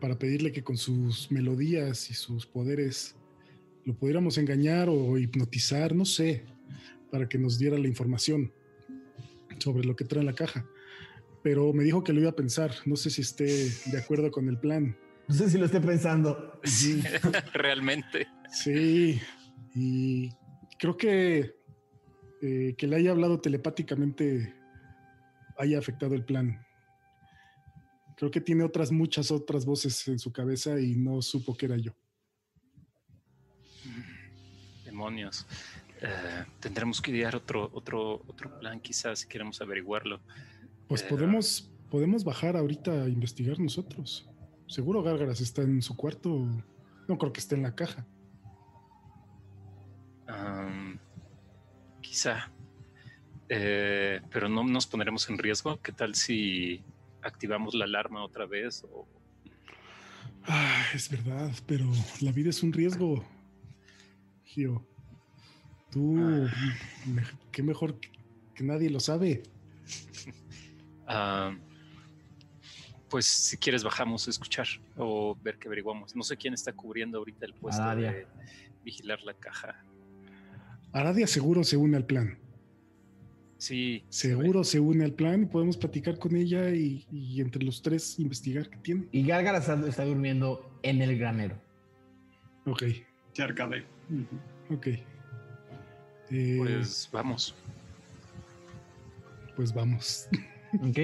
para 0.00 0.18
pedirle 0.18 0.52
que 0.52 0.62
con 0.62 0.76
sus 0.76 1.30
melodías 1.30 2.10
y 2.10 2.14
sus 2.14 2.46
poderes 2.46 3.16
lo 3.84 3.94
pudiéramos 3.94 4.38
engañar 4.38 4.88
o 4.88 5.18
hipnotizar, 5.18 5.94
no 5.94 6.04
sé, 6.04 6.44
para 7.10 7.28
que 7.28 7.38
nos 7.38 7.58
diera 7.58 7.78
la 7.78 7.88
información 7.88 8.52
sobre 9.58 9.84
lo 9.84 9.96
que 9.96 10.04
trae 10.04 10.20
en 10.20 10.26
la 10.26 10.34
caja. 10.34 10.66
Pero 11.42 11.72
me 11.72 11.84
dijo 11.84 12.04
que 12.04 12.12
lo 12.12 12.20
iba 12.20 12.30
a 12.30 12.36
pensar. 12.36 12.72
No 12.84 12.96
sé 12.96 13.10
si 13.10 13.22
esté 13.22 13.44
de 13.44 13.98
acuerdo 13.98 14.30
con 14.30 14.48
el 14.48 14.58
plan. 14.58 14.96
No 15.26 15.34
sé 15.34 15.48
si 15.48 15.58
lo 15.58 15.66
esté 15.66 15.80
pensando. 15.80 16.60
Sí, 16.64 17.02
Realmente. 17.54 18.26
sí. 18.52 19.20
Y 19.74 20.30
creo 20.78 20.96
que 20.96 21.60
eh, 22.42 22.74
que 22.76 22.86
le 22.86 22.96
haya 22.96 23.10
hablado 23.10 23.38
telepáticamente 23.38 24.54
haya 25.58 25.78
afectado 25.78 26.14
el 26.14 26.24
plan. 26.24 26.66
Creo 28.16 28.30
que 28.30 28.40
tiene 28.40 28.64
otras, 28.64 28.90
muchas 28.90 29.30
otras 29.30 29.66
voces 29.66 30.08
en 30.08 30.18
su 30.18 30.32
cabeza 30.32 30.80
y 30.80 30.96
no 30.96 31.20
supo 31.20 31.54
que 31.54 31.66
era 31.66 31.76
yo. 31.76 31.92
Demonios. 35.00 35.46
Eh, 36.02 36.44
tendremos 36.60 37.00
que 37.00 37.10
idear 37.10 37.34
otro, 37.34 37.70
otro, 37.72 38.22
otro 38.28 38.58
plan, 38.58 38.80
quizás, 38.80 39.20
si 39.20 39.28
queremos 39.28 39.58
averiguarlo. 39.62 40.20
Pues 40.88 41.02
Eh, 41.02 41.06
podemos, 41.08 41.70
podemos 41.90 42.22
bajar 42.22 42.54
ahorita 42.54 43.04
a 43.04 43.08
investigar 43.08 43.58
nosotros. 43.58 44.28
Seguro 44.66 45.02
Gárgaras 45.02 45.40
está 45.40 45.62
en 45.62 45.80
su 45.80 45.96
cuarto. 45.96 46.46
No 47.08 47.16
creo 47.16 47.32
que 47.32 47.40
esté 47.40 47.54
en 47.54 47.62
la 47.62 47.74
caja. 47.74 48.06
Quizá. 52.02 52.52
Eh, 53.48 54.20
pero 54.30 54.50
no 54.50 54.62
nos 54.64 54.86
pondremos 54.86 55.28
en 55.30 55.38
riesgo. 55.38 55.80
¿Qué 55.80 55.92
tal 55.92 56.14
si 56.14 56.84
activamos 57.22 57.74
la 57.74 57.86
alarma 57.86 58.22
otra 58.22 58.44
vez? 58.44 58.84
O, 58.84 59.08
Ah, 60.44 60.84
es 60.94 61.10
verdad, 61.10 61.52
pero 61.66 61.86
la 62.20 62.32
vida 62.32 62.50
es 62.50 62.62
un 62.62 62.72
riesgo. 62.72 63.24
Gio, 64.44 64.84
tú, 65.90 66.12
me- 67.06 67.22
qué 67.52 67.62
mejor 67.62 67.98
que, 68.00 68.10
nadie 68.62 68.90
lo 68.90 69.00
sabe. 69.00 69.42
am, 71.06 71.58
pues 73.08 73.26
si 73.26 73.56
quieres 73.56 73.82
bajamos 73.82 74.26
a 74.26 74.30
escuchar 74.30 74.66
o 74.96 75.36
ver 75.42 75.58
qué 75.58 75.68
averiguamos. 75.68 76.14
No 76.14 76.22
sé 76.22 76.36
quién 76.36 76.54
está 76.54 76.72
cubriendo 76.72 77.18
ahorita 77.18 77.46
el 77.46 77.54
puesto 77.54 77.82
Aradia. 77.82 78.12
de 78.12 78.26
vigilar 78.84 79.20
la 79.22 79.34
caja. 79.34 79.82
Aradia 80.92 81.26
seguro 81.26 81.64
se 81.64 81.76
une 81.76 81.96
al 81.96 82.04
plan. 82.06 82.38
Sí. 83.58 84.04
Seguro 84.08 84.64
se 84.64 84.80
une 84.80 85.04
al 85.04 85.12
plan 85.12 85.42
y 85.42 85.46
podemos 85.46 85.76
platicar 85.76 86.18
con 86.18 86.34
ella 86.34 86.70
y, 86.70 87.04
y 87.12 87.40
entre 87.40 87.62
los 87.64 87.82
tres 87.82 88.18
investigar 88.18 88.70
qué 88.70 88.78
tiene. 88.78 89.06
Y 89.12 89.22
Gárgara 89.26 89.58
está, 89.58 89.74
está 89.86 90.04
durmiendo 90.04 90.70
en 90.82 91.02
el 91.02 91.18
granero. 91.18 91.56
Ok, 92.66 92.84
cerca 93.32 93.66
de. 93.68 93.84
Ok. 94.70 94.86
Eh, 96.30 96.56
pues, 96.58 96.76
Pues 96.78 97.08
vamos. 97.12 97.56
vamos. 99.74 100.28
¿Ok? 100.74 100.98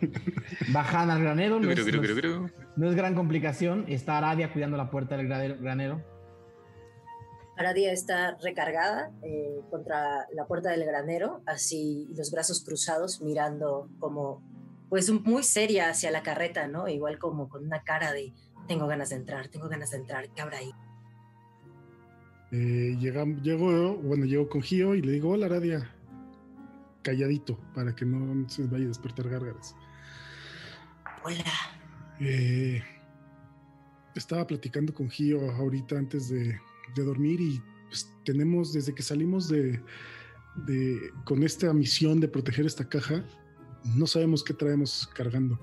Bajan 0.72 1.10
al 1.10 1.22
granero. 1.22 1.58
No 1.58 1.70
es, 1.70 1.78
no 1.86 2.50
no 2.76 2.90
gran 2.96 3.14
complicación. 3.14 3.84
Está 3.88 4.18
Aradia 4.18 4.52
cuidando 4.52 4.76
la 4.76 4.90
puerta 4.90 5.16
del 5.16 5.28
granero-. 5.28 6.02
Aradia 7.56 7.92
está 7.92 8.36
recargada 8.42 9.10
eh, 9.22 9.60
contra 9.70 10.26
la 10.34 10.46
puerta 10.46 10.70
del 10.70 10.84
granero, 10.84 11.40
así 11.46 12.06
los 12.14 12.30
brazos 12.30 12.62
cruzados, 12.62 13.22
mirando 13.22 13.88
como, 13.98 14.42
pues 14.90 15.08
un- 15.08 15.22
muy 15.22 15.42
seria 15.42 15.88
hacia 15.88 16.10
la 16.10 16.22
carreta, 16.22 16.68
¿no? 16.68 16.86
Igual 16.86 17.18
como 17.18 17.48
con 17.48 17.64
una 17.64 17.82
cara 17.82 18.12
de, 18.12 18.34
tengo 18.68 18.86
ganas 18.86 19.08
de 19.08 19.16
entrar, 19.16 19.48
tengo 19.48 19.68
ganas 19.70 19.90
de 19.92 19.96
entrar, 19.96 20.28
¿qué 20.34 20.42
habrá 20.42 20.58
ahí? 20.58 20.70
Eh, 22.52 22.96
llego, 23.00 23.96
bueno, 23.96 24.24
llego 24.24 24.48
con 24.48 24.62
Gio 24.62 24.94
y 24.94 25.02
le 25.02 25.12
digo, 25.12 25.30
hola 25.30 25.46
Aradia. 25.46 25.90
Calladito, 27.02 27.58
para 27.74 27.94
que 27.94 28.04
no 28.04 28.48
se 28.48 28.66
vaya 28.66 28.84
a 28.84 28.88
despertar 28.88 29.28
gárgaras. 29.28 29.74
Hola. 31.24 31.52
Eh, 32.20 32.82
estaba 34.14 34.46
platicando 34.46 34.92
con 34.94 35.08
Gio 35.10 35.50
ahorita 35.52 35.98
antes 35.98 36.28
de, 36.28 36.58
de 36.94 37.04
dormir 37.04 37.40
y 37.40 37.60
pues, 37.88 38.10
tenemos, 38.24 38.72
desde 38.72 38.94
que 38.94 39.02
salimos 39.02 39.48
de, 39.48 39.80
de- 40.66 41.10
con 41.24 41.42
esta 41.42 41.72
misión 41.72 42.20
de 42.20 42.28
proteger 42.28 42.66
esta 42.66 42.88
caja, 42.88 43.24
no 43.96 44.06
sabemos 44.06 44.42
qué 44.42 44.54
traemos 44.54 45.08
cargando. 45.14 45.58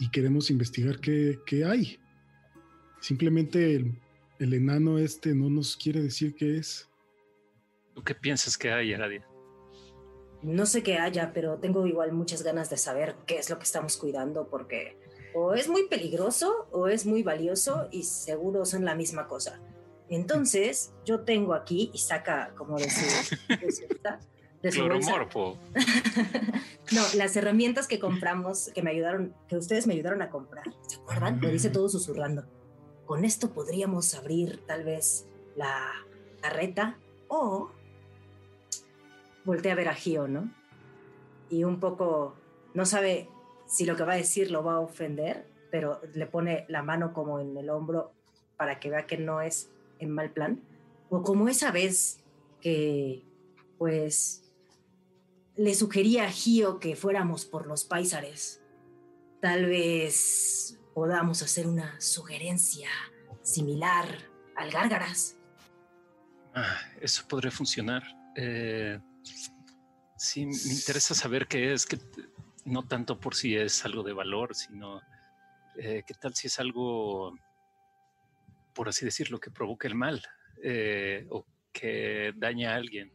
Y 0.00 0.08
queremos 0.10 0.50
investigar 0.50 1.00
qué, 1.00 1.38
qué 1.44 1.64
hay. 1.64 1.98
Simplemente 3.00 3.74
el, 3.76 3.98
el 4.38 4.54
enano 4.54 4.98
este 4.98 5.34
no 5.34 5.50
nos 5.50 5.76
quiere 5.76 6.00
decir 6.00 6.34
qué 6.34 6.58
es. 6.58 6.88
¿Tú 7.94 8.02
qué 8.02 8.14
piensas 8.14 8.56
que 8.56 8.72
hay, 8.72 8.94
Aradia? 8.94 9.26
No 10.42 10.66
sé 10.66 10.82
qué 10.82 10.98
haya, 10.98 11.32
pero 11.32 11.58
tengo 11.58 11.86
igual 11.86 12.12
muchas 12.12 12.42
ganas 12.42 12.70
de 12.70 12.76
saber 12.76 13.16
qué 13.26 13.38
es 13.38 13.50
lo 13.50 13.58
que 13.58 13.64
estamos 13.64 13.96
cuidando, 13.96 14.48
porque 14.48 14.96
o 15.34 15.54
es 15.54 15.68
muy 15.68 15.88
peligroso 15.88 16.68
o 16.70 16.86
es 16.86 17.06
muy 17.06 17.22
valioso 17.22 17.88
y 17.90 18.04
seguro 18.04 18.64
son 18.64 18.84
la 18.84 18.94
misma 18.94 19.26
cosa. 19.26 19.60
Entonces, 20.08 20.92
yo 21.04 21.20
tengo 21.20 21.54
aquí 21.54 21.90
y 21.92 21.98
saca 21.98 22.52
como 22.56 22.78
de 22.78 22.88
su, 22.88 23.04
de 23.48 23.72
su, 23.72 23.82
de 24.62 24.72
su 24.72 24.86
bolsa. 24.86 25.12
Cloromorfo. 25.12 25.58
No, 26.90 27.02
las 27.16 27.36
herramientas 27.36 27.86
que 27.86 27.98
compramos, 27.98 28.70
que 28.74 28.82
me 28.82 28.90
ayudaron, 28.90 29.34
que 29.46 29.58
ustedes 29.58 29.86
me 29.86 29.92
ayudaron 29.92 30.22
a 30.22 30.30
comprar, 30.30 30.64
¿se 30.86 30.96
acuerdan? 30.96 31.38
Lo 31.38 31.50
dice 31.50 31.68
todo 31.68 31.86
susurrando. 31.90 32.46
Con 33.08 33.24
esto 33.24 33.54
podríamos 33.54 34.14
abrir 34.14 34.64
tal 34.66 34.84
vez 34.84 35.26
la, 35.56 36.06
carreta 36.42 36.98
o 37.28 37.70
voltea 39.44 39.72
a 39.72 39.76
ver 39.76 39.88
a 39.88 39.94
Gio, 39.94 40.28
¿no? 40.28 40.52
Y 41.50 41.64
un 41.64 41.80
poco 41.80 42.36
no 42.74 42.84
sabe 42.84 43.30
si 43.66 43.86
lo 43.86 43.96
que 43.96 44.04
va 44.04 44.12
a 44.12 44.16
decir 44.16 44.50
lo 44.50 44.62
va 44.62 44.74
a 44.74 44.80
ofender, 44.80 45.46
pero 45.70 46.02
le 46.12 46.26
pone 46.26 46.66
la 46.68 46.82
mano 46.82 47.14
como 47.14 47.40
en 47.40 47.56
el 47.56 47.70
hombro 47.70 48.12
para 48.58 48.78
que 48.78 48.90
vea 48.90 49.06
que 49.06 49.16
no 49.16 49.40
es 49.40 49.70
en 49.98 50.10
mal 50.10 50.30
plan. 50.30 50.62
O 51.08 51.22
como 51.22 51.48
esa 51.48 51.72
vez 51.72 52.20
que, 52.60 53.24
pues, 53.78 54.52
le 55.56 55.74
sugería 55.74 56.24
a 56.24 56.30
Gio 56.30 56.78
que 56.78 56.94
fuéramos 56.94 57.46
por 57.46 57.66
los 57.66 57.84
paisares. 57.84 58.62
Tal 59.40 59.64
vez 59.64 60.77
podamos 60.98 61.42
hacer 61.42 61.68
una 61.68 61.94
sugerencia 62.00 62.88
similar 63.42 64.04
al 64.56 64.68
Gárgaras. 64.68 65.36
Ah, 66.52 66.76
eso 67.00 67.22
podría 67.28 67.52
funcionar. 67.52 68.02
Eh, 68.34 68.98
sí, 70.16 70.44
me 70.44 70.72
interesa 70.72 71.14
saber 71.14 71.46
qué 71.46 71.72
es, 71.72 71.86
que 71.86 72.00
no 72.64 72.82
tanto 72.82 73.20
por 73.20 73.36
si 73.36 73.54
es 73.54 73.84
algo 73.84 74.02
de 74.02 74.12
valor, 74.12 74.56
sino 74.56 75.00
eh, 75.76 76.02
qué 76.04 76.14
tal 76.14 76.34
si 76.34 76.48
es 76.48 76.58
algo, 76.58 77.32
por 78.74 78.88
así 78.88 79.04
decirlo, 79.04 79.38
que 79.38 79.52
provoque 79.52 79.86
el 79.86 79.94
mal 79.94 80.20
eh, 80.64 81.28
o 81.30 81.46
que 81.72 82.34
daña 82.36 82.72
a 82.72 82.74
alguien. 82.74 83.12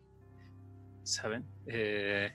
¿Saben? 1.04 1.46
Eh, 1.68 2.32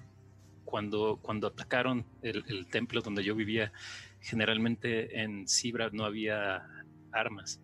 cuando, 0.67 1.19
cuando 1.23 1.47
atacaron 1.47 2.05
el 2.21 2.67
templo 2.69 3.01
donde 3.01 3.25
yo 3.25 3.35
vivía, 3.35 3.73
generalmente 4.21 5.21
en 5.23 5.47
Sibra 5.49 5.91
no 5.93 6.05
había 6.05 6.67
armas 7.13 7.61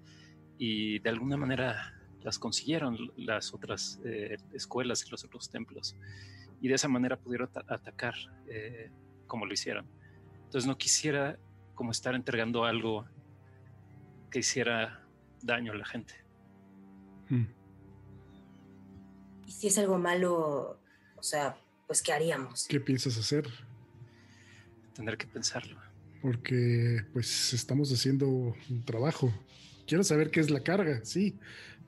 y 0.58 0.98
de 1.00 1.10
alguna 1.10 1.36
manera 1.36 1.94
las 2.22 2.38
consiguieron 2.38 3.12
las 3.16 3.52
otras 3.52 4.00
eh, 4.04 4.36
escuelas 4.52 5.04
y 5.06 5.10
los 5.10 5.24
otros 5.24 5.50
templos 5.50 5.96
y 6.60 6.68
de 6.68 6.74
esa 6.74 6.88
manera 6.88 7.18
pudieron 7.18 7.48
ata- 7.48 7.64
atacar 7.68 8.14
eh, 8.48 8.90
como 9.26 9.44
lo 9.46 9.52
hicieron. 9.52 9.86
Entonces 10.44 10.66
no 10.66 10.78
quisiera 10.78 11.38
como 11.74 11.90
estar 11.90 12.14
entregando 12.14 12.64
algo 12.64 13.04
que 14.30 14.38
hiciera 14.38 15.04
daño 15.42 15.72
a 15.72 15.76
la 15.76 15.84
gente. 15.84 16.14
Mm. 17.28 17.44
Y 19.46 19.52
si 19.52 19.66
es 19.66 19.76
algo 19.78 19.98
malo, 19.98 20.80
o 21.16 21.22
sea, 21.22 21.56
pues 21.86 22.00
¿qué 22.02 22.12
haríamos? 22.12 22.66
¿Qué 22.68 22.80
piensas 22.80 23.18
hacer? 23.18 23.46
Tener 24.94 25.18
que 25.18 25.26
pensarlo. 25.26 25.78
Porque 26.24 27.04
pues 27.12 27.52
estamos 27.52 27.92
haciendo 27.92 28.26
un 28.26 28.82
trabajo. 28.86 29.30
Quiero 29.86 30.02
saber 30.02 30.30
qué 30.30 30.40
es 30.40 30.48
la 30.48 30.60
carga, 30.60 31.04
sí, 31.04 31.36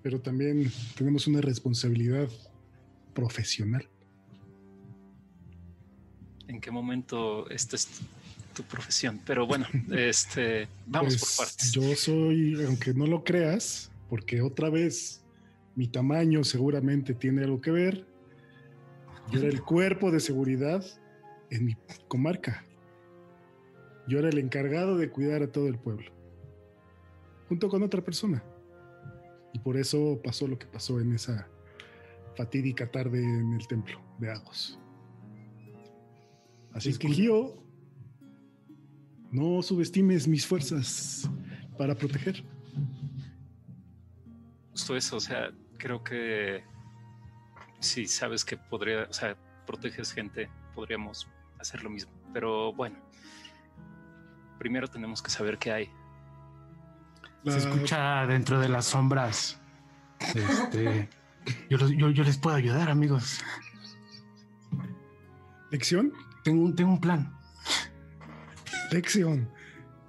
pero 0.03 0.21
también 0.21 0.71
tenemos 0.95 1.27
una 1.27 1.41
responsabilidad 1.41 2.29
profesional. 3.15 3.89
¿En 6.49 6.61
qué 6.61 6.71
momento 6.71 7.49
esta 7.49 7.77
es 7.77 7.89
tu 8.53 8.63
profesión? 8.65 9.23
Pero 9.25 9.47
bueno, 9.47 9.67
este, 9.97 10.69
vamos 10.87 11.17
Pues, 11.17 11.35
por 11.35 11.47
partes. 11.47 11.73
Yo 11.73 11.97
soy, 11.97 12.63
aunque 12.63 12.93
no 12.93 13.07
lo 13.07 13.25
creas, 13.25 13.91
porque 14.11 14.43
otra 14.43 14.69
vez 14.69 15.23
mi 15.75 15.89
tamaño 15.89 16.45
seguramente 16.45 17.15
tiene 17.15 17.43
algo 17.43 17.63
que 17.63 17.71
ver. 17.71 18.07
Yo 19.33 19.39
era 19.39 19.49
el 19.49 19.63
cuerpo 19.63 20.11
de 20.11 20.21
seguridad 20.21 20.85
en 21.49 21.65
mi 21.65 21.75
comarca. 22.07 22.66
Yo 24.09 24.19
era 24.19 24.29
el 24.29 24.39
encargado 24.39 24.97
de 24.97 25.11
cuidar 25.11 25.43
a 25.43 25.51
todo 25.51 25.69
el 25.69 25.79
pueblo, 25.79 26.11
junto 27.49 27.69
con 27.69 27.83
otra 27.83 28.03
persona. 28.03 28.43
Y 29.53 29.59
por 29.59 29.77
eso 29.77 30.21
pasó 30.23 30.47
lo 30.47 30.59
que 30.59 30.67
pasó 30.67 31.01
en 31.01 31.13
esa 31.13 31.49
fatídica 32.37 32.91
tarde 32.91 33.23
en 33.23 33.55
el 33.55 33.67
templo 33.67 34.01
de 34.19 34.31
Agos. 34.31 34.79
Así 36.73 36.91
es 36.91 36.99
que 36.99 37.11
yo 37.11 37.55
no 39.33 39.63
subestimes 39.63 40.29
mis 40.29 40.47
fuerzas 40.47 41.29
para 41.79 41.95
proteger. 41.95 42.45
Justo 44.73 44.97
eso, 44.97 45.17
o 45.17 45.21
sea, 45.21 45.51
creo 45.79 46.05
que 46.05 46.63
si 47.81 48.07
sabes 48.07 48.45
que 48.45 48.57
podría, 48.57 49.05
o 49.05 49.13
sea, 49.13 49.37
proteges 49.67 50.13
gente, 50.13 50.51
podríamos 50.75 51.29
hacer 51.59 51.83
lo 51.83 51.91
mismo. 51.91 52.13
Pero 52.33 52.73
bueno, 52.73 52.99
primero 54.67 54.89
tenemos 54.89 55.23
que 55.23 55.31
saber 55.31 55.59
qué 55.59 55.71
hay. 55.71 55.91
Se 57.45 57.59
escucha 57.59 58.27
dentro 58.27 58.59
de 58.59 58.69
las 58.69 58.87
sombras. 58.87 59.61
Este, 60.35 61.09
yo, 61.71 61.79
los- 61.79 61.93
yo- 61.93 62.11
yo 62.11 62.25
les 62.25 62.37
puedo 62.37 62.57
ayudar, 62.57 62.91
amigos. 62.91 63.41
¿Lección? 65.71 66.13
Tengo 66.43 66.65
un, 66.65 66.75
tengo 66.75 66.91
un 66.91 67.01
plan. 67.01 67.33
Lección. 68.91 69.49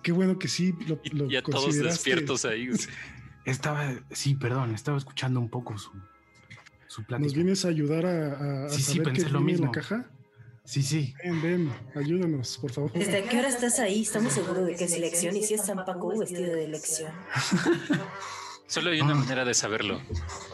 Qué 0.01 0.11
bueno 0.11 0.39
que 0.39 0.47
sí 0.47 0.73
lo, 0.87 0.99
lo 1.11 1.29
ya 1.29 1.43
todos 1.43 1.75
despiertos 1.77 2.43
ahí. 2.45 2.69
Estaba, 3.45 3.91
sí, 4.09 4.33
perdón, 4.33 4.73
estaba 4.73 4.97
escuchando 4.97 5.39
un 5.39 5.49
poco 5.49 5.77
su, 5.77 5.91
su 6.87 7.03
plática. 7.05 7.25
¿Nos 7.27 7.35
vienes 7.35 7.63
a 7.63 7.67
ayudar 7.67 8.07
a, 8.07 8.63
a- 8.63 8.65
a 8.65 8.69
Sí, 8.69 8.81
sí, 8.81 8.83
saber 8.97 9.03
qué 9.03 9.11
pensé 9.21 9.29
lo 9.29 9.39
viene 9.39 9.53
en 9.53 9.61
la 9.61 9.67
mismo. 9.67 9.71
caja? 9.71 10.09
Sí, 10.67 10.83
sí. 10.83 11.13
Ven, 11.23 11.41
ven, 11.41 11.73
ayúdanos, 11.95 12.57
por 12.57 12.73
favor. 12.73 12.91
¿Desde 12.91 13.23
qué 13.23 13.39
hora 13.39 13.47
estás 13.47 13.79
ahí? 13.79 14.01
Estamos 14.01 14.33
seguros 14.33 14.65
de 14.67 14.75
que 14.75 14.83
es 14.83 14.91
elección 14.91 15.33
y 15.37 15.41
si 15.43 15.53
es 15.53 15.65
San 15.65 15.77
Paco 15.85 16.09
vestido 16.19 16.41
de 16.53 16.65
elección. 16.65 17.13
Solo 18.67 18.91
hay 18.91 18.99
una 18.99 19.13
Ah. 19.13 19.15
manera 19.15 19.45
de 19.45 19.53
saberlo. 19.53 20.01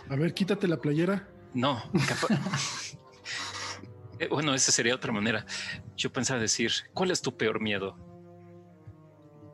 A 0.09 0.15
ver, 0.15 0.35
quítate 0.35 0.67
la 0.67 0.79
playera. 0.79 1.27
No, 1.55 1.81
Eh, 4.19 4.27
bueno, 4.29 4.53
esa 4.53 4.71
sería 4.71 4.93
otra 4.93 5.11
manera. 5.11 5.47
Yo 5.97 6.13
pensaba 6.13 6.39
decir, 6.39 6.71
¿cuál 6.93 7.09
es 7.09 7.23
tu 7.23 7.35
peor 7.35 7.59
miedo? 7.59 7.97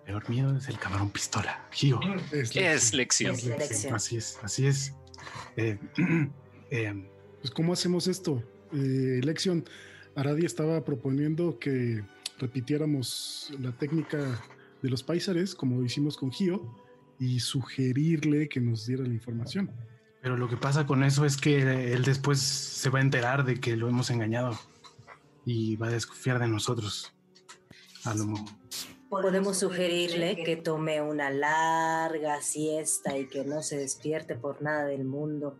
Peor 0.05 0.29
miedo 0.29 0.57
es 0.57 0.67
el 0.67 0.77
camarón 0.77 1.09
pistola. 1.09 1.65
Gio. 1.71 2.01
Es 2.33 2.53
Es 2.53 2.93
lección. 2.93 3.35
Es. 3.35 3.85
Así 3.85 4.17
es, 4.17 4.37
así 4.43 4.67
es. 4.67 4.93
Eh, 5.55 5.79
eh, 6.71 7.09
Pues, 7.39 7.51
¿cómo 7.51 7.71
hacemos 7.71 8.07
esto? 8.07 8.43
Eh, 8.73 9.21
Lección, 9.23 9.63
Aradi 10.19 10.45
estaba 10.45 10.83
proponiendo 10.83 11.59
que 11.59 12.03
repitiéramos 12.39 13.51
la 13.59 13.71
técnica 13.71 14.41
de 14.81 14.89
los 14.89 15.03
paisares, 15.03 15.55
como 15.55 15.83
hicimos 15.83 16.17
con 16.17 16.31
Gio, 16.31 16.75
y 17.19 17.39
sugerirle 17.39 18.47
que 18.49 18.59
nos 18.61 18.85
diera 18.85 19.03
la 19.03 19.13
información. 19.13 19.71
pero 20.21 20.35
lo 20.35 20.49
que 20.49 20.57
pasa 20.57 20.85
con 20.85 21.03
eso 21.05 21.23
es 21.23 21.37
que 21.37 21.93
él 21.93 22.03
después 22.03 22.39
se 22.39 22.89
va 22.89 22.99
a 22.99 23.01
enterar 23.01 23.45
de 23.45 23.55
que 23.61 23.77
lo 23.77 23.87
hemos 23.87 24.09
engañado 24.09 24.51
y 25.45 25.77
va 25.77 25.87
a 25.87 25.91
desconfiar 25.91 26.39
de 26.39 26.47
nosotros. 26.49 27.13
A 28.03 28.13
lo 28.15 28.25
mo- 28.25 28.45
Podemos 29.09 29.57
sugerirle 29.57 30.35
que 30.43 30.57
tome 30.57 31.01
una 31.01 31.29
larga 31.31 32.41
siesta 32.41 33.17
y 33.17 33.27
que 33.27 33.45
no 33.45 33.63
se 33.63 33.77
despierte 33.77 34.35
por 34.35 34.61
nada 34.61 34.85
del 34.85 35.05
mundo. 35.05 35.57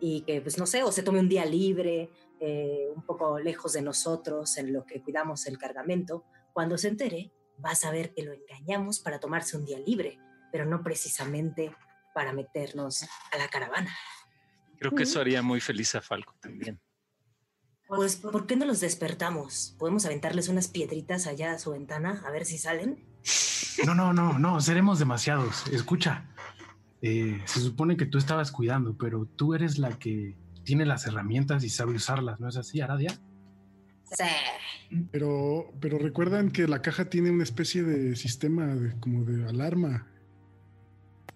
Y 0.00 0.20
que, 0.26 0.40
pues 0.42 0.58
no 0.58 0.66
sé, 0.66 0.82
o 0.82 0.92
se 0.92 1.02
tome 1.02 1.18
un 1.20 1.28
día 1.30 1.46
libre, 1.46 2.10
eh, 2.40 2.88
un 2.94 3.02
poco 3.04 3.38
lejos 3.38 3.72
de 3.72 3.82
nosotros, 3.82 4.56
en 4.58 4.72
lo 4.72 4.84
que 4.84 5.02
cuidamos 5.02 5.46
el 5.46 5.58
cargamento. 5.58 6.24
Cuando 6.52 6.78
se 6.78 6.88
entere, 6.88 7.32
va 7.64 7.70
a 7.70 7.74
saber 7.74 8.12
que 8.14 8.22
lo 8.22 8.32
engañamos 8.32 9.00
para 9.00 9.20
tomarse 9.20 9.56
un 9.56 9.64
día 9.64 9.78
libre, 9.78 10.18
pero 10.52 10.66
no 10.66 10.82
precisamente 10.82 11.74
para 12.14 12.32
meternos 12.32 13.04
a 13.32 13.38
la 13.38 13.48
caravana. 13.48 13.94
Creo 14.78 14.92
que 14.92 15.04
eso 15.04 15.20
haría 15.20 15.42
muy 15.42 15.60
feliz 15.60 15.94
a 15.94 16.00
Falco 16.00 16.34
también. 16.40 16.80
Pues, 17.86 18.16
¿por 18.16 18.46
qué 18.46 18.56
no 18.56 18.64
los 18.64 18.80
despertamos? 18.80 19.74
¿Podemos 19.78 20.06
aventarles 20.06 20.48
unas 20.48 20.68
piedritas 20.68 21.26
allá 21.26 21.52
a 21.52 21.58
su 21.58 21.72
ventana 21.72 22.22
a 22.26 22.30
ver 22.30 22.44
si 22.44 22.58
salen? 22.58 23.04
No, 23.86 23.94
no, 23.94 24.12
no, 24.12 24.38
no, 24.38 24.60
seremos 24.60 24.98
demasiados. 24.98 25.66
Escucha, 25.68 26.26
eh, 27.02 27.42
se 27.44 27.60
supone 27.60 27.96
que 27.96 28.06
tú 28.06 28.18
estabas 28.18 28.50
cuidando, 28.50 28.96
pero 28.96 29.26
tú 29.26 29.54
eres 29.54 29.78
la 29.78 29.98
que 29.98 30.36
tiene 30.64 30.84
las 30.86 31.06
herramientas 31.06 31.62
y 31.64 31.68
sabe 31.70 31.94
usarlas, 31.94 32.40
¿no 32.40 32.48
es 32.48 32.56
así, 32.56 32.80
Aradia? 32.80 33.10
Sí. 34.10 34.24
Pero, 35.10 35.72
pero 35.80 35.98
recuerdan 35.98 36.50
que 36.50 36.68
la 36.68 36.80
caja 36.82 37.08
tiene 37.10 37.30
una 37.30 37.42
especie 37.42 37.82
de 37.82 38.16
sistema 38.16 38.66
de- 38.74 38.98
como 39.00 39.24
de 39.24 39.48
alarma. 39.48 40.06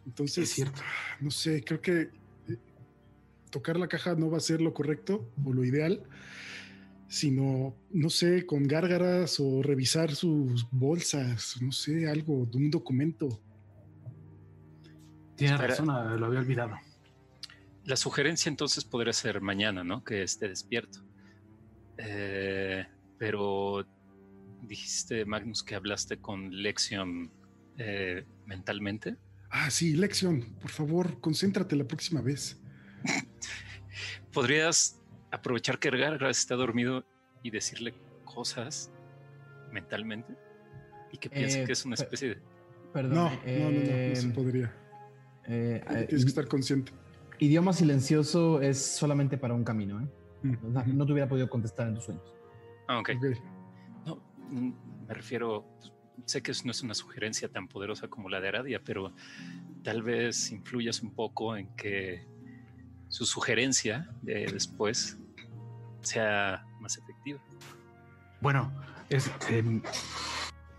Entonces, 0.06 0.44
Es 0.44 0.54
cierto. 0.54 0.80
no 1.20 1.30
sé, 1.30 1.62
creo 1.64 1.80
que 1.80 2.00
eh, 2.48 2.56
tocar 3.50 3.76
la 3.78 3.88
caja 3.88 4.14
no 4.14 4.30
va 4.30 4.36
a 4.38 4.40
ser 4.40 4.60
lo 4.60 4.72
correcto 4.74 5.30
o 5.44 5.52
lo 5.52 5.64
ideal, 5.64 6.02
sino, 7.08 7.74
no 7.90 8.10
sé, 8.10 8.46
con 8.46 8.64
gárgaras 8.68 9.40
o 9.40 9.62
revisar 9.62 10.14
sus 10.14 10.68
bolsas, 10.70 11.56
no 11.60 11.72
sé, 11.72 12.08
algo 12.08 12.46
de 12.46 12.58
un 12.58 12.70
documento. 12.70 13.40
Espera. 15.38 15.56
razón, 15.68 15.86
lo 16.20 16.26
había 16.26 16.40
olvidado. 16.40 16.76
La 17.89 17.97
sugerencia 17.97 18.51
entonces 18.51 18.84
podría 18.84 19.12
ser 19.14 19.41
mañana, 19.41 19.82
¿no? 19.82 20.05
Que 20.05 20.22
esté 20.22 20.47
despierto. 20.49 21.01
Eh, 21.97 22.86
pero 23.18 23.86
dijiste, 24.62 25.24
Magnus, 25.24 25.62
que 25.62 25.74
hablaste 25.74 26.18
con 26.18 26.51
Lexion 26.62 27.32
eh, 27.78 28.24
mentalmente. 28.45 29.16
Ah, 29.51 29.70
sí, 29.70 29.97
Lección, 29.97 30.43
por 30.61 30.70
favor, 30.70 31.18
concéntrate 31.20 31.74
la 31.76 31.84
próxima 31.84 32.20
vez. 32.20 32.61
podrías 34.32 35.01
aprovechar 35.30 35.78
que 35.78 35.91
Gargas 35.91 36.39
está 36.39 36.55
dormido 36.57 37.07
y 37.43 37.51
decirle 37.51 37.95
cosas 38.24 38.91
mentalmente 39.72 40.34
y 41.12 41.18
que 41.18 41.30
piense 41.30 41.62
Eh, 41.62 41.64
que 41.66 41.72
es 41.72 41.84
una 41.86 41.97
pe- 41.97 42.03
especie 42.03 42.28
de... 42.34 42.43
Perdón. 42.93 43.14
No, 43.14 43.30
no, 43.30 43.70
no, 43.70 43.80
no, 43.80 44.09
no 44.11 44.16
se 44.16 44.28
podría. 44.28 44.74
eh, 45.47 45.82
eh, 45.89 46.05
Tienes 46.09 46.24
que 46.24 46.28
estar 46.28 46.47
consciente. 46.47 46.93
Idioma 47.41 47.72
silencioso 47.72 48.61
es 48.61 48.84
solamente 48.84 49.39
para 49.39 49.55
un 49.55 49.64
camino, 49.64 50.01
¿eh? 50.01 50.09
Mm, 50.43 50.97
no 50.97 51.07
te 51.07 51.12
hubiera 51.12 51.28
podido 51.28 51.49
contestar 51.49 51.89
en 51.89 51.95
tus 51.95 52.05
sueños. 52.05 52.24
Ah, 52.89 52.99
ok. 52.99 53.11
No, 54.07 54.16
mm, 54.51 54.72
me 55.07 55.14
refiero, 55.14 55.64
pues, 55.78 55.93
sé 56.24 56.43
que 56.43 56.51
eso 56.51 56.62
no 56.64 56.72
es 56.72 56.82
una 56.82 56.95
sugerencia 56.95 57.49
tan 57.49 57.68
poderosa 57.68 58.09
como 58.09 58.28
la 58.28 58.41
de 58.41 58.49
Aradia, 58.49 58.80
pero 58.84 59.12
tal 59.82 60.03
vez 60.03 60.51
influyas 60.51 61.03
un 61.03 61.12
poco 61.12 61.57
en 61.57 61.68
que 61.76 62.26
su 63.09 63.24
sugerencia 63.24 64.11
de 64.22 64.47
después 64.47 65.16
sea 66.03 66.64
más 66.80 66.99
efectiva. 66.99 67.41
Bueno, 68.41 68.72
es, 69.09 69.30
em, 69.49 69.80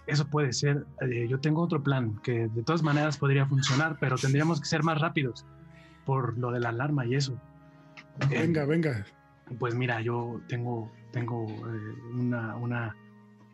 eso 0.08 0.28
puede 0.28 0.52
ser. 0.54 0.86
Eh, 1.02 1.28
yo 1.30 1.40
tengo 1.40 1.62
otro 1.62 1.82
plan 1.84 2.20
que 2.22 2.48
de 2.48 2.64
todas 2.64 2.84
maneras 2.84 3.18
podría 3.18 3.46
funcionar, 3.46 3.98
pero 4.00 4.18
tendríamos 4.18 4.60
que 4.60 4.66
ser 4.66 4.84
más 4.84 5.00
rápidos 5.00 5.46
por 6.10 6.36
lo 6.40 6.50
de 6.52 6.60
la 6.60 6.70
alarma 6.70 7.06
y 7.06 7.14
eso. 7.14 7.40
Eh, 8.32 8.40
Venga, 8.42 8.66
venga. 8.66 9.06
Pues 9.60 9.76
mira, 9.76 10.02
yo 10.02 10.42
tengo, 10.48 10.92
tengo 11.12 11.46
eh, 11.48 11.94
una, 12.16 12.56
una, 12.56 12.96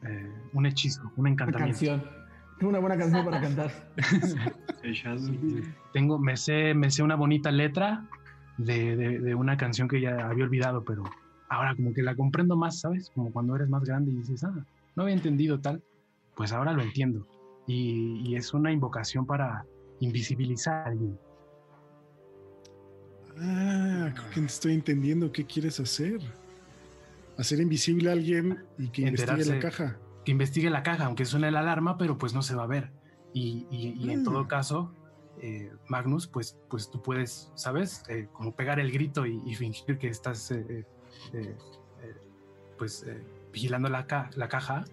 eh, 0.04 0.32
un 0.54 0.66
hechizo, 0.66 1.02
un 1.04 1.12
Una 1.18 1.30
encantamiento. 1.32 1.74
canción. 1.74 2.04
Una 2.62 2.80
buena 2.80 2.98
canción 2.98 3.26
para 3.26 3.42
cantar. 3.42 3.70
Tengo, 5.94 6.18
me 6.20 6.38
sé, 6.38 6.74
me 6.74 6.90
sé 6.92 7.04
una 7.04 7.16
bonita 7.16 7.52
letra 7.52 8.06
de, 8.58 8.96
de- 8.96 9.20
de 9.20 9.36
una 9.36 9.58
canción 9.58 9.90
que 9.90 10.00
ya 10.00 10.28
había 10.30 10.46
olvidado, 10.46 10.84
pero 10.86 11.04
ahora 11.50 11.76
como 11.76 11.94
que 11.94 12.02
la 12.02 12.16
comprendo 12.16 12.56
más, 12.56 12.80
¿sabes? 12.80 13.12
Como 13.14 13.32
cuando 13.34 13.56
eres 13.58 13.68
más 13.70 13.84
grande 13.84 14.12
y 14.12 14.16
dices, 14.16 14.44
ah, 14.46 14.66
no 14.96 15.04
había 15.04 15.16
entendido 15.16 15.60
tal, 15.60 15.84
pues 16.38 16.54
ahora 16.54 16.72
lo 16.72 16.82
entiendo. 16.82 17.28
Y, 17.68 18.22
y 18.26 18.36
es 18.38 18.54
una 18.54 18.72
invocación 18.72 19.26
para 19.26 19.66
invisibilizar 20.00 20.88
a 20.88 20.92
alguien. 20.92 21.18
Ah, 23.40 24.12
creo 24.14 24.30
que 24.32 24.40
estoy 24.46 24.74
entendiendo 24.74 25.32
qué 25.32 25.46
quieres 25.46 25.80
hacer. 25.80 26.20
Hacer 27.38 27.60
invisible 27.60 28.10
a 28.10 28.14
alguien 28.14 28.64
y 28.78 28.88
que 28.90 29.02
investigue 29.04 29.46
la 29.46 29.60
caja. 29.60 29.98
Que 30.24 30.32
investigue 30.32 30.70
la 30.70 30.84
caja, 30.84 31.06
aunque 31.06 31.26
suene 31.26 31.52
la 31.52 31.60
alarma, 31.60 31.98
pero 31.98 32.18
pues 32.18 32.34
no 32.34 32.42
se 32.42 32.56
va 32.56 32.64
a 32.64 32.68
ver. 32.68 32.92
Y, 33.34 33.68
y- 33.70 33.94
y 34.00 34.12
en 34.12 34.22
Mm. 34.22 34.24
todo 34.24 34.48
caso, 34.48 34.94
eh, 35.42 35.72
Magnus, 35.90 36.28
pues, 36.28 36.58
pues 36.70 36.90
tú 36.90 37.02
puedes, 37.02 37.52
¿sabes? 37.56 38.04
Eh, 38.08 38.28
como 38.32 38.56
pegar 38.56 38.80
el 38.80 38.92
grito 38.92 39.26
y, 39.26 39.42
y 39.46 39.56
fingir 39.56 39.98
que 39.98 40.08
estás, 40.08 40.50
eh, 40.52 40.86
eh, 41.34 41.56
pues, 42.78 43.06
vigilando 43.52 43.90
la, 43.90 44.08
ca- 44.08 44.30
la 44.36 44.48
caja. 44.48 44.86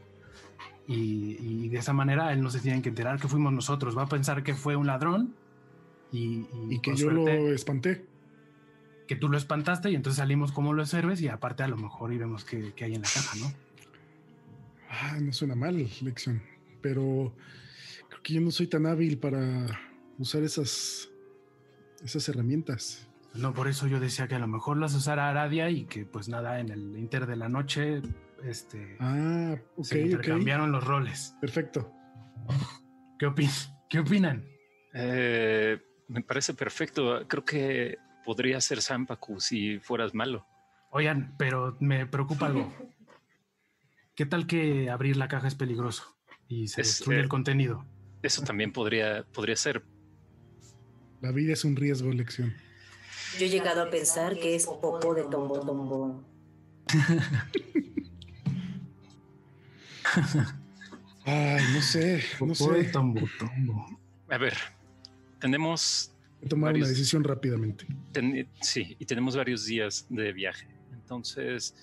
Y, 0.89 1.37
y 1.41 1.69
de 1.69 1.79
esa 1.79 1.93
manera 1.93 2.33
él 2.33 2.43
no 2.43 2.51
se 2.51 2.59
tiene 2.59 2.83
que 2.83 2.89
enterar 2.89 3.21
que 3.21 3.29
fuimos 3.29 3.53
nosotros. 3.53 3.97
Va 3.97 4.03
a 4.03 4.09
pensar 4.09 4.43
que 4.43 4.55
fue 4.55 4.75
un 4.75 4.89
ladrón 4.89 5.35
y, 6.11 6.45
Y 6.71 6.81
que 6.81 6.91
yo 6.97 7.09
suerte, 7.11 7.37
lo 7.39 7.53
espanté. 7.53 8.05
Que 9.15 9.21
tú 9.21 9.29
lo 9.29 9.37
espantaste 9.37 9.91
y 9.91 9.95
entonces 9.95 10.19
salimos 10.19 10.53
como 10.53 10.73
los 10.73 10.93
héroes 10.95 11.21
y 11.21 11.29
aparte 11.29 11.63
a 11.63 11.69
lo 11.69 11.77
mejor 11.77 12.13
y 12.13 12.19
vemos 12.19 12.45
qué, 12.45 12.73
qué 12.75 12.85
hay 12.87 12.95
en 12.95 13.03
la 13.03 13.09
caja, 13.09 13.37
¿no? 13.37 13.53
Ah, 14.89 15.19
no 15.21 15.33
suena 15.33 15.55
mal, 15.55 15.77
lección. 16.01 16.43
Pero 16.81 17.35
creo 18.09 18.23
que 18.23 18.33
yo 18.35 18.41
no 18.41 18.51
soy 18.51 18.67
tan 18.69 18.87
hábil 18.87 19.19
para 19.19 19.67
usar 20.19 20.43
esas, 20.43 21.11
esas 22.03 22.29
herramientas. 22.29 23.07
No, 23.35 23.53
por 23.55 23.69
eso 23.69 23.87
yo 23.87 24.01
decía 24.01 24.29
que 24.29 24.35
a 24.35 24.39
lo 24.39 24.47
mejor 24.49 24.77
las 24.79 24.95
usara 24.95 25.29
Aradia 25.29 25.71
y 25.71 25.85
que 25.85 26.05
pues 26.05 26.29
nada, 26.29 26.61
en 26.61 26.71
el 26.71 26.97
inter 26.99 27.27
de 27.27 27.37
la 27.37 27.49
noche, 27.49 28.03
este, 28.45 28.97
Ah, 29.01 29.57
ok, 29.77 29.85
se 29.85 30.01
intercambiaron 30.01 30.73
los 30.73 30.85
roles. 30.85 31.35
Perfecto. 31.41 31.93
¿Qué, 33.19 33.27
opin- 33.27 33.75
¿Qué 33.89 33.99
opinan? 34.01 34.45
Eh, 34.95 35.81
me 36.09 36.23
parece 36.23 36.53
perfecto. 36.55 37.27
Creo 37.29 37.45
que 37.45 37.99
podría 38.25 38.61
ser 38.61 38.83
Sampaku 38.83 39.41
si 39.41 39.79
fueras 39.79 40.15
malo. 40.15 40.47
Oigan, 40.91 41.35
pero 41.39 41.77
me 41.81 42.07
preocupa 42.07 42.47
algo. 42.47 42.73
¿Qué 44.15 44.27
tal 44.27 44.47
que 44.47 44.91
abrir 44.91 45.17
la 45.17 45.29
caja 45.29 45.49
es 45.49 45.55
peligroso 45.55 46.05
y 46.49 46.69
se 46.69 46.83
Es, 46.83 46.89
destruye 46.89 47.19
eh, 47.19 47.23
el 47.23 47.29
contenido? 47.29 47.87
Eso 48.23 48.43
también 48.43 48.73
podría, 48.73 49.25
podría 49.33 49.57
ser. 49.57 49.83
La 51.21 51.33
vida 51.33 51.55
es 51.55 51.65
un 51.65 51.77
riesgo, 51.77 52.13
lección. 52.13 52.55
Yo 53.39 53.47
he 53.47 53.49
llegado 53.49 53.83
a 53.83 53.91
pensar 53.91 54.35
que 54.35 54.55
es 54.55 54.67
popo 54.67 55.15
de 55.15 55.23
tombo 55.25 55.61
tombo. 55.61 56.23
Ay, 61.25 61.65
no 61.73 61.81
sé, 61.81 62.23
no 62.41 62.49
Popó 62.49 62.73
de 62.73 62.85
tombo, 62.85 63.21
tombo. 63.39 63.87
A 64.29 64.39
ver, 64.39 64.55
tenemos 65.39 66.12
He 66.43 66.49
tomado 66.49 66.75
una 66.75 66.87
decisión 66.89 67.23
rápidamente. 67.25 67.87
Ten- 68.13 68.49
sí, 68.61 68.97
y 68.99 69.05
tenemos 69.07 69.37
varios 69.37 69.65
días 69.65 70.07
de 70.09 70.33
viaje. 70.33 70.67
Entonces, 70.93 71.75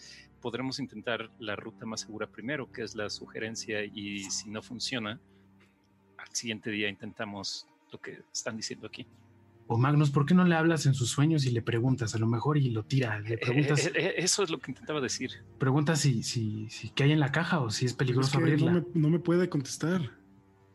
podremos 0.42 0.80
intentar 0.80 1.30
la 1.40 1.56
ruta 1.56 1.86
más 1.86 2.02
segura 2.02 2.28
primero, 2.28 2.72
que 2.72 2.84
es 2.84 2.94
la 2.96 3.10
sugerencia, 3.10 3.84
y 3.86 4.20
si 4.30 4.50
no 4.50 4.62
funciona, 4.62 5.20
al 6.18 6.28
siguiente 6.36 6.70
día 6.72 6.90
intentamos 6.90 7.68
lo 7.92 8.00
que 8.02 8.20
están 8.34 8.58
diciendo 8.58 8.88
aquí. 8.88 9.08
O 9.68 9.78
Magnus, 9.78 10.10
¿por 10.10 10.26
qué 10.26 10.34
no 10.34 10.44
le 10.46 10.56
hablas 10.56 10.88
en 10.88 10.96
sus 10.96 11.10
sueños 11.10 11.46
y 11.46 11.52
le 11.52 11.62
preguntas? 11.62 12.16
A 12.16 12.18
lo 12.18 12.26
mejor 12.26 12.58
y 12.58 12.70
lo 12.72 12.84
tira. 12.84 13.20
Le 13.20 13.36
Eh, 13.36 13.38
preguntas, 13.38 13.86
eh, 13.86 13.92
eh, 13.96 14.14
eso 14.18 14.42
es 14.44 14.50
lo 14.50 14.58
que 14.60 14.72
intentaba 14.72 15.00
decir. 15.00 15.30
preguntas 15.60 16.02
si, 16.02 16.24
si, 16.24 16.68
si 16.72 16.90
qué 16.90 17.04
hay 17.04 17.12
en 17.12 17.20
la 17.20 17.32
caja 17.32 17.60
o 17.62 17.70
si 17.70 17.86
es 17.86 17.92
Es 17.92 17.98
peligroso 17.98 18.32
que 18.32 18.38
abrirla. 18.38 18.72
no 18.74 18.82
me, 18.82 18.88
no 18.96 19.10
me 19.10 19.20
puede 19.20 19.48
contestar. 19.48 20.18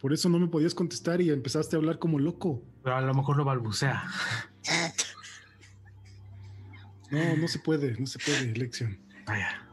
Por 0.05 0.13
eso 0.13 0.29
no 0.29 0.39
me 0.39 0.49
podías 0.49 0.75
contestar 0.75 1.23
y 1.23 1.31
empezaste 1.31 1.77
a 1.77 1.79
hablar 1.79 1.99
como 1.99 2.19
loco. 2.19 2.63
Pero 2.83 2.95
a 2.95 3.01
lo 3.01 3.15
mejor 3.15 3.39
lo 3.39 3.45
balbucea. 3.47 4.05
No, 7.11 7.37
no 7.39 7.49
se 7.49 7.59
puede, 7.59 7.99
no 7.99 8.07
se 8.07 8.19
puede, 8.19 8.53
lección. 8.55 8.99
Vaya, 9.27 9.67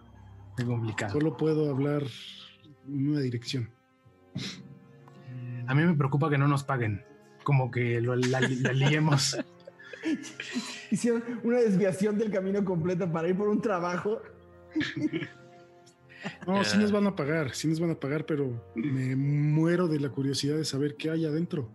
es 0.58 0.64
complicado. 0.64 1.12
Solo 1.12 1.36
puedo 1.36 1.70
hablar 1.70 2.04
en 2.88 3.10
una 3.10 3.20
dirección. 3.20 3.70
A 5.68 5.76
mí 5.76 5.84
me 5.84 5.96
preocupa 5.96 6.30
que 6.30 6.38
no 6.38 6.48
nos 6.48 6.64
paguen. 6.64 7.04
Como 7.44 7.70
que 7.70 8.00
lo, 8.00 8.16
la, 8.16 8.40
la 8.40 8.72
liemos. 8.72 9.38
Hicieron 10.92 11.42
una 11.44 11.60
desviación 11.60 12.18
del 12.18 12.32
camino 12.32 12.64
completo 12.64 13.12
para 13.12 13.28
ir 13.28 13.36
por 13.36 13.50
un 13.50 13.62
trabajo. 13.62 14.22
No, 16.46 16.64
sí 16.64 16.78
nos 16.78 16.92
van 16.92 17.08
a 17.08 17.16
pagar, 17.16 17.54
sí 17.56 17.68
nos 17.68 17.80
van 17.80 17.92
a 17.92 18.00
pagar, 18.00 18.26
pero 18.26 18.64
me 18.76 19.16
muero 19.16 19.88
de 19.88 20.00
la 20.00 20.10
curiosidad 20.10 20.58
de 20.58 20.66
saber 20.66 20.96
qué 20.96 21.10
hay 21.10 21.26
adentro. 21.26 21.70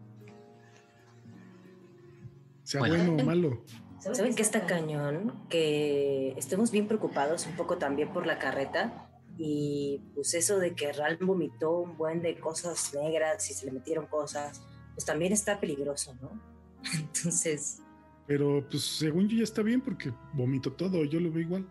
Sea 2.63 2.81
Bueno. 2.81 2.97
bueno, 2.97 3.23
o 3.23 3.27
malo. 3.27 3.65
¿Saben 3.99 4.35
que 4.35 4.43
está 4.43 4.67
cañón? 4.67 5.33
Que 5.49 6.35
estemos 6.37 6.71
bien 6.71 6.87
preocupados 6.87 7.47
un 7.47 7.57
poco 7.57 7.77
también 7.79 8.13
por 8.13 8.27
la 8.27 8.39
carreta. 8.39 9.09
Y 9.39 10.01
pues 10.15 10.35
eso 10.35 10.59
de 10.59 10.75
que 10.75 10.93
Ral 10.93 11.19
vomitó 11.21 11.81
un 11.81 11.97
buen 11.97 12.23
de 12.23 12.39
cosas 12.39 12.95
negras 12.95 13.51
y 13.51 13.55
se 13.55 13.67
le 13.67 13.73
metieron 13.73 14.07
cosas, 14.07 14.63
pues 14.95 15.05
también 15.05 15.33
está 15.33 15.61
peligroso, 15.61 16.17
¿no? 16.23 16.41
Entonces, 16.95 17.81
Pero 18.27 18.65
pues 18.71 18.83
según 18.83 19.29
yo 19.29 19.39
ya 19.39 19.45
está 19.45 19.63
bien 19.63 19.81
porque 19.81 20.13
vomito 20.33 20.73
todo, 20.73 21.05
yo 21.05 21.21
lo 21.21 21.31
veo 21.31 21.43
igual. 21.43 21.69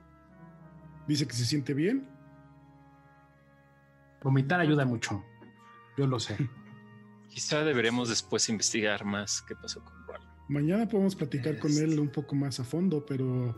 Dice 1.08 1.28
que 1.28 1.34
se 1.34 1.46
siente 1.46 1.74
bien. 1.74 2.08
Vomitar 4.26 4.60
ayuda 4.60 4.86
mucho. 4.86 5.24
Yo 5.96 6.08
lo 6.08 6.20
sé. 6.20 6.36
Quizá 7.30 7.64
deberemos 7.64 8.10
después 8.10 8.50
investigar 8.50 9.06
más 9.06 9.44
qué 9.44 9.56
pasó 9.56 9.84
con 9.84 9.94
Ral. 10.08 10.22
Mañana 10.50 10.88
podemos 10.90 11.16
platicar 11.16 11.60
con 11.60 11.72
él 11.72 12.00
un 12.00 12.10
poco 12.10 12.34
más 12.34 12.60
a 12.60 12.64
fondo, 12.64 13.06
pero 13.06 13.56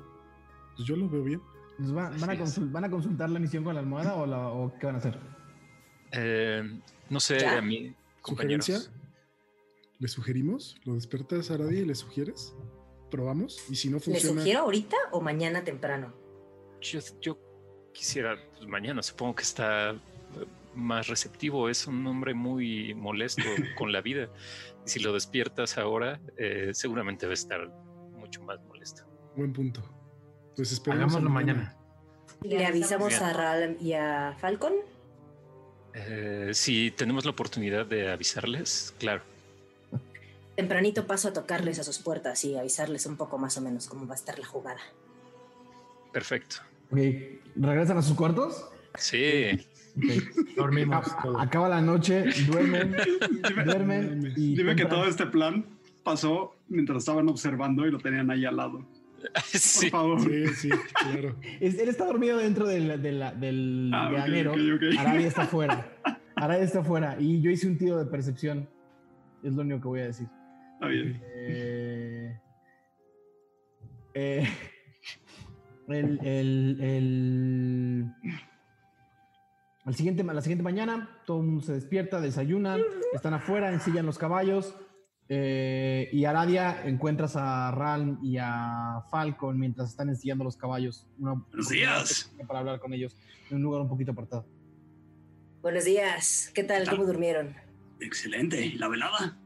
pues, 0.76 0.86
yo 0.86 0.98
lo 0.98 1.08
veo 1.10 1.24
bien. 1.24 1.42
Va- 1.80 2.10
van, 2.10 2.30
a 2.30 2.34
Así 2.34 2.34
es. 2.34 2.40
consul- 2.58 2.72
¿Van 2.72 2.84
a 2.84 2.90
consultar 2.90 3.30
la 3.30 3.40
misión 3.40 3.64
con 3.64 3.76
la 3.76 3.80
almohada 3.80 4.16
o, 4.16 4.26
la- 4.26 4.50
o 4.50 4.78
qué 4.78 4.88
van 4.88 4.96
a 4.96 4.98
hacer? 4.98 5.18
Eh, 6.12 6.82
no 7.10 7.20
sé, 7.22 7.40
¿Ya? 7.40 7.60
a 7.60 7.62
mí, 7.62 7.94
compañeros. 8.22 8.66
¿Sugerencia? 8.66 8.94
¿Le 10.00 10.08
sugerimos? 10.10 10.76
¿Lo 10.84 10.96
despertas 10.96 11.50
a 11.50 11.54
Aradia 11.54 11.80
y 11.80 11.86
le 11.86 11.96
sugieres? 11.96 12.54
¿Probamos? 13.10 13.64
Y 13.70 13.76
si 13.78 13.90
no 13.90 13.98
¿le 13.98 14.04
funciona, 14.04 14.42
sugiero 14.42 14.60
ahorita 14.62 14.98
o 15.12 15.22
mañana 15.22 15.64
temprano? 15.64 16.14
Yo, 16.82 17.00
yo 17.22 17.38
quisiera, 17.94 18.36
pues, 18.58 18.68
mañana 18.68 19.02
supongo 19.02 19.36
que 19.36 19.44
está 19.44 19.96
más 20.78 21.08
receptivo, 21.08 21.70
es 21.70 21.88
un 21.88 22.06
hombre 22.08 22.34
muy 22.34 22.94
molesto 22.94 23.42
con 23.78 23.92
la 23.92 24.02
vida. 24.02 24.30
Y 24.86 24.90
si 24.90 25.00
lo 25.00 25.14
despiertas 25.14 25.78
ahora, 25.78 26.20
eh, 26.38 26.70
seguramente 26.74 27.26
va 27.26 27.32
a 27.32 27.34
estar 27.34 27.70
mucho 28.16 28.42
más 28.44 28.62
molesto. 28.64 29.04
buen 29.36 29.52
punto. 29.52 29.82
Pues 30.56 30.72
esperemos. 30.72 31.14
a 31.14 31.18
Hagámoslo 31.18 31.30
mañana. 31.30 31.76
¿Le 32.44 32.66
avisamos 32.66 33.10
Bien. 33.10 33.24
a 33.24 33.34
Ral 33.34 33.78
y 33.82 33.94
a 33.94 34.36
Falcon? 34.40 34.74
Eh, 35.94 36.52
si 36.54 36.92
tenemos 36.92 37.26
la 37.26 37.32
oportunidad 37.32 37.86
de 37.86 38.12
avisarles, 38.12 38.94
claro. 39.00 39.24
Tempranito 40.56 41.06
paso 41.06 41.30
a 41.30 41.34
tocarles 41.34 41.80
a 41.80 41.84
sus 41.84 42.00
puertas 42.00 42.44
y 42.44 42.56
avisarles 42.56 43.06
un 43.06 43.18
poco 43.18 43.38
más 43.38 43.58
o 43.58 43.62
menos 43.62 43.88
cómo 43.88 44.08
va 44.08 44.14
a 44.14 44.18
estar 44.18 44.38
la 44.40 44.46
jugada. 44.46 44.82
Perfecto. 46.12 46.58
Ok, 46.92 46.98
¿regresan 47.56 47.98
a 47.98 48.02
sus 48.02 48.16
cuartos? 48.16 48.70
Sí. 48.98 49.68
Dormimos. 50.56 51.08
Acaba, 51.40 51.70
la 51.70 51.82
noche, 51.82 52.26
duermen, 52.48 52.96
Dime, 53.48 53.64
duermen 53.64 54.34
y 54.36 54.56
dime 54.56 54.76
que 54.76 54.86
todo 54.86 55.06
este 55.06 55.26
plan 55.26 55.66
pasó 56.04 56.56
mientras 56.70 57.00
estaban 57.00 57.28
observando 57.30 57.86
y 57.88 57.92
lo 57.92 57.98
tenían 58.00 58.30
ahí 58.32 58.46
al 58.46 58.58
lado. 58.58 58.86
Por 59.82 59.90
favor. 59.90 60.22
Sí, 60.22 60.48
sí, 60.56 60.70
claro. 60.94 61.36
Es- 61.60 61.80
él 61.80 61.90
está 61.90 62.06
dormido 62.06 62.38
dentro 62.38 62.68
del, 62.68 63.02
del, 63.02 63.24
del 63.40 63.92
Ah, 63.94 64.10
granero. 64.12 64.54
Arabia 65.00 65.28
está 65.28 65.42
afuera. 65.44 65.92
Arabia 66.36 66.64
está 66.64 66.80
afuera. 66.80 67.18
Y 67.20 67.42
yo 67.42 67.50
hice 67.50 67.68
un 67.68 67.78
tiro 67.78 67.98
de 67.98 68.06
percepción. 68.06 68.70
Es 69.44 69.54
lo 69.54 69.62
único 69.64 69.82
que 69.82 69.88
voy 69.88 70.00
a 70.02 70.06
decir. 70.06 70.28
Está 70.76 70.88
bien. 70.88 71.20
Eh, 71.36 72.40
eh, 74.14 74.48
el, 75.90 76.20
el, 76.24 76.78
el, 76.82 78.06
al 79.88 79.96
siguiente, 79.96 80.22
la 80.22 80.42
siguiente 80.42 80.64
mañana, 80.64 81.18
todo 81.26 81.40
el 81.40 81.46
mundo 81.46 81.64
se 81.64 81.72
despierta, 81.72 82.20
desayunan, 82.20 82.82
están 83.14 83.34
afuera, 83.34 83.72
ensillan 83.72 84.06
los 84.06 84.18
caballos. 84.18 84.76
eh, 85.30 86.10
y 86.12 86.26
Aradia 86.26 86.86
encuentras 86.86 87.38
a 87.38 87.72
Ralm 87.72 88.20
y 88.22 88.38
a 88.38 89.02
Falcon 89.10 89.58
mientras 89.58 89.90
están 89.90 90.10
ensillando 90.10 90.44
los 90.44 90.58
caballos. 90.58 91.08
Una 91.18 91.36
Buenos 91.36 91.70
días. 91.70 92.30
Para 92.48 92.60
hablar 92.60 92.80
con 92.82 92.94
ellos 92.94 93.16
en 93.50 93.58
un 93.58 93.64
lugar 93.64 93.82
un 93.82 93.88
poquito 93.88 94.12
apartado. 94.12 94.46
Buenos 95.62 95.86
días. 95.86 96.52
¿Qué 96.54 96.66
tal? 96.66 96.80
¿Qué 96.82 96.86
tal? 96.88 96.96
¿Cómo 96.98 97.08
durmieron? 97.08 97.56
Excelente. 98.02 98.66
¿Y 98.66 98.74
la 98.74 98.90
velada? 98.90 99.38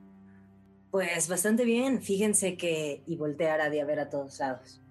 Pues 0.90 1.28
bastante 1.28 1.66
bien. 1.66 2.02
Fíjense 2.02 2.58
que. 2.58 3.04
Y 3.06 3.16
volteé 3.16 3.50
a 3.50 3.54
Aradia 3.56 3.84
a 3.84 3.86
ver 3.86 4.00
a 4.00 4.10
todos 4.10 4.40
lados. 4.40 4.82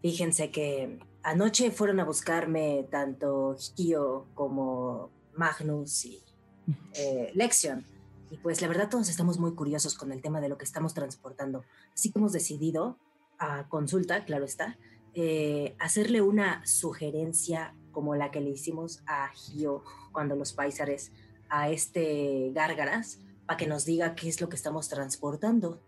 Fíjense 0.00 0.50
que 0.50 0.98
anoche 1.22 1.70
fueron 1.70 2.00
a 2.00 2.04
buscarme 2.04 2.86
tanto 2.90 3.56
Hio 3.76 4.26
como 4.34 5.10
Magnus 5.34 6.04
y 6.04 6.22
eh, 6.94 7.30
Lexion. 7.34 7.86
Y 8.30 8.36
pues 8.36 8.62
la 8.62 8.68
verdad 8.68 8.88
todos 8.88 9.08
estamos 9.08 9.38
muy 9.38 9.54
curiosos 9.54 9.96
con 9.96 10.12
el 10.12 10.22
tema 10.22 10.40
de 10.40 10.48
lo 10.48 10.56
que 10.56 10.64
estamos 10.64 10.94
transportando. 10.94 11.64
Así 11.92 12.12
que 12.12 12.18
hemos 12.18 12.32
decidido, 12.32 12.96
a 13.38 13.68
consulta, 13.68 14.24
claro 14.24 14.44
está, 14.44 14.78
eh, 15.14 15.74
hacerle 15.78 16.22
una 16.22 16.64
sugerencia 16.64 17.74
como 17.90 18.14
la 18.14 18.30
que 18.30 18.40
le 18.40 18.50
hicimos 18.50 19.02
a 19.06 19.28
Gio 19.30 19.82
cuando 20.12 20.36
los 20.36 20.52
paisares 20.52 21.10
a 21.48 21.70
este 21.70 22.52
Gárgaras 22.54 23.18
para 23.46 23.56
que 23.56 23.66
nos 23.66 23.84
diga 23.84 24.14
qué 24.14 24.28
es 24.28 24.40
lo 24.40 24.48
que 24.48 24.54
estamos 24.54 24.88
transportando. 24.88 25.82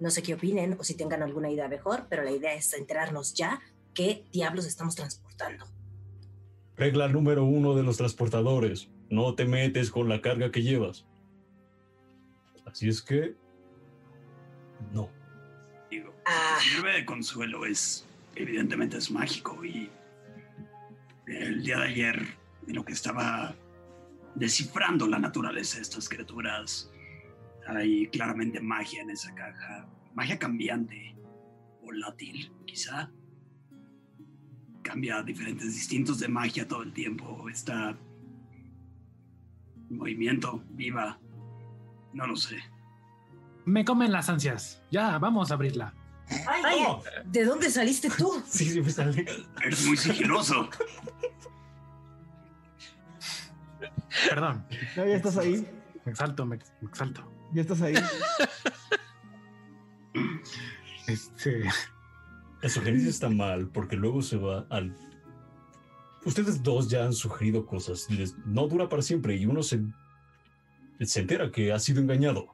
No 0.00 0.10
sé 0.10 0.22
qué 0.22 0.34
opinen 0.34 0.76
o 0.80 0.84
si 0.84 0.94
tengan 0.94 1.22
alguna 1.22 1.50
idea 1.50 1.68
mejor, 1.68 2.06
pero 2.08 2.22
la 2.22 2.30
idea 2.30 2.54
es 2.54 2.72
enterarnos 2.72 3.34
ya 3.34 3.60
qué 3.94 4.24
diablos 4.32 4.66
estamos 4.66 4.94
transportando. 4.94 5.66
Regla 6.76 7.08
número 7.08 7.44
uno 7.44 7.74
de 7.74 7.82
los 7.82 7.96
transportadores. 7.96 8.88
No 9.08 9.34
te 9.34 9.44
metes 9.44 9.90
con 9.90 10.08
la 10.08 10.20
carga 10.20 10.50
que 10.50 10.62
llevas. 10.62 11.06
Así 12.66 12.88
es 12.88 13.00
que... 13.00 13.36
No. 14.92 15.08
Digo, 15.90 16.12
Ah. 16.26 16.58
si 16.60 16.70
sirve 16.70 16.94
de 16.94 17.04
consuelo 17.04 17.64
es, 17.64 18.06
evidentemente 18.34 18.96
es 18.96 19.10
mágico 19.10 19.64
y 19.64 19.88
el 21.26 21.62
día 21.62 21.78
de 21.78 21.84
ayer 21.84 22.26
en 22.66 22.74
lo 22.74 22.84
que 22.84 22.92
estaba 22.92 23.54
descifrando 24.34 25.06
la 25.06 25.18
naturaleza 25.18 25.76
de 25.76 25.82
estas 25.82 26.08
criaturas, 26.08 26.90
hay 27.66 28.08
claramente 28.08 28.60
magia 28.60 29.02
en 29.02 29.10
esa 29.10 29.34
caja, 29.34 29.86
magia 30.14 30.38
cambiante, 30.38 31.14
volátil 31.82 32.52
quizá. 32.66 33.10
Cambia 34.84 35.22
diferentes 35.22 35.74
distintos 35.74 36.20
de 36.20 36.28
magia 36.28 36.68
todo 36.68 36.82
el 36.82 36.92
tiempo, 36.92 37.48
está 37.48 37.96
en 39.90 39.96
movimiento, 39.96 40.62
viva, 40.70 41.18
no 42.12 42.26
lo 42.26 42.36
sé. 42.36 42.58
Me 43.64 43.84
comen 43.84 44.12
las 44.12 44.28
ansias. 44.28 44.82
Ya, 44.90 45.18
vamos 45.18 45.50
a 45.50 45.54
abrirla. 45.54 45.94
¡Ay! 46.46 46.84
¿De 47.24 47.44
dónde 47.44 47.70
saliste 47.70 48.10
tú? 48.10 48.42
Sí, 48.46 48.70
sí, 48.70 48.82
me 48.82 48.90
sale. 48.90 49.26
Eres 49.64 49.86
muy 49.86 49.96
sigiloso. 49.96 50.68
Perdón. 54.28 54.66
No, 54.96 55.06
ya 55.06 55.16
estás 55.16 55.38
ahí. 55.38 55.66
Me 56.04 56.12
exalto, 56.12 56.44
me, 56.44 56.58
me 56.80 56.88
exalto. 56.88 57.26
Ya 57.52 57.62
estás 57.62 57.80
ahí. 57.82 57.94
Este. 61.06 61.64
La 62.64 62.70
sugerencia 62.70 63.10
está 63.10 63.28
mal 63.28 63.68
porque 63.68 63.94
luego 63.94 64.22
se 64.22 64.38
va 64.38 64.66
al... 64.70 64.96
Ustedes 66.24 66.62
dos 66.62 66.88
ya 66.88 67.04
han 67.04 67.12
sugerido 67.12 67.66
cosas. 67.66 68.08
les- 68.10 68.38
no 68.46 68.66
dura 68.66 68.88
para 68.88 69.02
siempre 69.02 69.36
y 69.36 69.44
uno 69.44 69.62
se, 69.62 69.82
se 71.00 71.20
entera 71.20 71.52
que 71.52 71.72
ha 71.74 71.78
sido 71.78 72.00
engañado. 72.00 72.46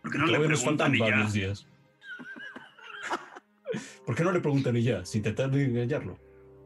Porque 0.00 0.16
no 0.16 0.26
le 0.26 0.38
nos 0.38 0.60
preguntan 0.60 0.92
faltan 0.92 0.94
ya. 0.94 1.04
varios 1.16 1.32
días. 1.32 1.66
¿Por 4.06 4.14
qué 4.14 4.22
no 4.22 4.30
le 4.30 4.38
preguntan 4.38 4.76
y 4.76 4.82
ya, 4.84 5.04
sin 5.04 5.22
tratar 5.22 5.50
de 5.50 5.64
engañarlo? 5.64 6.16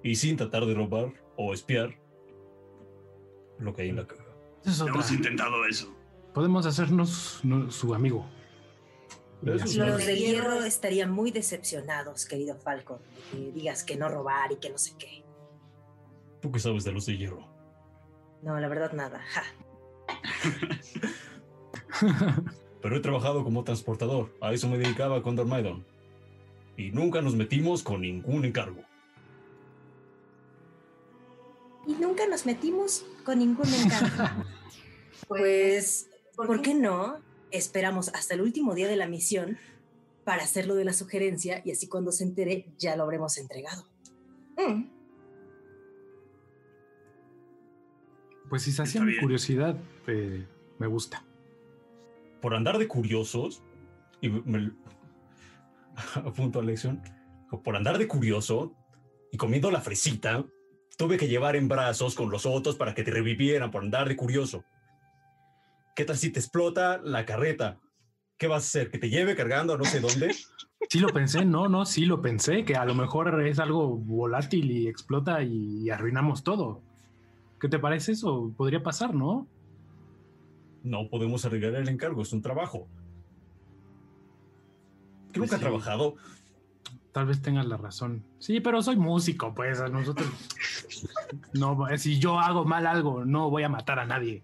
Y 0.03 0.15
sin 0.17 0.37
tratar 0.37 0.67
de 0.67 0.75
robar 0.75 1.15
o 1.37 1.55
espiar 1.55 1.99
lo 3.59 3.73
que 3.75 3.83
hay 3.83 3.89
en 3.89 3.97
la 3.97 4.07
caja. 4.07 4.23
es. 4.67 4.81
Hemos 4.81 5.11
intentado 5.13 5.65
eso. 5.65 5.95
Podemos 6.35 6.67
hacernos 6.67 7.41
no, 7.43 7.71
su 7.71 7.95
amigo. 7.95 8.27
Los 9.45 10.07
del 10.07 10.19
hierro 10.19 10.65
estarían 10.65 11.11
muy 11.11 11.31
decepcionados, 11.31 12.25
querido 12.25 12.57
Falcon, 12.57 12.99
de 13.33 13.39
que 13.39 13.53
digas 13.53 13.85
que 13.85 13.97
no 13.97 14.09
robar 14.09 14.53
y 14.53 14.57
que 14.57 14.71
no 14.71 14.79
sé 14.79 14.93
qué. 14.99 15.23
¿Tú 16.41 16.51
qué 16.51 16.59
sabes 16.59 16.85
de 16.85 16.93
los 16.93 17.07
de 17.07 17.17
hierro? 17.17 17.47
No, 18.43 18.59
la 18.59 18.69
verdad 18.69 18.93
nada. 18.93 19.21
Ja. 19.29 19.43
Pero 22.83 22.97
he 22.97 23.01
trabajado 23.01 23.45
como 23.45 23.65
transportador. 23.65 24.31
A 24.41 24.53
eso 24.53 24.69
me 24.69 24.77
dedicaba 24.77 25.23
con 25.23 25.37
Dormaidon. 25.37 25.85
Y 26.77 26.91
nunca 26.91 27.23
nos 27.23 27.35
metimos 27.35 27.83
con 27.83 28.03
ningún 28.03 28.45
encargo. 28.45 28.83
Y 31.87 31.93
nunca 31.95 32.27
nos 32.27 32.45
metimos 32.45 33.07
con 33.25 33.39
ningún 33.39 33.73
encargo. 33.73 34.45
pues, 35.29 36.11
¿por 36.37 36.61
qué 36.61 36.75
no? 36.75 37.24
Esperamos 37.55 38.09
hasta 38.15 38.35
el 38.35 38.41
último 38.41 38.75
día 38.75 38.89
de 38.89 38.97
la 38.97 39.07
misión 39.07 39.59
para 40.25 40.43
hacerlo 40.43 40.75
de 40.75 40.85
la 40.85 40.93
sugerencia 40.93 41.63
y 41.65 41.71
así 41.71 41.87
cuando 41.87 42.11
se 42.11 42.25
entere 42.25 42.75
ya 42.79 42.97
lo 42.97 43.05
habremos 43.05 43.39
entregado. 43.39 43.87
Mm. 44.57 44.91
Pues 48.49 48.63
si 48.63 48.73
se 48.73 48.83
hacía 48.83 49.03
mi 49.03 49.17
curiosidad, 49.19 49.77
eh, 50.09 50.45
me 50.81 50.89
gusta. 50.89 51.25
Por 52.43 52.55
andar 52.55 52.79
de 52.79 52.89
curiosos, 52.89 53.63
y 54.21 54.31
me, 54.31 54.43
me- 54.43 54.73
apunto 56.17 56.59
a 56.59 56.63
lección, 56.65 57.03
por 57.63 57.77
andar 57.77 57.99
de 57.99 58.09
curioso 58.09 58.75
y 59.31 59.37
comiendo 59.37 59.71
la 59.71 59.81
fresita, 59.81 60.45
tuve 60.97 61.19
que 61.19 61.29
llevar 61.29 61.55
en 61.55 61.69
brazos 61.69 62.17
con 62.17 62.31
los 62.31 62.47
otros 62.47 62.75
para 62.75 62.97
que 62.97 63.05
te 63.05 63.13
revivieran 63.13 63.71
por 63.71 63.85
andar 63.85 64.09
de 64.09 64.17
curioso. 64.17 64.65
¿Qué 65.95 66.05
tal 66.05 66.17
si 66.17 66.31
te 66.31 66.41
explota 66.41 66.99
la 67.03 67.25
carreta? 67.25 67.79
¿Qué 68.37 68.49
vas 68.49 68.65
a 68.65 68.67
hacer? 68.67 68.91
¿Que 68.91 68.99
te 68.99 69.09
lleve 69.11 69.37
cargando 69.37 69.75
a 69.75 69.79
no 69.79 69.85
sé 69.85 70.01
dónde? 70.01 70.35
Sí 70.91 70.99
lo 70.99 71.09
pensé, 71.09 71.47
no, 71.47 71.67
no, 71.67 71.87
sí 71.87 72.05
lo 72.05 72.21
pensé, 72.21 72.63
que 72.67 72.75
a 72.77 72.85
lo 72.85 72.95
mejor 72.95 73.41
es 73.47 73.59
algo 73.59 73.97
volátil 73.97 74.71
y 74.71 74.87
explota 74.87 75.43
y 75.43 75.89
arruinamos 75.89 76.45
todo. 76.45 76.83
¿Qué 77.59 77.71
te 77.71 77.79
parece 77.79 78.13
eso? 78.13 78.53
Podría 78.55 78.83
pasar, 78.83 79.15
¿no? 79.15 79.49
No 80.83 81.09
podemos 81.09 81.43
arreglar 81.47 81.77
el 81.77 81.89
encargo, 81.89 82.21
es 82.21 82.35
un 82.35 82.43
trabajo. 82.43 82.87
Que 85.33 85.41
nunca 85.41 85.41
Pues 85.41 85.53
ha 85.53 85.57
sí. 85.57 85.63
trabajado. 85.63 86.17
Tal 87.13 87.27
vez 87.27 87.41
tengas 87.41 87.65
la 87.65 87.79
razón. 87.79 88.23
Sí, 88.39 88.61
pero 88.61 88.83
soy 88.83 88.97
músico, 88.97 89.55
pues 89.55 89.81
a 89.81 89.89
nosotros. 89.89 90.29
No, 91.55 91.79
si 91.97 92.19
yo 92.19 92.39
hago 92.39 92.65
mal 92.67 92.87
algo, 92.87 93.25
no 93.25 93.49
voy 93.49 93.63
a 93.63 93.69
matar 93.71 93.99
a 94.01 94.05
nadie. 94.07 94.43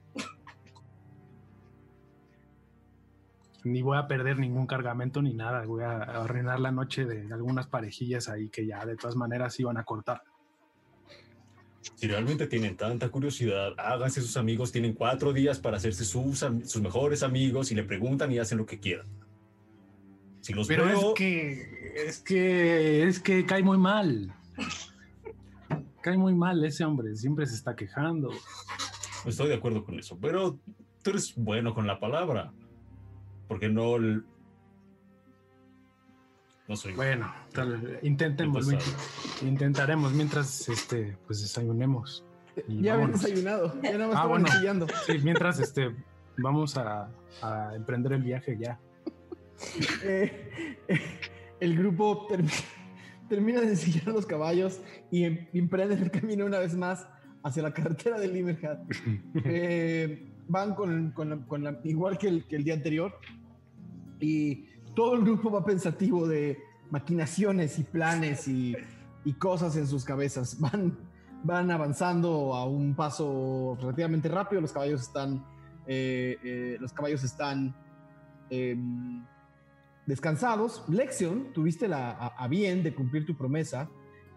Ni 3.64 3.82
voy 3.82 3.98
a 3.98 4.06
perder 4.06 4.38
ningún 4.38 4.66
cargamento 4.66 5.20
ni 5.22 5.34
nada. 5.34 5.64
Voy 5.66 5.82
a 5.82 5.98
arruinar 6.02 6.60
la 6.60 6.70
noche 6.70 7.04
de 7.04 7.32
algunas 7.32 7.66
parejillas 7.66 8.28
ahí 8.28 8.48
que 8.48 8.66
ya 8.66 8.84
de 8.86 8.96
todas 8.96 9.16
maneras 9.16 9.58
iban 9.60 9.76
a 9.76 9.84
cortar. 9.84 10.22
Si 11.94 12.06
realmente 12.06 12.46
tienen 12.46 12.76
tanta 12.76 13.08
curiosidad, 13.10 13.72
háganse 13.78 14.20
sus 14.20 14.36
amigos. 14.36 14.72
Tienen 14.72 14.94
cuatro 14.94 15.32
días 15.32 15.58
para 15.58 15.76
hacerse 15.76 16.04
sus, 16.04 16.38
sus 16.38 16.82
mejores 16.82 17.22
amigos 17.22 17.70
y 17.72 17.74
le 17.74 17.84
preguntan 17.84 18.32
y 18.32 18.38
hacen 18.38 18.58
lo 18.58 18.66
que 18.66 18.78
quieran. 18.78 19.06
Si 20.40 20.54
los 20.54 20.66
Pero 20.66 20.86
veo, 20.86 21.10
es 21.10 21.14
que, 21.14 22.02
es 22.06 22.18
que, 22.20 23.02
es 23.04 23.20
que 23.20 23.44
cae 23.44 23.62
muy 23.62 23.78
mal. 23.78 24.34
Cae 26.02 26.16
muy 26.16 26.34
mal 26.34 26.64
ese 26.64 26.84
hombre, 26.84 27.14
siempre 27.14 27.46
se 27.46 27.54
está 27.54 27.76
quejando. 27.76 28.30
estoy 29.26 29.48
de 29.48 29.54
acuerdo 29.54 29.84
con 29.84 29.98
eso. 29.98 30.18
Pero 30.18 30.58
tú 31.02 31.10
eres 31.10 31.34
bueno 31.36 31.74
con 31.74 31.86
la 31.86 32.00
palabra. 32.00 32.52
¿Por 33.50 33.58
qué 33.58 33.68
no, 33.68 33.98
No 33.98 34.22
soy. 36.76 36.92
Bueno, 36.94 37.34
tal- 37.52 37.98
intentemos, 38.02 38.64
Muy 38.64 38.76
pesado. 38.76 38.96
intentaremos 39.42 40.12
mientras 40.12 40.68
este, 40.68 41.18
pues 41.26 41.40
desayunemos. 41.42 42.24
Y 42.68 42.82
Ya 42.82 42.92
habían 42.92 43.08
vámonos. 43.10 43.22
desayunado. 43.22 43.82
Ya 43.82 43.92
nada 43.98 44.06
más 44.06 44.16
Ah, 44.18 44.26
bueno. 44.26 44.46
chillando. 44.48 44.86
Sí, 45.04 45.18
mientras 45.24 45.58
este, 45.58 45.96
vamos 46.38 46.76
a, 46.76 47.10
a 47.42 47.72
emprender 47.74 48.12
el 48.12 48.22
viaje 48.22 48.56
ya. 48.56 48.78
Eh, 50.04 50.76
el 51.58 51.76
grupo 51.76 52.28
termi- 52.28 52.64
termina 53.28 53.60
de 53.62 53.70
ensillar 53.70 54.10
a 54.10 54.12
los 54.12 54.26
caballos 54.26 54.80
y 55.10 55.24
em- 55.24 55.48
emprenden 55.52 56.00
el 56.00 56.12
camino 56.12 56.46
una 56.46 56.60
vez 56.60 56.76
más 56.76 57.04
hacia 57.42 57.64
la 57.64 57.74
carretera 57.74 58.20
de 58.20 58.28
Limerhead. 58.28 58.78
Eh, 59.44 60.28
van 60.46 60.74
con, 60.76 61.10
con 61.10 61.30
la- 61.30 61.46
con 61.46 61.64
la- 61.64 61.80
igual 61.82 62.16
que 62.18 62.28
el, 62.28 62.44
que 62.46 62.54
el 62.56 62.62
día 62.64 62.74
anterior 62.74 63.18
y 64.20 64.66
todo 64.94 65.14
el 65.14 65.22
grupo 65.22 65.50
va 65.50 65.64
pensativo 65.64 66.26
de 66.26 66.58
maquinaciones 66.90 67.78
y 67.78 67.84
planes 67.84 68.48
y, 68.48 68.76
y 69.24 69.32
cosas 69.34 69.76
en 69.76 69.86
sus 69.86 70.04
cabezas. 70.04 70.58
Van, 70.60 70.98
van 71.42 71.70
avanzando 71.70 72.54
a 72.54 72.66
un 72.66 72.94
paso 72.94 73.78
relativamente 73.80 74.28
rápido. 74.28 74.60
Los 74.60 74.72
caballos 74.72 75.00
están, 75.00 75.42
eh, 75.86 76.36
eh, 76.44 76.76
los 76.78 76.92
caballos 76.92 77.24
están 77.24 77.74
em, 78.50 79.24
descansados. 80.04 80.84
Lexion, 80.88 81.52
tuviste 81.54 81.88
la, 81.88 82.10
a, 82.10 82.26
a 82.26 82.46
bien 82.46 82.82
de 82.82 82.94
cumplir 82.94 83.24
tu 83.24 83.38
promesa 83.38 83.88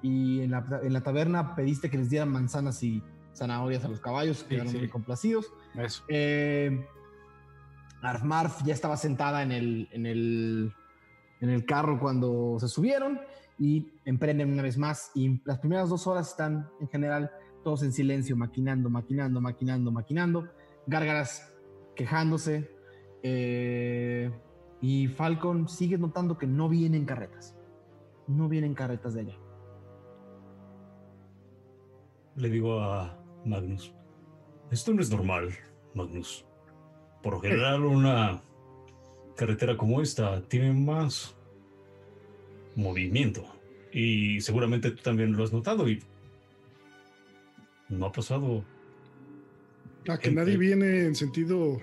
y 0.01 0.41
en 0.41 0.51
la, 0.51 0.65
en 0.81 0.93
la 0.93 1.01
taberna 1.01 1.55
pediste 1.55 1.89
que 1.89 1.97
les 1.97 2.09
dieran 2.09 2.29
manzanas 2.29 2.83
y 2.83 3.03
zanahorias 3.35 3.83
a 3.83 3.87
los 3.87 3.99
caballos, 3.99 4.43
quedaron 4.43 4.71
sí. 4.71 4.77
muy 4.77 4.89
complacidos. 4.89 5.51
Eso. 5.75 6.03
Eh, 6.07 6.85
Arfmarf 8.03 8.63
ya 8.63 8.73
estaba 8.73 8.97
sentada 8.97 9.43
en 9.43 9.51
el, 9.51 9.89
en, 9.91 10.05
el, 10.05 10.73
en 11.39 11.49
el 11.49 11.65
carro 11.65 11.99
cuando 11.99 12.57
se 12.59 12.67
subieron 12.67 13.19
y 13.57 13.93
emprenden 14.05 14.51
una 14.51 14.61
vez 14.61 14.77
más. 14.77 15.11
Y 15.15 15.41
las 15.45 15.59
primeras 15.59 15.89
dos 15.89 16.05
horas 16.05 16.29
están 16.29 16.69
en 16.79 16.89
general 16.89 17.31
todos 17.63 17.81
en 17.83 17.93
silencio, 17.93 18.35
maquinando, 18.35 18.89
maquinando, 18.89 19.39
maquinando, 19.39 19.91
maquinando. 19.91 20.49
Gárgaras 20.85 21.53
quejándose. 21.95 22.69
eh, 23.23 24.31
y 24.81 25.07
Falcon 25.07 25.69
sigue 25.69 25.97
notando 25.97 26.37
que 26.37 26.45
no 26.45 26.67
vienen 26.67 27.05
carretas. 27.05 27.55
No 28.27 28.49
vienen 28.49 28.73
carretas 28.73 29.13
de 29.13 29.21
allá. 29.21 29.37
Le 32.35 32.49
digo 32.49 32.81
a 32.81 33.17
Magnus. 33.45 33.93
Esto 34.71 34.93
no 34.93 35.01
es 35.01 35.09
normal, 35.09 35.51
Magnus. 35.93 36.45
Por 37.23 37.35
lo 37.35 37.39
general, 37.39 37.85
una 37.85 38.43
carretera 39.37 39.77
como 39.77 40.01
esta 40.01 40.41
tiene 40.43 40.73
más 40.73 41.33
movimiento. 42.75 43.45
Y 43.93 44.41
seguramente 44.41 44.91
tú 44.91 45.01
también 45.01 45.35
lo 45.35 45.43
has 45.43 45.53
notado 45.53 45.87
y 45.89 46.03
no 47.87 48.05
ha 48.05 48.11
pasado. 48.11 48.65
A 50.07 50.17
que 50.17 50.25
Gente. 50.25 50.41
nadie 50.41 50.57
viene 50.57 51.05
en 51.05 51.15
sentido. 51.15 51.79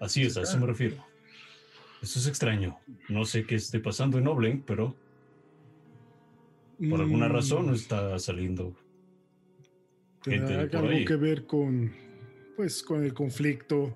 Así 0.00 0.22
es, 0.22 0.36
a 0.36 0.42
eso 0.42 0.58
me 0.58 0.66
refiero. 0.66 0.96
Esto 2.02 2.18
es 2.18 2.26
extraño. 2.26 2.78
No 3.08 3.24
sé 3.24 3.44
qué 3.44 3.54
esté 3.54 3.78
pasando 3.78 4.18
en 4.18 4.26
Oblen, 4.26 4.62
pero 4.62 4.96
por 6.90 7.00
alguna 7.00 7.28
mm, 7.28 7.32
razón 7.32 7.66
no 7.66 7.74
está 7.74 8.18
saliendo. 8.18 8.74
¿Tendrá 10.22 10.62
algo 10.62 10.88
ahí. 10.88 11.04
que 11.04 11.16
ver 11.16 11.46
con, 11.46 11.92
pues, 12.56 12.82
con 12.82 13.04
el 13.04 13.14
conflicto 13.14 13.94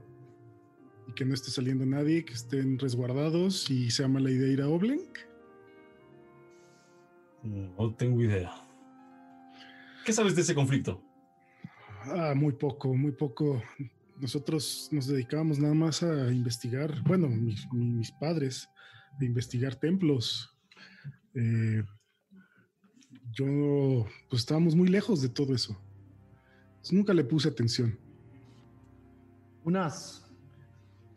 y 1.12 1.14
que 1.14 1.24
no 1.26 1.34
esté 1.34 1.50
saliendo 1.50 1.84
nadie, 1.84 2.24
que 2.24 2.32
estén 2.32 2.78
resguardados 2.78 3.70
y 3.70 3.90
sea 3.90 4.08
mala 4.08 4.30
idea 4.30 4.48
ir 4.50 4.62
a 4.62 4.68
Oblenk? 4.68 5.18
No 7.42 7.94
tengo 7.94 8.22
idea. 8.22 8.50
¿Qué 10.04 10.12
sabes 10.12 10.34
de 10.34 10.42
ese 10.42 10.54
conflicto? 10.54 11.02
Ah, 12.04 12.32
muy 12.34 12.52
poco, 12.54 12.94
muy 12.94 13.12
poco. 13.12 13.62
Nosotros 14.18 14.88
nos 14.90 15.06
dedicábamos 15.06 15.58
nada 15.58 15.74
más 15.74 16.02
a 16.02 16.32
investigar, 16.32 17.02
bueno, 17.04 17.28
mis, 17.28 17.70
mi- 17.72 17.90
mis 17.90 18.10
padres, 18.12 18.68
a 19.20 19.24
investigar 19.24 19.74
templos. 19.74 20.56
Eh, 21.34 21.82
yo, 23.32 24.06
pues 24.30 24.42
estábamos 24.42 24.74
muy 24.74 24.88
lejos 24.88 25.20
de 25.22 25.28
todo 25.28 25.54
eso. 25.54 25.78
Entonces, 26.70 26.92
nunca 26.92 27.14
le 27.14 27.24
puse 27.24 27.48
atención. 27.48 27.98
Unas 29.64 30.21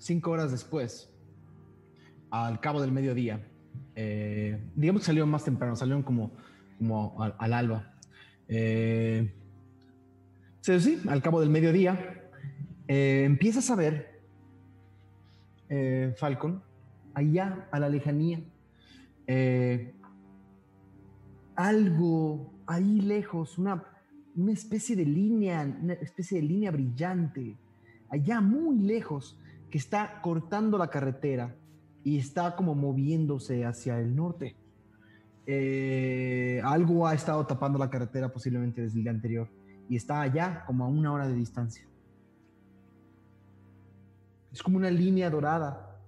cinco 0.06 0.30
horas 0.30 0.52
después, 0.52 1.12
al 2.30 2.60
cabo 2.60 2.80
del 2.80 2.92
mediodía, 2.92 3.44
eh, 3.96 4.64
digamos 4.76 5.02
que 5.02 5.08
salieron 5.08 5.32
más 5.32 5.44
temprano, 5.44 5.76
salieron 5.76 6.04
como, 6.04 6.32
como 6.78 7.20
al, 7.24 7.34
al 7.40 7.54
alba. 7.54 7.96
Eh, 8.48 9.34
sí, 10.62 11.02
al 11.10 11.24
cabo 11.24 11.40
del 11.42 11.50
mediodía, 11.50 12.30
eh, 12.88 13.24
empiezas 13.26 13.72
a 13.72 13.76
ver, 13.76 14.22
eh, 15.70 16.14
Falcon, 16.18 16.62
allá 17.16 17.68
a 17.72 17.80
la 17.80 17.90
lejanía, 17.90 18.42
algo 21.56 22.54
ahí 22.68 23.02
lejos, 23.02 23.58
una, 23.58 23.84
una 24.36 24.52
especie 24.52 24.96
de 24.96 25.06
línea, 25.06 25.64
una 25.82 25.94
especie 25.94 26.40
de 26.40 26.48
línea 26.48 26.70
brillante, 26.70 27.58
allá 28.12 28.40
muy 28.40 28.78
lejos, 28.78 29.40
que 29.76 29.80
está 29.80 30.22
cortando 30.22 30.78
la 30.78 30.88
carretera 30.88 31.54
y 32.02 32.18
está 32.18 32.56
como 32.56 32.76
moviéndose 32.76 33.66
hacia 33.66 34.00
el 34.00 34.16
norte. 34.16 34.56
Eh, 35.46 36.62
algo 36.64 37.06
ha 37.06 37.14
estado 37.14 37.46
tapando 37.46 37.78
la 37.78 37.90
carretera 37.90 38.32
posiblemente 38.32 38.82
desde 38.82 39.00
el 39.00 39.04
día 39.04 39.12
anterior 39.12 39.50
y 39.90 39.98
está 39.98 40.22
allá 40.22 40.64
como 40.66 40.86
a 40.86 40.88
una 40.88 41.12
hora 41.12 41.28
de 41.28 41.34
distancia. 41.34 41.86
Es 44.54 44.64
como 44.64 44.78
una 44.78 44.90
línea 44.90 45.30
dorada, 45.30 46.00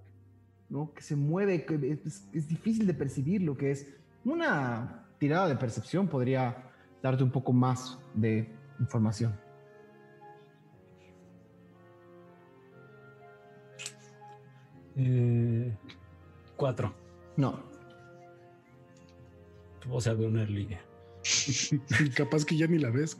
¿no? 0.70 0.94
Que 0.94 1.02
se 1.02 1.14
mueve, 1.14 1.66
que 1.66 2.00
es, 2.06 2.26
es 2.32 2.48
difícil 2.48 2.86
de 2.86 2.94
percibir 2.94 3.42
lo 3.42 3.54
que 3.54 3.72
es. 3.72 3.86
Una 4.24 5.04
tirada 5.18 5.46
de 5.46 5.56
percepción 5.56 6.08
podría 6.08 6.70
darte 7.02 7.22
un 7.22 7.30
poco 7.30 7.52
más 7.52 7.98
de 8.14 8.50
información. 8.80 9.34
Eh, 14.98 15.76
cuatro. 16.56 16.94
No, 17.36 17.62
O 19.90 20.00
sea, 20.00 20.14
veo 20.14 20.28
una 20.28 20.44
línea. 20.44 20.80
Capaz 22.16 22.44
que 22.44 22.56
ya 22.56 22.66
ni 22.66 22.78
la 22.78 22.90
ves. 22.90 23.18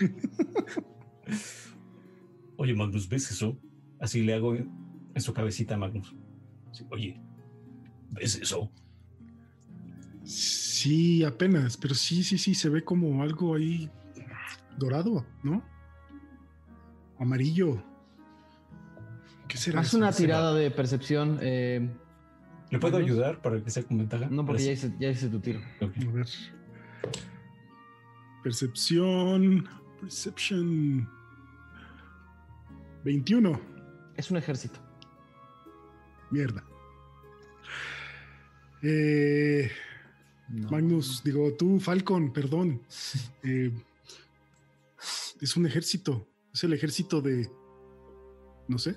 Oye, 2.56 2.74
Magnus, 2.74 3.08
¿ves 3.08 3.30
eso? 3.30 3.58
Así 3.98 4.22
le 4.22 4.34
hago 4.34 4.54
en 4.54 4.84
en 5.14 5.22
su 5.22 5.32
cabecita 5.32 5.74
a 5.74 5.78
Magnus. 5.78 6.14
Sí, 6.72 6.84
Oye, 6.90 7.20
¿ves 8.10 8.36
eso? 8.36 8.70
Sí, 10.24 11.24
apenas, 11.24 11.76
pero 11.76 11.94
sí, 11.94 12.24
sí, 12.24 12.36
sí, 12.36 12.54
se 12.54 12.68
ve 12.68 12.82
como 12.82 13.22
algo 13.22 13.54
ahí 13.54 13.88
dorado, 14.76 15.24
¿no? 15.42 15.62
Amarillo. 17.18 17.82
¿Qué 19.48 19.56
será? 19.58 19.80
haz 19.80 19.88
eso? 19.88 19.98
una 19.98 20.12
tirada 20.12 20.54
de 20.54 20.70
percepción. 20.70 21.38
eh, 21.42 21.88
¿Le 22.70 22.78
puedo 22.78 22.96
ayudar 22.96 23.40
para 23.42 23.62
que 23.62 23.70
sea 23.70 23.82
con 23.84 23.98
ventaja? 23.98 24.26
no, 24.30 24.44
porque 24.44 24.64
ya 24.64 24.72
hice, 24.72 24.92
ya 24.98 25.08
hice 25.10 25.28
tu 25.28 25.38
tiro. 25.40 25.60
Ok. 25.80 25.92
A 26.08 26.10
ver. 26.12 26.26
Percepción. 28.42 29.68
Perception. 30.00 31.08
21. 33.04 33.60
Es 34.16 34.30
un 34.30 34.36
ejército. 34.38 34.80
Mierda. 36.30 36.64
Eh, 38.82 39.70
No. 40.48 40.70
Magnus, 40.70 41.22
digo, 41.24 41.52
tú, 41.54 41.80
Falcon, 41.80 42.32
perdón. 42.32 42.82
Eh, 43.44 43.70
es 45.40 45.56
un 45.56 45.66
ejército. 45.66 46.26
Es 46.52 46.64
el 46.64 46.72
ejército 46.72 47.20
de. 47.20 47.50
No 48.68 48.78
sé. 48.78 48.96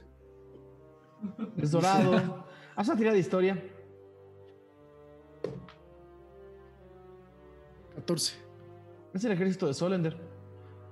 Es 1.57 1.72
dorado. 1.72 2.45
haz 2.76 2.88
una 2.88 2.97
tirada 2.97 3.13
de 3.13 3.20
historia. 3.20 3.63
14. 7.95 8.36
Es 9.13 9.24
el 9.26 9.32
ejército 9.32 9.68
de 9.68 9.74
Solender. 9.74 10.18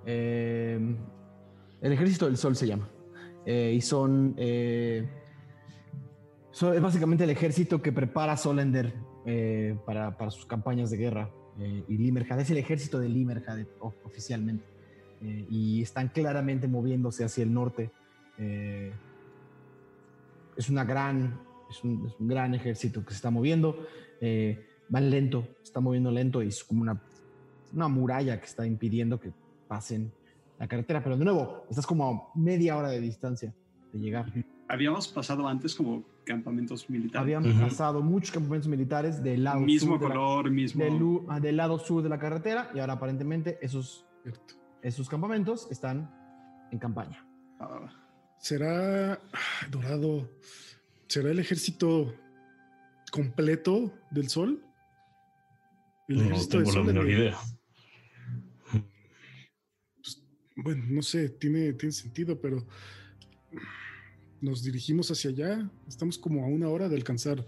Eh, 0.06 0.80
el 1.82 1.92
ejército 1.92 2.26
del 2.26 2.38
sol 2.38 2.56
se 2.56 2.68
llama. 2.68 2.90
Eh, 3.46 3.74
y 3.76 3.82
son, 3.82 4.34
eh, 4.38 5.08
son- 6.52 6.74
Es 6.76 6.82
básicamente 6.82 7.24
el 7.24 7.30
ejército 7.30 7.82
que 7.82 7.92
prepara 7.92 8.38
Solender 8.38 8.94
para, 9.86 10.16
para 10.18 10.30
sus 10.30 10.46
campañas 10.46 10.92
de 10.92 10.98
guerra. 10.98 11.30
Y 11.88 11.98
Limerhad 11.98 12.40
es 12.42 12.50
el 12.52 12.58
ejército 12.58 13.00
de 13.00 13.10
Limerhad 13.10 13.60
oficialmente. 14.04 14.66
Y 15.50 15.82
están 15.82 16.10
claramente 16.10 16.68
moviéndose 16.68 17.24
hacia 17.24 17.44
el 17.44 17.54
norte. 17.54 17.92
Es 20.58 20.70
una 20.70 20.84
gran 20.84 21.40
es 21.70 21.84
un, 21.84 22.06
es 22.06 22.14
un 22.20 22.28
gran 22.28 22.54
ejército 22.54 23.04
que 23.04 23.10
se 23.12 23.16
está 23.16 23.32
moviendo. 23.32 23.86
Eh, 24.22 24.66
van 24.90 25.10
lento, 25.10 25.48
se 25.58 25.64
está 25.64 25.80
moviendo 25.80 26.12
lento 26.12 26.44
y 26.44 26.48
es 26.50 26.64
como 26.64 26.82
una, 26.84 27.02
una 27.74 27.88
muralla 27.88 28.40
que 28.40 28.46
está 28.46 28.66
impidiendo 28.68 29.20
que 29.20 29.32
pasen 29.68 30.12
la 30.60 30.68
carretera. 30.68 31.04
Pero 31.04 31.18
de 31.18 31.26
nuevo, 31.26 31.66
estás 31.70 31.86
como 31.88 32.32
a 32.36 32.40
media 32.40 32.78
hora 32.78 32.90
de 32.90 33.02
distancia 33.02 33.54
de 33.92 34.00
llegar. 34.00 34.32
Habíamos 34.68 35.08
pasado 35.08 35.48
antes 35.48 35.74
como 35.76 36.04
campamentos 36.24 36.90
militares. 36.90 37.22
Habían 37.22 37.48
Ujú. 37.50 37.60
pasado 37.62 38.02
muchos 38.02 38.32
campamentos 38.32 38.68
militares 38.68 39.22
del 39.24 39.44
lado 39.44 39.60
mismo 39.62 39.94
sur 39.94 40.00
de 40.02 40.08
la- 40.10 40.16
color, 40.16 40.52
mismo. 40.52 40.84
del, 40.84 41.20
ah, 41.30 41.40
del 41.40 41.58
lado 41.58 41.78
sur 41.80 42.02
de 42.04 42.10
la 42.10 42.18
carretera 42.20 42.70
y 42.74 42.80
ahora 42.80 42.94
aparentemente 42.94 43.58
esos, 43.62 44.06
Cierto. 44.24 44.56
esos 44.82 45.10
campamentos 45.10 45.68
están 45.72 46.10
en 46.72 46.80
campaña. 46.80 47.26
Ah, 47.60 47.90
¿Será 48.40 49.20
dorado? 49.70 50.30
¿Será 51.08 51.32
el 51.32 51.40
ejército 51.40 52.14
completo 53.12 53.94
del 54.12 54.30
sol? 54.30 54.64
El 56.08 56.18
No 56.18 56.24
ejército 56.26 56.58
del 56.58 56.68
tengo 56.68 56.80
la 56.80 56.84
menor 56.84 57.10
idea. 57.10 57.38
Bueno, 60.58 60.86
no 60.88 61.02
sé, 61.02 61.30
tiene, 61.30 61.74
tiene 61.74 61.92
sentido, 61.92 62.40
pero 62.40 62.66
nos 64.42 64.64
dirigimos 64.64 65.12
hacia 65.12 65.32
allá. 65.32 65.70
Estamos 65.88 66.18
como 66.18 66.44
a 66.44 66.48
una 66.48 66.70
hora 66.70 66.88
de 66.88 66.96
alcanzar 66.96 67.46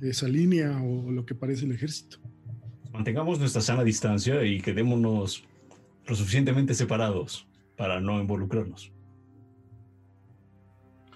esa 0.00 0.28
línea 0.28 0.80
o 0.82 1.10
lo 1.10 1.26
que 1.26 1.34
parece 1.34 1.64
el 1.64 1.72
ejército. 1.72 2.18
Mantengamos 2.92 3.38
nuestra 3.38 3.60
sana 3.60 3.84
distancia 3.84 4.44
y 4.44 4.60
quedémonos 4.60 5.44
lo 6.06 6.14
suficientemente 6.14 6.74
separados 6.74 7.46
para 7.76 8.00
no 8.00 8.20
involucrarnos. 8.20 8.92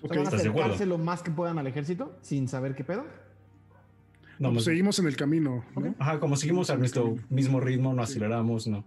O 0.04 0.08
van 0.08 0.26
a 0.26 0.28
acercarse 0.28 0.84
lo 0.84 0.98
más 0.98 1.22
que 1.22 1.30
puedan 1.30 1.58
al 1.58 1.66
ejército 1.66 2.18
sin 2.20 2.46
saber 2.46 2.74
qué 2.74 2.84
pedo. 2.84 3.06
No, 4.38 4.52
pues 4.52 4.64
seguimos 4.64 4.98
en 4.98 5.06
el 5.06 5.16
camino, 5.16 5.64
¿no? 5.76 5.94
Ajá, 5.98 6.20
como 6.20 6.36
seguimos 6.36 6.68
a 6.68 6.76
nuestro 6.76 7.16
mismo 7.30 7.60
ritmo, 7.60 7.94
no 7.94 8.02
aceleramos, 8.02 8.66
no. 8.66 8.84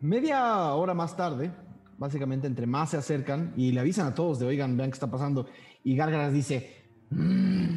Media 0.00 0.72
hora 0.74 0.94
más 0.94 1.16
tarde, 1.16 1.50
básicamente 1.98 2.46
entre 2.46 2.66
más 2.66 2.90
se 2.90 2.98
acercan 2.98 3.52
y 3.56 3.72
le 3.72 3.80
avisan 3.80 4.06
a 4.06 4.14
todos 4.14 4.38
de, 4.38 4.46
oigan, 4.46 4.76
vean 4.76 4.90
qué 4.90 4.94
está 4.94 5.10
pasando. 5.10 5.46
Y 5.82 5.96
Gárgaras 5.96 6.32
dice, 6.32 6.84
"Mm, 7.10 7.76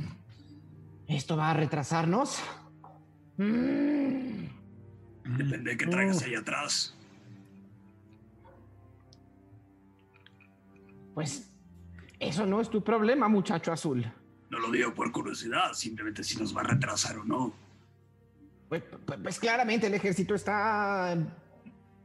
¿esto 1.07 1.35
va 1.35 1.51
a 1.51 1.53
retrasarnos? 1.55 2.39
Mm". 3.37 4.43
Depende 5.37 5.71
de 5.71 5.77
qué 5.77 5.87
traigas 5.87 6.21
ahí 6.21 6.35
atrás. 6.35 6.95
Pues 11.13 11.52
eso 12.27 12.45
no 12.45 12.61
es 12.61 12.69
tu 12.69 12.83
problema, 12.83 13.27
muchacho 13.27 13.71
azul. 13.71 14.05
No 14.49 14.59
lo 14.59 14.71
digo 14.71 14.93
por 14.93 15.11
curiosidad, 15.11 15.73
simplemente 15.73 16.23
si 16.23 16.37
nos 16.37 16.55
va 16.55 16.61
a 16.61 16.65
retrasar 16.65 17.17
o 17.17 17.23
no. 17.23 17.53
Pues, 18.69 18.83
pues- 19.05 19.19
pues 19.21 19.39
claramente 19.39 19.87
el 19.87 19.93
ejército 19.93 20.35
está 20.35 21.15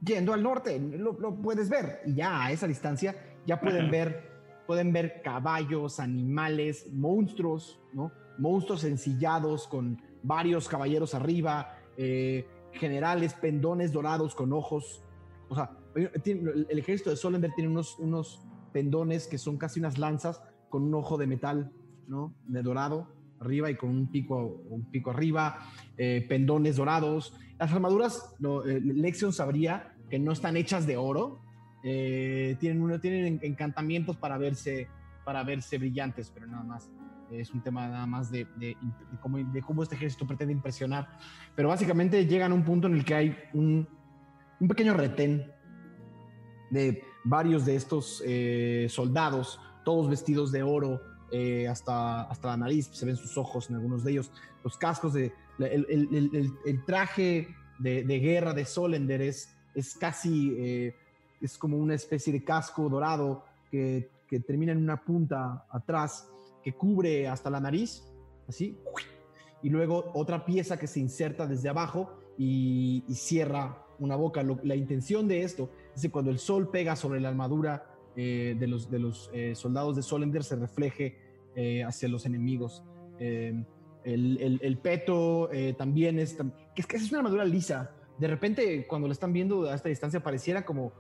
yendo 0.03 0.33
al 0.33 0.43
norte, 0.43 0.79
lo, 0.79 1.13
lo 1.19 1.35
puedes 1.35 1.69
ver. 1.69 2.03
Y 2.07 2.15
ya 2.15 2.45
a 2.45 2.53
esa 2.53 2.67
distancia 2.67 3.17
ya 3.47 3.61
pueden 3.61 3.83
Ajá. 3.83 3.91
ver, 3.91 4.31
pueden 4.67 4.93
ver 4.93 5.23
caballos, 5.23 6.01
animales, 6.01 6.87
monstruos, 6.93 7.81
¿no? 7.93 8.13
Monstruos 8.39 8.85
ensillados 8.85 9.67
con 9.67 10.01
varios 10.23 10.69
caballeros 10.69 11.15
arriba, 11.15 11.79
eh, 11.97 12.47
generales, 12.73 13.35
pendones 13.35 13.93
dorados 13.93 14.35
con 14.35 14.53
ojos. 14.53 15.03
O 15.49 15.55
sea, 15.55 15.71
el, 15.95 16.79
ejército 16.79 17.11
de 17.11 17.17
Solender 17.17 17.51
tiene 17.55 17.71
unos, 17.71 17.99
unos 17.99 18.43
pendones 18.73 19.27
que 19.27 19.39
son 19.39 19.57
casi 19.59 19.81
unas 19.81 19.99
lanzas 19.99 20.43
con 20.69 20.83
un 20.83 20.95
ojo 20.95 21.17
de 21.19 21.27
metal, 21.27 21.71
¿no? 22.07 22.35
De 22.47 22.63
dorado 22.63 23.09
arriba 23.41 23.71
y 23.71 23.77
con 23.77 23.91
un 23.91 24.09
pico, 24.09 24.63
un 24.69 24.91
pico 24.91 25.11
arriba, 25.11 25.59
eh, 25.97 26.27
pendones 26.29 26.77
dorados. 26.77 27.35
Las 27.59 27.73
armaduras, 27.73 28.35
lo, 28.41 28.67
eh, 28.67 28.81
Lexion 28.81 29.33
sabría 29.33 29.95
que 30.11 30.19
no 30.19 30.33
están 30.33 30.57
hechas 30.57 30.87
de 30.87 30.97
oro, 30.97 31.41
eh, 31.85 32.57
tienen, 32.59 32.83
uno, 32.83 32.99
tienen 32.99 33.27
en- 33.27 33.41
encantamientos 33.43 34.17
para 34.17 34.39
verse, 34.39 34.89
para 35.25 35.45
verse 35.45 35.79
brillantes, 35.79 36.31
pero 36.35 36.47
nada 36.49 36.65
más. 36.65 36.91
Es 37.31 37.53
un 37.53 37.61
tema 37.63 37.87
nada 37.87 38.07
más 38.07 38.31
de, 38.33 38.47
de- 38.57 38.75
de 39.13 39.19
cómo, 39.21 39.37
de 39.39 39.61
cómo 39.63 39.83
este 39.85 39.95
ejército 39.95 40.27
pretende 40.27 40.53
impresionar. 40.55 41.09
Pero 41.55 41.69
básicamente 41.69 42.27
llegan 42.27 42.51
a 42.53 42.55
un 42.55 42.65
punto 42.65 42.89
en 42.89 42.95
el 42.95 43.05
que 43.05 43.15
hay 43.15 43.37
un, 43.53 43.87
un 44.59 44.69
pequeño 44.69 44.95
retén 44.95 45.53
de 46.71 47.03
varios 47.29 47.65
de 47.65 47.77
estos 47.77 48.23
eh, 48.27 48.87
soldados, 48.91 49.61
todos 49.85 50.09
vestidos 50.09 50.53
de 50.53 50.63
oro, 50.63 51.01
eh, 51.31 51.69
hasta, 51.69 52.23
hasta 52.23 52.49
la 52.49 52.57
nariz, 52.57 52.89
se 52.93 53.05
ven 53.05 53.17
sus 53.17 53.37
ojos 53.37 53.69
en 53.69 53.77
algunos 53.77 54.05
de 54.05 54.13
ellos, 54.13 54.31
los 54.65 54.77
cascos 54.77 55.13
de... 55.13 55.33
El, 55.59 56.85
traje 56.87 57.49
de, 57.79 58.03
guerra 58.21 58.55
de 58.55 58.65
Solender 58.65 59.23
es, 59.23 59.55
es 59.75 59.95
casi... 59.95 60.55
eh, 60.59 60.95
es 61.41 61.57
como 61.57 61.77
una 61.77 61.95
especie 61.95 62.33
de 62.33 62.43
casco 62.43 62.89
dorado 62.89 63.45
que, 63.71 64.11
que 64.29 64.41
termina 64.41 64.73
en 64.73 64.79
una 64.79 65.03
punta 65.03 65.67
atrás 65.71 66.29
que 66.63 66.73
cubre 66.73 67.29
hasta 67.29 67.51
la 67.51 67.61
nariz, 67.61 68.05
así, 68.49 68.77
y 69.63 69.71
luego 69.71 70.11
otra 70.15 70.45
pieza 70.45 70.79
que 70.79 70.87
se 70.87 71.01
inserta 71.01 71.47
desde 71.47 71.69
abajo 71.69 72.11
y, 72.37 73.03
cierra 73.13 73.85
una 73.99 74.17
boca. 74.17 74.45
La 74.63 74.77
intención 74.77 75.27
de 75.27 75.43
esto 75.43 75.71
cuando 76.11 76.31
el 76.31 76.39
sol 76.39 76.71
pega 76.71 76.95
sobre 76.97 77.21
la 77.21 77.29
armadura 77.29 77.91
eh, 78.17 78.57
de 78.59 78.67
los, 78.67 78.91
de 78.91 78.99
los 78.99 79.31
eh, 79.33 79.55
soldados 79.55 79.97
de 79.97 80.03
Solender 80.03 80.43
se 80.45 80.57
refleje 80.57 81.17
eh, 81.57 81.83
hacia 81.85 82.09
los 82.09 82.25
enemigos. 82.27 82.83
Eh, 83.19 83.65
el, 84.05 84.39
el- 84.41 84.61
el 84.63 84.79
peto 84.79 85.51
eh, 85.53 85.75
también 85.77 86.19
es, 86.19 86.37
es 86.77 86.87
que 86.87 86.97
es 86.97 87.11
una 87.11 87.19
armadura 87.19 87.45
lisa. 87.45 87.91
De 88.19 88.27
repente, 88.29 88.87
cuando 88.87 89.07
lo 89.09 89.13
están 89.13 89.33
viendo 89.33 89.69
a 89.69 89.75
esta 89.75 89.89
distancia, 89.89 90.21
pareciera 90.21 90.65
como 90.65 90.93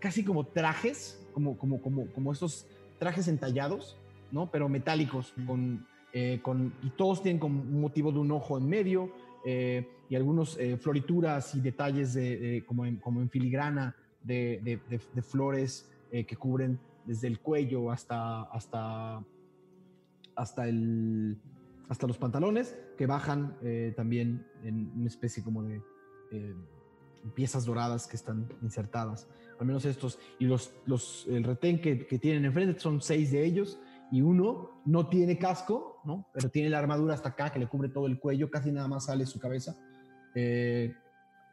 casi 0.00 0.24
como 0.24 0.44
trajes, 0.46 1.26
como, 1.32 1.56
como, 1.58 1.80
como, 1.80 2.06
como 2.12 2.32
estos 2.32 2.66
trajes 2.98 3.28
entallados, 3.28 3.98
¿no? 4.30 4.50
Pero 4.50 4.68
metálicos, 4.68 5.32
con, 5.46 5.86
eh, 6.12 6.40
con, 6.42 6.72
y 6.82 6.90
todos 6.90 7.22
tienen 7.22 7.38
como 7.40 7.60
un 7.62 7.80
motivo 7.80 8.12
de 8.12 8.18
un 8.18 8.30
ojo 8.32 8.58
en 8.58 8.66
medio 8.68 9.10
eh, 9.44 9.86
y 10.08 10.14
algunos 10.16 10.58
florituras 10.80 11.54
y 11.54 11.60
detalles 11.60 12.14
de, 12.14 12.36
de- 12.38 12.64
como, 12.64 12.84
en, 12.86 12.96
como 12.96 13.20
en 13.20 13.28
filigrana 13.30 13.94
de, 14.24 14.60
de- 14.62 14.80
de- 14.88 15.00
de 15.14 15.22
flores 15.22 15.90
eh, 16.10 16.24
que 16.26 16.36
cubren 16.36 16.78
desde 17.04 17.26
el 17.28 17.40
cuello 17.40 17.90
hasta, 17.90 18.42
hasta, 18.42 19.24
hasta, 20.36 20.68
el, 20.68 21.36
hasta 21.88 22.06
los 22.06 22.18
pantalones, 22.18 22.76
que 22.96 23.06
bajan 23.06 23.56
eh, 23.62 23.92
también 23.96 24.46
en 24.62 24.92
una 24.96 25.06
especie 25.08 25.42
como 25.42 25.62
de 25.64 25.82
eh, 26.30 26.54
piezas 27.34 27.64
doradas 27.64 28.06
que 28.06 28.16
están 28.16 28.48
insertadas. 28.62 29.28
Al 29.58 29.66
menos 29.66 29.84
estos. 29.84 30.18
Y 30.38 30.46
los, 30.46 30.72
los, 30.86 31.26
el 31.28 31.44
retén 31.44 31.80
que, 31.80 32.06
que 32.06 32.18
tienen 32.18 32.44
enfrente 32.44 32.80
son 32.80 33.00
seis 33.00 33.30
de 33.30 33.44
ellos. 33.44 33.78
Y 34.10 34.20
uno 34.20 34.82
no 34.84 35.08
tiene 35.08 35.38
casco, 35.38 36.00
¿no? 36.04 36.26
Pero 36.34 36.50
tiene 36.50 36.68
la 36.68 36.78
armadura 36.78 37.14
hasta 37.14 37.30
acá 37.30 37.50
que 37.50 37.58
le 37.58 37.66
cubre 37.66 37.88
todo 37.88 38.06
el 38.06 38.18
cuello, 38.18 38.50
casi 38.50 38.70
nada 38.70 38.86
más 38.86 39.06
sale 39.06 39.24
su 39.24 39.38
cabeza, 39.38 39.74
eh, 40.34 40.94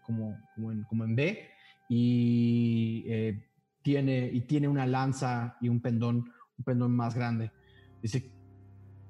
como, 0.04 0.38
como, 0.56 0.72
en, 0.74 0.84
como 0.84 1.06
en 1.06 1.16
B. 1.16 1.50
Y, 1.90 3.04
eh, 3.08 3.50
tiene, 3.82 4.30
y 4.32 4.42
tiene 4.42 4.68
una 4.68 4.86
lanza 4.86 5.58
y 5.60 5.68
un 5.68 5.82
pendón, 5.82 6.32
un 6.58 6.64
pendón 6.64 6.96
más 6.96 7.16
grande. 7.16 7.52
Dice, 8.02 8.32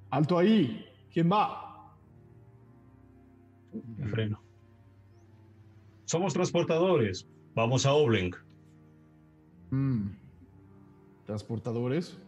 alto 0.10 0.38
ahí, 0.38 0.86
¿quién 1.12 1.30
va? 1.30 1.96
Me 3.98 4.08
freno. 4.08 4.42
Somos 6.06 6.34
transportadores. 6.34 7.30
Vamos 7.54 7.86
a 7.86 7.94
Obleng. 7.94 8.34
Mm. 9.70 10.08
Transportadores. 11.26 12.20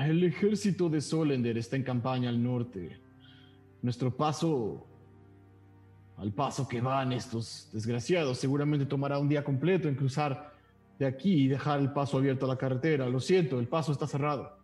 El 0.00 0.22
ejército 0.24 0.88
de 0.88 1.00
Solender 1.00 1.58
está 1.58 1.76
en 1.76 1.82
campaña 1.82 2.28
al 2.28 2.42
norte. 2.42 3.00
Nuestro 3.82 4.16
paso, 4.16 4.86
al 6.16 6.32
paso 6.32 6.68
que 6.68 6.80
van 6.80 7.12
estos 7.12 7.68
desgraciados, 7.72 8.38
seguramente 8.38 8.86
tomará 8.86 9.18
un 9.18 9.28
día 9.28 9.42
completo 9.42 9.88
en 9.88 9.96
cruzar 9.96 10.52
de 10.98 11.06
aquí 11.06 11.44
y 11.44 11.48
dejar 11.48 11.80
el 11.80 11.92
paso 11.92 12.18
abierto 12.18 12.46
a 12.46 12.48
la 12.48 12.56
carretera. 12.56 13.08
Lo 13.08 13.20
siento, 13.20 13.58
el 13.58 13.66
paso 13.66 13.92
está 13.92 14.06
cerrado. 14.06 14.56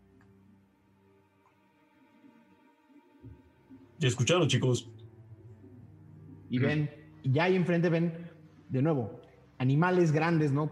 Ya 3.98 4.09
escucharon, 4.09 4.48
chicos. 4.48 4.89
Y 6.48 6.59
ven, 6.59 6.90
ya 7.24 7.44
ahí 7.44 7.56
enfrente 7.56 7.89
ven, 7.89 8.31
de 8.68 8.82
nuevo, 8.82 9.20
animales 9.59 10.12
grandes, 10.12 10.52
¿no? 10.52 10.70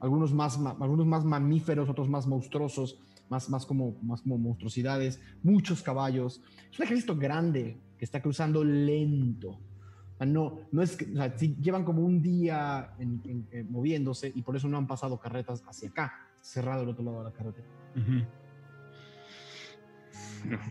Algunos 0.00 0.32
más, 0.32 0.58
algunos 0.80 1.06
más 1.06 1.24
mamíferos, 1.24 1.88
otros 1.88 2.08
más 2.08 2.26
monstruosos, 2.26 3.00
más, 3.28 3.50
más, 3.50 3.66
como, 3.66 3.96
más 4.02 4.22
como 4.22 4.38
monstruosidades, 4.38 5.20
muchos 5.42 5.82
caballos. 5.82 6.40
Es 6.70 6.78
un 6.78 6.84
ejército 6.84 7.16
grande 7.16 7.80
que 7.98 8.04
está 8.04 8.22
cruzando 8.22 8.62
lento. 8.64 9.50
O 9.50 10.16
sea, 10.18 10.26
no, 10.26 10.60
no 10.72 10.82
es 10.82 10.96
que, 10.96 11.04
o 11.12 11.14
sea, 11.16 11.36
sí 11.36 11.56
llevan 11.60 11.84
como 11.84 12.02
un 12.02 12.22
día 12.22 12.94
en- 12.98 13.20
en- 13.24 13.48
en 13.50 13.70
moviéndose 13.72 14.32
y 14.34 14.42
por 14.42 14.56
eso 14.56 14.68
no 14.68 14.76
han 14.78 14.86
pasado 14.86 15.18
carretas 15.18 15.62
hacia 15.68 15.88
acá, 15.90 16.12
cerrado 16.40 16.82
el 16.84 16.88
otro 16.88 17.04
lado 17.04 17.18
de 17.18 17.24
la 17.24 17.32
carretera. 17.32 17.66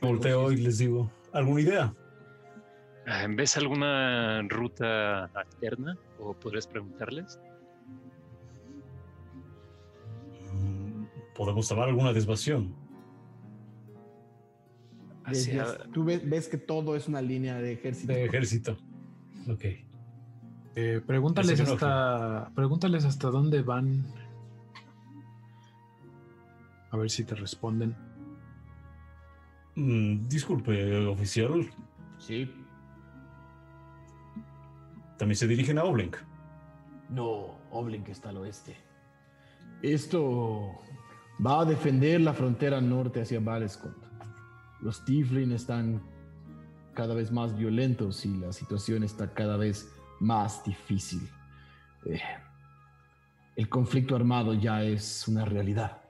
Volteo 0.02 0.52
y 0.52 0.58
les 0.58 0.78
digo, 0.78 1.12
¿alguna 1.34 1.62
idea? 1.62 1.94
Ah, 3.06 3.26
¿Ves 3.30 3.56
alguna 3.58 4.42
ruta 4.50 5.26
alterna? 5.26 5.98
¿O 6.20 6.34
podrías 6.34 6.68
preguntarles? 6.68 7.40
Mm, 10.54 11.06
Podemos 11.36 11.68
tomar 11.68 11.88
alguna 11.90 12.12
desviación. 12.14 12.74
Hacia- 15.28 15.64
Desde- 15.66 15.88
Tú 15.92 16.04
ves, 16.04 16.28
ves 16.28 16.48
que 16.48 16.58
todo 16.58 16.96
es 16.96 17.08
una 17.08 17.22
línea 17.22 17.56
de 17.58 17.74
ejército. 17.74 18.14
De 18.14 18.26
ejército. 18.26 18.78
Ok. 19.50 19.66
Eh, 20.76 21.02
pregúntales 21.06 21.60
hasta, 21.60 22.50
pregúntales 22.56 23.04
hasta 23.06 23.30
dónde 23.30 23.62
van. 23.62 24.06
A 26.92 26.98
ver 26.98 27.10
si 27.10 27.24
te 27.24 27.36
responden. 27.36 27.96
Mm, 29.76 30.28
disculpe, 30.28 30.96
oficial. 31.08 31.68
Sí. 32.20 32.50
También 35.18 35.36
se 35.36 35.48
dirigen 35.48 35.78
a 35.78 35.84
Oblink. 35.84 36.16
No, 37.10 37.58
Oblink 37.72 38.10
está 38.10 38.30
al 38.30 38.38
oeste. 38.38 38.76
Esto 39.82 40.72
va 41.46 41.62
a 41.62 41.66
defender 41.66 42.22
la 42.22 42.34
frontera 42.34 42.80
norte 42.82 43.22
hacia 43.22 43.40
Valescont. 43.40 43.96
Los 44.88 45.04
Tiflin 45.04 45.52
están 45.52 46.02
cada 46.94 47.14
vez 47.14 47.30
más 47.30 47.58
violentos 47.58 48.26
y 48.26 48.38
la 48.38 48.54
situación 48.54 49.04
está 49.04 49.34
cada 49.34 49.58
vez 49.58 49.94
más 50.22 50.64
difícil. 50.64 51.30
Eh, 52.06 52.22
el 53.58 53.68
conflicto 53.68 54.16
armado 54.16 54.54
ya 54.54 54.84
es 54.84 55.28
una 55.28 55.44
realidad. 55.44 56.04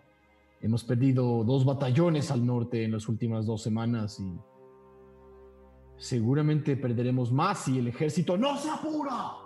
Hemos 0.61 0.83
perdido 0.83 1.43
dos 1.43 1.65
batallones 1.65 2.29
al 2.29 2.45
norte 2.45 2.83
en 2.83 2.91
las 2.91 3.09
últimas 3.09 3.47
dos 3.47 3.63
semanas 3.63 4.19
y 4.19 4.37
seguramente 5.97 6.77
perderemos 6.77 7.31
más 7.31 7.63
si 7.63 7.79
el 7.79 7.87
ejército 7.87 8.37
no 8.37 8.59
se 8.59 8.69
apura. 8.69 9.37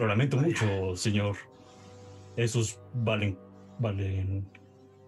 Lo 0.00 0.06
lamento 0.08 0.36
mucho, 0.36 0.96
señor. 0.96 1.36
Esos 2.34 2.80
valen, 2.92 3.38
valen, 3.82 4.48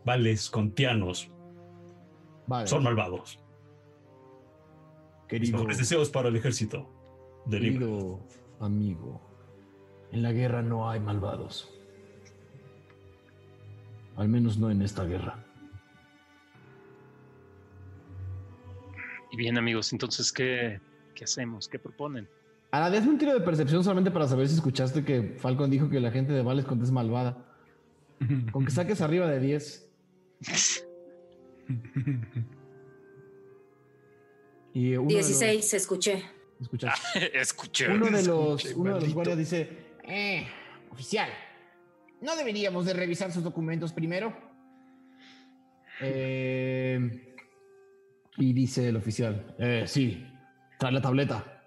vales 0.05 0.51
contianos 0.51 1.31
Vale, 2.47 2.67
son 2.67 2.83
malvados. 2.83 3.41
Querido, 5.29 5.57
mejores 5.59 5.79
deseos 5.79 6.11
para 6.11 6.29
el 6.29 6.37
ejército. 6.37 6.91
De 7.47 7.59
querido 7.59 8.21
amigo, 8.61 9.21
en 10.13 10.23
la 10.23 10.33
guerra 10.33 10.63
no 10.63 10.91
hay 10.91 11.01
malvados. 11.01 11.71
Al 14.17 14.29
menos 14.29 14.59
no 14.59 14.71
en 14.71 14.83
esta 14.83 15.05
guerra. 15.05 15.45
Y 19.31 19.37
bien, 19.37 19.59
amigos, 19.59 19.93
entonces, 19.93 20.33
¿qué, 20.33 20.81
qué 21.15 21.25
hacemos? 21.25 21.69
¿Qué 21.69 21.79
proponen? 21.79 22.29
Ahora, 22.71 22.87
hazme 22.87 23.11
un 23.11 23.19
tiro 23.19 23.35
de 23.35 23.41
percepción 23.41 23.83
solamente 23.83 24.11
para 24.11 24.29
saber 24.29 24.49
si 24.49 24.55
escuchaste 24.55 25.05
que 25.05 25.37
Falcon 25.39 25.71
dijo 25.71 25.89
que 25.91 26.01
la 26.01 26.11
gente 26.11 26.33
de 26.33 26.43
Valescont 26.43 26.83
es 26.83 26.91
malvada. 26.91 27.54
Con 28.53 28.65
que 28.65 28.71
saques 28.71 29.01
arriba 29.01 29.29
de 29.29 29.41
10. 29.41 29.89
Y 34.73 34.97
uno 34.97 35.09
de 35.09 35.15
los- 35.17 35.27
16, 35.29 35.75
escuché. 35.75 36.23
escuchaste. 36.61 37.39
Escuché. 37.41 37.89
Uno 37.89 38.07
de 38.07 38.23
los, 38.25 38.65
uno 38.75 38.95
de 38.95 39.01
los 39.01 39.15
guardias 39.15 39.39
dice, 39.39 39.69
Eh, 40.05 40.47
oficial, 40.91 41.31
¿no 42.21 42.37
deberíamos 42.37 42.87
de 42.87 42.93
revisar 42.93 43.33
sus 43.33 43.43
documentos 43.43 43.93
primero? 43.93 44.35
eh, 46.01 47.37
y 48.37 48.53
dice 48.53 48.89
el 48.89 48.97
oficial, 48.97 49.55
eh, 49.61 49.85
sí, 49.87 50.27
trae 50.77 50.91
la 50.91 51.01
tableta. 51.01 51.63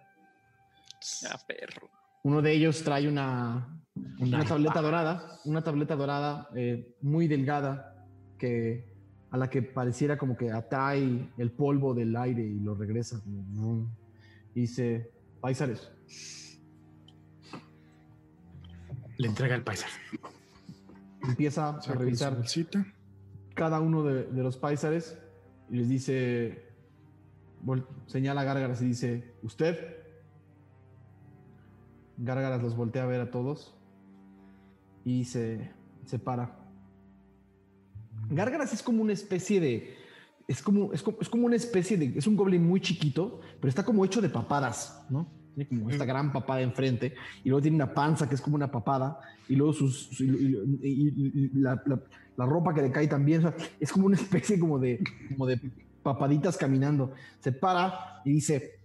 Ah, 1.32 1.40
perro. 1.48 1.90
Uno 2.24 2.41
de 2.41 2.52
ellos 2.52 2.84
trae 2.84 3.07
una, 3.07 3.80
una 4.19 4.44
tableta 4.45 4.82
dorada, 4.82 5.40
una 5.45 5.64
tableta 5.64 5.95
dorada 5.95 6.49
eh, 6.56 6.95
muy 7.02 7.28
delgada 7.28 7.95
que 8.38 8.98
a 9.30 9.38
la 9.38 9.49
que 9.49 9.61
pareciera 9.61 10.18
como 10.18 10.38
que 10.38 10.52
atrae 10.52 11.30
el 11.38 11.52
polvo 11.52 11.94
del 11.94 12.15
aire 12.15 12.44
y 12.44 12.60
lo 12.60 12.76
regresa. 12.76 13.22
Y 14.56 14.61
dice, 14.61 15.11
paisares, 15.41 15.91
Le 19.18 19.28
entrega 19.28 19.56
el 19.56 19.64
paisa. 19.64 19.88
empieza 21.28 21.69
a 21.69 21.94
revisar 21.94 22.38
cada 23.56 23.82
uno 23.82 24.03
de, 24.03 24.26
de 24.26 24.44
los 24.44 24.57
paisares 24.57 25.18
y 25.69 25.78
les 25.78 25.90
dice, 25.90 26.68
señala 28.06 28.41
a 28.41 28.44
Gárgaras 28.44 28.82
y 28.82 28.86
dice, 28.86 29.34
¿usted? 29.41 29.98
Gárgaras 32.18 32.61
los 32.61 32.76
voltea 32.76 33.03
a 33.03 33.07
ver 33.07 33.22
a 33.22 33.32
todos 33.32 33.76
y 35.07 35.23
se, 35.25 35.71
se 36.05 36.19
para. 36.19 36.59
Gárgaras 38.29 38.73
es 38.73 38.84
como 38.84 39.01
una 39.01 39.13
especie 39.13 39.59
de... 39.59 39.95
Es 40.47 40.61
como, 40.61 40.93
es, 40.93 41.03
como, 41.03 41.17
es 41.21 41.29
como 41.29 41.45
una 41.45 41.55
especie 41.55 41.97
de... 41.97 42.17
Es 42.17 42.27
un 42.27 42.35
goblin 42.35 42.65
muy 42.65 42.79
chiquito, 42.81 43.39
pero 43.59 43.69
está 43.69 43.84
como 43.84 44.03
hecho 44.05 44.21
de 44.21 44.29
papadas, 44.29 45.05
¿no? 45.09 45.27
Tiene 45.55 45.69
como 45.69 45.89
esta 45.89 46.05
gran 46.05 46.31
papada 46.31 46.61
enfrente 46.61 47.15
y 47.43 47.49
luego 47.49 47.61
tiene 47.61 47.75
una 47.75 47.93
panza 47.93 48.27
que 48.29 48.35
es 48.35 48.41
como 48.41 48.55
una 48.55 48.69
papada 48.71 49.19
y 49.49 49.55
luego 49.55 49.73
sus, 49.73 50.07
su- 50.09 50.23
y- 50.23 50.29
y- 50.84 51.07
y- 51.07 51.31
y 51.35 51.49
la, 51.59 51.81
la- 51.85 52.01
la 52.38 52.45
ropa 52.45 52.73
que 52.73 52.81
le 52.84 52.91
cae 52.91 53.07
también, 53.07 53.39
o 53.45 53.51
sea, 53.51 53.67
es 53.79 53.91
como 53.91 54.05
una 54.05 54.15
especie 54.21 54.59
como 54.59 54.77
de, 54.77 55.01
como 55.29 55.45
de 55.47 55.59
papaditas 56.03 56.57
caminando. 56.57 57.13
Se 57.39 57.51
para 57.51 58.21
y 58.23 58.31
dice, 58.34 58.76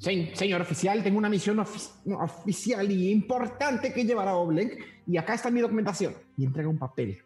Se- 0.00 0.34
señor 0.34 0.62
oficial, 0.62 1.02
tengo 1.02 1.18
una 1.18 1.28
misión 1.28 1.58
ofi- 1.58 1.92
oficial 2.18 2.90
y 2.90 3.10
importante 3.10 3.92
que 3.92 4.02
llevar 4.04 4.28
a 4.28 4.34
Oblek 4.34 5.02
y 5.06 5.18
acá 5.18 5.34
está 5.34 5.50
mi 5.50 5.60
documentación. 5.60 6.14
y 6.38 6.44
entrega 6.46 6.68
un 6.70 6.78
papel. 6.78 7.18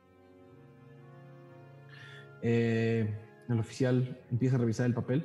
Eh, 2.42 3.16
el 3.48 3.58
oficial 3.60 4.20
empieza 4.28 4.56
a 4.56 4.58
revisar 4.58 4.86
el 4.86 4.94
papel. 4.94 5.24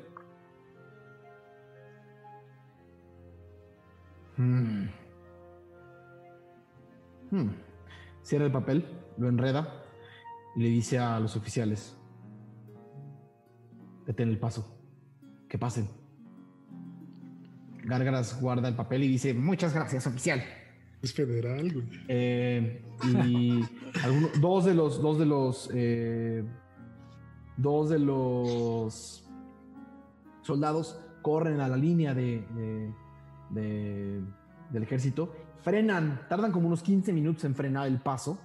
Hmm. 4.38 4.86
Hmm. 7.32 7.50
Cierra 8.22 8.46
el 8.46 8.52
papel, 8.52 8.86
lo 9.18 9.28
enreda 9.28 9.84
y 10.56 10.62
le 10.62 10.70
dice 10.70 11.00
a 11.00 11.20
los 11.20 11.36
oficiales, 11.36 11.98
detén 14.06 14.30
el 14.30 14.38
paso, 14.40 14.78
que 15.50 15.58
pasen. 15.58 15.88
Gárgaras 17.90 18.40
guarda 18.40 18.68
el 18.70 18.76
papel 18.76 19.04
y 19.04 19.08
dice, 19.08 19.34
Muchas 19.34 19.74
gracias, 19.74 20.06
oficial. 20.08 20.44
Es 21.02 21.14
federal, 21.14 21.72
güey. 21.74 21.86
Eh, 22.08 22.82
y 23.06 23.62
alguno- 24.04 24.30
dos 24.40 24.66
de 24.66 24.74
los, 24.74 25.02
dos 25.02 25.18
de 25.20 25.26
los, 25.26 25.70
eh, 25.74 26.44
dos 27.58 27.90
de 27.90 28.00
los 28.00 29.24
soldados 30.42 31.00
corren 31.22 31.60
a 31.60 31.68
la 31.68 31.78
línea 31.78 32.14
de, 32.14 32.46
de- 32.56 32.94
de- 33.50 34.22
del 34.72 34.84
ejército, 34.84 35.34
frenan, 35.64 36.22
tardan 36.30 36.52
como 36.52 36.68
unos 36.68 36.84
15 36.84 37.12
minutos 37.14 37.44
en 37.46 37.56
frenar 37.56 37.88
el 37.88 38.00
paso 38.00 38.40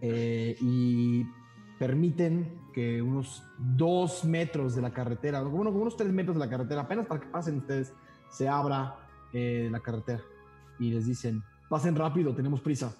eh, 0.00 0.56
y 0.60 1.24
permiten 1.78 2.58
que 2.72 3.02
unos 3.02 3.42
dos 3.58 4.24
metros 4.24 4.74
de 4.74 4.82
la 4.82 4.92
carretera, 4.92 5.42
bueno, 5.42 5.70
como 5.70 5.82
unos 5.82 5.96
tres 5.96 6.10
metros 6.12 6.36
de 6.36 6.40
la 6.40 6.48
carretera, 6.48 6.82
apenas 6.82 7.06
para 7.06 7.20
que 7.20 7.26
pasen 7.26 7.58
ustedes, 7.58 7.92
se 8.32 8.48
abra 8.48 8.96
eh, 9.32 9.68
la 9.70 9.78
carretera 9.78 10.20
y 10.80 10.90
les 10.90 11.06
dicen, 11.06 11.44
pasen 11.68 11.94
rápido, 11.94 12.34
tenemos 12.34 12.60
prisa. 12.60 12.92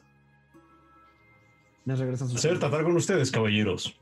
Les 1.85 1.99
regresan 1.99 2.29
sus 2.29 2.41
Placer 2.41 2.61
tratar 2.61 2.85
con 2.85 2.95
ustedes, 2.95 3.31
caballeros. 3.33 3.99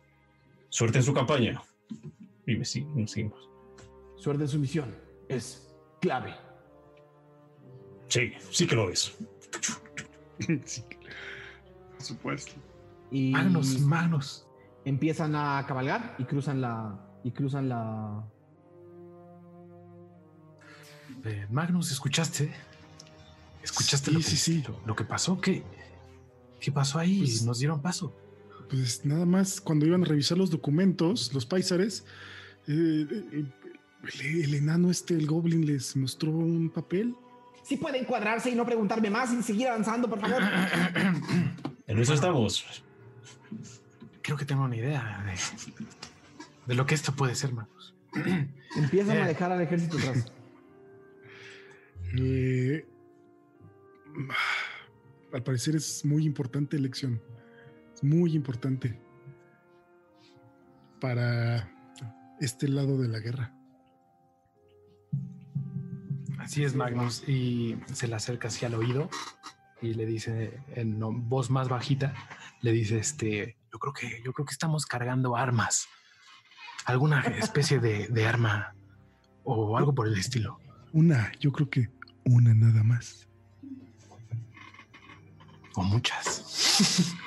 Suerte 0.69 0.99
en 0.99 1.05
su 1.05 1.15
campaña. 1.15 1.63
Y 2.47 2.57
me 2.57 2.65
seguimos. 2.65 3.49
Suerte 4.17 4.43
en 4.45 4.49
su 4.49 4.59
misión. 4.59 4.95
Es 5.29 5.75
clave. 6.01 6.35
Sí, 8.09 8.33
sí 8.51 8.67
que 8.67 8.77
lo 8.77 8.91
es. 8.91 9.17
Sí, 10.65 10.83
por 11.93 12.03
supuesto. 12.03 12.53
Y 13.11 13.33
Manos, 13.33 13.79
manos. 13.81 14.47
empiezan 14.87 15.35
a 15.35 15.63
cabalgar 15.69 16.15
y 16.19 16.25
cruzan 16.25 16.63
la. 16.63 16.99
Y 17.25 17.31
cruzan 17.33 17.69
la. 17.69 18.25
Eh, 21.25 21.47
Magnus, 21.51 21.91
¿escuchaste? 21.93 22.51
¿Escuchaste 23.63 24.07
Sí, 24.11 24.13
lo, 24.13 24.19
que, 24.21 24.25
sí, 24.27 24.37
sí. 24.37 24.65
Lo, 24.67 24.81
lo 24.87 24.97
que 24.97 25.05
pasó? 25.05 25.41
¿Qué, 25.41 25.63
¿Qué 26.61 26.73
pasó 26.73 26.99
ahí? 26.99 27.19
Pues- 27.21 27.43
Nos 27.43 27.59
dieron 27.59 27.81
paso. 27.83 28.15
Pues 28.69 29.05
nada 29.05 29.27
más 29.27 29.61
cuando 29.61 29.85
iban 29.87 30.03
a 30.03 30.07
revisar 30.07 30.39
los 30.39 30.51
documentos, 30.51 31.33
los 31.35 31.45
paisares, 31.45 32.05
eh, 32.69 33.07
eh, 33.11 33.45
el, 34.23 34.43
el 34.45 34.55
enano 34.55 34.91
este, 34.91 35.15
el 35.15 35.27
goblin, 35.27 35.67
les 35.67 35.97
mostró 35.97 36.31
un 36.31 36.71
papel. 36.71 37.15
Si 37.65 37.77
pueden 37.77 38.05
cuadrarse 38.05 38.49
y 38.51 38.55
no 38.55 38.65
preguntarme 38.65 39.11
más 39.11 39.33
y 39.33 39.43
seguir 39.43 39.69
avanzando, 39.69 40.09
por 40.09 40.21
favor. 40.21 40.43
En 41.87 41.99
eso 41.99 42.15
estamos. 42.15 42.65
creo 44.23 44.37
que 44.37 44.45
tengo 44.45 44.63
una 44.63 44.77
idea 44.77 45.25
de, 45.27 45.35
de 46.69 46.75
lo 46.77 46.87
que 46.87 46.95
esto 46.95 47.13
puede 47.17 47.35
ser, 47.35 47.53
Magnus. 47.53 47.95
Empiezan 48.77 49.17
Eh. 49.17 49.23
a 49.23 49.27
dejar 49.27 49.51
al 49.51 49.61
ejército 49.61 49.99
atrás. 49.99 50.33
Eh, 52.17 52.87
al 55.33 55.43
parecer 55.43 55.77
es 55.77 56.05
muy 56.05 56.25
importante 56.25 56.77
elección. 56.77 57.21
Es 57.95 58.03
muy 58.03 58.35
importante 58.35 59.01
para 61.01 61.73
este 62.41 62.69
lado 62.69 62.99
de 62.99 63.09
la 63.09 63.21
guerra. 63.21 63.55
Así 66.39 66.65
es, 66.65 66.75
Magnus. 66.75 67.29
Y 67.29 67.79
se 67.93 68.09
le 68.09 68.17
acerca 68.17 68.49
así 68.49 68.65
al 68.67 68.75
oído 68.75 69.09
y 69.83 69.95
le 69.95 70.07
dice 70.07 70.61
en 70.75 70.99
voz 71.29 71.51
más 71.51 71.69
bajita, 71.69 72.15
le 72.61 72.73
dice, 72.73 72.99
este, 72.99 73.57
yo 73.73 73.79
creo 73.79 73.93
que, 73.93 74.23
yo 74.25 74.33
creo 74.33 74.47
que 74.47 74.53
estamos 74.53 74.87
cargando 74.87 75.37
armas. 75.37 75.87
Alguna 76.87 77.21
especie 77.21 77.79
de, 77.79 78.09
de 78.09 78.27
arma 78.27 78.75
o 79.45 79.77
algo 79.77 79.95
por 79.95 80.07
el 80.07 80.17
estilo. 80.17 80.59
Una, 80.93 81.33
yo 81.39 81.53
creo 81.53 81.71
que 81.71 81.89
una 82.25 82.55
nada 82.55 82.83
más. 82.83 83.29
O 85.75 85.83
muchas. 85.83 87.17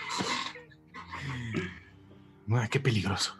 Ah, 2.51 2.67
qué 2.69 2.79
peligroso. 2.79 3.35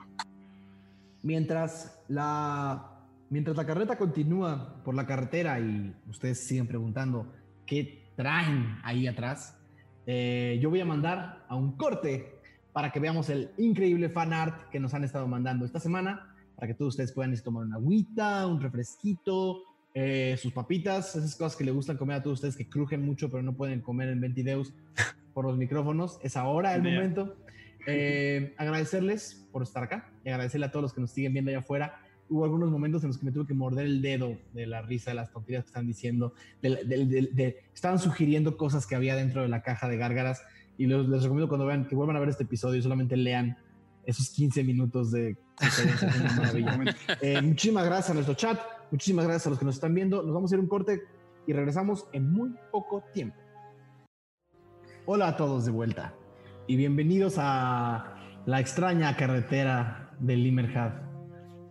Mientras 1.21 1.99
la, 2.07 2.99
mientras 3.29 3.55
la 3.55 3.65
carreta 3.65 3.97
continúa 3.97 4.81
por 4.83 4.95
la 4.95 5.05
carretera 5.05 5.59
y 5.59 5.93
ustedes 6.09 6.47
siguen 6.47 6.67
preguntando 6.67 7.31
qué 7.65 8.11
traen 8.15 8.79
ahí 8.83 9.05
atrás, 9.05 9.57
eh, 10.05 10.57
yo 10.61 10.69
voy 10.69 10.79
a 10.79 10.85
mandar 10.85 11.45
a 11.47 11.55
un 11.55 11.73
corte 11.73 12.39
para 12.71 12.91
que 12.91 12.99
veamos 12.99 13.29
el 13.29 13.51
increíble 13.57 14.09
fan 14.09 14.33
art 14.33 14.69
que 14.69 14.79
nos 14.79 14.93
han 14.93 15.03
estado 15.03 15.27
mandando 15.27 15.65
esta 15.65 15.79
semana, 15.79 16.33
para 16.55 16.67
que 16.67 16.73
todos 16.73 16.93
ustedes 16.93 17.11
puedan 17.11 17.35
tomar 17.43 17.65
una 17.65 17.75
agüita, 17.75 18.47
un 18.47 18.59
refresquito, 18.59 19.61
eh, 19.93 20.35
sus 20.41 20.51
papitas, 20.53 21.15
esas 21.15 21.35
cosas 21.35 21.55
que 21.55 21.63
le 21.63 21.71
gustan 21.71 21.97
comer 21.97 22.17
a 22.17 22.23
todos 22.23 22.35
ustedes 22.39 22.55
que 22.55 22.67
crujen 22.67 23.05
mucho 23.05 23.29
pero 23.29 23.43
no 23.43 23.53
pueden 23.53 23.81
comer 23.81 24.09
en 24.09 24.19
Ventideus 24.21 24.73
por 25.33 25.45
los 25.45 25.57
micrófonos. 25.57 26.19
Es 26.23 26.35
ahora 26.37 26.75
el 26.75 26.83
momento. 26.83 27.37
Eh, 27.85 28.53
agradecerles 28.57 29.45
por 29.51 29.61
estar 29.61 29.83
acá 29.83 30.09
y 30.23 30.29
agradecerle 30.29 30.67
a 30.67 30.71
todos 30.71 30.83
los 30.83 30.93
que 30.93 31.01
nos 31.01 31.11
siguen 31.11 31.33
viendo 31.33 31.49
allá 31.51 31.59
afuera. 31.59 31.99
Hubo 32.29 32.45
algunos 32.45 32.71
momentos 32.71 33.03
en 33.03 33.09
los 33.09 33.17
que 33.17 33.25
me 33.25 33.33
tuve 33.33 33.45
que 33.45 33.53
morder 33.53 33.85
el 33.85 34.01
dedo 34.01 34.37
de 34.53 34.65
la 34.67 34.81
risa 34.81 35.11
de 35.11 35.15
las 35.15 35.33
tonterías 35.33 35.65
que 35.65 35.67
están 35.67 35.85
diciendo. 35.85 36.33
de- 36.61 37.57
estaban 37.75 37.99
sugiriendo 37.99 38.55
cosas 38.55 38.87
que 38.87 38.95
había 38.95 39.17
dentro 39.17 39.41
de 39.41 39.49
la 39.49 39.61
caja 39.63 39.89
de 39.89 39.97
gárgaras 39.97 40.41
y 40.77 40.85
los- 40.85 41.09
les 41.09 41.23
recomiendo 41.23 41.49
cuando 41.49 41.65
vean 41.65 41.85
que 41.85 41.93
vuelvan 41.95 42.15
a 42.15 42.19
ver 42.21 42.29
este 42.29 42.43
episodio 42.43 42.79
y 42.79 42.81
solamente 42.83 43.17
lean 43.17 43.57
esos 44.05 44.29
15 44.29 44.63
minutos 44.63 45.11
de... 45.11 45.35
maravilla. 46.37 46.95
Eh, 47.21 47.41
muchísimas 47.41 47.85
gracias 47.85 48.11
a 48.11 48.13
nuestro 48.13 48.33
chat, 48.35 48.59
muchísimas 48.93 49.25
gracias 49.25 49.47
a 49.47 49.49
los 49.49 49.57
que 49.57 49.65
nos 49.65 49.73
están 49.73 49.95
viendo. 49.95 50.21
Nos 50.21 50.35
vamos 50.35 50.51
a 50.51 50.55
ir 50.55 50.61
un 50.61 50.67
corte 50.67 51.01
y 51.47 51.53
regresamos 51.53 52.07
en 52.13 52.31
muy 52.31 52.53
poco 52.71 53.03
tiempo. 53.11 53.35
Hola 55.07 55.29
a 55.29 55.35
todos 55.35 55.65
de 55.65 55.71
vuelta 55.71 56.13
y 56.67 56.75
bienvenidos 56.75 57.37
a 57.39 58.19
la 58.45 58.59
extraña 58.59 59.17
carretera 59.17 60.11
de 60.19 60.35
Limerhad. 60.35 60.91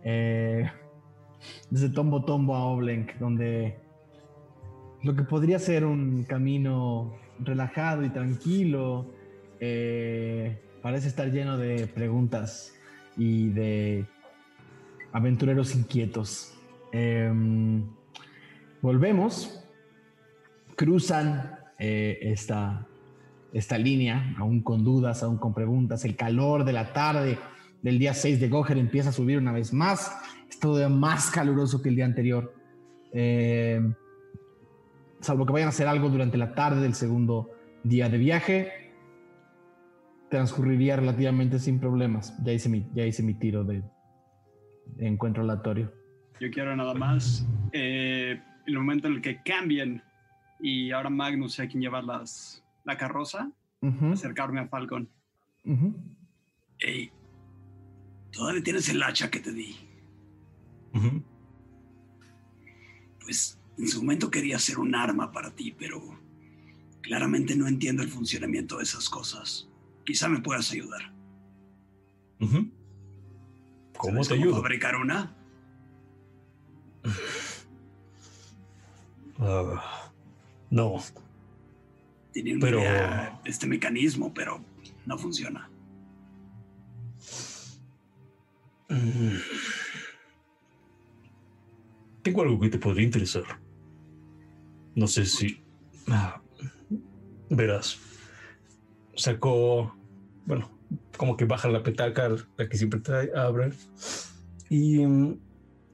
Eh, 0.03 0.69
desde 1.69 1.89
Tombo 1.89 2.25
Tombo 2.25 2.55
a 2.55 2.65
Oblenk, 2.65 3.13
donde 3.19 3.79
lo 5.01 5.15
que 5.15 5.23
podría 5.23 5.59
ser 5.59 5.85
un 5.85 6.25
camino 6.25 7.15
relajado 7.39 8.03
y 8.03 8.09
tranquilo 8.09 9.13
eh, 9.61 10.61
parece 10.81 11.07
estar 11.07 11.31
lleno 11.31 11.57
de 11.57 11.87
preguntas 11.87 12.73
y 13.15 13.47
de 13.47 14.05
aventureros 15.13 15.73
inquietos. 15.73 16.53
Em, 16.93 17.83
volvemos, 18.79 19.67
cruzan 20.75 21.57
eh, 21.79 22.19
esta, 22.21 22.87
esta 23.51 23.79
línea, 23.79 24.35
aún 24.37 24.61
con 24.61 24.83
dudas, 24.83 25.23
aún 25.23 25.37
con 25.37 25.55
preguntas. 25.55 26.05
El 26.05 26.15
calor 26.15 26.63
de 26.63 26.73
la 26.73 26.93
tarde 26.93 27.39
del 27.81 27.97
día 27.97 28.13
6 28.13 28.39
de 28.39 28.47
Goher 28.47 28.77
empieza 28.77 29.09
a 29.09 29.11
subir 29.11 29.39
una 29.39 29.51
vez 29.51 29.73
más. 29.73 30.15
Es 30.47 30.59
todavía 30.59 30.87
más 30.87 31.31
caluroso 31.31 31.81
que 31.81 31.89
el 31.89 31.95
día 31.95 32.05
anterior. 32.05 32.53
Em, 33.11 33.95
salvo 35.19 35.47
que 35.47 35.53
vayan 35.53 35.67
a 35.67 35.69
hacer 35.69 35.87
algo 35.87 36.09
durante 36.09 36.37
la 36.37 36.53
tarde 36.53 36.79
del 36.79 36.93
segundo 36.93 37.49
día 37.83 38.07
de 38.07 38.19
viaje, 38.19 38.71
transcurriría 40.29 40.95
relativamente 40.95 41.57
sin 41.57 41.79
problemas. 41.79 42.35
Ya 42.43 42.53
hice 42.53 42.69
mi, 42.69 42.87
ya 42.93 43.03
hice 43.03 43.23
mi 43.23 43.33
tiro 43.33 43.63
de, 43.63 43.81
de 44.95 45.07
encuentro 45.07 45.41
aleatorio. 45.41 46.02
Yo 46.43 46.51
quiero 46.51 46.75
nada 46.75 46.93
más 46.93 47.45
eh, 47.71 48.37
el 48.65 48.77
momento 48.77 49.07
en 49.07 49.13
el 49.13 49.21
que 49.21 49.41
cambien 49.43 50.03
y 50.59 50.91
ahora 50.91 51.09
Magnus 51.09 51.53
sea 51.53 51.69
quien 51.69 51.81
lleva 51.81 52.01
las, 52.01 52.61
la 52.83 52.97
carroza, 52.97 53.49
acercarme 54.11 54.59
a 54.59 54.67
Falcon. 54.67 55.07
ujú. 55.63 55.95
Ey, 56.79 57.13
todavía 58.33 58.61
tienes 58.61 58.89
el 58.89 59.01
hacha 59.01 59.31
que 59.31 59.39
te 59.39 59.53
di. 59.53 59.73
Pues 63.21 63.57
en 63.77 63.87
su 63.87 64.01
momento 64.01 64.29
quería 64.29 64.59
ser 64.59 64.79
un 64.79 64.95
arma 64.95 65.31
para 65.31 65.55
ti, 65.55 65.73
pero 65.79 66.19
claramente 67.03 67.55
no 67.55 67.69
entiendo 67.69 68.03
el 68.03 68.09
funcionamiento 68.09 68.79
de 68.79 68.83
esas 68.83 69.07
cosas. 69.07 69.69
Quizá 70.03 70.27
me 70.27 70.41
puedas 70.41 70.69
ayudar. 70.73 71.13
¿Cómo 73.97 74.25
¿Sabes 74.25 74.27
te 74.27 74.33
ayudo? 74.33 74.57
fabricar 74.57 74.97
una? 74.97 75.37
Ah, 79.39 80.11
no, 80.69 81.01
Tiene 82.31 82.57
Pero- 82.59 82.79
idea 82.79 83.39
de 83.43 83.49
este 83.49 83.67
mecanismo, 83.67 84.33
pero 84.33 84.63
no 85.05 85.17
funciona. 85.17 85.69
Mm. 88.89 89.37
Tengo 92.21 92.41
algo 92.41 92.59
que 92.59 92.69
te 92.69 92.77
podría 92.77 93.03
interesar. 93.03 93.43
No 94.95 95.07
sé 95.07 95.25
si... 95.25 95.61
Ah, 96.07 96.41
verás. 97.49 97.99
Sacó... 99.15 99.95
Bueno, 100.45 100.69
como 101.17 101.35
que 101.37 101.45
baja 101.45 101.67
la 101.69 101.83
petaca, 101.83 102.29
la 102.57 102.69
que 102.69 102.77
siempre 102.77 102.99
trae, 102.99 103.29
abre. 103.35 103.71
Y 104.69 105.05
mm, 105.05 105.37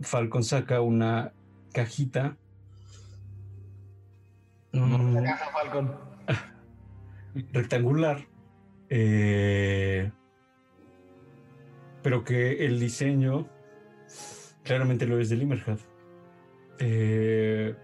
Falcon 0.01 0.43
saca 0.43 0.81
una 0.81 1.33
cajita. 1.73 2.37
mm, 4.71 5.13
La 5.15 5.23
caja, 5.23 5.51
Falcon. 5.51 5.95
rectangular, 7.53 8.27
eh, 8.89 10.11
pero 12.01 12.23
que 12.23 12.65
el 12.65 12.79
diseño 12.79 13.47
claramente 14.63 15.05
lo 15.05 15.19
es 15.19 15.29
de 15.29 15.35
Limerhad. 15.35 15.79
Eh, 16.79 17.75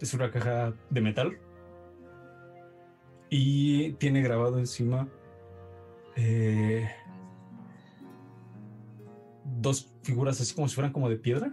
es 0.00 0.14
una 0.14 0.30
caja 0.30 0.74
de 0.90 1.00
metal 1.00 1.38
y 3.30 3.92
tiene 3.94 4.20
grabado 4.20 4.58
encima 4.58 5.08
eh, 6.16 6.88
dos 9.66 9.92
figuras 10.02 10.40
así 10.40 10.54
como 10.54 10.68
si 10.68 10.76
fueran 10.76 10.92
como 10.92 11.08
de 11.08 11.16
piedra 11.16 11.52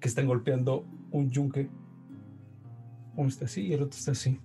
que 0.00 0.08
están 0.08 0.26
golpeando 0.26 0.86
un 1.10 1.30
yunque. 1.30 1.68
Uno 3.16 3.28
está 3.28 3.46
así 3.46 3.62
y 3.66 3.72
el 3.72 3.82
otro 3.82 3.98
está 3.98 4.12
así. 4.12 4.38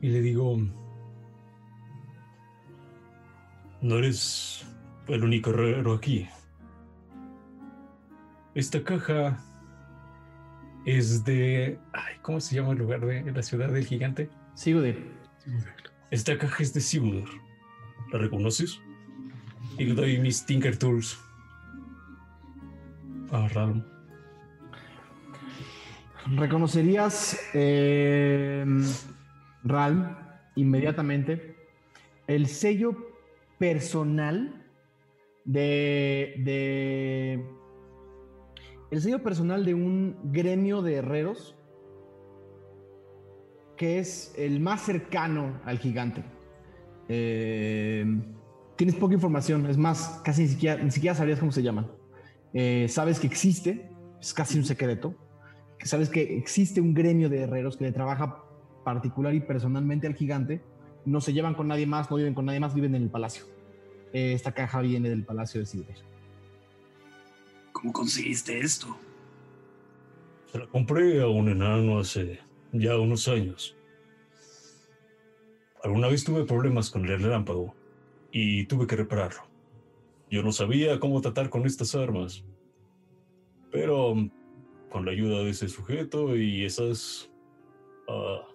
Y 0.00 0.08
le 0.08 0.22
digo, 0.22 0.56
no 3.82 3.98
eres 3.98 4.64
el 5.08 5.22
único 5.22 5.50
herrero 5.50 5.92
aquí. 5.92 6.26
Esta 8.54 8.82
caja 8.82 9.38
es 10.86 11.22
de... 11.24 11.78
Ay, 11.92 12.14
¿Cómo 12.22 12.40
se 12.40 12.54
llama 12.54 12.72
el 12.72 12.78
lugar 12.78 13.04
de 13.04 13.30
la 13.30 13.42
ciudad 13.42 13.70
del 13.70 13.84
gigante? 13.84 14.30
Sigurdir. 14.54 15.12
Esta 16.10 16.38
caja 16.38 16.62
es 16.62 16.72
de 16.72 16.80
Sigurd. 16.80 17.28
¿La 18.10 18.18
reconoces? 18.18 18.80
Y 19.78 19.84
le 19.84 19.94
doy 19.94 20.18
mis 20.18 20.44
Tinker 20.44 20.76
Tools. 20.78 21.18
Ah, 23.32 23.48
raro. 23.54 23.82
Reconocerías, 26.36 27.38
eh, 27.54 28.64
Ralm, 29.64 30.16
inmediatamente 30.56 31.56
el 32.26 32.46
sello 32.46 32.94
personal 33.58 34.64
de, 35.44 36.34
de- 36.44 37.44
el 38.90 39.00
sello 39.00 39.22
personal 39.22 39.64
de 39.64 39.74
un 39.74 40.16
gremio 40.32 40.82
de 40.82 40.96
herreros 40.96 41.56
que 43.76 43.98
es 43.98 44.34
el 44.36 44.60
más 44.60 44.82
cercano 44.82 45.58
al 45.64 45.78
gigante. 45.78 46.22
Eh, 47.08 48.04
tienes 48.80 48.94
poca 48.94 49.12
información, 49.12 49.66
es 49.66 49.76
más, 49.76 50.22
casi 50.24 50.40
ni 50.40 50.48
siquiera, 50.48 50.82
ni 50.82 50.90
siquiera 50.90 51.14
sabrías 51.14 51.38
cómo 51.38 51.52
se 51.52 51.62
llaman. 51.62 51.86
Eh, 52.54 52.86
sabes 52.88 53.20
que 53.20 53.26
existe, 53.26 53.90
es 54.18 54.32
casi 54.32 54.56
un 54.56 54.64
secreto, 54.64 55.14
que 55.78 55.84
sabes 55.84 56.08
que 56.08 56.38
existe 56.38 56.80
un 56.80 56.94
gremio 56.94 57.28
de 57.28 57.42
herreros 57.42 57.76
que 57.76 57.84
le 57.84 57.92
trabaja 57.92 58.42
particular 58.82 59.34
y 59.34 59.40
personalmente 59.40 60.06
al 60.06 60.14
gigante, 60.14 60.62
no 61.04 61.20
se 61.20 61.34
llevan 61.34 61.52
con 61.52 61.68
nadie 61.68 61.84
más, 61.84 62.10
no 62.10 62.16
viven 62.16 62.32
con 62.32 62.46
nadie 62.46 62.58
más, 62.58 62.74
viven 62.74 62.94
en 62.94 63.02
el 63.02 63.10
palacio. 63.10 63.44
Eh, 64.14 64.32
esta 64.32 64.52
caja 64.52 64.80
viene 64.80 65.10
del 65.10 65.26
palacio 65.26 65.60
de 65.60 65.66
Silver. 65.66 65.96
¿Cómo 67.72 67.92
conseguiste 67.92 68.60
esto? 68.60 68.96
Se 70.50 70.58
la 70.58 70.66
compré 70.68 71.20
a 71.20 71.26
un 71.26 71.50
enano 71.50 71.98
hace 71.98 72.40
ya 72.72 72.96
unos 72.96 73.28
años. 73.28 73.76
Alguna 75.84 76.08
vez 76.08 76.24
tuve 76.24 76.46
problemas 76.46 76.88
con 76.88 77.04
el 77.04 77.20
relámpago 77.20 77.74
y 78.32 78.66
tuve 78.66 78.86
que 78.86 78.96
repararlo. 78.96 79.42
Yo 80.30 80.42
no 80.42 80.52
sabía 80.52 81.00
cómo 81.00 81.20
tratar 81.20 81.50
con 81.50 81.66
estas 81.66 81.94
armas, 81.94 82.44
pero 83.70 84.14
con 84.90 85.04
la 85.04 85.12
ayuda 85.12 85.42
de 85.42 85.50
ese 85.50 85.68
sujeto 85.68 86.36
y 86.36 86.64
esas 86.64 87.30
ah, 88.08 88.46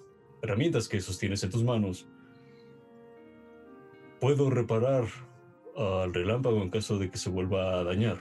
herramientas 0.41 0.88
que 0.88 1.02
sostienes 1.02 1.43
en 1.43 1.49
tus 1.49 1.64
manos, 1.64 2.07
puedo 4.19 4.49
reparar 4.49 5.06
al 5.76 6.14
relámpago 6.14 6.61
en 6.61 6.69
caso 6.69 6.97
de 6.97 7.10
que 7.10 7.18
se 7.18 7.30
vuelva 7.30 7.80
a 7.80 7.84
dañar. 7.84 8.18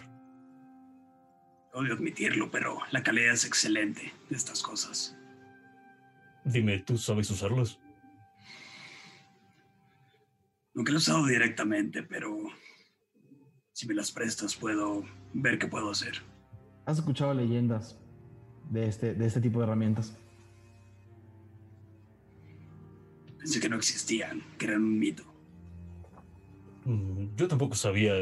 Odio 1.72 1.94
admitirlo, 1.94 2.50
pero 2.50 2.78
la 2.90 3.02
calidad 3.02 3.32
es 3.32 3.44
excelente 3.44 4.12
de 4.30 4.36
estas 4.36 4.62
cosas. 4.62 5.16
Dime, 6.44 6.78
¿tú 6.80 6.98
sabes 6.98 7.30
usarlas? 7.30 7.80
Nunca 10.74 10.90
lo 10.90 10.98
he 10.98 10.98
usado 10.98 11.26
directamente, 11.26 12.02
pero 12.02 12.36
si 13.72 13.86
me 13.86 13.94
las 13.94 14.10
prestas 14.10 14.56
puedo 14.56 15.04
ver 15.32 15.58
qué 15.58 15.68
puedo 15.68 15.90
hacer. 15.90 16.14
¿Has 16.86 16.98
escuchado 16.98 17.32
leyendas 17.32 17.98
de 18.70 18.88
este, 18.88 19.14
de 19.14 19.26
este 19.26 19.40
tipo 19.40 19.60
de 19.60 19.66
herramientas? 19.66 20.16
Pensé 23.38 23.60
que 23.60 23.68
no 23.68 23.76
existían, 23.76 24.42
que 24.58 24.66
eran 24.66 24.82
un 24.82 24.98
mito. 24.98 25.22
Mm, 26.84 27.36
Yo 27.36 27.46
tampoco 27.46 27.74
sabía. 27.74 28.14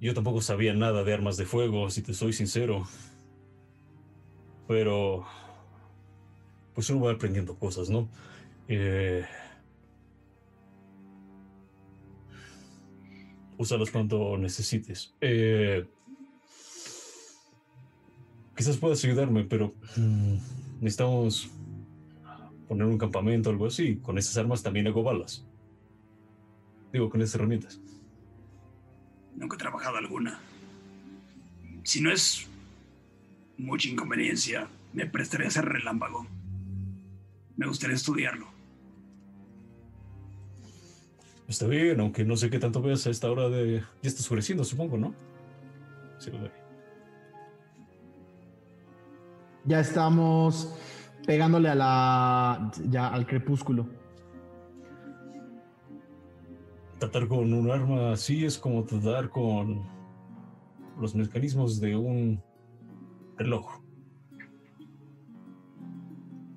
Yo 0.00 0.14
tampoco 0.14 0.40
sabía 0.40 0.74
nada 0.74 1.04
de 1.04 1.12
armas 1.12 1.36
de 1.36 1.44
fuego, 1.44 1.90
si 1.90 2.02
te 2.02 2.14
soy 2.14 2.32
sincero. 2.32 2.86
Pero. 4.68 5.26
Pues 6.74 6.90
uno 6.90 7.06
va 7.06 7.12
aprendiendo 7.12 7.58
cosas, 7.58 7.88
¿no? 7.88 8.08
Eh, 8.68 9.24
úsalas 13.58 13.90
cuando 13.90 14.36
necesites. 14.38 15.14
Eh, 15.20 15.86
quizás 18.56 18.76
puedas 18.76 19.04
ayudarme, 19.04 19.44
pero 19.44 19.74
mm, 19.96 20.34
necesitamos 20.80 21.50
poner 22.68 22.86
un 22.86 22.98
campamento 22.98 23.50
o 23.50 23.52
algo 23.52 23.66
así. 23.66 23.96
Con 23.96 24.18
esas 24.18 24.36
armas 24.36 24.62
también 24.62 24.86
hago 24.86 25.02
balas. 25.02 25.46
Digo, 26.92 27.10
con 27.10 27.20
esas 27.20 27.36
herramientas. 27.36 27.80
Nunca 29.34 29.56
he 29.56 29.58
trabajado 29.58 29.98
alguna. 29.98 30.40
Si 31.82 32.00
no 32.00 32.10
es 32.10 32.48
mucha 33.58 33.88
inconveniencia, 33.88 34.68
me 34.92 35.06
prestaré 35.06 35.44
a 35.44 35.48
hacer 35.48 35.64
relámpago. 35.66 36.26
Me 37.56 37.66
gustaría 37.66 37.96
estudiarlo. 37.96 38.55
Está 41.48 41.66
bien, 41.66 42.00
aunque 42.00 42.24
no 42.24 42.36
sé 42.36 42.50
qué 42.50 42.58
tanto 42.58 42.82
veas 42.82 43.06
a 43.06 43.10
esta 43.10 43.30
hora 43.30 43.48
de... 43.48 43.80
Ya 44.02 44.08
está 44.08 44.20
oscureciendo, 44.20 44.64
supongo, 44.64 44.98
¿no? 44.98 45.14
Sí, 46.18 46.30
lo 46.30 46.40
veré. 46.40 46.54
Ya 49.64 49.80
estamos 49.80 50.76
pegándole 51.24 51.68
a 51.68 51.74
la, 51.74 52.72
ya 52.88 53.08
al 53.08 53.26
crepúsculo. 53.26 53.86
Tratar 56.98 57.28
con 57.28 57.52
un 57.52 57.70
arma 57.70 58.12
así 58.12 58.44
es 58.44 58.58
como 58.58 58.84
tratar 58.84 59.28
con 59.28 59.84
los 61.00 61.14
mecanismos 61.14 61.80
de 61.80 61.94
un 61.94 62.42
reloj. 63.36 63.80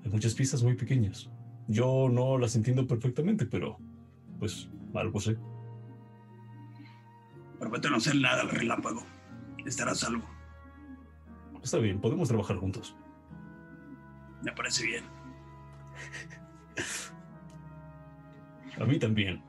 Hay 0.04 0.12
muchas 0.12 0.34
piezas 0.34 0.64
muy 0.64 0.76
pequeñas. 0.76 1.30
Yo 1.68 2.10
no 2.10 2.38
las 2.38 2.56
entiendo 2.56 2.88
perfectamente, 2.88 3.46
pero 3.46 3.78
pues 4.40 4.70
algo 4.96 5.20
sé. 5.20 5.38
Prometo 7.60 7.90
no 7.90 7.98
hacer 7.98 8.16
nada 8.16 8.42
al 8.42 8.50
relámpago. 8.50 9.04
Estará 9.66 9.92
a 9.92 9.96
salvo. 9.96 10.24
Está 11.62 11.78
bien, 11.78 12.00
podemos 12.00 12.28
trabajar 12.30 12.58
juntos. 12.58 12.96
Me 14.44 14.52
parece 14.54 14.86
bien. 14.86 15.04
A 18.80 18.86
mí 18.86 18.98
también. 18.98 19.44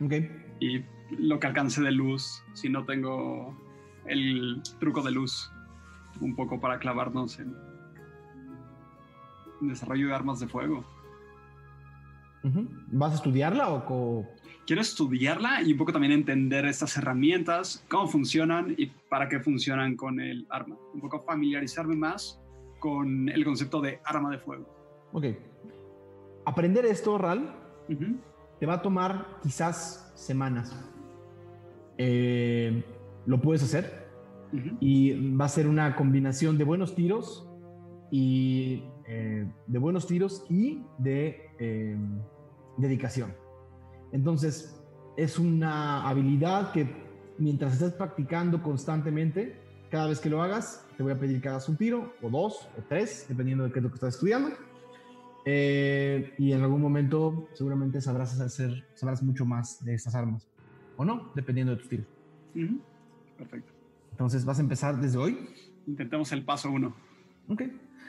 Ok. 0.00 0.12
Y 0.60 0.84
lo 1.18 1.38
que 1.38 1.46
alcance 1.46 1.82
de 1.82 1.92
luz, 1.92 2.42
si 2.54 2.70
no 2.70 2.84
tengo 2.86 3.54
el 4.06 4.62
truco 4.78 5.02
de 5.02 5.10
luz, 5.10 5.52
un 6.20 6.34
poco 6.34 6.60
para 6.60 6.78
clavarnos 6.78 7.38
en 7.38 7.54
desarrollo 9.60 10.08
de 10.08 10.14
armas 10.14 10.40
de 10.40 10.48
fuego. 10.48 10.84
¿Vas 12.92 13.12
a 13.12 13.14
estudiarla 13.16 13.68
o 13.70 13.84
co- 13.84 14.26
Quiero 14.66 14.82
estudiarla 14.82 15.62
y 15.62 15.72
un 15.72 15.78
poco 15.78 15.92
también 15.92 16.12
entender 16.12 16.64
estas 16.66 16.96
herramientas, 16.96 17.84
cómo 17.90 18.06
funcionan 18.06 18.74
y 18.78 18.86
para 18.86 19.28
qué 19.28 19.40
funcionan 19.40 19.96
con 19.96 20.20
el 20.20 20.46
arma. 20.48 20.76
Un 20.94 21.00
poco 21.00 21.20
familiarizarme 21.22 21.96
más 21.96 22.40
con 22.78 23.28
el 23.28 23.44
concepto 23.44 23.80
de 23.80 24.00
arma 24.04 24.30
de 24.30 24.38
fuego. 24.38 24.66
Ok. 25.12 25.24
Aprender 26.46 26.84
esto, 26.86 27.18
Ral, 27.18 27.52
Ujú. 27.88 28.16
te 28.60 28.66
va 28.66 28.74
a 28.74 28.82
tomar 28.82 29.38
quizás 29.42 30.12
semanas. 30.14 30.72
Eh, 31.98 32.82
lo 33.26 33.40
puedes 33.40 33.62
hacer 33.62 34.08
Ujú. 34.52 34.76
y 34.80 35.34
va 35.36 35.44
a 35.46 35.48
ser 35.48 35.66
una 35.66 35.96
combinación 35.96 36.56
de 36.58 36.64
buenos 36.64 36.94
tiros 36.94 37.46
y 38.10 38.84
eh, 39.12 39.44
de 39.66 39.78
buenos 39.80 40.06
tiros 40.06 40.46
y 40.48 40.84
de 40.98 41.50
eh, 41.58 41.96
dedicación. 42.76 43.34
Entonces, 44.12 44.80
es 45.16 45.36
una 45.36 46.08
habilidad 46.08 46.70
que 46.70 46.88
mientras 47.36 47.72
estés 47.72 47.92
practicando 47.94 48.62
constantemente, 48.62 49.60
cada 49.90 50.06
vez 50.06 50.20
que 50.20 50.30
lo 50.30 50.40
hagas, 50.40 50.86
te 50.96 51.02
voy 51.02 51.10
a 51.10 51.18
pedir 51.18 51.40
que 51.40 51.48
hagas 51.48 51.68
un 51.68 51.76
tiro, 51.76 52.12
o 52.22 52.30
dos, 52.30 52.68
o 52.78 52.82
tres, 52.88 53.26
dependiendo 53.28 53.64
de 53.64 53.72
qué 53.72 53.80
es 53.80 53.82
lo 53.82 53.88
que 53.88 53.96
estás 53.96 54.14
estudiando. 54.14 54.50
Eh, 55.44 56.32
y 56.38 56.52
en 56.52 56.62
algún 56.62 56.80
momento 56.80 57.48
seguramente 57.54 58.00
sabrás 58.00 58.38
hacer, 58.40 58.86
sabrás 58.94 59.24
mucho 59.24 59.44
más 59.44 59.84
de 59.84 59.94
estas 59.94 60.14
armas. 60.14 60.46
O 60.96 61.04
no, 61.04 61.32
dependiendo 61.34 61.72
de 61.72 61.78
tus 61.78 61.88
tiros. 61.88 62.06
Perfecto. 63.36 63.72
Entonces, 64.12 64.44
¿vas 64.44 64.60
a 64.60 64.62
empezar 64.62 65.00
desde 65.00 65.18
hoy? 65.18 65.48
Intentemos 65.88 66.30
el 66.30 66.44
paso 66.44 66.70
uno. 66.70 66.94
Ok. 67.48 67.62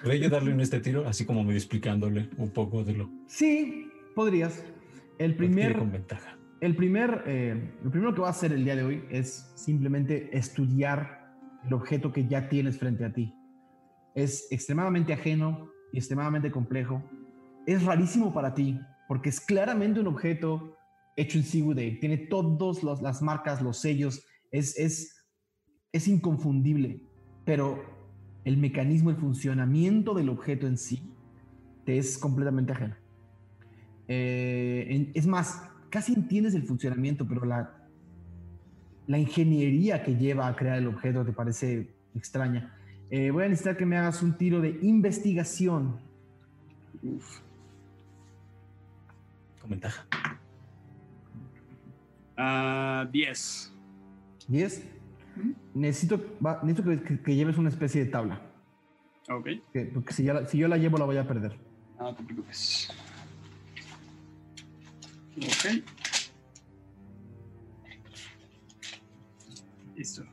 ¿Voy 0.04 0.24
a 0.24 0.30
darle 0.30 0.52
en 0.52 0.60
este 0.62 0.80
tiro? 0.80 1.08
Así 1.08 1.26
como 1.26 1.44
medio 1.44 1.58
explicándole 1.58 2.30
un 2.38 2.50
poco 2.50 2.84
de 2.84 2.94
lo 2.94 3.10
Sí, 3.28 3.90
podrías. 4.16 4.64
El 5.18 5.36
primer, 5.36 5.78
con 5.78 5.92
ventaja. 5.92 6.38
el 6.62 6.76
primer, 6.76 7.24
eh, 7.28 7.76
lo 7.84 7.92
primero 7.92 8.14
que 8.16 8.22
va 8.22 8.28
a 8.28 8.32
hacer 8.32 8.52
el 8.54 8.64
día 8.64 8.76
de 8.76 8.84
hoy 8.84 9.04
es 9.12 9.52
simplemente 9.56 10.36
estudiar 10.36 11.36
el 11.66 11.74
objeto 11.74 12.12
que 12.12 12.28
ya 12.28 12.50
tienes 12.50 12.78
frente 12.80 13.06
a 13.06 13.14
ti. 13.14 13.36
Es 14.16 14.48
extremadamente 14.52 15.14
ajeno 15.14 15.70
y 15.94 15.98
extremadamente 15.98 16.50
complejo. 16.52 17.04
Es 17.68 17.84
rarísimo 17.84 18.34
para 18.34 18.54
ti 18.56 18.80
porque 19.08 19.30
es 19.30 19.40
claramente 19.40 20.00
un 20.00 20.08
objeto 20.08 20.76
hecho 21.16 21.38
en 21.38 21.44
Seawood. 21.44 21.78
Tiene 22.00 22.18
todas 22.18 22.82
las 23.02 23.22
marcas, 23.22 23.62
los 23.62 23.78
sellos. 23.78 24.26
Es, 24.52 24.78
es, 24.80 25.28
es 25.92 26.08
inconfundible, 26.08 27.04
pero 27.46 28.01
el 28.46 28.58
mecanismo, 28.58 29.10
el 29.10 29.18
funcionamiento 29.18 30.14
del 30.14 30.30
objeto 30.30 30.68
en 30.68 30.78
sí 30.78 31.02
te 31.86 31.98
es 31.98 32.18
completamente 32.18 32.74
ajeno. 32.74 32.96
Eh, 34.08 34.88
en- 34.90 35.12
es 35.14 35.28
más, 35.28 35.64
casi 35.90 36.14
entiendes 36.14 36.54
el 36.56 36.64
funcionamiento, 36.64 37.28
pero 37.28 37.46
la, 37.46 37.88
la 39.08 39.18
ingeniería 39.20 40.04
que 40.04 40.16
lleva 40.16 40.48
a 40.48 40.56
crear 40.56 40.78
el 40.78 40.88
objeto 40.88 41.24
te 41.26 41.34
parece 41.34 41.94
extraña. 42.16 42.76
Eh, 43.10 43.30
voy 43.32 43.44
a 43.44 43.50
necesitar 43.50 43.78
que 43.78 43.86
me 43.86 43.98
hagas 43.98 44.22
un 44.24 44.38
tiro 44.38 44.62
de 44.62 44.80
investigación. 44.82 46.00
Uf. 47.04 47.40
Con 49.62 49.70
ventaja. 49.72 50.06
Ah, 52.38 53.08
10. 54.48 54.92
10. 55.36 55.56
Necesito, 55.74 56.22
va- 56.46 56.60
necesito 56.64 56.90
que, 56.90 57.02
que- 57.04 57.22
que 57.22 57.36
lleves 57.36 57.58
una 57.58 57.70
especie 57.70 58.04
de 58.06 58.12
tabla. 58.12 58.42
Ok. 59.30 59.48
que- 59.72 59.86
porque 59.94 60.14
si, 60.14 60.24
ya 60.24 60.34
la- 60.34 60.46
si 60.48 60.58
yo 60.58 60.68
la 60.68 60.78
llevo, 60.78 60.98
la 60.98 61.06
voy 61.06 61.18
a 61.18 61.28
perder. 61.28 61.58
No 62.00 62.14
te 62.16 62.24
preocupes. 62.24 62.90
Ok. 65.38 65.84
Listo. 69.96 70.24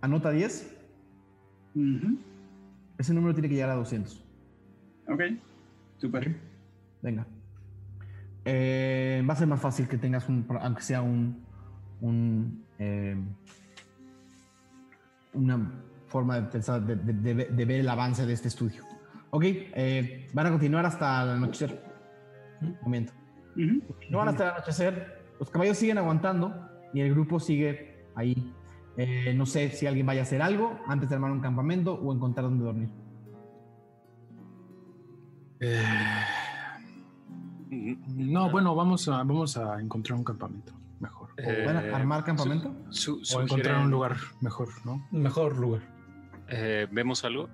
Anota 0.00 0.30
10. 0.30 0.74
Ujú. 1.74 2.18
Ese 2.98 3.14
número 3.14 3.34
tiene 3.34 3.48
que 3.48 3.54
llegar 3.54 3.70
a 3.70 3.74
200. 3.74 4.24
Ok. 5.08 5.20
Super. 5.98 6.36
Venga. 7.02 7.26
Eh, 8.44 9.22
va 9.28 9.34
a 9.34 9.36
ser 9.36 9.46
más 9.48 9.60
fácil 9.60 9.88
que 9.88 9.98
tengas 9.98 10.28
un, 10.28 10.46
aunque 10.60 10.82
sea 10.82 11.02
un, 11.02 11.42
un 12.00 12.64
eh, 12.78 13.16
una 15.38 15.84
forma 16.06 16.40
de 16.40 16.42
pensar, 16.48 16.82
de, 16.82 16.96
de- 16.96 17.34
de- 17.34 17.44
de 17.46 17.64
ver 17.64 17.80
el 17.80 17.88
avance 17.88 18.26
de 18.26 18.32
este 18.32 18.48
estudio. 18.48 18.82
Ok, 19.30 19.44
eh, 19.46 20.26
van 20.32 20.46
a 20.46 20.50
continuar 20.50 20.86
hasta 20.86 21.22
el 21.22 21.30
anochecer. 21.30 21.82
Un 22.62 22.76
momento. 22.82 23.12
No 24.10 24.18
van 24.18 24.28
hasta 24.28 24.44
el 24.44 24.50
anochecer. 24.54 25.22
Los 25.38 25.50
caballos 25.50 25.76
siguen 25.76 25.98
aguantando 25.98 26.54
y 26.94 27.00
el 27.00 27.10
grupo 27.10 27.38
sigue 27.38 28.06
ahí. 28.14 28.52
Eh, 28.96 29.32
no 29.34 29.46
sé 29.46 29.70
si 29.70 29.86
alguien 29.86 30.06
vaya 30.06 30.20
a 30.20 30.22
hacer 30.24 30.42
algo 30.42 30.78
antes 30.86 31.08
de 31.08 31.14
armar 31.14 31.30
un 31.30 31.40
campamento 31.40 31.94
o 31.94 32.12
encontrar 32.12 32.44
dónde 32.44 32.64
dormir. 32.64 32.90
Eh, 35.60 35.82
no, 38.16 38.50
bueno, 38.50 38.74
vamos 38.74 39.08
a, 39.08 39.18
vamos 39.18 39.56
a 39.56 39.80
encontrar 39.80 40.18
un 40.18 40.24
campamento. 40.24 40.72
Eh, 41.38 41.62
¿Van 41.64 41.76
a 41.76 41.96
armar 41.96 42.24
campamento? 42.24 42.74
su- 42.90 43.14
O 43.14 43.42
encontrar 43.42 43.46
sugieren- 43.76 43.84
un 43.84 43.90
lugar 43.90 44.16
mejor, 44.40 44.68
¿no? 44.84 45.06
Mejor 45.12 45.56
lugar. 45.56 45.82
eh, 46.48 46.86
¿Vemos 46.90 47.24
algo? 47.24 47.48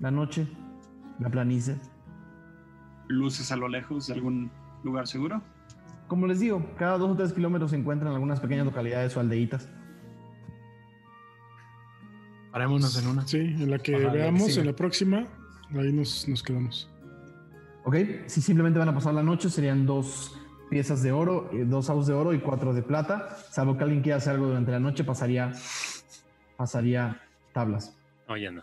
La 0.00 0.10
noche, 0.10 0.46
la 1.18 1.28
planicie. 1.28 1.76
Luces 3.08 3.50
a 3.52 3.56
lo 3.56 3.68
lejos 3.68 4.06
de 4.06 4.14
algún 4.14 4.50
lugar 4.84 5.06
seguro. 5.06 5.42
Como 6.06 6.26
les 6.26 6.40
digo, 6.40 6.64
cada 6.78 6.96
dos 6.96 7.10
o 7.10 7.16
tres 7.16 7.32
kilómetros 7.34 7.70
se 7.72 7.76
encuentran 7.76 8.12
algunas 8.14 8.40
pequeñas 8.40 8.64
localidades 8.64 9.16
o 9.16 9.20
aldeitas. 9.20 9.68
Parémonos 12.52 12.96
en 13.02 13.08
una. 13.08 13.26
Sí, 13.26 13.38
en 13.38 13.70
la 13.70 13.78
que 13.78 13.94
Ajá, 13.94 14.04
la 14.04 14.12
que 14.12 14.18
veamos, 14.18 14.56
en 14.56 14.66
la 14.66 14.72
próxima, 14.72 15.26
ahí 15.76 15.92
nos, 15.92 16.26
nos 16.28 16.42
quedamos. 16.42 16.88
¿Ok? 17.84 17.96
Si 18.26 18.40
simplemente 18.40 18.78
van 18.78 18.88
a 18.88 18.94
pasar 18.94 19.12
la 19.14 19.22
noche, 19.22 19.50
serían 19.50 19.84
dos 19.86 20.37
piezas 20.68 21.02
de 21.02 21.12
oro, 21.12 21.50
eh, 21.52 21.64
dos 21.64 21.90
aus 21.90 22.06
de 22.06 22.14
oro 22.14 22.32
y 22.32 22.40
cuatro 22.40 22.72
de 22.72 22.82
plata. 22.82 23.28
Salvo 23.50 23.76
que 23.76 23.84
alguien 23.84 24.02
quiera 24.02 24.18
hacer 24.18 24.34
algo 24.34 24.46
durante 24.46 24.70
la 24.70 24.80
noche, 24.80 25.04
pasaría, 25.04 25.52
pasaría 26.56 27.20
tablas. 27.52 27.96
No, 28.28 28.36
ya 28.36 28.50
no. 28.50 28.62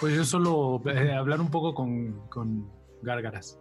Pues 0.00 0.16
yo 0.16 0.24
solo 0.24 0.82
eh, 0.86 1.12
hablar 1.12 1.40
un 1.40 1.50
poco 1.50 1.74
con, 1.74 2.28
con 2.28 2.68
Gárgaras. 3.02 3.58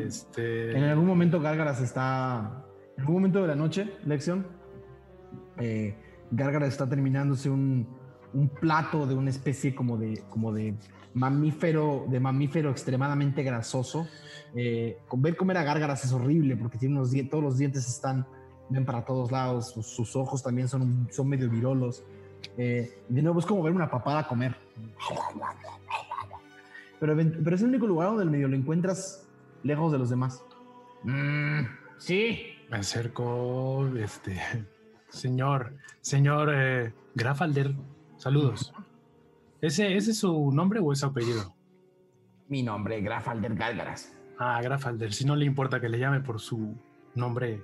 Este. 0.00 0.76
En 0.76 0.84
algún 0.84 1.06
momento 1.06 1.40
Gárgaras 1.40 1.80
está. 1.80 2.64
En 2.96 3.00
algún 3.00 3.16
momento 3.16 3.42
de 3.42 3.48
la 3.48 3.56
noche, 3.56 3.92
lección. 4.04 4.46
Eh, 5.58 5.96
Gárgaras 6.30 6.70
está 6.70 6.88
terminándose 6.88 7.50
un, 7.50 7.86
un 8.32 8.48
plato 8.48 9.06
de 9.06 9.14
una 9.14 9.30
especie 9.30 9.74
como 9.74 9.96
de, 9.96 10.22
como 10.30 10.52
de 10.52 10.74
mamífero, 11.14 12.06
de 12.08 12.20
mamífero 12.20 12.70
extremadamente 12.70 13.42
grasoso. 13.42 14.06
Eh, 14.54 14.98
con 15.08 15.22
ver 15.22 15.36
comer 15.36 15.56
a 15.56 15.64
Gárgaras 15.64 16.04
es 16.04 16.12
horrible 16.12 16.56
porque 16.56 16.78
tiene 16.78 16.96
unos 16.96 17.12
todos 17.30 17.42
los 17.42 17.58
dientes 17.58 17.88
están, 17.88 18.26
ven 18.68 18.84
para 18.84 19.04
todos 19.04 19.32
lados, 19.32 19.70
sus, 19.70 19.86
sus 19.86 20.14
ojos 20.16 20.42
también 20.42 20.68
son, 20.68 21.08
son 21.10 21.28
medio 21.28 21.48
virolos. 21.48 22.04
Eh, 22.58 23.02
de 23.08 23.22
nuevo 23.22 23.40
es 23.40 23.46
como 23.46 23.62
ver 23.62 23.72
una 23.72 23.90
papada 23.90 24.28
comer. 24.28 24.56
Pero, 27.00 27.16
pero 27.16 27.56
es 27.56 27.62
el 27.62 27.68
único 27.68 27.86
lugar 27.86 28.08
donde 28.08 28.24
el 28.24 28.30
medio 28.30 28.48
lo 28.48 28.56
encuentras 28.56 29.26
lejos 29.62 29.92
de 29.92 29.98
los 29.98 30.10
demás. 30.10 30.44
Mm, 31.02 31.60
sí. 31.98 32.54
Me 32.70 32.78
acerco, 32.78 33.86
este. 33.96 34.40
Señor, 35.08 35.76
señor 36.00 36.50
eh, 36.52 36.92
Grafalder, 37.14 37.72
saludos. 38.16 38.74
¿Ese, 39.64 39.96
¿Ese 39.96 40.10
es 40.10 40.18
su 40.18 40.52
nombre 40.52 40.80
o 40.80 40.92
es 40.92 40.98
su 41.00 41.06
apellido? 41.06 41.54
Mi 42.48 42.62
nombre 42.62 43.00
Grafalder 43.00 43.54
Gálgaras. 43.54 44.14
Ah, 44.38 44.60
Grafalder, 44.62 45.12
si 45.14 45.24
no 45.24 45.36
le 45.36 45.46
importa 45.46 45.80
que 45.80 45.88
le 45.88 45.98
llame 45.98 46.20
por 46.20 46.38
su 46.38 46.76
nombre. 47.14 47.62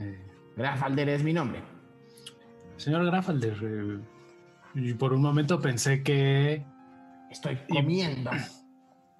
eh, 0.00 0.26
Grafalder 0.56 1.08
es 1.08 1.22
mi 1.24 1.32
nombre. 1.32 1.62
señor 2.76 3.06
Grafalder, 3.06 3.56
eh, 3.62 3.98
y 4.74 4.92
por 4.94 5.14
un 5.14 5.22
momento 5.22 5.60
pensé 5.60 6.02
que. 6.02 6.62
Estoy 7.30 7.58
comiendo. 7.70 8.30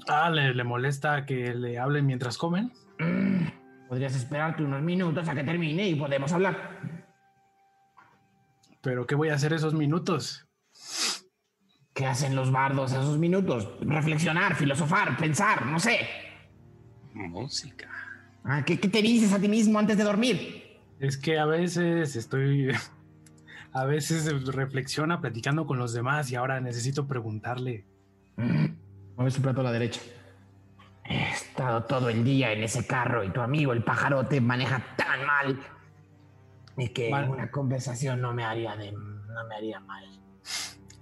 Ah, 0.06 0.28
¿le, 0.28 0.52
le 0.54 0.64
molesta 0.64 1.24
que 1.24 1.54
le 1.54 1.78
hablen 1.78 2.04
mientras 2.04 2.36
comen? 2.36 2.70
Mm, 2.98 3.88
Podrías 3.88 4.14
esperarte 4.14 4.62
unos 4.62 4.82
minutos 4.82 5.26
a 5.26 5.34
que 5.34 5.42
termine 5.42 5.88
y 5.88 5.94
podemos 5.94 6.30
hablar. 6.32 6.80
¿Pero 8.82 9.06
qué 9.06 9.14
voy 9.14 9.30
a 9.30 9.34
hacer 9.34 9.54
esos 9.54 9.72
minutos? 9.72 10.43
¿Qué 11.94 12.06
hacen 12.06 12.34
los 12.34 12.50
bardos 12.50 12.92
esos 12.92 13.18
minutos? 13.18 13.68
Reflexionar, 13.80 14.56
filosofar, 14.56 15.16
pensar, 15.16 15.64
no 15.66 15.78
sé. 15.78 16.00
Música. 17.12 17.88
Ah, 18.44 18.64
¿qué, 18.64 18.80
qué 18.80 18.88
te 18.88 19.00
dices 19.00 19.32
a 19.32 19.38
ti 19.38 19.48
mismo 19.48 19.78
antes 19.78 19.96
de 19.96 20.02
dormir? 20.04 20.80
Es 20.98 21.16
que 21.16 21.38
a 21.38 21.46
veces 21.46 22.16
estoy. 22.16 22.70
A 23.76 23.84
veces 23.84 24.46
reflexiona 24.54 25.20
platicando 25.20 25.66
con 25.66 25.78
los 25.80 25.92
demás 25.92 26.30
y 26.30 26.36
ahora 26.36 26.60
necesito 26.60 27.08
preguntarle. 27.08 27.84
Mm, 28.36 28.66
Mueve 29.16 29.32
su 29.32 29.42
plato 29.42 29.62
a 29.62 29.64
la 29.64 29.72
derecha. 29.72 30.00
He 31.04 31.30
estado 31.30 31.82
todo 31.82 32.08
el 32.08 32.22
día 32.22 32.52
en 32.52 32.62
ese 32.62 32.86
carro 32.86 33.24
y 33.24 33.30
tu 33.30 33.40
amigo 33.40 33.72
el 33.72 33.82
pajarote 33.82 34.40
maneja 34.40 34.80
tan 34.96 35.26
mal. 35.26 35.58
Y 36.76 36.88
que 36.90 37.10
Mal. 37.10 37.28
una 37.28 37.50
conversación 37.50 38.20
no 38.20 38.32
me 38.32 38.44
haría 38.44 38.76
de, 38.76 38.92
no 38.92 39.44
me 39.48 39.56
haría 39.56 39.80
mal. 39.80 40.04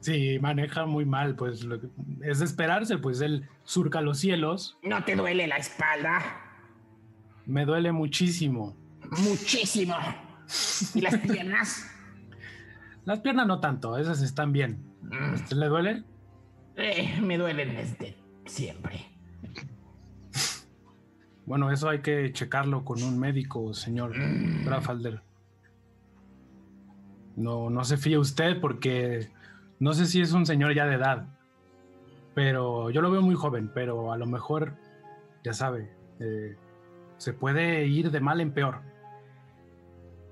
Sí, 0.02 0.38
maneja 0.40 0.84
muy 0.84 1.04
mal, 1.04 1.36
pues 1.36 1.62
lo 1.64 1.80
que- 1.80 1.88
es 2.22 2.40
de 2.40 2.44
esperarse, 2.44 2.98
pues 2.98 3.20
él 3.20 3.48
surca 3.64 4.00
los 4.00 4.18
cielos. 4.18 4.76
¿No 4.82 5.04
te 5.04 5.16
duele 5.16 5.46
la 5.46 5.56
espalda? 5.56 6.20
Me 7.46 7.64
duele 7.64 7.92
muchísimo. 7.92 8.76
Muchísimo. 9.24 9.94
¿Y 10.94 11.00
las 11.00 11.16
piernas? 11.18 11.86
Las 13.04 13.20
piernas 13.20 13.46
no 13.46 13.60
tanto, 13.60 13.96
esas 13.96 14.22
están 14.22 14.52
bien. 14.52 14.82
Mm, 15.02 15.34
¿Usted 15.34 15.56
le 15.56 15.66
duele? 15.66 16.04
eh, 16.76 17.20
me 17.20 17.38
duelen 17.38 17.74
desde 17.76 18.16
siempre. 18.46 19.06
Bueno, 21.46 21.70
eso 21.72 21.88
hay 21.88 22.00
que 22.00 22.32
checarlo 22.32 22.84
con 22.84 23.02
un 23.02 23.18
médico, 23.18 23.74
señor 23.74 24.16
Mm. 24.16 24.64
Grafalder. 24.64 25.22
No, 27.36 27.70
no 27.70 27.84
se 27.84 27.96
fíe 27.96 28.18
usted 28.18 28.60
porque 28.60 29.30
no 29.82 29.94
sé 29.94 30.06
si 30.06 30.20
es 30.20 30.30
un 30.30 30.46
señor 30.46 30.72
ya 30.76 30.86
de 30.86 30.94
edad. 30.94 31.26
Pero 32.36 32.90
yo 32.90 33.02
lo 33.02 33.10
veo 33.10 33.20
muy 33.20 33.34
joven, 33.34 33.68
pero 33.74 34.12
a 34.12 34.16
lo 34.16 34.26
mejor, 34.26 34.76
ya 35.42 35.52
sabe, 35.54 35.92
eh, 36.20 36.56
se 37.16 37.32
puede 37.32 37.84
ir 37.86 38.12
de 38.12 38.20
mal 38.20 38.40
en 38.40 38.52
peor. 38.52 38.80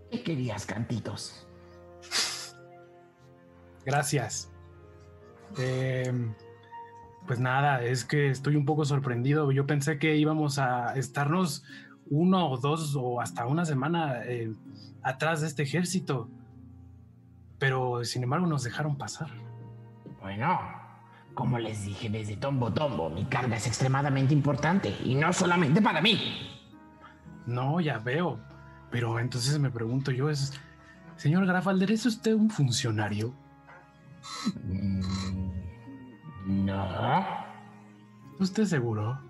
¿Qué 0.09 0.23
querías, 0.23 0.67
cantitos? 0.67 1.49
Gracias. 3.85 4.53
Eh, 5.59 6.13
pues 7.27 7.41
nada, 7.41 7.83
es 7.83 8.05
que 8.05 8.31
estoy 8.31 8.55
un 8.55 8.65
poco 8.65 8.85
sorprendido. 8.85 9.51
Yo 9.51 9.67
pensé 9.67 9.99
que 9.99 10.17
íbamos 10.17 10.61
a 10.61 10.95
estarnos 10.95 11.65
uno 12.09 12.51
o 12.53 12.57
dos 12.57 12.95
o 12.95 13.21
hasta 13.21 13.49
una 13.49 13.65
semana 13.65 14.23
eh, 14.27 14.55
atrás 15.03 15.41
de 15.41 15.49
este 15.49 15.65
ejército. 15.65 16.29
Pero 17.61 18.05
sin 18.05 18.25
embargo 18.25 18.47
nos 18.49 18.65
dejaron 18.65 18.97
pasar. 18.97 19.29
Bueno, 20.21 20.59
como 21.35 21.59
les 21.61 21.85
dije 21.85 22.09
desde 22.11 22.37
Tombo 22.37 22.73
Tombo, 22.73 23.09
mi 23.11 23.25
carga 23.27 23.57
es 23.57 23.67
extremadamente 23.69 24.35
importante 24.35 24.97
y 25.05 25.15
no 25.15 25.33
solamente 25.33 25.81
para 25.81 26.01
mí. 26.01 26.19
No, 27.47 27.81
ya 27.81 27.99
veo. 27.99 28.41
Pero 28.91 29.21
entonces 29.21 29.57
me 29.61 29.71
pregunto 29.71 30.11
yo, 30.11 30.29
es, 30.31 30.59
señor 31.17 31.47
Grafalder, 31.47 31.93
¿es 31.93 32.07
usted 32.07 32.35
un 32.35 32.51
funcionario? 32.51 33.33
Mm, 34.65 35.01
No. 36.67 37.27
¿Usted 38.41 38.65
seguro? 38.65 39.21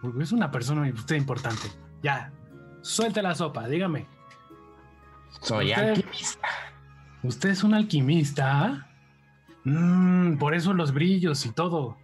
Porque 0.00 0.22
es 0.22 0.32
una 0.32 0.50
persona 0.50 0.88
usted 0.90 1.16
importante. 1.16 1.68
Ya, 2.02 2.32
suelte 2.82 3.20
la 3.20 3.34
sopa, 3.34 3.66
dígame. 3.68 4.06
Soy 5.40 5.70
Usted-. 5.72 6.04
¿Usted 7.22 7.50
es 7.50 7.62
un 7.64 7.74
alquimista? 7.74 8.88
Mm, 9.64 10.38
por 10.38 10.54
eso 10.54 10.72
los 10.72 10.92
brillos 10.92 11.44
y 11.46 11.52
todo. 11.52 11.96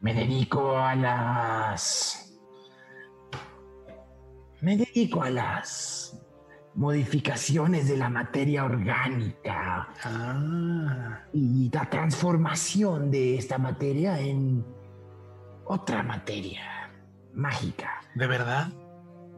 Me 0.00 0.12
dedico 0.14 0.76
a 0.78 0.94
las... 0.94 2.22
Me 4.60 4.76
dedico 4.76 5.22
a 5.22 5.30
las 5.30 6.18
modificaciones 6.74 7.88
de 7.88 7.96
la 7.96 8.08
materia 8.10 8.64
orgánica 8.64 9.88
Ah, 10.04 11.20
y 11.32 11.70
la 11.72 11.88
transformación 11.88 13.10
de 13.10 13.36
esta 13.36 13.56
materia 13.58 14.18
en 14.20 14.64
otra 15.64 16.02
materia. 16.02 16.62
mágica. 17.34 18.00
¿De 18.14 18.26
verdad? 18.26 18.68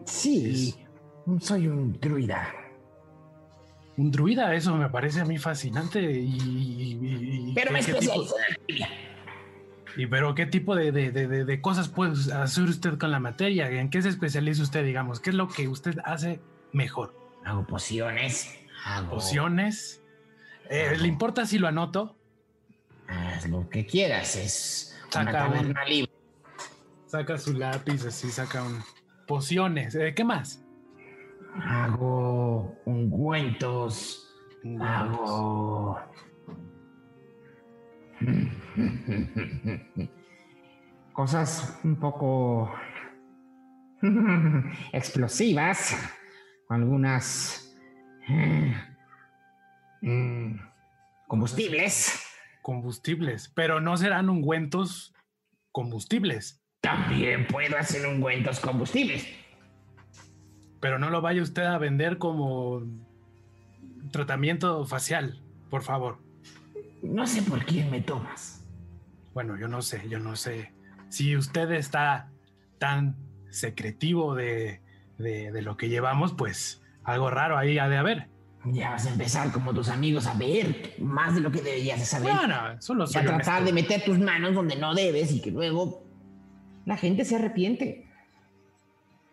Sí, 0.06 0.74
soy 1.40 1.66
un 1.68 1.92
druida. 2.00 2.46
Un 3.98 4.10
druida, 4.10 4.54
eso 4.54 4.74
me 4.76 4.88
parece 4.88 5.20
a 5.20 5.24
mí 5.24 5.38
fascinante 5.38 6.00
y... 6.00 6.24
y- 6.38 7.50
y- 7.50 7.52
Pero 7.54 7.72
me 7.72 7.80
¿qué- 7.80 7.86
qué 7.92 7.98
tipo- 7.98 8.12
especializo 8.24 8.36
en 8.38 8.44
alquimia. 8.54 8.88
¿Y 9.96 10.06
pero 10.06 10.34
qué 10.36 10.46
tipo 10.46 10.76
de, 10.76 10.92
de- 10.92 11.10
de- 11.10 11.44
de- 11.44 11.60
cosas 11.60 11.88
puede 11.88 12.12
hacer 12.32 12.64
usted 12.64 12.96
con 12.98 13.10
la 13.10 13.18
materia? 13.18 13.68
¿En 13.70 13.90
qué 13.90 14.00
se 14.00 14.08
especializa 14.08 14.62
usted, 14.62 14.84
digamos? 14.84 15.18
¿Qué 15.18 15.30
es 15.30 15.36
lo 15.36 15.48
que 15.48 15.66
usted 15.66 15.96
hace 16.04 16.40
mejor? 16.72 17.14
Hago 17.44 17.66
pociones. 17.66 18.54
Hago... 18.84 19.10
¿Pociones? 19.16 20.00
Eh, 20.70 20.96
¿Le 20.98 21.08
importa 21.08 21.44
si 21.46 21.58
lo 21.58 21.66
anoto? 21.66 22.16
Haz 23.08 23.48
lo 23.48 23.68
que 23.68 23.86
quieras, 23.86 24.36
es 24.36 24.96
una 25.14 25.24
Saca 25.24 25.46
un- 25.46 25.52
taberna 25.54 25.84
libre. 25.86 26.12
Saca 27.06 27.38
su 27.38 27.54
lápiz, 27.54 28.04
así 28.04 28.30
saca 28.30 28.62
un... 28.62 28.80
Pociones. 29.26 29.94
Eh, 29.96 30.12
¿Qué 30.14 30.22
más? 30.24 30.62
Hago 31.62 32.76
ungüentos. 32.84 34.24
Hago. 34.80 35.98
Cosas 41.12 41.80
un 41.84 41.96
poco 41.96 42.72
explosivas. 44.92 45.96
Algunas. 46.68 47.74
mm, 50.00 50.56
combustibles. 51.26 52.24
Combustibles. 52.62 53.48
Pero 53.54 53.80
no 53.80 53.96
serán 53.96 54.28
ungüentos 54.30 55.14
combustibles. 55.72 56.62
También 56.80 57.46
puedo 57.46 57.76
hacer 57.76 58.06
ungüentos 58.06 58.60
combustibles. 58.60 59.26
Pero 60.80 60.98
no 60.98 61.10
lo 61.10 61.20
vaya 61.20 61.42
usted 61.42 61.64
a 61.64 61.78
vender 61.78 62.18
como 62.18 62.82
tratamiento 64.10 64.84
facial, 64.86 65.38
por 65.70 65.82
favor. 65.82 66.18
No 67.02 67.26
sé 67.26 67.42
por 67.42 67.64
quién 67.64 67.90
me 67.90 68.00
tomas. 68.00 68.64
Bueno, 69.34 69.56
yo 69.58 69.68
no 69.68 69.82
sé, 69.82 70.02
yo 70.08 70.18
no 70.18 70.36
sé. 70.36 70.72
Si 71.08 71.36
usted 71.36 71.70
está 71.72 72.28
tan 72.78 73.16
secretivo 73.50 74.34
de, 74.34 74.80
de- 75.18 75.52
de 75.52 75.62
lo 75.62 75.76
que 75.76 75.88
llevamos, 75.88 76.32
pues 76.34 76.82
algo 77.04 77.30
raro 77.30 77.56
ahí 77.56 77.78
ha 77.78 77.88
de 77.88 77.96
haber. 77.96 78.28
Ya 78.64 78.90
vas 78.90 79.06
a 79.06 79.10
empezar 79.12 79.52
como 79.52 79.72
tus 79.72 79.88
amigos 79.88 80.26
a 80.26 80.34
ver 80.34 80.94
más 80.98 81.34
de 81.34 81.40
lo 81.40 81.50
que 81.52 81.62
deberías 81.62 82.00
de 82.00 82.04
saber. 82.04 82.34
Bueno, 82.34 82.56
solo 82.80 83.04
y 83.04 83.06
soy 83.06 83.22
a 83.22 83.24
tratar 83.24 83.62
honesto. 83.62 83.64
de 83.66 83.72
meter 83.72 84.04
tus 84.04 84.18
manos 84.18 84.54
donde 84.54 84.76
no 84.76 84.94
debes 84.94 85.32
y 85.32 85.40
que 85.40 85.50
luego 85.52 86.02
la 86.84 86.96
gente 86.96 87.24
se 87.24 87.36
arrepiente. 87.36 88.07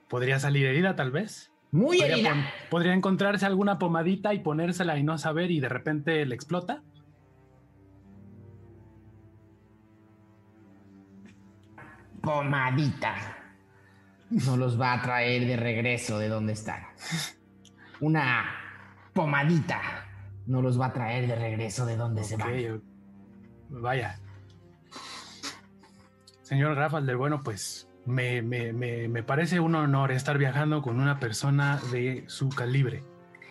Podría 0.09 0.39
salir 0.39 0.65
herida, 0.65 0.95
tal 0.95 1.11
vez. 1.11 1.51
Muy 1.71 1.97
podría, 1.97 2.15
herida. 2.15 2.51
podría 2.69 2.93
encontrarse 2.93 3.45
alguna 3.45 3.79
pomadita 3.79 4.33
y 4.33 4.39
ponérsela 4.39 4.97
y 4.97 5.03
no 5.03 5.17
saber 5.17 5.51
y 5.51 5.59
de 5.59 5.69
repente 5.69 6.25
le 6.25 6.35
explota. 6.35 6.83
Pomadita. 12.21 13.15
No 14.29 14.57
los 14.57 14.79
va 14.79 14.93
a 14.93 15.01
traer 15.01 15.45
de 15.45 15.57
regreso 15.57 16.17
de 16.17 16.29
donde 16.29 16.53
están. 16.53 16.83
Una 17.99 18.45
pomadita 19.13 19.81
no 20.47 20.61
los 20.61 20.79
va 20.79 20.87
a 20.87 20.93
traer 20.93 21.27
de 21.27 21.35
regreso 21.35 21.85
de 21.85 21.97
donde 21.97 22.23
se 22.23 22.37
van. 22.37 22.81
Vaya. 23.69 24.19
Señor 26.41 26.75
Rafael 26.75 27.05
del 27.05 27.17
Bueno, 27.17 27.41
pues 27.43 27.89
me, 28.05 28.41
me- 28.41 28.71
me- 28.73 29.07
me 29.07 29.23
parece 29.23 29.59
un 29.59 29.75
honor 29.75 30.11
estar 30.11 30.37
viajando 30.37 30.81
con 30.81 30.99
una 30.99 31.19
persona 31.19 31.79
de 31.91 32.23
su 32.27 32.49
calibre. 32.49 33.03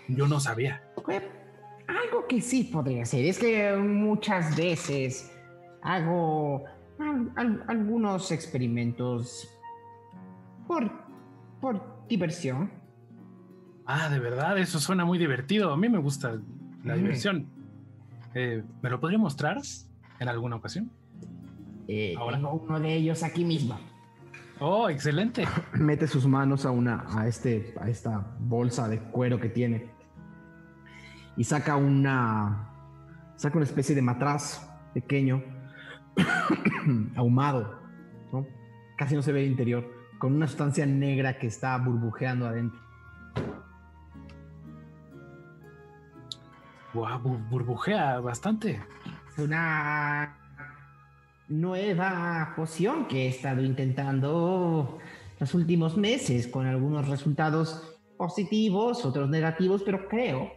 Yo 0.08 0.28
no 0.28 0.38
sabía. 0.40 0.82
Algo 1.86 2.26
que 2.28 2.40
sí 2.40 2.64
podría 2.64 3.04
ser 3.04 3.24
es 3.24 3.38
que 3.38 3.74
muchas 3.76 4.56
veces 4.56 5.32
hago 5.82 6.64
al- 6.98 7.32
al- 7.36 7.64
algunos 7.68 8.30
experimentos 8.32 9.48
por, 10.66 10.90
por 11.60 12.06
diversión. 12.08 12.70
Ah, 13.86 14.08
de 14.08 14.18
verdad, 14.18 14.56
eso 14.58 14.78
suena 14.78 15.04
muy 15.04 15.18
divertido. 15.18 15.72
A 15.72 15.76
mí 15.76 15.88
me 15.88 15.98
gusta 15.98 16.38
la 16.84 16.94
Mm. 16.94 16.98
diversión. 16.98 17.46
Eh, 18.34 18.62
¿Me 18.82 18.88
lo 18.90 18.98
podría 19.00 19.18
mostrar 19.18 19.58
en 20.20 20.28
alguna 20.28 20.56
ocasión? 20.56 20.90
Eh, 21.86 22.14
Ahora. 22.16 22.36
Tengo 22.36 22.52
uno 22.52 22.80
de 22.80 22.94
ellos 22.94 23.22
aquí 23.22 23.44
mismo. 23.44 23.78
Oh, 24.60 24.88
excelente. 24.88 25.46
Mete 25.74 26.06
sus 26.06 26.26
manos 26.26 26.64
a 26.64 26.70
una 26.70 27.04
a 27.08 27.26
este 27.26 27.74
a 27.80 27.88
esta 27.88 28.24
bolsa 28.38 28.88
de 28.88 28.98
cuero 29.00 29.40
que 29.40 29.48
tiene 29.48 29.90
y 31.36 31.44
saca 31.44 31.76
una 31.76 32.68
saca 33.36 33.56
una 33.56 33.64
especie 33.64 33.94
de 33.94 34.02
matraz 34.02 34.70
pequeño 34.94 35.42
ahumado, 37.16 37.80
¿no? 38.32 38.46
Casi 38.96 39.16
no 39.16 39.22
se 39.22 39.32
ve 39.32 39.42
el 39.44 39.50
interior, 39.50 39.84
con 40.18 40.32
una 40.32 40.46
sustancia 40.46 40.86
negra 40.86 41.36
que 41.38 41.48
está 41.48 41.76
burbujeando 41.78 42.46
adentro. 42.46 42.78
Bu- 46.94 47.48
burbujea 47.50 48.20
bastante. 48.20 48.80
Una 49.36 50.36
nueva 51.48 52.54
poción 52.56 53.06
que 53.06 53.26
he 53.26 53.28
estado 53.28 53.62
intentando 53.62 54.98
los 55.38 55.54
últimos 55.54 55.96
meses 55.96 56.46
con 56.46 56.66
algunos 56.66 57.08
resultados 57.08 57.96
positivos, 58.16 59.04
otros 59.04 59.28
negativos, 59.28 59.82
pero 59.82 60.08
creo, 60.08 60.52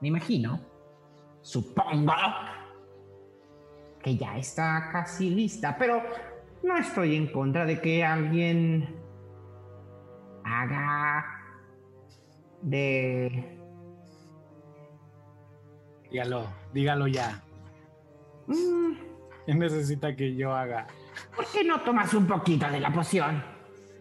me 0.00 0.08
imagino, 0.08 0.60
supongo 1.40 2.12
que 4.02 4.16
ya 4.16 4.36
está 4.36 4.90
casi 4.92 5.30
lista, 5.30 5.76
pero 5.78 6.02
no 6.62 6.76
estoy 6.76 7.16
en 7.16 7.26
contra 7.28 7.64
de 7.64 7.80
que 7.80 8.04
alguien 8.04 9.02
haga 10.44 11.24
de... 12.62 13.58
Dígalo, 16.10 16.46
dígalo 16.72 17.06
ya. 17.08 17.42
Mm, 18.46 19.13
¿Qué 19.46 19.54
necesita 19.54 20.14
que 20.16 20.34
yo 20.34 20.54
haga? 20.54 20.86
¿Por 21.34 21.46
qué 21.46 21.64
no 21.64 21.80
tomas 21.80 22.12
un 22.14 22.26
poquito 22.26 22.68
de 22.70 22.80
la 22.80 22.92
poción? 22.92 23.42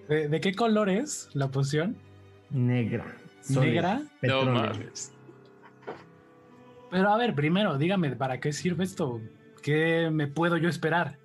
¿De, 0.07 0.28
de 0.28 0.41
qué 0.41 0.53
color 0.53 0.90
es 0.90 1.30
la 1.34 1.49
poción? 1.49 1.98
Negra. 2.49 3.06
¿Negra? 3.49 4.02
No 4.22 4.45
mames. 4.45 5.14
Pero 6.90 7.10
a 7.10 7.18
ver, 7.18 7.34
primero, 7.34 7.78
dígame, 7.78 8.15
¿para 8.15 8.40
qué 8.40 8.53
sirve 8.53 8.84
esto? 8.84 9.20
¿Qué 9.61 10.10
me 10.11 10.28
puedo 10.28 10.57
yo 10.57 10.70
esperar? 10.70 11.18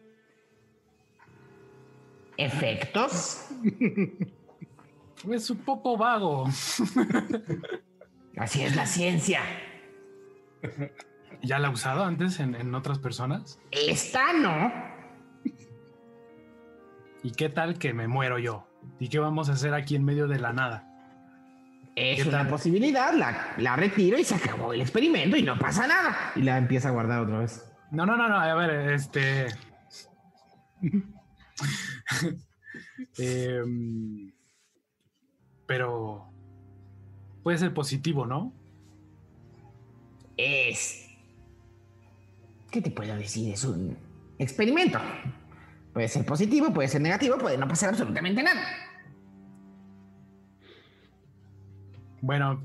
¿Efectos? 2.36 3.48
Es 5.28 5.50
un 5.50 5.58
poco 5.58 5.96
vago. 5.96 6.46
Así 8.36 8.62
es 8.62 8.76
la 8.76 8.86
ciencia. 8.86 9.40
¿Ya 11.42 11.58
la 11.58 11.68
ha 11.68 11.70
usado 11.70 12.04
antes 12.04 12.40
en, 12.40 12.54
en 12.54 12.74
otras 12.74 12.98
personas? 12.98 13.60
Esta 13.70 14.32
no. 14.32 14.72
¿Y 17.22 17.32
qué 17.32 17.48
tal 17.48 17.78
que 17.78 17.92
me 17.94 18.08
muero 18.08 18.38
yo? 18.38 18.66
¿Y 18.98 19.08
qué 19.08 19.18
vamos 19.18 19.48
a 19.48 19.52
hacer 19.52 19.74
aquí 19.74 19.96
en 19.96 20.04
medio 20.04 20.28
de 20.28 20.38
la 20.38 20.52
nada? 20.52 20.84
Es 21.96 22.22
¿Qué 22.22 22.28
una 22.28 22.38
tal? 22.38 22.48
posibilidad, 22.48 23.12
la, 23.12 23.54
la 23.58 23.74
retiro 23.76 24.18
y 24.18 24.24
se 24.24 24.36
acabó 24.36 24.72
el 24.72 24.80
experimento 24.80 25.36
y 25.36 25.42
no 25.42 25.58
pasa 25.58 25.86
nada. 25.86 26.32
Y 26.36 26.42
la 26.42 26.56
empieza 26.58 26.88
a 26.88 26.92
guardar 26.92 27.22
otra 27.22 27.40
vez. 27.40 27.64
No, 27.90 28.06
no, 28.06 28.16
no, 28.16 28.28
no, 28.28 28.36
a 28.36 28.54
ver, 28.54 28.92
este... 28.92 29.46
Em, 33.18 34.32
pero 35.66 36.32
puede 37.42 37.58
ser 37.58 37.74
positivo, 37.74 38.26
¿no? 38.26 38.52
Es... 40.36 41.07
¿Qué 42.70 42.80
te 42.82 42.90
puedo 42.90 43.14
decir? 43.16 43.52
Es 43.52 43.64
un 43.64 43.96
experimento. 44.38 44.98
Puede 45.92 46.08
ser 46.08 46.24
positivo, 46.26 46.72
puede 46.72 46.88
ser 46.88 47.00
negativo, 47.00 47.38
puede 47.38 47.56
no 47.58 47.66
pasar 47.66 47.90
absolutamente 47.90 48.42
nada. 48.42 48.62
Bueno, 52.20 52.60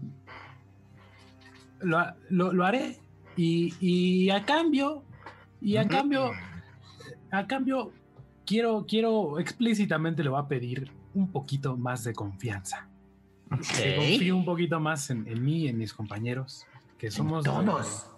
lo, 1.81 1.99
lo- 2.29 2.53
lo 2.53 2.65
haré 2.65 2.99
y, 3.35 3.73
y 3.79 4.29
a 4.29 4.45
cambio, 4.45 5.03
y 5.61 5.77
a 5.77 5.87
cambio, 5.87 6.31
a 7.31 7.47
cambio, 7.47 7.91
quiero, 8.45 8.85
quiero 8.87 9.39
explícitamente 9.39 10.23
le 10.23 10.29
voy 10.29 10.39
a 10.41 10.47
pedir 10.47 10.91
un 11.13 11.31
poquito 11.31 11.77
más 11.77 12.03
de 12.03 12.13
confianza. 12.13 12.87
Que 13.75 13.91
Ok. 13.91 13.95
confíe 13.97 14.33
un 14.33 14.45
poquito 14.45 14.79
más 14.79 15.09
en, 15.11 15.27
en 15.27 15.43
mí 15.45 15.67
en 15.67 15.77
mis 15.77 15.93
compañeros, 15.93 16.65
que 16.97 17.11
somos 17.11 17.43
Todos. 17.43 18.09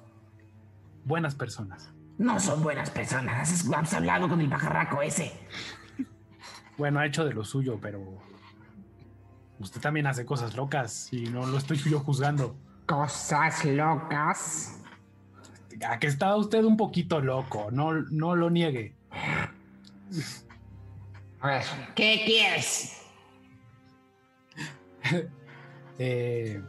Buenas 1.05 1.35
personas. 1.35 1.93
No 2.17 2.39
son 2.39 2.63
buenas 2.63 2.89
personas. 2.89 3.49
Has, 3.49 3.71
has 3.71 3.93
hablado 3.93 4.27
con 4.27 4.41
el 4.41 4.49
pajarraco 4.49 5.01
ese. 5.01 5.31
bueno, 6.77 6.99
ha 6.99 7.05
hecho 7.05 7.25
de 7.25 7.33
lo 7.33 7.43
suyo, 7.43 7.79
pero 7.81 8.19
usted 9.59 9.81
también 9.81 10.07
hace 10.07 10.25
cosas 10.25 10.55
locas 10.55 11.11
y 11.13 11.25
no 11.25 11.45
lo 11.45 11.57
estoy 11.57 11.77
yo 11.77 11.99
juzgando. 11.99 12.57
Cosas 12.85 13.63
locas. 13.65 14.81
A 15.87 15.99
que 15.99 16.07
está 16.07 16.35
usted 16.35 16.63
un 16.63 16.77
poquito 16.77 17.19
loco, 17.19 17.69
no, 17.71 17.93
no 17.93 18.35
lo 18.35 18.49
niegue. 18.49 18.95
A 21.41 21.47
ver, 21.47 21.63
¿qué 21.95 22.23
quieres? 22.25 23.01
Eh, 25.97 26.61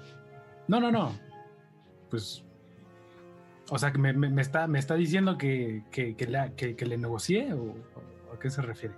no, 0.68 0.78
no, 0.78 0.92
no. 0.92 1.12
Pues. 2.10 2.45
O 3.70 3.78
sea, 3.78 3.90
que 3.92 3.98
me, 3.98 4.12
me- 4.12 4.30
me 4.30 4.42
está, 4.42 4.66
me 4.68 4.78
está 4.78 4.94
diciendo 4.94 5.36
que, 5.38 5.82
que, 5.90 6.14
que 6.16 6.26
la- 6.26 6.50
que- 6.54 6.76
que 6.76 6.86
le 6.86 6.98
negocié 6.98 7.52
o, 7.52 7.62
o 8.30 8.32
a 8.34 8.38
qué 8.38 8.48
se 8.50 8.62
refiere. 8.62 8.94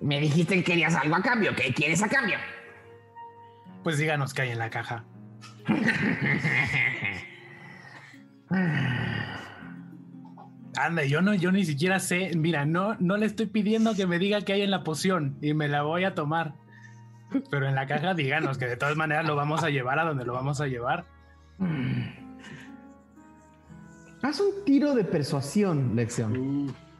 Me 0.00 0.20
dijiste 0.20 0.54
que 0.56 0.64
querías 0.64 0.94
algo 0.94 1.16
a 1.16 1.22
cambio. 1.22 1.54
¿Qué 1.54 1.72
quieres 1.74 2.02
a 2.02 2.08
cambio? 2.08 2.36
Pues 3.82 3.98
díganos 3.98 4.32
qué 4.34 4.42
hay 4.42 4.50
en 4.50 4.58
la 4.58 4.70
caja. 4.70 5.04
Anda, 10.76 11.04
yo 11.04 11.20
no, 11.20 11.34
yo 11.34 11.50
ni 11.52 11.64
siquiera 11.64 11.98
sé. 11.98 12.30
Mira, 12.36 12.64
no, 12.64 12.96
no 13.00 13.16
le 13.16 13.26
estoy 13.26 13.46
pidiendo 13.46 13.94
que 13.94 14.06
me 14.06 14.18
diga 14.18 14.40
qué 14.42 14.54
hay 14.54 14.62
en 14.62 14.70
la 14.70 14.84
poción 14.84 15.36
y 15.42 15.52
me 15.54 15.68
la 15.68 15.82
voy 15.82 16.04
a 16.04 16.14
tomar. 16.14 16.54
Pero 17.50 17.68
en 17.68 17.74
la 17.74 17.86
caja 17.86 18.14
díganos 18.14 18.58
que 18.58 18.66
de 18.66 18.76
todas 18.76 18.96
maneras 18.96 19.26
lo 19.26 19.36
vamos 19.36 19.62
a 19.64 19.70
llevar 19.70 19.98
a 19.98 20.04
donde 20.04 20.24
lo 20.24 20.32
vamos 20.32 20.60
a 20.60 20.66
llevar. 20.68 21.04
Haz 24.22 24.40
un 24.40 24.64
tiro 24.64 24.94
de 24.94 25.04
persuasión, 25.04 25.96
Lección. 25.96 26.36
Uf. 26.36 26.90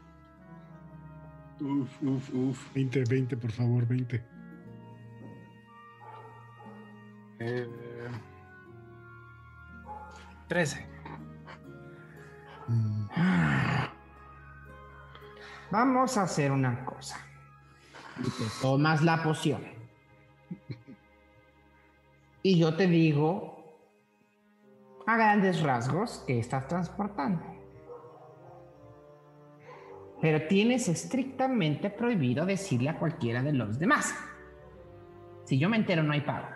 Uf, 1.61 2.03
uf, 2.03 2.35
uf. 2.35 2.75
20, 2.75 3.05
20, 3.05 3.37
por 3.37 3.53
favor, 3.53 3.87
20. 3.87 4.23
Eh, 7.41 7.69
13. 10.49 10.87
Vamos 15.71 16.17
a 16.17 16.23
hacer 16.23 16.51
una 16.51 16.85
cosa. 16.85 17.19
Y 18.19 18.23
te 18.23 18.45
tomas 18.61 19.03
la 19.03 19.23
poción. 19.23 19.63
Y 22.43 22.59
yo 22.59 22.75
te 22.75 22.87
digo 22.87 23.60
a 25.15 25.17
grandes 25.17 25.63
rasgos 25.63 26.23
que 26.27 26.39
estás 26.39 26.69
transportando. 26.69 27.43
Pero 30.21 30.47
tienes 30.49 30.89
estrictamente 30.89 31.89
prohibido 31.91 32.45
decirle 32.47 32.91
a 32.91 32.99
cualquiera 32.99 33.43
de 33.43 33.53
los 33.53 33.79
demás. 33.79 34.15
Si 35.45 35.59
yo 35.59 35.69
me 35.69 35.77
entero, 35.79 36.03
no 36.03 36.13
hay 36.13 36.21
pago. 36.21 36.47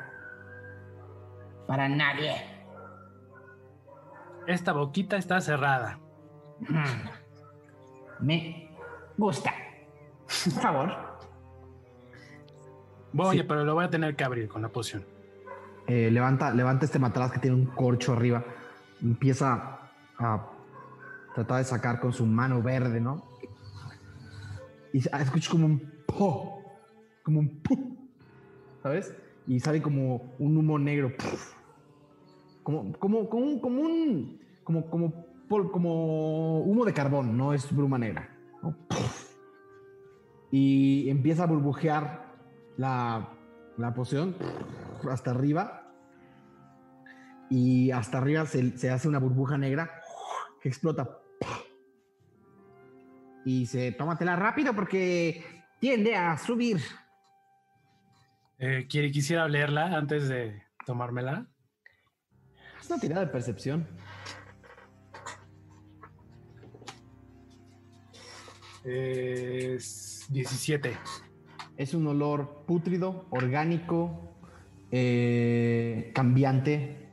Para 1.66 1.88
nadie. 1.88 2.34
Esta 4.46 4.72
boquita 4.72 5.16
está 5.16 5.40
cerrada. 5.40 5.98
Me 8.20 8.70
gusta. 9.16 9.52
Por 10.44 10.62
favor. 10.62 10.92
Oye, 13.16 13.40
Sí. 13.40 13.44
pero 13.48 13.64
lo 13.64 13.74
voy 13.74 13.84
a 13.84 13.90
tener 13.90 14.14
que 14.14 14.24
abrir 14.24 14.48
con 14.48 14.60
la 14.60 14.68
poción. 14.68 15.06
Eh, 15.86 16.10
levanta, 16.10 16.50
levanta 16.52 16.86
este 16.86 16.98
matraz 16.98 17.32
que 17.32 17.38
tiene 17.38 17.56
un 17.56 17.66
corcho 17.66 18.12
arriba. 18.12 18.44
Empieza 19.02 19.80
a 20.18 20.50
tratar 21.34 21.58
de 21.58 21.64
sacar 21.64 22.00
con 22.00 22.12
su 22.12 22.24
mano 22.24 22.62
verde, 22.62 23.00
¿no? 23.00 23.24
Y 24.92 25.02
ah, 25.12 25.20
escuchas 25.20 25.50
como 25.50 25.66
un 25.66 25.92
po, 26.06 26.62
como 27.22 27.40
un 27.40 27.60
pu, 27.60 27.96
¿sabes? 28.82 29.14
Y 29.46 29.60
sale 29.60 29.82
como 29.82 30.34
un 30.38 30.56
humo 30.56 30.78
negro. 30.78 31.12
Como, 32.62 32.92
como, 32.94 33.28
como 33.28 33.44
un, 33.44 33.60
como 33.60 33.80
un, 33.82 34.40
como, 34.62 34.88
como, 34.88 35.12
como 35.70 36.60
humo 36.60 36.84
de 36.84 36.94
carbón, 36.94 37.36
no 37.36 37.52
es 37.52 37.74
bruma 37.74 37.98
negra. 37.98 38.30
Y 40.50 41.10
empieza 41.10 41.42
a 41.42 41.46
burbujear 41.46 42.32
la, 42.76 43.33
la 43.76 43.92
poción 43.94 44.36
hasta 45.10 45.30
arriba. 45.30 45.80
Y 47.50 47.90
hasta 47.90 48.18
arriba 48.18 48.46
se, 48.46 48.76
se 48.78 48.90
hace 48.90 49.08
una 49.08 49.18
burbuja 49.18 49.58
negra 49.58 50.02
que 50.60 50.68
explota. 50.68 51.18
Y 53.44 53.60
dice, 53.60 53.92
tómatela 53.92 54.36
rápido 54.36 54.74
porque 54.74 55.44
tiende 55.78 56.16
a 56.16 56.36
subir. 56.38 56.80
Eh, 58.58 58.86
¿quiere- 58.88 59.10
quisiera 59.12 59.46
leerla 59.48 59.96
antes 59.96 60.28
de 60.28 60.62
tomármela. 60.86 61.46
Es 62.80 62.88
una 62.90 62.98
tirada 62.98 63.20
de 63.26 63.32
percepción. 63.32 63.86
Es 68.84 70.26
17. 70.28 70.96
Es 71.76 71.94
un 71.94 72.06
olor 72.06 72.64
pútrido, 72.66 73.26
orgánico, 73.30 74.32
eh, 74.90 76.12
cambiante. 76.14 77.08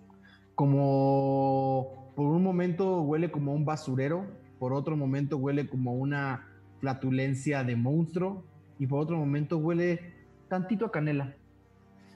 Como 0.56 2.14
por 2.16 2.28
un 2.28 2.44
momento 2.44 3.02
huele 3.02 3.32
como 3.32 3.54
un 3.54 3.66
basurero, 3.66 4.28
por 4.60 4.74
otro 4.74 4.96
momento 4.96 5.38
huele 5.38 5.68
como 5.68 5.94
una 5.94 6.48
flatulencia 6.80 7.64
de 7.64 7.76
monstruo 7.76 8.44
y 8.78 8.86
por 8.86 9.00
otro 9.00 9.18
momento 9.18 9.58
huele 9.58 10.14
tantito 10.48 10.86
a 10.86 10.92
canela. 10.92 11.36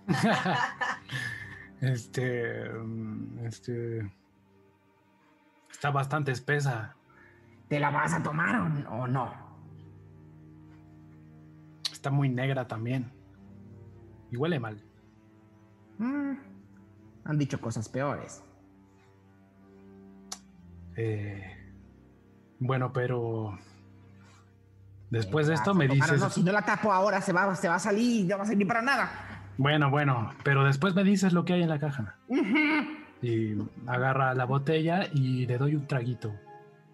Este, 1.81 2.69
mm, 2.69 3.45
este, 3.45 4.11
está 5.69 5.91
bastante 5.91 6.31
espesa. 6.31 6.95
¿Te 7.67 7.79
la 7.79 7.91
vas 7.91 8.13
a 8.13 8.23
tomar 8.23 8.55
o 8.89 9.07
no? 9.07 9.44
Está 12.05 12.13
muy 12.13 12.29
negra 12.29 12.67
también. 12.67 13.11
Y 14.29 14.37
huele 14.37 14.59
mal. 14.59 14.79
Mm, 15.97 16.33
han 17.23 17.37
dicho 17.39 17.59
cosas 17.59 17.89
peores. 17.89 18.43
Eh, 20.97 21.73
bueno, 22.59 22.93
pero 22.93 23.57
después 25.09 25.47
de 25.47 25.53
¿Te 25.53 25.55
esto 25.55 25.73
me 25.73 25.87
dices. 25.87 26.21
no? 26.21 26.29
si 26.29 26.43
no 26.43 26.51
la 26.51 26.61
tapo 26.61 26.93
ahora, 26.93 27.21
se 27.21 27.33
va, 27.33 27.55
se 27.55 27.67
va 27.69 27.73
a 27.73 27.79
salir, 27.79 28.27
no 28.27 28.37
va 28.37 28.43
a 28.43 28.45
salir 28.45 28.67
para 28.67 28.83
nada. 28.83 29.09
Bueno, 29.57 29.89
bueno, 29.89 30.31
pero 30.43 30.63
después 30.63 30.93
me 30.93 31.03
dices 31.03 31.33
lo 31.33 31.43
que 31.43 31.53
hay 31.53 31.63
en 31.63 31.69
la 31.69 31.79
caja. 31.79 32.17
Y 33.23 33.55
agarra 33.87 34.35
la 34.35 34.45
botella 34.45 35.07
y 35.11 35.47
le 35.47 35.57
doy 35.57 35.73
un 35.73 35.87
traguito. 35.87 36.35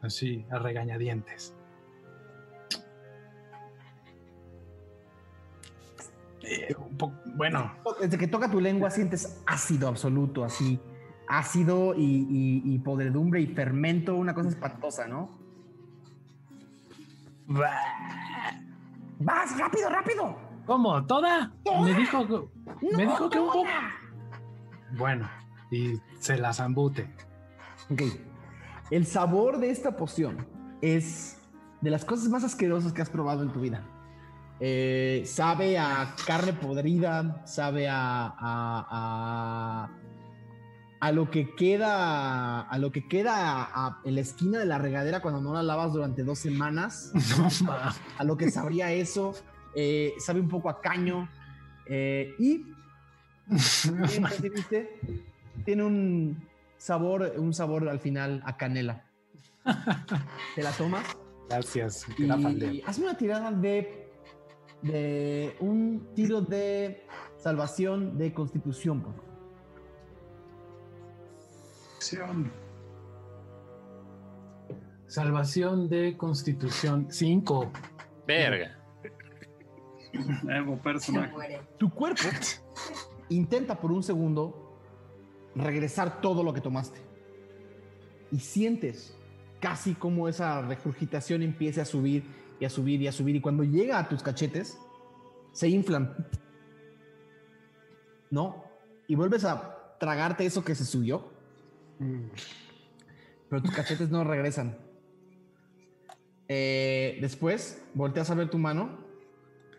Así, 0.02 0.46
a 0.50 0.58
regañadientes. 0.58 1.54
Eh, 6.53 6.76
un 6.78 6.98
bueno, 7.38 7.72
Desde 8.02 8.18
que 8.18 8.28
toca 8.28 8.49
tu 8.52 8.60
lengua 8.60 8.90
sientes 8.90 9.41
ácido 9.48 9.88
absoluto, 9.88 10.44
así. 10.44 10.80
Ácido 11.28 11.95
y, 11.95 12.02
y- 12.30 12.61
y 12.76 12.80
podredumbre 12.80 13.40
y 13.40 13.48
fermento, 13.48 14.15
una 14.15 14.34
cosa 14.34 14.49
espantosa, 14.49 15.07
¿no? 15.07 15.40
¡Vas, 19.19 19.57
rápido, 19.57 19.90
rápido! 19.90 20.36
¿cómo? 20.65 21.06
¿Toda? 21.06 21.52
Me 21.84 21.94
dijo, 21.94 22.28
que- 22.28 22.95
me 22.98 23.03
No, 23.06 23.11
dijo 23.11 23.30
que 23.30 23.40
un 23.40 23.48
poco. 23.48 23.64
Bueno, 24.98 25.30
y 25.72 25.99
se 26.19 26.38
la 26.38 26.53
zambute. 26.53 27.10
Ok. 27.90 28.02
El 28.90 29.06
sabor 29.06 29.57
de 29.60 29.69
esta 29.69 29.95
poción 29.95 30.45
es 30.82 31.40
de 31.82 31.90
las 31.90 32.03
cosas 32.06 32.28
más 32.30 32.44
asquerosas 32.44 32.94
que 32.94 33.02
has 33.02 33.10
probado 33.10 33.44
en 33.44 33.52
tu 33.52 33.61
vida. 33.61 33.84
Eh, 34.64 35.24
sabe 35.26 35.80
a 35.80 36.14
carne 36.28 36.54
podrida, 36.54 37.42
sabe 37.48 37.90
a, 37.90 38.28
a, 38.28 38.86
a, 38.92 39.90
a 41.00 41.12
lo 41.12 41.32
que 41.32 41.56
queda, 41.56 42.62
a 42.62 42.78
lo 42.78 42.92
que 42.92 43.08
queda 43.08 43.64
a- 43.64 44.02
en 44.06 44.14
la 44.14 44.22
esquina 44.22 44.60
de 44.60 44.68
la 44.68 44.78
regadera 44.78 45.20
cuando 45.20 45.42
no 45.42 45.52
la 45.56 45.64
lavas 45.64 45.94
durante 45.94 46.24
dos 46.24 46.38
semanas. 46.38 47.12
No, 47.66 47.72
a 47.74 48.24
lo 48.24 48.38
que 48.38 48.52
sabría 48.52 48.92
eso. 48.94 49.34
eh, 49.74 50.14
sabe 50.20 50.40
un 50.40 50.48
poco 50.48 50.70
a 50.70 50.80
caño. 50.80 51.28
eh, 51.88 52.36
y 52.38 52.64
tiene 55.66 55.84
un 55.84 56.48
sabor, 56.78 57.34
un 57.38 57.54
sabor 57.54 57.88
al 57.90 58.00
final 58.00 58.42
a 58.46 58.58
canela. 58.58 59.04
Te 60.56 60.64
la 60.64 60.72
tomas 60.72 61.04
Gracias. 61.50 62.06
y 62.18 62.82
hazme 62.86 63.06
una 63.06 63.18
tirada 63.18 63.52
de, 63.52 64.01
de 64.82 65.56
un 65.60 66.10
tiro 66.16 66.41
de 66.41 67.06
salvación 67.38 68.18
de 68.18 68.34
constitución. 68.34 69.02
por 69.02 69.14
favor. 69.14 69.32
Salvación 75.12 75.90
de 75.90 76.16
Constitución 76.16 77.08
5. 77.10 77.72
Verga. 78.26 78.80
Evo 80.49 80.78
personaje. 80.78 81.60
Tu 81.78 81.90
cuerpo 81.90 82.22
intenta 83.28 83.78
por 83.78 83.91
un 83.91 84.03
segundo 84.03 84.80
regresar 85.53 86.22
todo 86.22 86.44
lo 86.44 86.53
que 86.53 86.62
tomaste. 86.62 87.02
Y 88.32 88.40
sientes 88.40 89.18
casi 89.60 89.95
como 89.95 90.30
esa 90.30 90.62
regurgitación 90.62 91.41
empieza 91.41 91.82
a 91.82 91.86
subir 91.86 92.24
y 92.62 92.66
a 92.66 92.70
subir 92.70 93.02
y 93.02 93.08
a 93.08 93.12
subir. 93.12 93.36
Y 93.36 93.42
cuando 93.42 93.64
llega 93.64 93.98
a 93.98 94.08
tus 94.08 94.22
cachetes, 94.22 94.78
se 95.52 95.68
inflan. 95.68 96.16
¿No? 98.30 98.64
Y 99.08 99.16
vuelves 99.16 99.44
a 99.46 99.98
tragarte 100.00 100.46
eso 100.46 100.64
que 100.64 100.76
se 100.76 100.86
subió. 100.86 101.28
Pero 103.50 103.64
tus 103.64 103.72
cachetes 103.72 104.12
no 104.12 104.24
regresan. 104.24 104.78
Eh, 106.48 107.18
después, 107.20 107.84
volteas 107.96 108.30
a 108.30 108.36
ver 108.36 108.52
tu 108.52 108.60
mano 108.60 109.00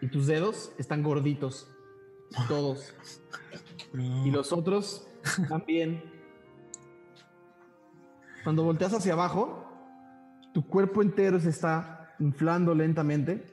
y 0.00 0.08
tus 0.08 0.26
dedos 0.26 0.72
están 0.76 1.04
gorditos. 1.04 1.68
Todos. 2.48 2.92
Y 3.94 4.32
los 4.32 4.52
otros 4.52 5.06
también. 5.48 6.02
Cuando 8.42 8.64
volteas 8.64 8.92
hacia 8.92 9.12
abajo, 9.12 9.68
tu 10.52 10.66
cuerpo 10.66 11.00
entero 11.00 11.38
se 11.38 11.50
está 11.50 12.01
inflando 12.18 12.74
lentamente, 12.74 13.44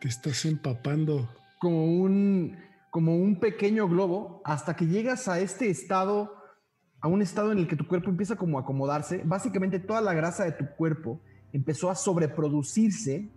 Te 0.00 0.08
estás 0.08 0.44
empapando. 0.44 1.28
como 1.60 1.84
un, 1.84 2.56
como 2.90 3.16
un 3.16 3.38
pequeño 3.38 3.88
globo, 3.88 4.42
hasta 4.44 4.74
que 4.74 4.86
llegas 4.86 5.28
a 5.28 5.38
este 5.40 5.70
estado, 5.70 6.34
a 7.00 7.08
un 7.08 7.22
estado 7.22 7.52
en 7.52 7.58
el 7.58 7.68
que 7.68 7.76
tu 7.76 7.86
cuerpo 7.86 8.10
empieza 8.10 8.36
como 8.36 8.58
a 8.58 8.62
acomodarse. 8.62 9.22
Básicamente 9.24 9.78
toda 9.78 10.00
la 10.00 10.12
grasa 10.12 10.44
de 10.44 10.52
tu 10.52 10.66
cuerpo 10.76 11.20
empezó 11.52 11.90
a 11.90 11.94
sobreproducirse 11.94 13.28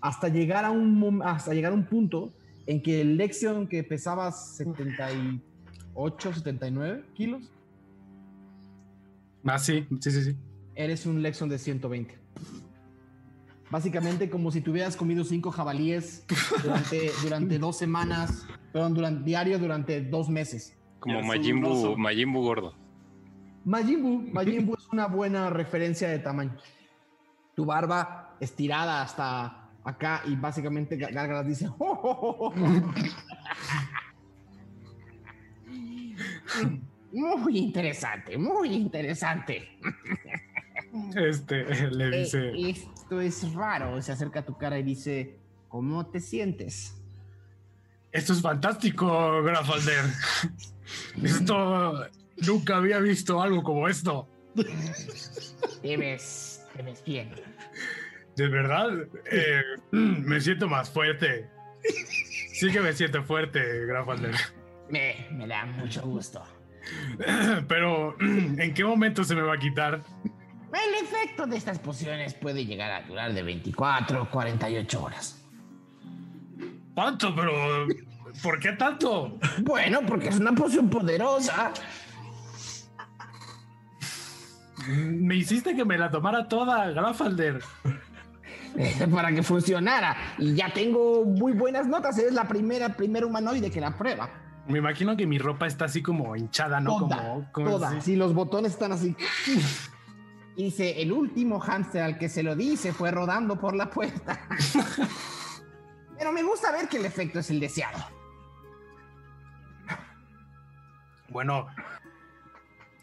hasta 0.00 0.28
llegar 0.28 0.64
a 0.64 0.70
un, 0.70 1.22
hasta 1.24 1.54
llegar 1.54 1.72
a 1.72 1.74
un 1.74 1.84
punto 1.86 2.32
en 2.66 2.82
que 2.82 3.00
el 3.00 3.16
Lexion 3.16 3.66
que 3.68 3.82
pesaba 3.84 4.30
78, 4.32 6.34
79 6.34 7.04
kilos, 7.14 7.52
Ah, 9.44 9.58
sí, 9.58 9.86
sí, 10.00 10.10
sí, 10.10 10.24
sí. 10.24 10.36
Eres 10.78 11.04
un 11.06 11.20
Lexion 11.22 11.48
de 11.48 11.58
120. 11.58 12.16
Básicamente 13.70 14.30
como 14.30 14.50
si 14.50 14.62
te 14.62 14.70
hubieras 14.70 14.96
comido 14.96 15.24
cinco 15.24 15.50
jabalíes 15.50 16.24
durante, 16.62 17.10
durante 17.22 17.58
dos 17.58 17.76
semanas, 17.76 18.46
perdón, 18.72 18.94
durante, 18.94 19.24
diario 19.24 19.58
durante 19.58 20.00
dos 20.00 20.30
meses. 20.30 20.78
Como. 21.00 21.20
Majin 21.22 21.60
Buu 22.32 22.42
gordo. 22.42 22.74
Majin 23.64 24.02
Buu 24.66 24.74
es 24.78 24.88
una 24.90 25.06
buena 25.06 25.50
referencia 25.50 26.08
de 26.08 26.20
tamaño. 26.20 26.56
Tu 27.54 27.64
barba 27.66 28.36
estirada 28.40 29.02
hasta 29.02 29.68
acá 29.84 30.22
y 30.26 30.36
básicamente 30.36 30.96
Gá- 30.96 31.12
Gárgaras 31.12 31.46
dice... 31.46 31.68
"Oh, 31.68 31.74
oh, 31.80 32.18
oh, 32.20 32.46
oh". 32.46 32.54
Muy 37.12 37.58
interesante, 37.58 38.36
muy 38.36 38.68
interesante. 38.74 39.68
Este, 41.16 41.64
le 41.90 42.06
Eh, 42.06 42.18
dice, 42.20 42.52
esto 42.70 43.20
es 43.20 43.52
raro. 43.54 44.00
Se 44.02 44.12
acerca 44.12 44.40
a 44.40 44.44
tu 44.44 44.56
cara 44.56 44.78
y 44.78 44.82
dice, 44.82 45.38
¿cómo 45.68 46.06
te 46.06 46.20
sientes? 46.20 46.94
esto 48.10 48.32
es 48.32 48.40
fantástico, 48.40 49.42
Grafalder. 49.42 50.04
Esto, 51.22 52.06
nunca 52.46 52.76
había 52.78 52.98
visto 53.00 53.40
algo 53.42 53.62
como 53.62 53.86
esto. 53.86 54.26
Te 55.82 55.96
ves, 55.98 56.64
te 56.74 56.82
ves 56.82 57.04
bien. 57.04 57.30
De 58.34 58.48
verdad, 58.48 58.88
eh, 59.30 59.62
me 59.92 60.40
siento 60.40 60.66
más 60.68 60.88
fuerte. 60.90 61.50
Sí 62.54 62.70
que 62.72 62.80
me 62.80 62.94
siento 62.94 63.22
fuerte, 63.22 63.60
Grafalder. 63.86 64.34
Me, 64.88 65.26
me 65.30 65.46
da 65.46 65.66
mucho 65.66 66.00
gusto. 66.02 66.42
Pero, 67.68 68.16
¿en 68.20 68.72
qué 68.72 68.84
momento 68.84 69.22
se 69.22 69.34
me 69.34 69.42
va 69.42 69.54
a 69.54 69.58
quitar? 69.58 70.02
El 70.72 71.04
efecto 71.04 71.46
de 71.46 71.56
estas 71.56 71.78
pociones 71.78 72.34
puede 72.34 72.64
llegar 72.66 72.90
a 72.90 73.06
durar 73.06 73.32
de 73.32 73.42
24 73.42 74.22
o 74.22 74.30
48 74.30 75.02
horas. 75.02 75.42
¿Tanto? 76.94 77.34
Pero, 77.34 77.86
¿por 78.42 78.58
qué 78.60 78.72
tanto? 78.72 79.38
Bueno, 79.62 80.00
porque 80.06 80.28
es 80.28 80.38
una 80.38 80.52
poción 80.52 80.90
poderosa. 80.90 81.72
Me 84.86 85.36
hiciste 85.36 85.74
que 85.76 85.84
me 85.84 85.98
la 85.98 86.10
tomara 86.10 86.48
toda, 86.48 86.90
Grafalder. 86.90 87.62
eh, 88.76 89.06
Para 89.12 89.32
que 89.32 89.42
funcionara. 89.42 90.16
Y 90.38 90.54
ya 90.54 90.72
tengo 90.72 91.24
muy 91.24 91.52
buenas 91.52 91.86
notas. 91.86 92.18
Eres 92.18 92.32
la 92.32 92.46
primera, 92.48 92.96
primer 92.96 93.24
humanoide 93.24 93.70
que 93.70 93.80
la 93.80 93.96
prueba. 93.96 94.30
Me 94.66 94.78
imagino 94.78 95.16
que 95.16 95.26
mi 95.26 95.38
ropa 95.38 95.66
está 95.66 95.86
así 95.86 96.02
como 96.02 96.36
hinchada, 96.36 96.80
¿no? 96.80 96.98
Toda, 96.98 97.16
como, 97.16 97.52
como 97.52 97.70
toda. 97.70 98.00
Si 98.02 98.16
los 98.16 98.34
botones 98.34 98.72
están 98.72 98.92
así. 98.92 99.16
Y 100.58 100.64
dice, 100.64 101.00
el 101.00 101.12
último 101.12 101.60
hámster 101.60 102.02
al 102.02 102.18
que 102.18 102.28
se 102.28 102.42
lo 102.42 102.56
di 102.56 102.76
se 102.76 102.92
fue 102.92 103.12
rodando 103.12 103.60
por 103.60 103.76
la 103.76 103.88
puerta. 103.88 104.40
Pero 106.18 106.32
me 106.32 106.42
gusta 106.42 106.72
ver 106.72 106.88
que 106.88 106.96
el 106.96 107.04
efecto 107.06 107.38
es 107.38 107.48
el 107.50 107.60
deseado. 107.60 107.96
Bueno, 111.28 111.68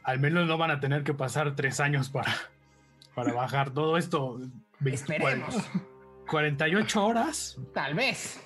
al 0.03 0.19
menos 0.19 0.47
no 0.47 0.57
van 0.57 0.71
a 0.71 0.81
tener 0.81 1.05
que 1.05 1.13
pasar 1.13 1.55
tres 1.55 1.79
años 1.79 2.09
para, 2.09 2.33
para 3.13 3.31
bajar 3.31 3.69
todo 3.71 3.95
esto. 3.97 4.37
Esperemos. 4.83 5.55
cuar- 5.55 5.81
48 6.29 7.05
horas. 7.05 7.57
Tal 7.73 7.93
vez. 7.93 8.37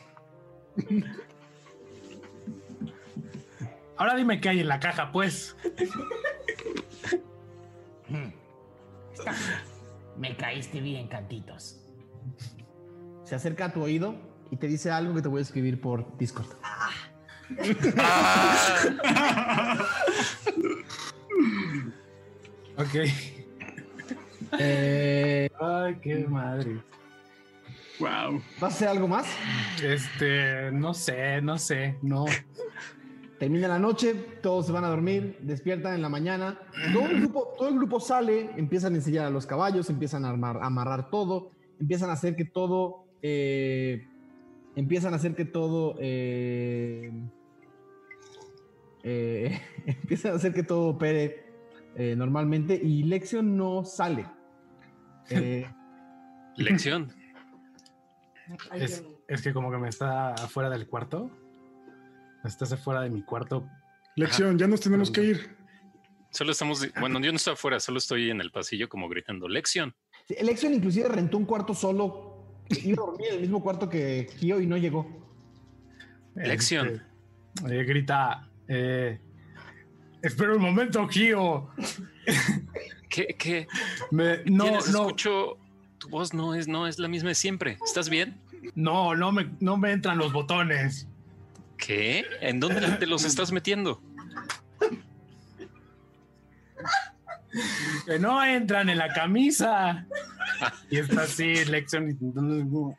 Ahora 3.97 4.13
dime 4.13 4.39
qué 4.39 4.49
hay 4.49 4.59
en 4.59 4.67
la 4.67 4.79
caja, 4.79 5.11
pues. 5.11 5.57
Me 10.17 10.35
caíste 10.35 10.81
bien, 10.81 11.07
cantitos. 11.07 11.79
Se 13.23 13.35
acerca 13.35 13.65
a 13.65 13.73
tu 13.73 13.81
oído 13.81 14.15
y 14.51 14.57
te 14.57 14.67
dice 14.67 14.91
algo 14.91 15.13
que 15.13 15.21
te 15.21 15.27
voy 15.27 15.39
a 15.39 15.43
escribir 15.43 15.79
por 15.79 16.17
Discord. 16.17 16.47
Ok. 22.79 22.95
Eh, 24.57 25.49
Ay, 25.59 25.95
qué 26.01 26.25
madre. 26.27 26.79
Wow. 27.99 28.41
¿Vas 28.59 28.63
a 28.63 28.67
hacer 28.67 28.87
algo 28.87 29.07
más? 29.07 29.27
Este, 29.83 30.71
no 30.71 30.93
sé, 30.93 31.41
no 31.41 31.57
sé, 31.57 31.97
no. 32.01 32.25
Termina 33.39 33.69
la 33.69 33.79
noche, 33.79 34.13
todos 34.41 34.65
se 34.65 34.73
van 34.73 34.83
a 34.83 34.89
dormir, 34.89 35.37
despiertan 35.41 35.95
en 35.95 36.01
la 36.01 36.09
mañana. 36.09 36.59
Todo 36.93 37.07
el 37.07 37.21
grupo, 37.21 37.53
todo 37.57 37.69
el 37.69 37.75
grupo 37.75 37.99
sale, 38.01 38.51
empiezan 38.57 38.93
a 38.93 38.97
ensillar 38.97 39.25
a 39.25 39.29
los 39.29 39.45
caballos, 39.45 39.89
empiezan 39.89 40.25
a, 40.25 40.29
armar, 40.29 40.57
a 40.57 40.65
amarrar 40.65 41.09
todo, 41.09 41.51
empiezan 41.79 42.09
a 42.09 42.13
hacer 42.13 42.35
que 42.35 42.43
todo, 42.43 43.05
eh, 43.21 44.05
empiezan 44.75 45.13
a 45.13 45.15
hacer 45.15 45.35
que 45.35 45.45
todo, 45.45 45.95
eh, 45.99 47.11
eh, 49.03 49.61
empiezan 49.85 50.33
a 50.33 50.35
hacer 50.35 50.53
que 50.53 50.63
todo 50.63 50.89
opere 50.89 51.45
eh, 51.95 52.15
normalmente 52.17 52.75
y 52.75 53.03
Lexion 53.03 53.55
no 53.55 53.85
sale. 53.85 54.25
Eh, 55.29 55.65
Lección. 56.55 57.13
Es, 58.73 59.03
es 59.27 59.41
que 59.41 59.53
como 59.53 59.71
que 59.71 59.77
me 59.77 59.89
está 59.89 60.33
afuera 60.33 60.69
del 60.69 60.87
cuarto. 60.87 61.29
Estás 62.43 62.71
afuera 62.71 63.01
de 63.01 63.09
mi 63.09 63.21
cuarto. 63.23 63.67
Lección, 64.15 64.57
ya 64.57 64.67
nos 64.67 64.81
tenemos 64.81 65.11
que 65.11 65.23
ir. 65.23 65.57
Solo 66.31 66.51
estamos. 66.51 66.85
Bueno, 66.99 67.19
yo 67.21 67.31
no 67.31 67.37
estoy 67.37 67.53
afuera, 67.53 67.79
solo 67.79 67.97
estoy 67.97 68.29
en 68.29 68.39
el 68.41 68.51
pasillo 68.51 68.87
como 68.89 69.09
gritando 69.09 69.47
lección. 69.47 69.95
sí, 70.27 70.35
Lexion 70.41 70.73
inclusive 70.73 71.07
rentó 71.09 71.37
un 71.37 71.45
cuarto 71.45 71.73
solo, 71.73 72.63
iba 72.83 73.01
a 73.03 73.05
dormir 73.07 73.27
en 73.29 73.35
el 73.35 73.41
mismo 73.41 73.61
cuarto 73.63 73.89
que 73.89 74.27
Kyo 74.39 74.59
y 74.59 74.67
no 74.67 74.77
llegó. 74.77 75.27
Lección. 76.35 77.01
Este, 77.55 77.79
eh, 77.79 77.83
grita. 77.83 78.49
eh, 78.67 79.19
Espera 80.21 80.53
un 80.53 80.61
momento, 80.61 81.07
Kio. 81.07 81.69
¿Qué? 83.09 83.35
¿Qué? 83.37 83.67
Me- 84.11 84.43
no, 84.45 84.65
¿Tienes? 84.65 84.89
no, 84.91 85.01
Escucho. 85.07 85.57
Tu 85.97 86.09
voz 86.09 86.33
no 86.33 86.53
es, 86.55 86.67
no 86.67 86.87
es 86.87 86.99
la 86.99 87.07
misma 87.07 87.29
de 87.29 87.35
siempre. 87.35 87.77
¿Estás 87.85 88.09
bien? 88.09 88.39
no, 88.75 89.15
no 89.15 89.31
me, 89.31 89.49
no 89.59 89.77
me 89.77 89.91
entran 89.91 90.17
los 90.17 90.31
botones. 90.31 91.07
¿Qué? 91.79 92.25
¿En 92.41 92.59
dónde 92.59 92.81
te 92.99 93.07
los 93.07 93.23
estás 93.25 93.51
metiendo? 93.51 94.01
Que 98.05 98.19
no 98.19 98.43
entran 98.43 98.89
en 98.89 98.97
la 98.97 99.11
camisa. 99.13 100.05
Y 100.89 100.97
está 100.97 101.23
así, 101.23 101.53
intentando- 102.09 102.95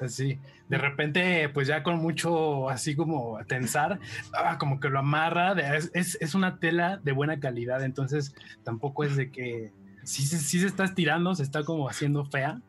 Así. 0.00 0.38
De 0.68 0.78
repente, 0.78 1.48
pues 1.50 1.68
ya 1.68 1.82
con 1.82 1.96
mucho 1.98 2.70
así 2.70 2.96
como 2.96 3.38
tensar, 3.46 4.00
ah, 4.32 4.56
como 4.58 4.80
que 4.80 4.88
lo 4.88 4.98
amarra. 5.00 5.52
es, 5.76 5.90
es- 5.92 6.16
una 6.34 6.58
tela 6.58 6.98
de 7.02 7.12
buena 7.12 7.38
calidad, 7.38 7.84
entonces 7.84 8.34
tampoco 8.64 9.04
es 9.04 9.14
de 9.16 9.30
que 9.30 9.72
sí, 10.04 10.24
sí 10.26 10.60
se 10.60 10.66
está 10.66 10.84
estirando, 10.84 11.34
se 11.34 11.42
está 11.42 11.64
como 11.64 11.88
haciendo 11.88 12.24
fea, 12.24 12.60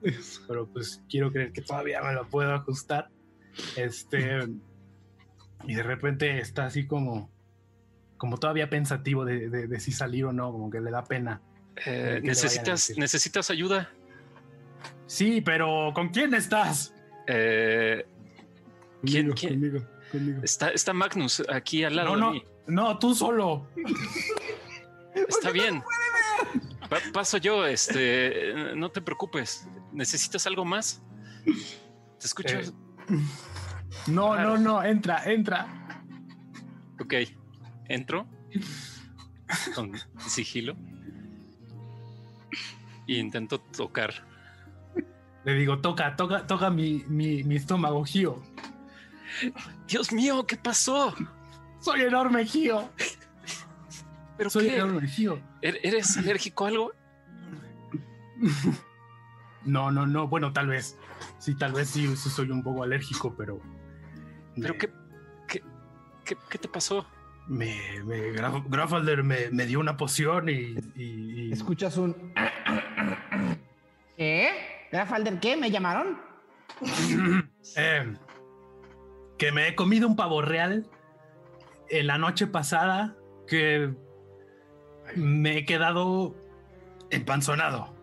pero 0.47 0.67
pues 0.67 1.01
quiero 1.09 1.31
creer 1.31 1.53
que 1.53 1.61
todavía 1.61 2.01
me 2.01 2.13
lo 2.13 2.27
puedo 2.27 2.53
ajustar. 2.53 3.09
Este, 3.75 4.39
y 5.67 5.73
de 5.75 5.83
repente 5.83 6.39
está 6.39 6.65
así 6.65 6.85
como, 6.87 7.29
como 8.17 8.37
todavía 8.37 8.69
pensativo 8.69 9.25
de, 9.25 9.49
de- 9.49 9.67
de 9.67 9.79
si 9.79 9.91
salir 9.91 10.25
o 10.25 10.33
no, 10.33 10.51
como 10.51 10.69
que 10.69 10.81
le 10.81 10.91
da 10.91 11.03
pena. 11.03 11.41
Eh, 11.77 11.83
¿Qué 11.83 11.87
le 11.87 11.93
vayan 11.93 12.19
a 12.19 12.23
¿necesitas? 12.27 12.93
¿Necesitas 12.97 13.49
ayuda? 13.49 13.89
Sí, 15.07 15.41
pero 15.41 15.91
¿con 15.93 16.09
quién 16.09 16.33
estás? 16.33 16.93
Eh, 17.27 18.05
¿Quién- 19.03 19.27
Conmigo, 19.29 19.35
quién? 19.35 19.53
conmigo, 19.53 19.85
conmigo. 20.11 20.39
está, 20.43 20.69
está 20.69 20.93
Magnus 20.93 21.43
aquí 21.49 21.83
al 21.83 21.95
lado 21.95 22.09
No, 22.09 22.15
de 22.15 22.21
no, 22.21 22.31
mí. 22.31 22.43
no, 22.67 22.99
tú 22.99 23.13
solo. 23.15 23.67
Está 25.27 25.51
bien. 25.51 25.81
Pa- 26.89 26.99
paso 27.13 27.37
yo, 27.37 27.65
este, 27.65 28.51
eh, 28.51 28.75
no 28.75 28.89
te 28.91 29.01
preocupes. 29.01 29.67
¿Necesitas 29.91 30.45
algo 30.47 30.65
más? 30.65 31.01
¿Te 32.19 32.25
escucho? 32.27 32.57
Eh, 32.59 32.71
No, 34.07 34.31
Claro. 34.33 34.57
no, 34.57 34.57
no, 34.57 34.83
entra, 34.83 35.23
entra. 35.31 35.67
Ok, 36.99 37.13
entro 37.87 38.27
con 39.75 39.91
sigilo 40.19 40.75
y 43.07 43.17
intento 43.17 43.59
tocar. 43.59 44.13
Le 45.43 45.53
digo, 45.53 45.79
toca, 45.79 46.15
toca, 46.15 46.47
toca 46.47 46.69
mi, 46.71 47.03
mi, 47.07 47.43
mi 47.43 47.55
estómago, 47.57 48.03
Gio. 48.05 48.41
Dios 49.87 50.11
mío, 50.11 50.45
¿qué 50.47 50.55
pasó? 50.57 51.13
Soy 51.79 52.01
enorme, 52.01 52.45
Gio. 52.45 52.89
¿Pero 54.37 54.49
Soy 54.49 54.67
qué? 54.69 54.75
enorme, 54.77 55.07
Gio. 55.07 55.39
¿Er- 55.61 55.79
¿Eres 55.83 56.17
alérgico 56.17 56.65
a 56.65 56.67
algo? 56.69 56.91
No, 59.65 59.89
no, 59.89 60.05
no. 60.05 60.27
Bueno, 60.27 60.53
tal 60.53 60.67
vez. 60.67 60.95
Sí, 61.45 61.53
tal 61.53 61.73
vez 61.73 61.89
sí, 61.89 62.07
sí 62.17 62.29
soy 62.29 62.49
un 62.49 62.63
poco 62.63 62.81
alérgico, 62.81 63.35
pero. 63.37 63.59
¿Pero 64.55 64.73
me- 64.73 64.79
qué, 64.79 64.89
qué, 65.47 65.61
qué, 66.23 66.35
qué 66.49 66.57
te 66.57 66.67
pasó? 66.67 67.05
Me, 67.47 68.01
me, 68.03 68.31
Graf- 68.33 68.65
Grafalder 68.67 69.21
me, 69.23 69.51
me 69.51 69.67
dio 69.67 69.79
una 69.79 69.95
poción 69.95 70.49
y. 70.49 70.75
y- 70.95 71.49
y- 71.49 71.51
Escuchas 71.51 71.97
un. 71.97 72.33
¿Qué? 74.17 74.49
¿Grafalder 74.91 75.39
qué? 75.39 75.55
¿Me 75.55 75.69
llamaron? 75.69 76.17
Eh, 77.77 78.15
que 79.37 79.51
me 79.51 79.67
he 79.67 79.75
comido 79.75 80.07
un 80.07 80.15
pavo 80.15 80.41
real 80.41 80.89
en 81.89 82.07
la 82.07 82.17
noche 82.17 82.47
pasada 82.47 83.15
que 83.47 83.93
me 85.15 85.57
he 85.57 85.65
quedado 85.65 86.35
empanzonado. 87.11 87.93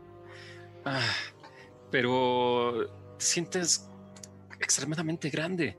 Ah, 0.84 1.00
pero 1.90 3.01
sientes 3.24 3.88
extremadamente 4.60 5.30
grande. 5.30 5.76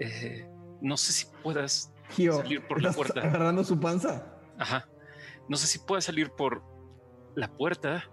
Eh, 0.00 0.46
no 0.80 0.96
sé 0.96 1.12
si 1.12 1.26
puedas 1.42 1.92
Gio, 2.10 2.36
salir 2.38 2.66
por 2.66 2.80
la 2.82 2.90
¿estás 2.90 2.96
puerta. 3.10 3.26
agarrando 3.28 3.64
su 3.64 3.78
panza. 3.80 4.38
Ajá. 4.58 4.88
No 5.48 5.56
sé 5.56 5.66
si 5.66 5.78
puedes 5.78 6.04
salir 6.04 6.30
por 6.30 6.62
la 7.34 7.48
puerta. 7.50 8.04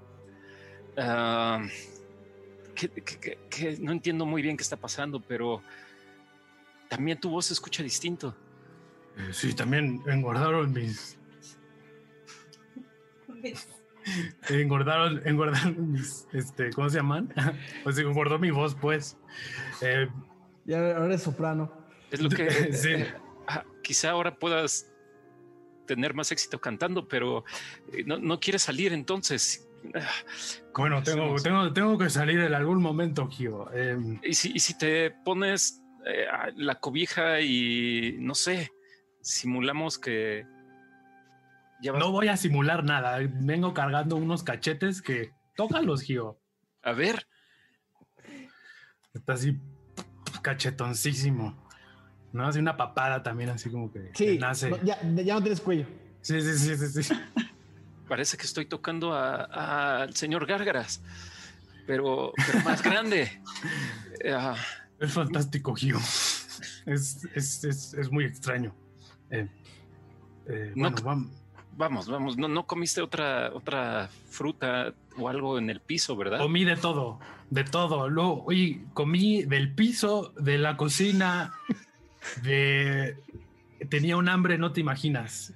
Ah, 0.97 1.65
que, 2.73 2.89
que- 2.89 3.19
que- 3.19 3.39
que 3.49 3.77
no 3.79 3.91
entiendo 3.91 4.25
muy 4.25 4.41
bien 4.41 4.55
qué 4.57 4.63
está 4.63 4.77
pasando, 4.77 5.21
pero 5.21 5.61
también 6.89 7.19
tu 7.19 7.29
voz 7.29 7.45
se 7.47 7.53
escucha 7.53 7.83
distinto. 7.83 8.35
Eh, 9.17 9.29
Sí, 9.33 9.53
también 9.53 10.01
engordaron 10.07 10.71
mis. 10.73 11.17
engordaron, 14.49 15.21
engordaron 15.25 15.91
mis. 15.91 16.27
Este, 16.33 16.69
¿Cómo 16.71 16.89
se 16.89 16.97
llaman? 16.97 17.33
pues 17.83 17.97
engordó 17.97 18.39
mi 18.39 18.51
voz, 18.51 18.75
pues. 18.75 19.17
Eh, 19.81 20.07
Ya 20.65 20.79
ahora 20.79 21.05
eres 21.05 21.23
soprano. 21.23 21.71
Es 22.11 22.21
lo 22.21 22.29
que 22.29 22.49
Sí. 22.73 22.91
eh, 22.93 23.13
ah, 23.47 23.63
quizá 23.83 24.11
ahora 24.11 24.35
puedas 24.37 24.91
tener 25.87 26.13
más 26.13 26.31
éxito 26.31 26.59
cantando, 26.59 27.07
pero 27.07 27.43
eh, 27.93 28.03
no, 28.05 28.17
no 28.17 28.39
quieres 28.39 28.63
salir 28.63 28.93
entonces. 28.93 29.67
Ah, 29.93 30.07
bueno, 30.75 31.03
tengo, 31.03 31.35
tengo, 31.41 31.71
tengo 31.73 31.97
que 31.97 32.09
salir 32.09 32.39
en 32.39 32.53
algún 32.55 32.81
momento, 32.81 33.27
Gio. 33.27 33.69
Eh, 33.73 33.97
Y 34.23 34.33
si, 34.33 34.51
y 34.53 34.59
si 34.59 34.75
te 34.77 35.11
pones 35.23 35.83
eh, 36.07 36.25
la 36.55 36.75
cobija 36.79 37.39
y 37.41 38.17
no 38.19 38.33
sé, 38.33 38.71
simulamos 39.21 39.99
que 39.99 40.45
no 41.83 42.11
voy 42.11 42.27
a 42.29 42.37
simular 42.37 42.83
nada. 42.83 43.19
Vengo 43.29 43.73
cargando 43.73 44.15
unos 44.15 44.43
cachetes 44.43 45.01
que. 45.01 45.31
Tócalos, 45.55 46.01
Gio. 46.01 46.39
a 46.83 46.91
ver. 46.93 47.27
Está 49.13 49.33
así 49.33 49.57
cachetoncísimo. 50.41 51.55
No, 52.33 52.45
hace 52.47 52.59
una 52.59 52.75
papada 52.75 53.23
también, 53.23 53.49
así 53.49 53.69
como 53.69 53.91
que 53.91 54.11
Sí, 54.13 54.37
nace. 54.37 54.69
ya, 54.83 54.99
ya 55.01 55.35
no 55.35 55.41
tienes 55.41 55.61
cuello. 55.61 55.85
Sí, 56.21 56.41
sí, 56.41 56.57
sí, 56.57 56.75
sí, 56.87 57.03
sí. 57.03 57.13
Parece 58.09 58.35
que 58.37 58.43
estoy 58.43 58.65
tocando 58.65 59.13
a- 59.13 60.01
al 60.03 60.13
señor 60.15 60.45
Gárgaras, 60.45 61.01
pero, 61.87 62.33
pero 62.45 62.59
más 62.63 62.81
grande. 62.83 63.31
Eh, 64.21 64.31
ah, 64.33 64.55
Es 64.99 65.11
fantástico, 65.13 65.75
Gio. 65.75 65.97
Es, 66.85 67.25
es, 67.35 67.63
es, 67.63 67.93
es 67.93 68.11
muy 68.11 68.25
extraño. 68.25 68.73
Eh, 69.29 69.47
eh, 70.47 70.71
No 70.75 70.89
bueno, 70.89 70.97
c- 70.97 71.03
vam- 71.03 71.29
vamos, 71.75 72.07
vamos, 72.07 72.37
no, 72.37 72.47
no 72.47 72.65
comiste 72.65 73.01
otra, 73.01 73.51
otra 73.53 74.09
fruta 74.29 74.93
o 75.17 75.29
algo 75.29 75.57
en 75.57 75.69
el 75.69 75.79
piso, 75.81 76.15
¿verdad? 76.15 76.39
comí 76.39 76.63
de 76.65 76.75
todo, 76.75 77.19
de 77.49 77.63
todo. 77.63 78.09
Luego, 78.09 78.43
oye, 78.45 78.81
comí 78.93 79.43
del 79.43 79.73
piso, 79.73 80.33
de 80.39 80.57
la 80.57 80.77
cocina, 80.77 81.53
de... 82.43 83.17
Tenía 83.89 84.17
un 84.17 84.29
hambre, 84.29 84.57
no 84.57 84.71
te 84.71 84.79
imaginas. 84.81 85.53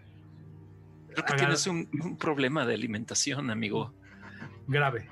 Creo 1.07 1.25
que 1.25 1.33
agar- 1.33 1.37
tienes 1.37 1.65
un, 1.67 1.89
un 2.03 2.17
problema 2.17 2.65
de 2.65 2.73
alimentación, 2.75 3.49
amigo. 3.49 3.93
Grave. 4.67 5.07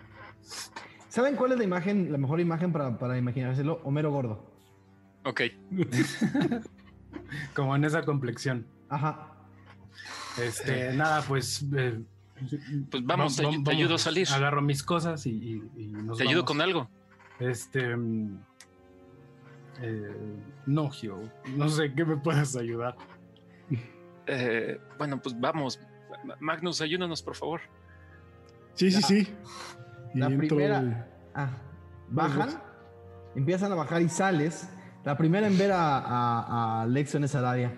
¿Saben 1.09 1.35
cuál 1.35 1.53
es 1.53 1.57
la 1.57 1.63
imagen, 1.63 2.11
la 2.11 2.17
mejor 2.19 2.39
imagen 2.39 2.71
para, 2.71 2.97
para 2.99 3.17
imaginárselo? 3.17 3.81
Homero 3.83 4.11
gordo. 4.11 4.45
Ok, 5.23 5.41
Como 7.55 7.75
en 7.75 7.85
esa 7.85 8.03
complexión. 8.03 8.67
Ajá. 8.89 9.33
Este, 10.41 10.93
nada, 10.93 11.21
pues... 11.27 11.65
eh, 11.75 11.99
pues 12.91 13.03
vamos, 13.03 13.35
te, 13.35 13.71
ayudo 13.71 13.95
a 13.95 13.97
salir. 13.97 14.27
Agarro 14.31 14.61
mis 14.61 14.83
cosas 14.83 15.25
y, 15.25 15.31
y- 15.31 15.71
y 15.75 15.87
nos 15.87 16.17
Te 16.19 16.23
ayudo 16.27 16.45
con 16.45 16.61
algo. 16.61 16.87
Este. 17.39 17.95
mm, 17.95 18.37
eh, 19.81 20.15
no, 20.65 20.89
Gio. 20.89 21.19
No 21.55 21.69
sé 21.69 21.93
qué 21.93 22.05
me 22.05 22.17
puedes 22.17 22.55
ayudar. 22.55 22.95
Eh, 24.27 24.79
bueno, 24.97 25.19
pues 25.21 25.39
vamos. 25.39 25.79
Magnus, 26.39 26.81
ayúdanos, 26.81 27.21
por 27.21 27.35
favor. 27.35 27.61
Sí, 28.73 28.91
sí, 28.91 29.01
sí. 29.01 29.27
La 30.13 30.27
primera. 30.29 31.07
Ah, 31.33 31.49
bajan, 32.09 32.61
empiezan 33.35 33.71
a 33.71 33.75
bajar 33.75 34.01
y 34.01 34.09
sales. 34.09 34.69
La 35.03 35.17
primera 35.17 35.47
en 35.47 35.57
ver 35.57 35.71
a, 35.71 35.97
a, 35.99 36.81
a 36.81 36.85
Lexion 36.87 37.23
es 37.23 37.33
Aradia. 37.35 37.73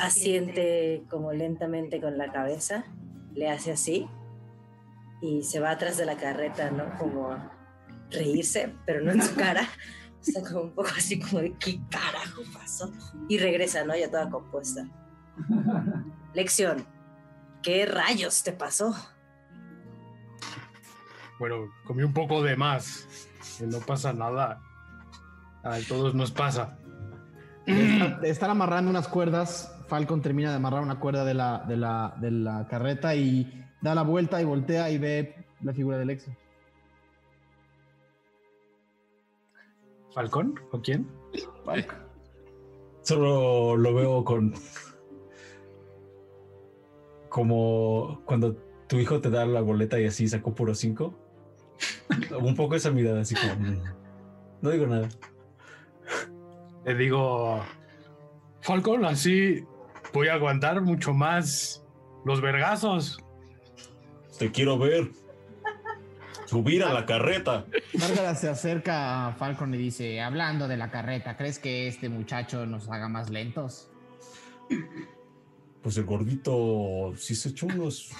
Asiente 0.00 1.04
como 1.10 1.32
lentamente 1.32 2.00
con 2.00 2.16
la 2.16 2.30
cabeza, 2.30 2.84
le 3.34 3.50
hace 3.50 3.72
así 3.72 4.08
y 5.20 5.42
se 5.42 5.60
va 5.60 5.70
atrás 5.70 5.96
de 5.96 6.06
la 6.06 6.16
carreta, 6.16 6.70
¿no? 6.70 6.98
Como 6.98 7.30
a 7.30 7.52
reírse, 8.10 8.74
pero 8.84 9.02
no 9.02 9.12
en 9.12 9.22
su 9.22 9.34
cara. 9.34 9.68
Está 10.26 10.42
como 10.42 10.62
un 10.62 10.74
poco 10.74 10.88
así 10.96 11.18
como 11.18 11.40
de 11.40 11.54
¿qué 11.58 11.80
carajo 11.90 12.42
pasó? 12.52 12.92
Y 13.28 13.38
regresa, 13.38 13.84
¿no? 13.84 13.96
Ya 13.96 14.08
toda 14.08 14.30
compuesta. 14.30 14.86
Lección, 16.34 16.86
¿qué 17.62 17.86
rayos 17.86 18.42
te 18.44 18.52
pasó? 18.52 18.94
Bueno, 21.40 21.72
comí 21.84 22.04
un 22.04 22.12
poco 22.12 22.42
de 22.42 22.56
más. 22.56 23.08
No 23.60 23.80
pasa 23.80 24.12
nada. 24.12 24.60
A 25.64 25.78
todos 25.88 26.14
nos 26.14 26.30
pasa. 26.30 26.78
Está- 27.66 28.26
Están 28.26 28.50
amarrando 28.50 28.90
unas 28.90 29.08
cuerdas. 29.08 29.68
Falcon 29.88 30.22
termina 30.22 30.50
de 30.50 30.56
amarrar 30.56 30.82
una 30.82 30.98
cuerda 30.98 31.24
de 31.24 31.34
la, 31.34 31.64
de 31.68 31.76
la, 31.76 32.14
de 32.20 32.30
la 32.30 32.66
carreta 32.68 33.14
y 33.14 33.64
da 33.80 33.94
la 33.94 34.02
vuelta 34.02 34.40
y 34.40 34.44
voltea 34.44 34.90
y 34.90 34.98
ve 34.98 35.34
la 35.60 35.72
figura 35.74 35.98
de 35.98 36.04
Lexion. 36.06 36.36
¿Falcón? 40.14 40.54
¿O 40.72 40.80
quién? 40.80 41.08
Solo 43.02 43.76
lo 43.76 43.94
veo 43.94 44.24
con. 44.24 44.54
Como 47.28 48.20
cuando 48.26 48.54
tu 48.88 48.98
hijo 48.98 49.20
te 49.20 49.30
da 49.30 49.46
la 49.46 49.62
boleta 49.62 49.98
y 49.98 50.06
así 50.06 50.28
sacó 50.28 50.54
puro 50.54 50.74
5. 50.74 51.14
Un 52.40 52.54
poco 52.54 52.74
esa 52.74 52.90
mirada, 52.90 53.22
así 53.22 53.34
como. 53.34 53.54
mm, 53.56 53.82
No 54.60 54.70
digo 54.70 54.86
nada. 54.86 55.08
Le 56.84 56.94
digo. 56.94 57.62
Falcón, 58.60 59.04
así. 59.04 59.64
voy 60.12 60.28
a 60.28 60.34
aguantar 60.34 60.80
mucho 60.82 61.12
más 61.12 61.84
los 62.24 62.40
vergazos. 62.40 63.18
Te 64.38 64.50
quiero 64.50 64.78
ver. 64.78 65.10
Subir 66.46 66.84
a 66.84 66.92
la 66.92 67.06
carreta. 67.06 67.64
Márgara 67.98 68.34
se 68.34 68.48
acerca 68.48 69.28
a 69.28 69.32
Falcon 69.32 69.74
y 69.74 69.78
dice, 69.78 70.20
hablando 70.20 70.68
de 70.68 70.76
la 70.76 70.90
carreta, 70.90 71.36
¿crees 71.36 71.58
que 71.58 71.88
este 71.88 72.08
muchacho 72.08 72.66
nos 72.66 72.90
haga 72.90 73.08
más 73.08 73.30
lentos? 73.30 73.90
Pues 75.82 75.96
el 75.96 76.04
gordito 76.04 77.14
sí 77.16 77.34
se 77.34 77.50
echó 77.50 77.66
unos. 77.66 78.10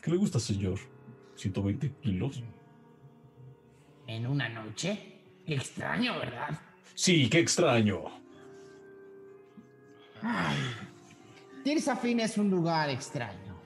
¿Qué 0.00 0.10
le 0.10 0.16
gusta, 0.16 0.40
señor? 0.40 0.78
120 1.36 1.92
kilos. 2.00 2.42
¿En 4.06 4.26
una 4.26 4.48
noche? 4.48 5.20
Extraño, 5.46 6.18
¿verdad? 6.18 6.58
Sí, 6.98 7.30
qué 7.30 7.38
extraño. 7.38 8.06
Tirsafin 11.62 12.18
es 12.18 12.36
un 12.36 12.50
lugar 12.50 12.90
extraño. 12.90 13.56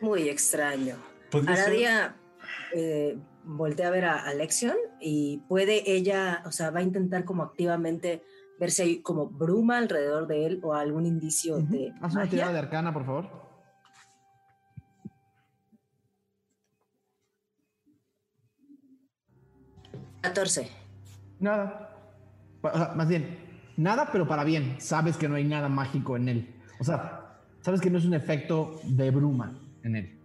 Muy 0.00 0.28
extraño. 0.28 0.94
Aradia 1.44 2.14
eh, 2.72 3.18
voltea 3.42 3.88
a 3.88 3.90
ver 3.90 4.04
a 4.04 4.28
Alexion 4.28 4.76
y 5.00 5.38
puede 5.48 5.90
ella, 5.90 6.44
o 6.46 6.52
sea, 6.52 6.70
va 6.70 6.78
a 6.78 6.82
intentar 6.84 7.24
como 7.24 7.42
activamente 7.42 8.22
ver 8.60 8.70
si 8.70 8.82
hay 8.82 9.02
como 9.02 9.26
bruma 9.26 9.78
alrededor 9.78 10.28
de 10.28 10.46
él 10.46 10.60
o 10.62 10.74
algún 10.74 11.04
indicio 11.04 11.58
de 11.58 11.92
Haz 12.00 12.14
una 12.14 12.28
tirada 12.28 12.52
de 12.52 12.58
arcana, 12.60 12.92
por 12.92 13.04
favor. 13.04 13.28
Catorce. 20.20 20.81
Nada. 21.42 21.90
O 22.62 22.70
sea, 22.70 22.92
más 22.96 23.08
bien, 23.08 23.36
nada, 23.76 24.08
pero 24.10 24.26
para 24.26 24.44
bien. 24.44 24.76
Sabes 24.78 25.16
que 25.18 25.28
no 25.28 25.34
hay 25.34 25.44
nada 25.44 25.68
mágico 25.68 26.16
en 26.16 26.28
él. 26.28 26.54
O 26.80 26.84
sea, 26.84 27.36
sabes 27.60 27.80
que 27.80 27.90
no 27.90 27.98
es 27.98 28.04
un 28.06 28.14
efecto 28.14 28.80
de 28.84 29.10
bruma 29.10 29.58
en 29.82 29.96
él. 29.96 30.18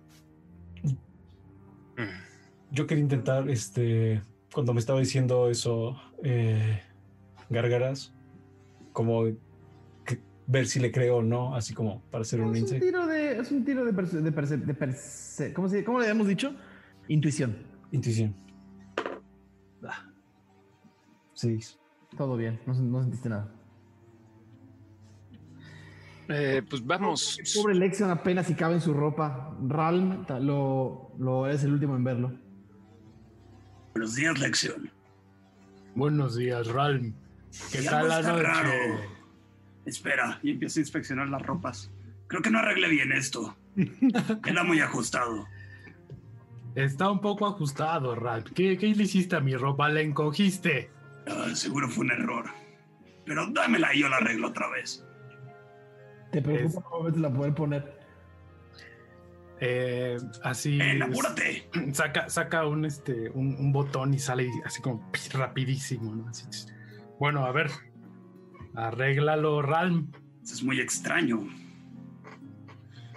Yo 2.71 2.85
quería 2.85 3.03
intentar, 3.03 3.49
este, 3.49 4.21
cuando 4.53 4.73
me 4.73 4.79
estaba 4.79 4.99
diciendo 4.99 5.49
eso, 5.49 5.95
eh, 6.23 6.81
Gárgaras, 7.49 8.13
como 8.91 9.23
que- 10.05 10.21
ver 10.47 10.67
si 10.67 10.79
le 10.79 10.91
creo 10.91 11.17
o 11.17 11.23
no, 11.23 11.55
así 11.55 11.73
como 11.73 12.01
para 12.11 12.21
hacer 12.23 12.41
un 12.41 12.55
Es 12.55 12.71
un 12.71 12.79
tiro 12.79 13.07
de. 13.07 13.39
Es 13.39 13.51
un 13.51 13.63
tiro 13.63 13.85
de 13.85 13.93
perce- 13.93 14.21
de 14.21 14.31
perce- 14.33 14.57
de 14.63 14.73
perce- 14.77 15.53
¿cómo, 15.53 15.69
se, 15.69 15.83
¿Cómo 15.83 15.99
le 15.99 16.05
habíamos 16.05 16.27
dicho? 16.27 16.53
Intuición. 17.07 17.55
Intuición. 17.91 18.35
Seis. 21.37 21.77
Todo 22.17 22.35
bien, 22.35 22.59
no, 22.65 22.73
no 22.73 23.01
sentiste 23.03 23.29
nada. 23.29 23.53
Eh, 26.29 26.63
pues 26.67 26.83
vamos. 26.83 27.39
Pobre 27.55 27.75
Lexion 27.75 28.09
apenas 28.09 28.47
si 28.47 28.55
cabe 28.55 28.73
en 28.73 28.81
su 28.81 28.91
ropa. 28.91 29.55
Ralm 29.61 30.25
lo, 30.41 31.11
lo 31.19 31.47
es 31.47 31.63
el 31.63 31.73
último 31.73 31.95
en 31.95 32.03
verlo. 32.03 32.31
Buenos 33.93 34.15
días, 34.15 34.39
Lección. 34.39 34.91
Buenos 35.93 36.35
días, 36.35 36.67
Ralm. 36.69 37.13
¿Qué 37.71 37.83
Y 37.83 37.85
tal 37.85 38.09
la 38.09 38.21
noche? 38.23 38.43
raro. 38.43 38.71
Espera, 39.85 40.39
y 40.41 40.51
empieza 40.51 40.79
a 40.79 40.81
inspeccionar 40.81 41.27
las 41.29 41.43
ropas. 41.43 41.91
Creo 42.25 42.41
que 42.41 42.49
no 42.49 42.57
arreglé 42.57 42.89
bien 42.89 43.11
esto. 43.11 43.55
Queda 44.43 44.63
muy 44.63 44.79
ajustado. 44.79 45.45
Está 46.73 47.11
un 47.11 47.21
poco 47.21 47.45
ajustado, 47.45 48.15
Ralm. 48.15 48.43
¿Qué, 48.55 48.75
¿Qué 48.79 48.87
le 48.87 49.03
hiciste 49.03 49.35
a 49.35 49.39
mi 49.39 49.55
ropa? 49.55 49.87
¿La 49.89 50.01
encogiste? 50.01 50.96
Seguro 51.53 51.89
fue 51.89 52.05
un 52.05 52.11
error. 52.11 52.45
Pero 53.25 53.47
dámela 53.47 53.93
y 53.93 54.01
yo 54.01 54.09
la 54.09 54.17
arreglo 54.17 54.47
otra 54.47 54.69
vez. 54.69 55.05
Te 56.31 56.41
preocupa 56.41 56.81
cómo 56.81 57.09
la 57.09 57.31
poder 57.31 57.53
poner. 57.53 57.99
Eh, 59.59 60.17
así. 60.43 60.77
¡Ven, 60.77 61.01
apúrate! 61.01 61.69
Saca, 61.93 62.29
saca 62.29 62.65
un, 62.67 62.85
este, 62.85 63.29
un, 63.29 63.55
un 63.59 63.71
botón 63.71 64.13
y 64.13 64.19
sale 64.19 64.49
así 64.65 64.81
como 64.81 65.09
rapidísimo, 65.33 66.15
¿no? 66.15 66.27
Así, 66.29 66.45
bueno, 67.19 67.45
a 67.45 67.51
ver. 67.51 67.71
Arréglalo, 68.75 69.61
Ralm. 69.61 70.11
Eso 70.43 70.53
es 70.53 70.63
muy 70.63 70.79
extraño. 70.79 71.47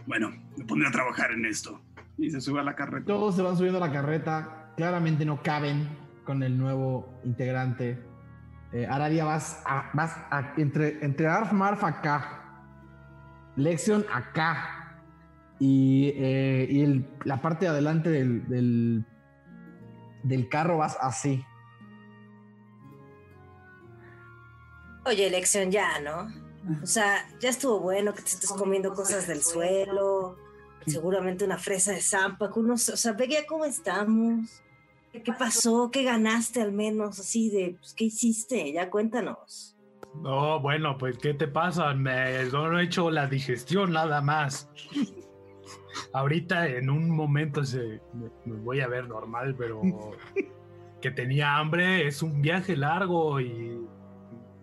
Bueno, 0.07 0.33
me 0.57 0.65
pondré 0.65 0.89
a 0.89 0.93
trabajar 0.93 1.33
en 1.33 1.45
esto. 1.45 1.81
Y 2.17 2.31
se 2.31 2.41
sube 2.41 2.61
a 2.61 2.65
la 2.65 2.75
carreta. 2.75 3.07
Todos 3.07 3.37
se 3.37 3.43
van 3.43 3.57
subiendo 3.57 3.83
a 3.83 3.87
la 3.87 3.93
carreta. 3.93 4.73
Claramente 4.77 5.25
no 5.25 5.43
caben 5.43 5.87
con 6.31 6.45
el 6.45 6.57
nuevo 6.57 7.21
integrante. 7.25 7.99
Eh, 8.73 8.87
vas, 8.87 9.65
a- 9.65 10.55
entre, 10.59 11.05
entre 11.05 11.27
Arf 11.27 11.51
Marf 11.51 11.83
acá. 11.83 12.63
Lexion 13.57 14.07
acá. 14.13 15.03
Y, 15.59 16.13
eh, 16.15 17.05
la 17.25 17.43
parte 17.43 17.65
de 17.65 17.73
adelante 17.73 18.11
del, 18.11 19.05
del, 20.23 20.49
carro 20.49 20.79
vas 20.79 20.97
así. 21.01 21.45
Oye, 25.07 25.31
Lección, 25.31 25.73
ya, 25.73 25.99
¿no? 25.99 26.29
O 26.81 26.87
sea, 26.87 27.29
ya 27.41 27.49
estuvo 27.49 27.81
bueno 27.81 28.15
que 28.15 28.23
te 28.23 28.29
estés 28.29 28.53
comiendo 28.53 28.95
cosas 28.95 29.27
del 29.27 29.43
suelo. 29.43 30.37
Seguramente 30.87 31.45
una 31.45 31.59
fresa 31.59 31.91
de 31.91 32.01
Zampa. 32.01 32.49
O 32.55 32.77
sea, 32.79 33.15
ve 33.15 33.27
ya 33.27 33.45
cómo 33.49 33.65
estamos. 33.65 34.63
¿Qué 35.13 35.33
pasó? 35.33 35.91
¿Qué 35.91 36.05
ganaste 36.05 36.63
al 36.63 36.73
menos? 36.73 37.19
Así 37.19 37.51
de, 37.51 37.77
pues, 37.79 37.95
¿qué 37.95 38.05
hiciste? 38.05 38.73
Ya 38.73 38.91
cuéntanos. 38.91 39.77
No, 40.15 40.61
bueno, 40.61 40.97
pues, 40.99 41.19
¿qué 41.19 41.35
te 41.35 41.49
pasa? 41.49 41.93
Me 41.95 42.45
no 42.47 42.79
he 42.79 42.85
hecho 42.85 43.11
la 43.11 43.27
digestión 43.27 43.93
nada 43.93 44.21
más. 44.21 44.71
Ahorita 46.13 46.69
en 46.69 46.91
un 46.91 47.11
momento 47.11 47.65
se, 47.65 48.01
me, 48.15 48.31
me 48.45 48.61
voy 48.61 48.81
a 48.81 48.89
ver 48.89 49.09
normal, 49.09 49.55
pero 49.57 49.81
que 51.01 51.11
tenía 51.11 51.57
hambre 51.57 52.07
es 52.07 52.23
un 52.23 52.41
viaje 52.43 52.77
largo 52.77 53.41
y 53.41 53.81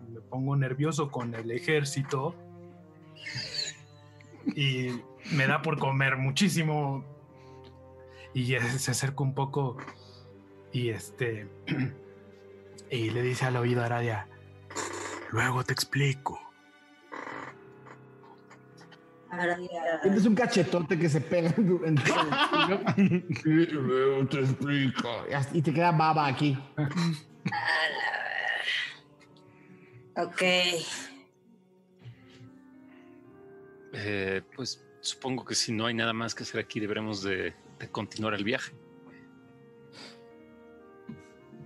me 0.08 0.20
pongo 0.20 0.56
nervioso 0.56 1.10
con 1.10 1.34
el 1.34 1.50
ejército 1.50 2.34
y 4.54 4.88
me 5.32 5.46
da 5.46 5.62
por 5.62 5.78
comer 5.78 6.16
muchísimo 6.16 7.04
y 8.34 8.46
se 8.46 8.90
acerca 8.90 9.22
un 9.22 9.34
poco 9.34 9.76
y 10.72 10.90
este 10.90 11.48
y 12.90 13.10
le 13.10 13.22
dice 13.22 13.46
al 13.46 13.56
oído 13.56 13.82
a 13.82 13.86
Aradia 13.86 14.28
Luego 15.30 15.62
te 15.62 15.72
explico. 15.74 16.40
Es 20.04 20.24
un 20.24 20.34
cachetote 20.34 20.98
que 20.98 21.08
se 21.10 21.20
pega 21.20 21.50
en 21.56 21.66
tu- 21.66 21.78
luego 23.44 24.26
te 24.26 24.40
explico. 24.40 25.08
Y 25.52 25.60
te 25.60 25.74
queda 25.74 25.92
baba 25.92 26.26
aquí. 26.26 26.58
Ok. 30.16 30.42
Eh, 33.92 34.42
pues 34.56 34.86
supongo 35.00 35.44
que 35.44 35.54
si 35.54 35.72
no 35.72 35.86
hay 35.86 35.94
nada 35.94 36.14
más 36.14 36.34
que 36.34 36.42
hacer 36.44 36.60
aquí, 36.60 36.80
deberemos 36.80 37.22
de, 37.22 37.54
de 37.78 37.88
continuar 37.90 38.32
el 38.34 38.44
viaje. 38.44 38.72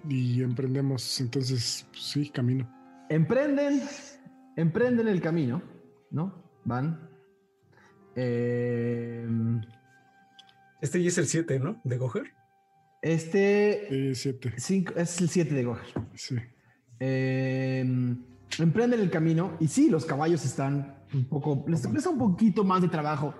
Y 0.09 0.43
emprendemos, 0.43 1.21
entonces, 1.21 1.87
pues, 1.91 2.03
sí, 2.03 2.29
camino. 2.31 2.69
Emprenden, 3.09 3.83
emprenden 4.57 5.09
el 5.09 5.21
camino, 5.21 5.63
¿no? 6.11 6.43
Van. 6.65 7.09
Eh, 8.17 9.27
Este 10.81 11.01
ya 11.03 11.09
es 11.09 11.19
el 11.19 11.27
7, 11.27 11.59
¿no? 11.61 11.81
De 11.85 11.97
Goher. 11.99 12.33
este 13.01 14.15
siete. 14.15 14.53
cinco- 14.59 14.95
es 14.97 15.21
el 15.21 15.29
7 15.29 15.55
de 15.55 15.65
Goher. 15.65 15.83
Sí. 16.15 16.37
Eh, 17.01 18.15
emprenden 18.59 19.01
el 19.01 19.11
camino 19.11 19.57
y 19.61 19.69
sí, 19.69 19.89
los 19.91 20.05
caballos 20.05 20.45
están 20.45 20.97
un 21.15 21.25
poco, 21.25 21.65
les 21.69 21.87
cuesta 21.87 22.11
un 22.11 22.19
poquito 22.19 22.65
más 22.65 22.81
de 22.83 22.89
trabajo 22.89 23.35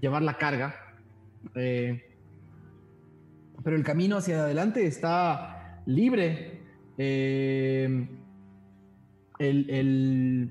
llevar 0.00 0.22
la 0.22 0.36
carga, 0.38 0.74
eh, 1.54 2.02
pero 3.64 3.76
el 3.76 3.82
camino 3.84 4.16
hacia 4.18 4.42
adelante 4.42 4.86
está 4.86 5.55
libre. 5.86 6.60
Eh, 6.98 8.08
el, 9.38 9.70
el, 9.70 10.50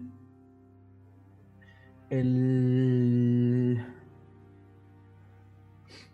el, 2.09 3.85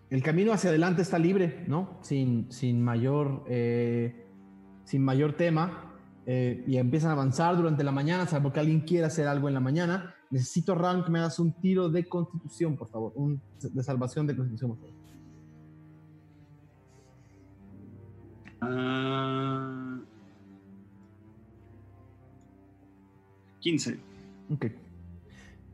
el 0.10 0.24
camino 0.24 0.54
hacia 0.54 0.70
adelante 0.70 1.02
está 1.02 1.20
libre, 1.20 1.66
¿no? 1.68 2.00
Sin, 2.02 2.52
sin 2.52 2.82
mayor, 2.82 3.44
eh, 3.48 4.26
sin 4.86 5.04
mayor 5.04 5.34
tema. 5.34 5.88
eh, 6.26 6.64
y 6.68 6.78
empiezan 6.78 7.10
a 7.10 7.14
avanzar 7.14 7.58
durante 7.58 7.84
la 7.84 7.92
mañana, 7.92 8.28
salvo 8.28 8.52
que 8.54 8.60
alguien 8.60 8.82
quiera 8.82 9.08
hacer 9.08 9.28
algo 9.28 9.48
en 9.48 9.54
la 9.54 9.60
mañana. 9.60 10.14
Necesito, 10.30 10.76
Ram, 10.76 11.04
que 11.04 11.12
me 11.12 11.20
hagas 11.20 11.40
un 11.40 11.54
tiro 11.54 11.90
de 11.90 12.08
constitución, 12.08 12.78
por 12.78 12.90
favor. 12.90 13.12
Un, 13.16 13.42
de 13.62 13.84
salvación 13.84 14.28
de 14.28 14.36
constitución, 14.36 14.72
por 14.72 14.80
favor. 14.80 15.01
Ah, 18.62 20.00
15. 23.60 24.00
Ok. 24.50 24.66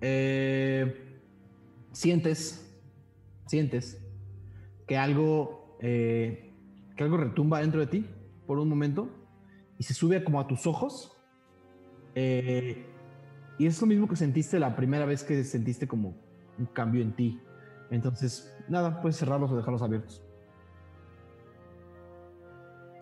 eh, 0.02 1.20
sientes, 1.92 2.80
sientes 3.48 4.06
que 4.88 4.98
algo, 4.98 5.78
eh, 5.82 6.54
que 6.96 7.04
algo 7.04 7.18
retumba 7.18 7.60
dentro 7.62 7.80
de 7.80 7.88
ti 7.88 8.06
por 8.46 8.60
un 8.60 8.70
momento 8.70 9.10
y 9.78 9.84
se 9.84 9.94
sube 9.94 10.24
como 10.24 10.40
a 10.40 10.48
tus 10.48 10.68
ojos. 10.68 11.14
eh, 12.16 12.86
y 13.60 13.66
es 13.68 13.82
lo 13.82 13.88
mismo 13.88 14.08
que 14.08 14.16
sentiste 14.16 14.60
la 14.60 14.76
primera 14.76 15.06
vez 15.06 15.24
que 15.24 15.44
sentiste 15.44 15.88
como 15.88 16.16
un 16.60 16.66
cambio 16.68 17.02
en 17.02 17.16
ti. 17.16 17.42
Entonces, 17.90 18.56
nada, 18.70 19.02
puedes 19.02 19.18
cerrarlos 19.18 19.52
o 19.52 19.58
dejarlos 19.58 19.82
abiertos. 19.82 20.27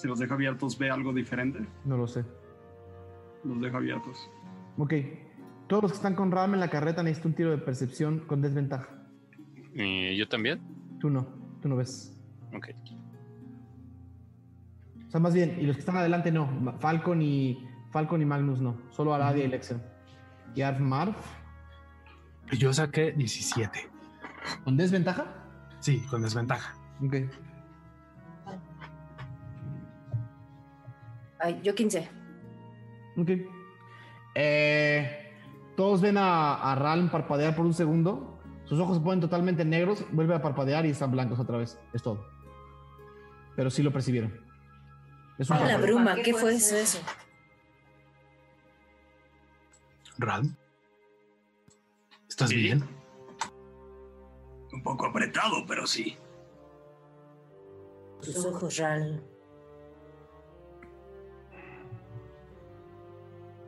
Si 0.06 0.08
los 0.08 0.20
dejo 0.20 0.36
abiertos, 0.36 0.78
¿ve 0.78 0.92
algo 0.92 1.12
diferente? 1.14 1.66
No 1.84 1.98
lo 1.98 2.06
sé. 2.06 2.24
Los 3.44 3.60
dejo 3.60 3.78
abiertos. 3.78 4.30
Ok. 4.78 4.94
Todos 5.66 5.82
los 5.82 5.92
que 5.94 5.96
están 5.96 6.14
con 6.14 6.30
Ram 6.30 6.54
en 6.54 6.60
la 6.60 6.70
carreta 6.70 7.02
necesitan 7.02 7.32
un 7.32 7.36
tiro 7.36 7.50
de 7.50 7.58
percepción 7.58 8.20
con 8.20 8.40
desventaja. 8.40 8.88
¿Y 9.74 10.16
yo 10.16 10.30
también? 10.30 10.62
Tú 11.00 11.10
no, 11.10 11.26
tú 11.60 11.70
no 11.70 11.76
ves. 11.76 12.16
Ok. 12.56 12.68
O 15.08 15.10
sea, 15.10 15.20
más 15.20 15.34
bien, 15.34 15.58
y 15.60 15.64
los 15.64 15.76
que 15.76 15.80
están 15.80 15.98
adelante 15.98 16.32
no. 16.32 16.78
Falcon 16.80 17.20
y 17.24 17.68
Falcon 17.90 18.22
y 18.22 18.26
Magnus 18.26 18.62
no. 18.62 18.78
Solo 18.92 19.12
Aradia 19.12 19.44
y 19.44 19.48
Lexion. 19.48 19.82
Y 20.54 20.62
Arf 20.62 20.80
Marv. 20.80 21.16
Y 22.52 22.58
yo 22.58 22.72
saqué 22.72 23.12
17. 23.12 23.90
¿Con 24.66 24.78
desventaja? 24.78 25.26
Sí, 25.80 26.00
con 26.12 26.22
desventaja. 26.22 26.76
Ok. 27.04 27.16
Ay, 31.46 31.62
yo 31.64 31.76
15. 31.76 32.10
Ok. 33.18 33.30
Eh, 34.34 35.32
todos 35.78 36.02
ven 36.02 36.18
a, 36.18 36.56
a 36.72 36.74
Ralm 36.74 37.10
parpadear 37.10 37.56
por 37.56 37.68
un 37.68 37.74
segundo. 37.76 38.40
Sus 38.64 38.80
ojos 38.80 38.98
se 38.98 39.04
ponen 39.04 39.22
totalmente 39.22 39.64
negros, 39.64 40.04
vuelve 40.12 40.34
a 40.34 40.42
parpadear 40.42 40.88
y 40.88 40.90
están 40.90 41.12
blancos 41.12 41.40
otra 41.40 41.58
vez. 41.60 41.78
Es 41.94 42.02
todo. 42.02 42.26
Pero 43.56 43.70
sí 43.70 43.84
lo 43.84 43.94
percibieron. 43.94 44.34
Es 45.38 45.48
un 45.52 45.58
Ah, 45.58 45.66
la 45.68 45.78
bruma, 45.78 46.16
¿qué 46.16 46.34
fue 46.34 46.56
eso? 46.56 46.98
Ral. 50.18 50.50
¿Estás 52.28 52.50
Sí. 52.50 52.56
bien? 52.56 52.84
Un 54.74 54.82
poco 54.82 55.06
apretado, 55.06 55.64
pero 55.68 55.86
sí. 55.86 56.18
Tus 58.24 58.44
ojos, 58.48 58.78
Ral. 58.78 59.24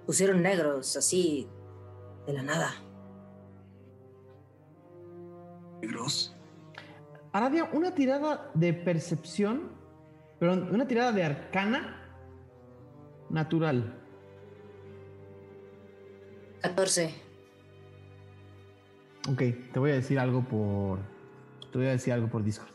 Pusieron 0.08 0.42
negros, 0.42 0.96
así, 0.96 1.50
de 2.26 2.32
la 2.34 2.42
nada. 2.42 2.74
Negros. 5.82 6.34
Aradia, 7.34 7.66
una 7.74 7.94
tirada 7.94 8.50
de 8.54 8.74
percepción, 8.74 9.70
pero 10.40 10.54
una 10.54 10.88
tirada 10.88 11.12
de 11.12 11.26
arcana 11.26 12.02
natural. 13.30 14.00
14. 16.62 17.14
Ok, 19.30 19.44
te 19.74 19.80
voy 19.80 19.92
a 19.92 19.96
decir 19.96 20.18
algo 20.20 20.42
por. 20.42 21.00
Te 21.70 21.80
voy 21.80 21.88
a 21.88 21.92
decir 21.92 22.14
algo 22.14 22.30
por 22.30 22.46
Discord. 22.46 22.72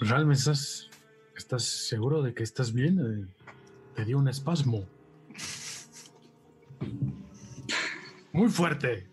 Ral, 0.00 0.24
¿me 0.24 0.34
estás, 0.34 0.88
estás 1.36 1.64
seguro 1.64 2.22
de 2.22 2.32
que 2.32 2.44
estás 2.44 2.72
bien? 2.72 3.28
Te 3.94 4.04
dio 4.04 4.18
un 4.18 4.28
espasmo. 4.28 4.86
Muy 8.32 8.48
fuerte. 8.48 9.06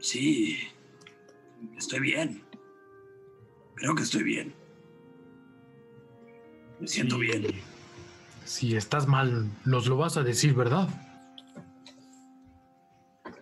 Sí. 0.00 0.58
Estoy 1.76 2.00
bien. 2.00 2.42
Creo 3.76 3.94
que 3.94 4.02
estoy 4.02 4.22
bien. 4.24 4.54
Me 6.80 6.88
siento 6.88 7.18
bien. 7.18 7.46
Si 8.44 8.76
estás 8.76 9.06
mal, 9.06 9.48
nos 9.64 9.86
lo 9.86 9.96
vas 9.96 10.16
a 10.16 10.22
decir, 10.22 10.54
¿verdad? 10.54 10.88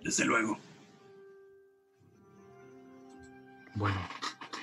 Desde 0.04 0.24
luego. 0.24 0.58
Bueno, 3.74 3.98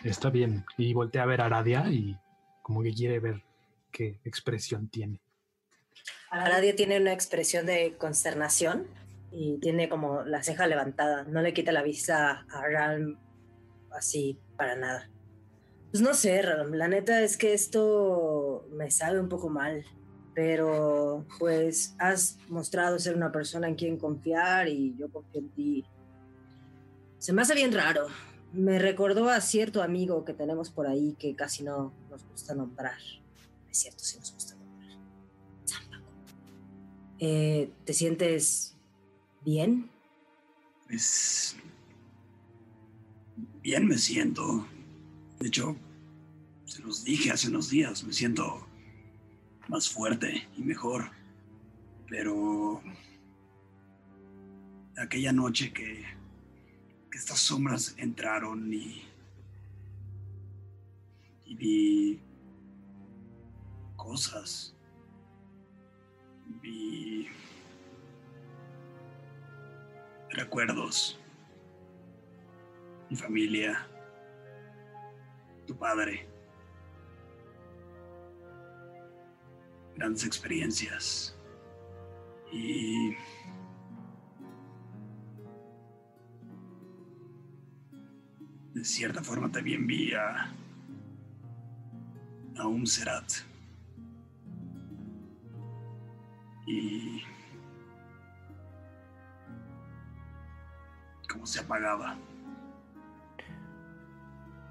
está 0.04 0.30
bien. 0.30 0.64
Y 0.78 0.94
voltea 0.94 1.24
a 1.24 1.26
ver 1.26 1.42
a 1.42 1.46
Aradia 1.46 1.90
y 1.90 2.18
como 2.62 2.84
que 2.84 2.94
quiere 2.94 3.20
ver 3.20 3.49
qué 3.92 4.20
expresión 4.24 4.90
tiene. 4.90 5.22
Aradia 6.32 6.76
tiene 6.76 7.00
una 7.00 7.14
expresión 7.14 7.66
de 7.66 7.96
consternación 7.98 8.88
y 9.32 9.58
tiene 9.60 9.90
como 9.90 10.24
la 10.24 10.44
ceja 10.44 10.68
levantada. 10.68 11.24
No 11.24 11.42
le 11.42 11.54
quita 11.54 11.72
la 11.72 11.84
vista 11.84 12.46
a 12.50 12.68
Ralm 12.68 13.18
así 13.92 14.38
para 14.56 14.76
nada. 14.76 15.10
Pues 15.92 16.02
no 16.02 16.14
sé, 16.14 16.42
Ralm. 16.42 16.74
La 16.74 16.88
neta 16.88 17.22
es 17.22 17.38
que 17.38 17.54
esto 17.54 18.68
me 18.72 18.92
sabe 18.92 19.20
un 19.20 19.30
poco 19.30 19.50
mal. 19.50 19.84
Pero 20.36 21.26
pues 21.40 21.96
has 22.00 22.38
mostrado 22.48 22.98
ser 23.00 23.16
una 23.16 23.32
persona 23.32 23.68
en 23.68 23.76
quien 23.76 23.98
confiar 23.98 24.70
y 24.70 24.96
yo 24.96 25.10
confío 25.12 25.42
en 25.42 25.50
ti. 25.50 25.86
Se 27.18 27.34
me 27.34 27.42
hace 27.42 27.56
bien 27.56 27.74
raro. 27.74 28.08
Me 28.54 28.80
recordó 28.80 29.30
a 29.30 29.42
cierto 29.42 29.84
amigo 29.84 30.24
que 30.24 30.34
tenemos 30.34 30.70
por 30.70 30.88
ahí 30.88 31.16
que 31.20 31.36
casi 31.36 31.64
no 31.64 31.94
nos 32.10 32.24
gusta 32.26 32.56
nombrar. 32.56 32.98
Es 33.80 33.84
cierto, 33.84 34.04
sí 34.04 34.18
nos 34.20 34.34
gusta 34.34 34.56
nombrar. 34.56 34.92
Eh, 37.18 37.72
¿Te 37.86 37.94
sientes 37.94 38.76
bien? 39.46 39.90
Pues. 40.86 41.56
Bien 43.64 43.88
me 43.88 43.98
siento. 43.98 44.68
De 45.40 45.48
hecho, 45.48 45.78
se 46.66 46.82
los 46.82 47.06
dije 47.06 47.32
hace 47.32 47.48
unos 47.48 47.70
días. 47.70 48.04
Me 48.04 48.12
siento 48.12 48.68
más 49.70 49.88
fuerte 49.88 50.50
y 50.58 50.62
mejor. 50.62 51.12
Pero. 52.10 52.84
Aquella 54.98 55.32
noche 55.32 55.72
que. 55.72 56.04
que 57.10 57.18
estas 57.18 57.40
sombras 57.40 57.96
entraron 57.98 58.74
y. 58.74 59.04
y 61.46 61.56
vi. 61.56 62.29
Cosas. 64.10 64.76
Recuerdos. 70.32 71.20
Mi 73.10 73.16
familia. 73.16 73.88
Tu 75.68 75.78
padre. 75.78 76.28
Grandes 79.96 80.26
experiencias. 80.26 81.38
Y... 82.52 83.16
De 88.74 88.84
cierta 88.84 89.22
forma 89.22 89.52
también 89.52 89.86
vi 89.86 90.14
a... 90.14 90.52
a 92.58 92.68
un 92.68 92.88
Serat. 92.88 93.49
Y... 96.70 97.24
cómo 101.32 101.46
se 101.46 101.60
apagaba. 101.62 102.16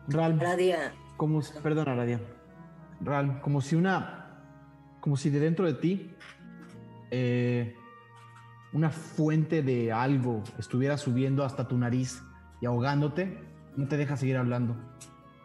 Ralm, 0.08 0.40
Aradia, 0.40 0.92
como 1.16 1.40
Aradia. 1.40 2.20
Ralm, 3.00 3.40
como 3.40 3.60
si 3.60 3.74
una. 3.74 4.26
Como 5.00 5.16
si 5.16 5.30
de 5.30 5.40
dentro 5.40 5.66
de 5.66 5.74
ti. 5.74 6.14
eh, 7.10 7.74
una 8.72 8.90
fuente 8.90 9.62
de 9.62 9.90
algo 9.92 10.42
estuviera 10.58 10.98
subiendo 10.98 11.42
hasta 11.42 11.66
tu 11.66 11.78
nariz 11.78 12.22
y 12.60 12.66
ahogándote, 12.66 13.42
no 13.76 13.88
te 13.88 13.96
deja 13.96 14.16
seguir 14.16 14.36
hablando. 14.36 14.76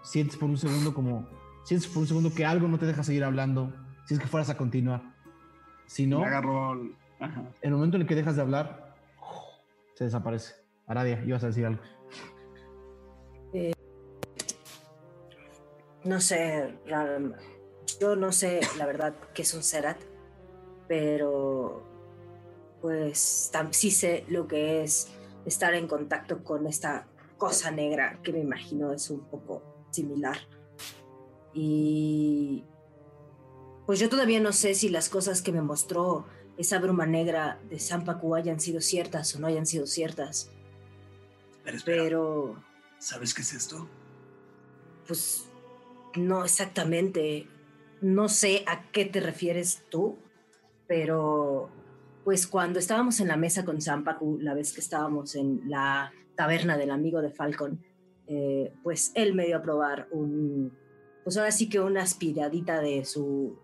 Sientes 0.03 0.37
por 0.37 0.49
un 0.49 0.57
segundo 0.57 0.93
como. 0.93 1.27
Sientes 1.65 1.87
por 1.87 2.01
un 2.01 2.07
segundo 2.07 2.33
que 2.33 2.45
algo 2.45 2.67
no 2.67 2.77
te 2.77 2.85
deja 2.85 3.03
seguir 3.03 3.23
hablando. 3.23 3.73
Si 4.05 4.13
es 4.13 4.19
que 4.19 4.27
fueras 4.27 4.49
a 4.49 4.57
continuar. 4.57 5.12
Si 5.87 6.07
no, 6.07 6.23
agarró. 6.23 6.73
el- 6.73 6.95
Ajá. 7.19 7.41
en 7.61 7.69
el 7.69 7.71
momento 7.75 7.95
en 7.97 8.01
el 8.01 8.07
que 8.07 8.15
dejas 8.15 8.35
de 8.35 8.41
hablar, 8.41 8.95
se 9.95 10.05
desaparece. 10.05 10.55
Aradia, 10.87 11.23
ibas 11.23 11.43
a 11.43 11.47
decir 11.47 11.65
algo. 11.65 11.81
no 16.03 16.19
sé. 16.19 16.73
Yo 17.99 18.15
no 18.15 18.31
sé, 18.31 18.59
la 18.77 18.85
verdad, 18.85 19.13
qué 19.33 19.43
es 19.43 19.53
un 19.53 19.63
Serat, 19.63 19.97
pero 20.87 21.83
pues 22.81 23.51
sí 23.71 23.91
sé 23.91 24.25
lo 24.27 24.47
que 24.47 24.83
es 24.83 25.07
estar 25.45 25.73
en 25.73 25.87
contacto 25.87 26.43
con 26.43 26.67
esta 26.67 27.07
cosa 27.37 27.71
negra 27.71 28.19
que 28.23 28.33
me 28.33 28.39
imagino 28.39 28.91
es 28.91 29.09
un 29.09 29.21
poco 29.21 29.61
similar. 29.91 30.37
Y 31.53 32.65
pues 33.85 33.99
yo 33.99 34.09
todavía 34.09 34.39
no 34.39 34.53
sé 34.53 34.75
si 34.75 34.89
las 34.89 35.09
cosas 35.09 35.41
que 35.41 35.51
me 35.51 35.61
mostró 35.61 36.25
esa 36.57 36.79
bruma 36.79 37.05
negra 37.05 37.59
de 37.69 37.79
Sampaku 37.79 38.35
hayan 38.35 38.59
sido 38.59 38.81
ciertas 38.81 39.35
o 39.35 39.39
no 39.39 39.47
hayan 39.47 39.65
sido 39.65 39.87
ciertas. 39.87 40.51
Espera. 41.65 42.03
Pero, 42.03 42.63
¿Sabes 42.99 43.33
qué 43.33 43.41
es 43.41 43.53
esto? 43.53 43.87
pues, 45.07 45.49
no 46.15 46.43
exactamente. 46.43 47.47
No 48.01 48.27
sé 48.27 48.63
a 48.67 48.91
qué 48.91 49.05
te 49.05 49.21
refieres 49.21 49.83
tú, 49.89 50.17
pero, 50.87 51.69
pues, 52.23 52.47
cuando 52.47 52.79
estábamos 52.79 53.19
en 53.21 53.29
la 53.29 53.37
mesa 53.37 53.63
con 53.63 53.81
Sampaku, 53.81 54.37
la 54.41 54.53
vez 54.53 54.73
que 54.73 54.81
estábamos 54.81 55.35
en 55.35 55.61
la 55.69 56.11
taberna 56.35 56.77
del 56.77 56.91
amigo 56.91 57.21
de 57.21 57.31
Falcon, 57.31 57.81
eh, 58.27 58.73
pues 58.83 59.11
él 59.15 59.33
me 59.35 59.45
dio 59.45 59.57
a 59.57 59.61
probar 59.61 60.07
un, 60.11 60.71
pues 61.23 61.37
ahora 61.37 61.51
sí 61.51 61.69
que 61.69 61.79
una 61.79 62.03
aspiradita 62.03 62.81
de 62.81 63.05
su, 63.05 63.57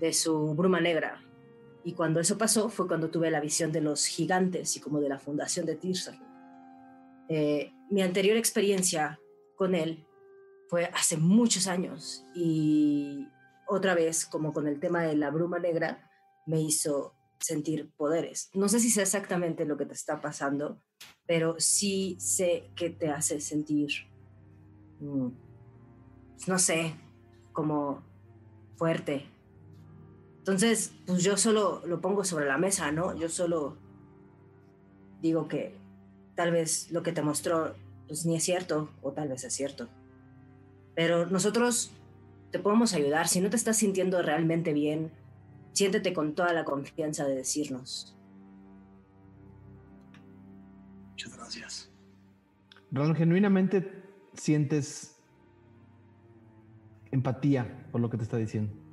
de 0.00 0.12
su 0.12 0.54
bruma 0.54 0.80
negra. 0.80 1.22
Y 1.84 1.92
cuando 1.92 2.20
eso 2.20 2.36
pasó 2.36 2.68
fue 2.68 2.88
cuando 2.88 3.10
tuve 3.10 3.30
la 3.30 3.40
visión 3.40 3.72
de 3.72 3.80
los 3.80 4.06
gigantes 4.06 4.76
y 4.76 4.80
como 4.80 5.00
de 5.00 5.08
la 5.08 5.18
fundación 5.18 5.66
de 5.66 5.76
Tirsa. 5.76 6.18
Eh, 7.28 7.72
mi 7.90 8.02
anterior 8.02 8.36
experiencia 8.36 9.20
con 9.56 9.74
él 9.74 10.04
fue 10.68 10.86
hace 10.86 11.16
muchos 11.16 11.66
años 11.66 12.24
y 12.34 13.28
otra 13.68 13.94
vez, 13.94 14.26
como 14.26 14.52
con 14.52 14.68
el 14.68 14.78
tema 14.78 15.02
de 15.02 15.16
la 15.16 15.30
bruma 15.30 15.58
negra, 15.58 16.08
me 16.46 16.60
hizo 16.60 17.14
sentir 17.40 17.90
poderes. 17.96 18.50
No 18.54 18.68
sé 18.68 18.80
si 18.80 18.90
sé 18.90 19.02
exactamente 19.02 19.64
lo 19.64 19.76
que 19.76 19.86
te 19.86 19.94
está 19.94 20.20
pasando, 20.20 20.80
pero 21.26 21.56
sí 21.58 22.16
sé 22.20 22.70
que 22.76 22.90
te 22.90 23.08
hace 23.08 23.40
sentir, 23.40 23.90
mm, 25.00 25.28
no 26.46 26.58
sé, 26.58 26.94
como 27.52 28.02
fuerte. 28.76 29.26
Entonces, 30.46 30.92
pues 31.06 31.24
yo 31.24 31.36
solo 31.36 31.82
lo 31.86 32.00
pongo 32.00 32.22
sobre 32.22 32.46
la 32.46 32.56
mesa, 32.56 32.92
¿no? 32.92 33.16
Yo 33.16 33.28
solo 33.28 33.76
digo 35.20 35.48
que 35.48 35.74
tal 36.36 36.52
vez 36.52 36.88
lo 36.92 37.02
que 37.02 37.10
te 37.10 37.20
mostró 37.20 37.74
pues 38.06 38.24
ni 38.26 38.36
es 38.36 38.44
cierto 38.44 38.88
o 39.02 39.10
tal 39.10 39.26
vez 39.26 39.42
es 39.42 39.52
cierto. 39.52 39.88
Pero 40.94 41.26
nosotros 41.26 41.90
te 42.52 42.60
podemos 42.60 42.94
ayudar. 42.94 43.26
Si 43.26 43.40
no 43.40 43.50
te 43.50 43.56
estás 43.56 43.78
sintiendo 43.78 44.22
realmente 44.22 44.72
bien, 44.72 45.10
siéntete 45.72 46.12
con 46.12 46.36
toda 46.36 46.52
la 46.52 46.64
confianza 46.64 47.26
de 47.26 47.34
decirnos. 47.34 48.16
Muchas 51.10 51.36
gracias. 51.36 51.90
Ronald, 52.92 53.16
genuinamente 53.16 54.04
sientes 54.34 55.16
empatía 57.10 57.88
por 57.90 58.00
lo 58.00 58.08
que 58.08 58.16
te 58.16 58.22
está 58.22 58.36
diciendo. 58.36 58.85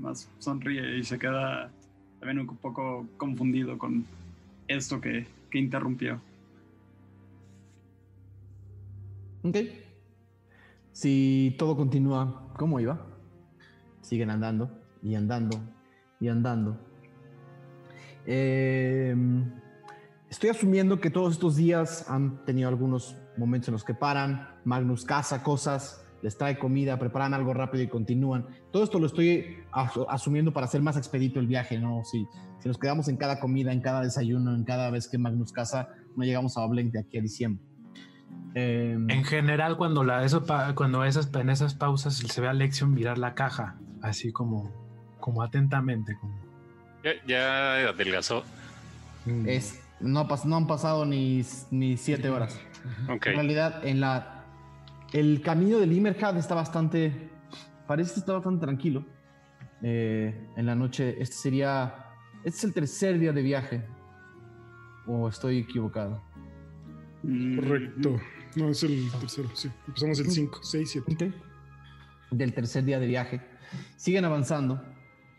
Más 0.00 0.28
sonríe 0.38 0.98
y 0.98 1.04
se 1.04 1.18
queda 1.18 1.70
también 2.18 2.40
un 2.40 2.56
poco 2.56 3.06
confundido 3.16 3.78
con 3.78 4.04
esto 4.66 5.00
que, 5.00 5.26
que 5.50 5.58
interrumpió. 5.58 6.20
Ok. 9.42 9.56
Si 10.92 11.54
todo 11.58 11.76
continúa 11.76 12.52
como 12.56 12.80
iba, 12.80 13.06
siguen 14.02 14.30
andando 14.30 14.70
y 15.02 15.14
andando 15.14 15.58
y 16.20 16.28
andando. 16.28 16.78
Eh, 18.26 19.14
estoy 20.28 20.50
asumiendo 20.50 21.00
que 21.00 21.10
todos 21.10 21.34
estos 21.34 21.56
días 21.56 22.08
han 22.10 22.44
tenido 22.44 22.68
algunos 22.68 23.16
momentos 23.36 23.68
en 23.68 23.72
los 23.72 23.84
que 23.84 23.94
paran, 23.94 24.48
Magnus 24.64 25.04
caza 25.04 25.42
cosas, 25.42 25.99
les 26.22 26.36
trae 26.36 26.58
comida, 26.58 26.98
preparan 26.98 27.32
algo 27.34 27.54
rápido 27.54 27.82
y 27.84 27.88
continúan. 27.88 28.46
Todo 28.72 28.84
esto 28.84 28.98
lo 28.98 29.06
estoy 29.06 29.58
asu- 29.72 30.06
asumiendo 30.08 30.52
para 30.52 30.66
hacer 30.66 30.82
más 30.82 30.96
expedito 30.96 31.40
el 31.40 31.46
viaje, 31.46 31.78
¿no? 31.78 32.02
Si, 32.04 32.26
si 32.60 32.68
nos 32.68 32.78
quedamos 32.78 33.08
en 33.08 33.16
cada 33.16 33.40
comida, 33.40 33.72
en 33.72 33.80
cada 33.80 34.02
desayuno, 34.02 34.54
en 34.54 34.64
cada 34.64 34.90
vez 34.90 35.08
que 35.08 35.16
Magnus 35.18 35.52
caza, 35.52 35.88
no 36.16 36.24
llegamos 36.24 36.56
a 36.56 36.60
Oblenk 36.62 36.92
de 36.92 37.00
aquí 37.00 37.18
a 37.18 37.22
diciembre. 37.22 37.64
Eh, 38.54 38.96
En 39.08 39.24
general, 39.24 39.76
cuando, 39.76 40.04
la, 40.04 40.24
eso, 40.24 40.44
cuando 40.74 41.04
esas, 41.04 41.30
en 41.34 41.50
esas 41.50 41.74
pausas 41.74 42.14
se 42.16 42.40
ve 42.40 42.48
a 42.48 42.52
Lexion 42.52 42.92
mirar 42.92 43.16
la 43.18 43.34
caja, 43.34 43.76
así 44.02 44.32
como, 44.32 44.70
como 45.20 45.42
atentamente. 45.42 46.16
Como, 46.20 46.34
Ya, 47.04 47.12
ya 47.26 47.88
adelgazó. 47.88 48.44
mm. 49.26 49.48
es, 49.48 49.80
no, 50.00 50.26
no 50.44 50.56
han 50.56 50.66
pasado 50.66 51.06
ni, 51.06 51.42
ni 51.70 51.96
siete 51.96 52.28
horas. 52.30 52.58
Ok. 53.08 53.26
En 53.26 53.34
realidad, 53.34 53.86
en 53.86 54.00
la, 54.00 54.39
el 55.12 55.42
camino 55.42 55.78
del 55.78 55.90
Limerhad 55.90 56.36
está 56.36 56.54
bastante, 56.54 57.30
parece 57.86 58.14
que 58.14 58.20
está 58.20 58.34
bastante 58.34 58.60
tranquilo. 58.60 59.04
Eh, 59.82 60.48
en 60.56 60.66
la 60.66 60.74
noche, 60.74 61.20
este 61.20 61.34
sería, 61.34 61.94
este 62.44 62.58
es 62.58 62.64
el 62.64 62.74
tercer 62.74 63.18
día 63.18 63.32
de 63.32 63.42
viaje. 63.42 63.84
¿O 65.06 65.28
estoy 65.28 65.58
equivocado? 65.58 66.22
Mm, 67.22 67.56
Correcto. 67.56 68.20
No, 68.56 68.68
es 68.68 68.82
el 68.82 69.10
tercero, 69.20 69.48
sí. 69.54 69.70
Empezamos 69.86 70.18
el 70.20 70.30
5, 70.30 70.58
6, 70.62 70.90
7. 71.06 71.32
Del 72.30 72.52
tercer 72.52 72.84
día 72.84 72.98
de 72.98 73.06
viaje. 73.06 73.40
Siguen 73.96 74.24
avanzando 74.24 74.82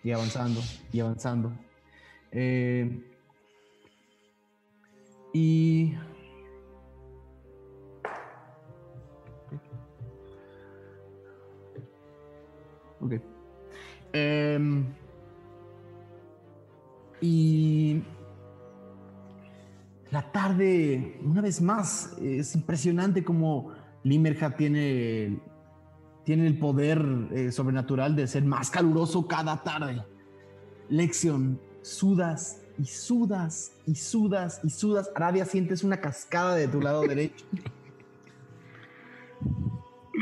y 0.04 0.12
avanzando 0.12 0.62
y 0.92 1.00
avanzando. 1.00 1.54
Eh, 2.32 3.04
y 5.34 5.94
Ok. 13.02 13.14
Em, 14.14 14.86
y 17.22 18.02
la 20.12 20.32
tarde, 20.32 21.20
una 21.24 21.42
vez 21.42 21.62
más, 21.62 22.16
es 22.22 22.56
impresionante 22.56 23.24
como 23.24 23.72
Limerja 24.04 24.56
tiene, 24.56 25.26
el- 25.26 25.42
tiene 26.26 26.48
el 26.48 26.58
poder 26.58 27.04
eh, 27.32 27.52
sobrenatural 27.52 28.16
de 28.16 28.28
ser 28.28 28.44
más 28.44 28.70
caluroso 28.70 29.28
cada 29.28 29.64
tarde. 29.64 30.04
Lexion, 30.90 31.60
sudas 31.82 32.62
y 32.78 32.86
sudas 32.86 33.74
y 33.88 33.96
sudas 33.96 34.60
y 34.64 34.70
sudas. 34.70 35.10
Aradia, 35.16 35.46
sientes 35.46 35.84
una 35.84 36.02
cascada 36.02 36.56
de 36.56 36.68
tu 36.68 36.82
lado 36.82 37.02
derecho. 37.08 37.46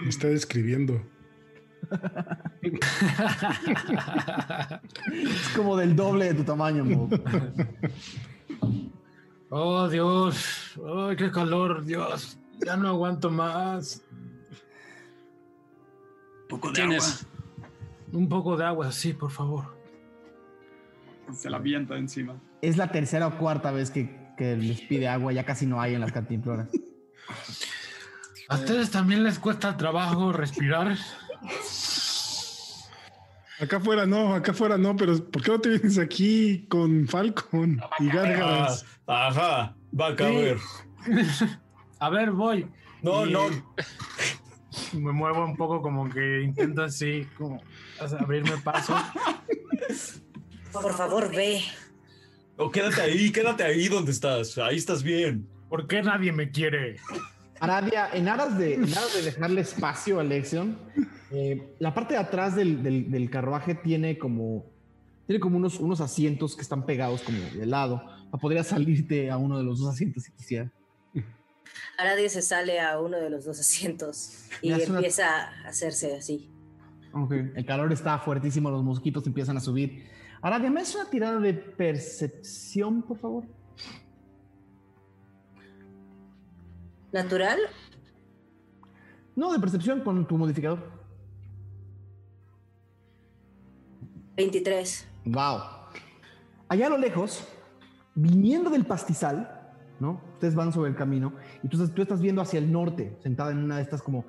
Me 0.04 0.10
está 0.10 0.28
describiendo. 0.28 1.02
Es 5.12 5.50
como 5.56 5.78
del 5.78 5.96
doble 5.96 6.26
de 6.26 6.34
tu 6.34 6.44
tamaño, 6.44 6.86
Mo. 6.86 7.10
Oh, 9.50 9.88
Dios. 9.88 10.76
Ay, 10.86 11.16
qué 11.16 11.32
calor, 11.32 11.84
Dios. 11.84 12.38
Ya 12.66 12.78
no 12.78 12.90
aguanto 12.90 13.32
más. 13.32 14.04
poco 16.48 16.68
de 16.70 16.74
Tienes. 16.76 17.26
Un 18.12 18.28
poco 18.30 18.58
de 18.58 18.66
agua, 18.66 18.92
sí, 18.92 19.14
por 19.14 19.32
favor. 19.32 19.66
agua. 19.66 19.76
Se 21.34 21.50
la 21.50 21.58
avienta 21.58 21.96
encima. 21.96 22.36
Es 22.62 22.78
la 22.78 22.92
tercera 22.92 23.28
o 23.28 23.38
cuarta 23.38 23.72
vez 23.72 23.92
que, 23.92 24.34
que 24.38 24.56
les 24.56 24.82
pide 24.82 25.08
agua, 25.08 25.32
ya 25.32 25.46
casi 25.46 25.66
no 25.66 25.82
hay 25.82 25.94
en 25.96 26.02
las 26.02 26.12
cantimploras. 26.12 26.70
¿A 28.50 28.56
ustedes 28.56 28.90
también 28.90 29.24
les 29.24 29.38
cuesta 29.38 29.78
trabajo 29.78 30.32
respirar? 30.32 30.98
Acá 33.62 33.78
afuera 33.78 34.06
no, 34.06 34.34
acá 34.34 34.52
afuera 34.52 34.78
no, 34.78 34.96
pero 34.96 35.18
¿por 35.30 35.42
qué 35.44 35.52
no 35.52 35.60
te 35.60 35.70
vienes 35.70 35.98
aquí 35.98 36.66
con 36.70 37.08
Falcon 37.08 37.82
y 38.00 38.08
Gárgaras? 38.08 38.86
ajá, 39.06 39.76
va 40.00 40.08
a 40.08 40.16
caber. 40.16 40.58
A 42.00 42.10
ver, 42.10 42.32
voy. 42.32 42.68
No, 43.02 43.26
Y 43.26 43.34
no. 43.34 43.50
Me 44.94 45.12
muevo 45.12 45.44
un 45.44 45.58
poco 45.58 45.82
como 45.82 46.10
que 46.10 46.42
intento 46.42 46.84
así, 46.84 47.28
como 47.38 47.62
abrirme 48.20 48.58
paso. 48.64 48.96
Por 50.72 50.94
favor, 50.94 51.30
ve. 51.36 51.62
No, 52.58 52.70
quédate 52.72 53.02
ahí, 53.02 53.32
quédate 53.32 53.64
ahí 53.64 53.88
donde 53.88 54.12
estás. 54.12 54.58
Ahí 54.58 54.78
estás 54.78 55.04
bien. 55.04 55.48
¿Por 55.70 55.88
qué 55.88 56.02
nadie 56.02 56.32
me 56.32 56.50
quiere? 56.52 56.98
Aradia, 57.60 58.10
en 58.14 58.28
aras 58.28 58.58
de, 58.58 58.76
en 58.76 58.84
aras 58.92 59.14
de 59.14 59.22
dejarle 59.24 59.62
espacio 59.62 60.20
a 60.20 60.24
Lexion, 60.24 60.78
eh, 61.32 61.76
la 61.80 61.94
parte 61.94 62.14
de 62.14 62.20
atrás 62.20 62.56
del, 62.56 62.82
del- 62.84 63.12
del 63.12 63.30
carruaje 63.30 63.76
tiene 63.76 64.18
como, 64.18 64.66
tiene 65.28 65.40
como 65.40 65.58
unos, 65.58 65.80
unos 65.80 66.02
asientos 66.02 66.56
que 66.56 66.62
están 66.62 66.86
pegados 66.86 67.22
como 67.22 67.38
de 67.38 67.66
lado. 67.66 68.02
Podría 68.42 68.64
salirte 68.64 69.30
a 69.30 69.38
uno 69.38 69.58
de 69.58 69.64
los 69.64 69.80
dos 69.80 69.90
asientos 69.94 70.24
si 70.24 70.32
quisiera. 70.32 70.72
Aradia 71.98 72.30
se 72.30 72.42
sale 72.42 72.80
a 72.80 73.00
uno 73.00 73.18
de 73.18 73.30
los 73.30 73.46
dos 73.46 73.60
asientos 73.60 74.46
y 74.62 74.72
hace 74.72 74.90
una- 74.90 75.00
empieza 75.00 75.26
a 75.28 75.68
hacerse 75.68 76.16
así. 76.16 76.50
El 77.56 77.66
calor 77.66 77.92
está 77.92 78.20
fuertísimo, 78.20 78.70
los 78.70 78.84
mosquitos 78.84 79.26
empiezan 79.28 79.58
a 79.58 79.60
subir. 79.60 80.06
Aradia, 80.42 80.70
¿me 80.72 80.80
haces 80.82 80.96
una 80.96 81.10
tirada 81.10 81.40
de 81.40 81.54
percepción, 81.54 83.02
por 83.02 83.18
favor? 83.20 83.44
¿Natural? 87.12 87.58
No, 89.36 89.52
de 89.54 89.60
percepción 89.60 90.02
con 90.02 90.28
tu 90.28 90.38
modificador. 90.38 90.80
23. 94.36 95.08
Wow. 95.26 95.60
Allá 96.70 96.88
a 96.88 96.90
lo 96.90 96.98
lejos, 96.98 97.48
viniendo 98.16 98.70
del 98.70 98.86
pastizal, 98.86 99.50
¿no? 100.00 100.22
Ustedes 100.34 100.56
van 100.56 100.72
sobre 100.72 100.92
el 100.92 100.96
camino 100.96 101.34
y 101.64 101.68
tú, 101.68 101.78
estás- 101.78 101.94
tú 101.94 102.02
estás 102.02 102.22
viendo 102.22 102.42
hacia 102.42 102.60
el 102.60 102.72
norte, 102.72 103.18
sentada 103.22 103.52
en 103.52 103.58
una 103.58 103.78
de 103.78 103.82
estas 103.82 104.02
como, 104.02 104.24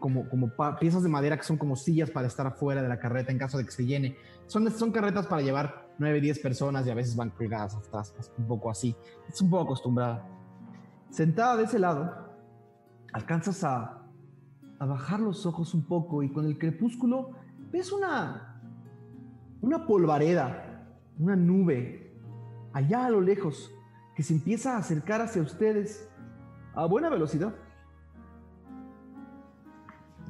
como, 0.00 0.28
como 0.28 0.50
piezas 0.78 1.02
de 1.02 1.08
madera 1.08 1.36
que 1.38 1.44
son 1.44 1.56
como 1.56 1.76
sillas 1.76 2.10
para 2.10 2.26
estar 2.26 2.46
afuera 2.46 2.82
de 2.82 2.88
la 2.88 2.98
carreta 2.98 3.32
en 3.32 3.38
caso 3.38 3.56
de 3.56 3.64
que 3.64 3.70
se 3.70 3.86
llene. 3.86 4.16
Son, 4.46 4.70
son 4.70 4.92
carretas 4.92 5.26
para 5.26 5.40
llevar 5.40 5.88
9, 5.98 6.20
10 6.20 6.40
personas 6.40 6.86
y 6.86 6.90
a 6.90 6.94
veces 6.94 7.16
van 7.16 7.30
colgadas 7.30 7.74
atrás, 7.74 8.12
un 8.36 8.46
poco 8.46 8.70
así. 8.70 8.94
Es 9.28 9.40
un 9.40 9.48
poco 9.48 9.62
acostumbrada. 9.64 10.26
Sentada 11.10 11.56
de 11.56 11.64
ese 11.64 11.78
lado, 11.78 12.23
alcanzas 13.14 13.62
a, 13.62 14.02
a 14.80 14.86
bajar 14.86 15.20
los 15.20 15.46
ojos 15.46 15.72
un 15.72 15.84
poco 15.84 16.24
y 16.24 16.32
con 16.32 16.46
el 16.46 16.58
crepúsculo 16.58 17.30
ves 17.70 17.92
una, 17.92 18.60
una 19.60 19.86
polvareda, 19.86 20.84
una 21.18 21.36
nube, 21.36 22.12
allá 22.72 23.06
a 23.06 23.10
lo 23.10 23.20
lejos, 23.20 23.72
que 24.16 24.24
se 24.24 24.34
empieza 24.34 24.74
a 24.74 24.78
acercar 24.78 25.20
hacia 25.20 25.42
ustedes 25.42 26.10
a 26.74 26.86
buena 26.86 27.08
velocidad. 27.08 27.54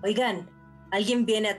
Oigan, 0.02 0.50
alguien 0.90 1.24
viene 1.24 1.50
a, 1.50 1.58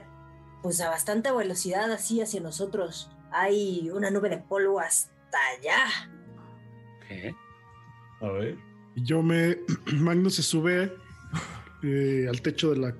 pues 0.62 0.80
a 0.80 0.90
bastante 0.90 1.32
velocidad 1.32 1.90
así 1.90 2.20
hacia 2.20 2.40
nosotros. 2.40 3.10
Hay 3.32 3.90
una 3.90 4.12
nube 4.12 4.28
de 4.28 4.38
polvo 4.38 4.78
hasta 4.78 5.38
allá. 5.58 6.08
¿Qué? 7.08 7.34
A 8.20 8.28
ver. 8.28 8.56
Y 8.94 9.02
Yo 9.02 9.24
me. 9.24 9.56
Magnus 9.92 10.36
se 10.36 10.42
sube 10.44 11.05
eh, 11.82 12.26
al 12.28 12.40
techo 12.40 12.70
de 12.70 12.76
la, 12.76 12.94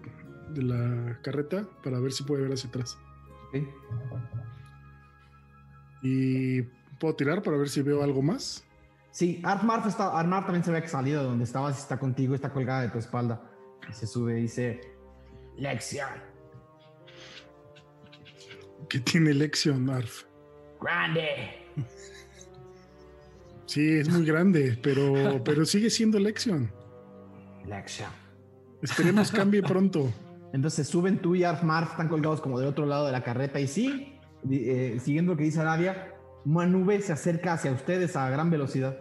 de 0.51 0.63
la 0.63 1.21
carreta 1.23 1.69
para 1.83 1.99
ver 2.01 2.13
si 2.13 2.25
puede 2.25 2.43
ver 2.43 2.53
hacia 2.53 2.69
atrás. 2.69 2.99
Y 6.03 6.63
puedo 7.01 7.15
tirar 7.15 7.43
para 7.43 7.57
ver 7.57 7.69
si 7.69 7.83
veo 7.83 8.03
algo 8.03 8.23
más. 8.23 8.65
Sí, 9.11 9.41
Armar, 9.45 9.87
está, 9.89 10.19
Armar 10.19 10.45
también 10.45 10.63
se 10.63 10.71
ve 10.71 10.83
que 10.83 10.89
salido 10.89 11.23
de 11.23 11.29
donde 11.29 11.45
estabas 11.45 11.79
y 11.79 11.81
está 11.81 11.99
contigo, 11.99 12.35
está 12.35 12.53
colgada 12.53 12.83
de 12.83 12.89
tu 12.91 12.99
espalda. 12.99 13.51
Y 13.89 13.93
se 13.93 14.07
sube 14.07 14.39
y 14.39 14.43
dice, 14.43 14.81
Lección, 15.57 16.09
¿Qué 18.89 19.01
tiene 19.01 19.35
Lexion, 19.35 19.89
Arf? 19.91 20.25
Grande. 20.81 21.67
Sí, 23.67 23.99
es 23.99 24.09
muy 24.09 24.25
grande, 24.25 24.79
pero, 24.81 25.43
pero 25.43 25.65
sigue 25.65 25.91
siendo 25.91 26.19
Lexion. 26.21 26.71
Lección. 27.67 28.11
Esperemos 28.83 29.31
cambie 29.31 29.63
pronto. 29.63 30.11
Entonces 30.53 30.87
suben 30.89 31.19
tú 31.21 31.35
y 31.35 31.45
Armar, 31.45 31.85
están 31.91 32.09
colgados 32.09 32.41
como 32.41 32.59
del 32.59 32.69
otro 32.69 32.87
lado 32.87 33.07
de 33.07 33.13
la 33.13 33.23
carreta. 33.23 33.61
Y 33.61 33.67
sí, 33.69 34.15
eh, 34.51 34.99
siguiendo 35.03 35.33
lo 35.33 35.39
que 35.39 35.45
dice 35.45 35.61
Arabia, 35.61 36.15
una 36.45 36.67
nube 36.67 37.01
se 37.03 37.13
acerca 37.13 37.55
hacia 37.55 37.73
ustedes 37.73 38.17
a 38.17 38.31
gran 38.31 38.51
velocidad. 38.51 38.99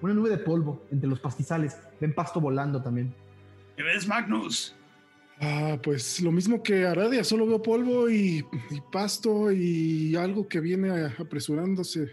Una 0.00 0.14
nube 0.14 0.30
de 0.30 0.38
polvo 0.38 0.84
entre 0.90 1.08
los 1.08 1.20
pastizales. 1.20 1.76
Ven 2.00 2.14
pasto 2.14 2.40
volando 2.40 2.82
también. 2.82 3.14
¿Qué 3.76 3.82
ves, 3.82 4.06
Magnus? 4.06 4.74
Ah, 5.40 5.78
pues 5.82 6.20
lo 6.20 6.30
mismo 6.30 6.62
que 6.62 6.86
Aradia, 6.86 7.24
solo 7.24 7.46
veo 7.46 7.60
polvo 7.60 8.08
y, 8.08 8.44
y 8.70 8.80
pasto 8.92 9.50
y 9.50 10.14
algo 10.14 10.46
que 10.46 10.60
viene 10.60 11.10
apresurándose. 11.18 12.08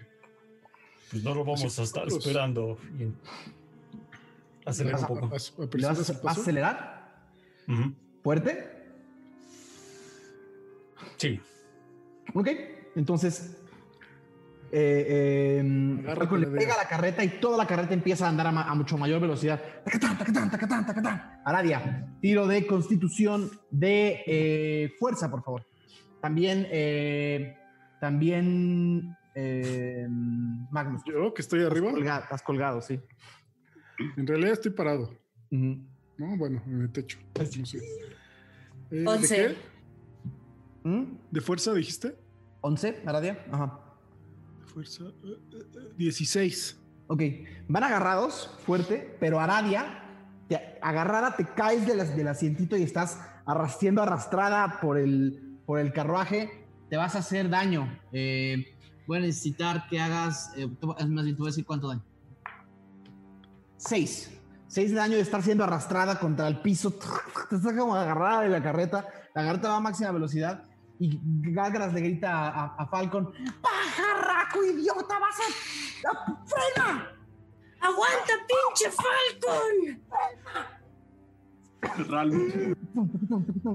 Pues 1.12 1.24
no 1.24 1.36
lo 1.36 1.44
vamos 1.46 1.78
a 1.78 1.84
estar 1.84 2.08
esperando. 2.08 2.78
Y- 3.00 3.10
Acelera 4.66 4.98
un 4.98 5.02
¿Vas 5.02 5.52
a- 5.52 5.56
poco. 5.56 5.78
¿Le 5.78 5.86
vas, 5.88 6.10
a 6.10 6.22
paso? 6.22 6.42
¿Fuerte? 8.24 8.68
Sí. 11.18 11.40
Ok, 12.34 12.48
entonces 12.96 13.58
eh, 14.72 15.60
eh, 15.62 16.00
Agárrate 16.00 16.20
Falcon 16.20 16.42
le 16.42 16.48
pega 16.48 16.78
la 16.78 16.88
carreta 16.88 17.24
y 17.24 17.40
toda 17.40 17.58
la 17.58 17.68
carreta 17.68 17.94
empieza 17.94 18.26
a 18.26 18.30
andar 18.30 18.48
a, 18.48 18.52
ma- 18.52 18.64
a 18.70 18.74
mucho 18.76 18.98
mayor 18.98 19.20
velocidad. 19.20 19.62
Tacatán, 19.84 20.18
tacatán, 20.18 20.50
tacatán, 20.52 20.86
tacatán. 20.86 21.42
Aradia, 21.44 22.08
tiro 22.22 22.48
de 22.48 22.66
constitución 22.66 23.52
de 23.70 24.24
eh, 24.26 24.94
fuerza, 25.00 25.30
por 25.30 25.44
favor. 25.44 25.66
También, 26.22 26.68
eh, 26.72 27.58
también 28.00 29.16
eh, 29.36 30.08
Magnus. 30.72 31.02
Yo 31.06 31.34
que 31.34 31.42
estoy 31.42 31.64
arriba, 31.64 31.88
Estás 31.90 31.98
colgado, 32.00 32.24
estás 32.24 32.42
colgado, 32.44 32.82
sí. 32.82 33.00
en 34.18 34.28
realidad 34.28 34.54
estoy 34.54 34.72
parado. 34.72 35.10
No, 36.22 36.38
bueno, 36.38 36.62
en 36.68 36.82
el 36.82 36.92
techo. 36.92 37.18
No 37.58 37.66
sé. 37.66 37.78
Eh, 37.78 37.82
¿De 38.92 39.08
Once. 39.08 39.36
qué? 39.36 40.88
¿Mm? 40.88 41.04
¿De 41.32 41.42
fuerza 41.42 41.74
dijiste? 41.74 42.16
11, 42.62 43.02
Aradia. 43.08 43.44
Ajá. 43.52 43.80
Fuerza. 44.68 45.06
eh, 45.06 45.38
eh, 45.54 45.58
eh, 45.76 45.94
16. 45.98 46.78
Ok, 47.08 47.22
van 47.68 47.84
agarrados 47.84 48.56
fuerte, 48.66 49.18
pero 49.20 49.40
Aradia, 49.40 50.04
te, 50.48 50.78
agarrada, 50.82 51.36
te 51.36 51.44
caes 51.46 51.88
de 51.88 51.96
las, 51.96 52.16
del 52.16 52.28
asientito 52.28 52.78
y 52.78 52.84
estás 52.84 53.20
arras- 53.48 53.78
siendo 53.80 54.04
arrastrada 54.04 54.80
por 54.80 54.98
el, 55.00 55.58
por 55.66 55.80
el 55.80 55.92
carruaje. 55.92 56.52
Te 56.90 56.98
vas 56.98 57.16
a 57.16 57.20
hacer 57.20 57.50
daño. 57.50 58.00
Eh, 58.14 58.76
voy 59.08 59.18
a 59.18 59.22
necesitar 59.22 59.88
que 59.90 60.00
hagas. 60.00 60.54
eh, 60.56 60.68
voy- 60.82 60.96
es 61.00 61.08
más 61.10 61.24
bien, 61.24 61.36
te 61.36 61.40
voy 61.42 61.48
a 61.48 61.52
decir 61.52 61.66
cuánto 61.66 61.88
daño. 61.88 62.04
Seis. 63.78 64.38
Seis 64.72 64.92
de 64.92 64.96
daño 64.96 65.16
de 65.18 65.22
estar 65.22 65.44
siendo 65.44 65.66
arrastrada 65.66 66.18
contra 66.18 66.48
el 66.48 66.62
piso. 66.62 66.94
Te 67.50 67.58
estás 67.58 67.74
como 67.78 67.94
agarrada 67.94 68.44
de 68.44 68.48
la 68.48 68.64
carreta. 68.64 69.06
La 69.36 69.44
carreta 69.44 69.68
va 69.68 69.76
a 69.76 69.80
máxima 69.82 70.12
velocidad. 70.12 70.64
Y 70.98 71.20
Gagras 71.52 71.92
le 71.94 72.00
grita 72.00 72.32
a, 72.32 72.48
a- 72.50 72.76
a 72.78 72.88
Falcon: 72.88 73.34
¡Pajarraco, 73.62 74.64
idiota! 74.64 75.20
¡Vas 75.20 75.36
a. 75.42 76.10
a- 76.10 76.46
¡Frena! 76.46 77.12
¡Aguanta, 77.82 78.34
pinche 78.48 78.90
Falcon! 78.96 80.00
Ral, 82.10 82.32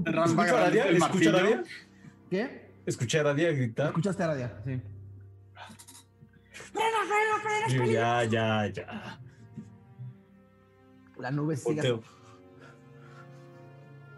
Ral 0.04 0.38
va 0.38 0.44
a 0.44 0.46
¿Escucho 0.46 1.28
a 1.28 1.32
agarrar 1.32 1.52
el. 1.52 1.64
¿Qué? 2.30 2.80
Escuché 2.86 3.18
a 3.18 3.20
Aradia 3.20 3.52
gritar. 3.52 3.86
¿Escuchaste 3.88 4.22
a 4.22 4.26
Aradia? 4.26 4.62
Sí. 4.64 4.82
Yo, 7.68 7.84
ya, 7.84 8.24
ya, 8.24 8.66
ya. 8.68 9.20
La 11.18 11.30
nube 11.30 11.56
sigue. 11.56 11.74
Volteo. 11.74 12.02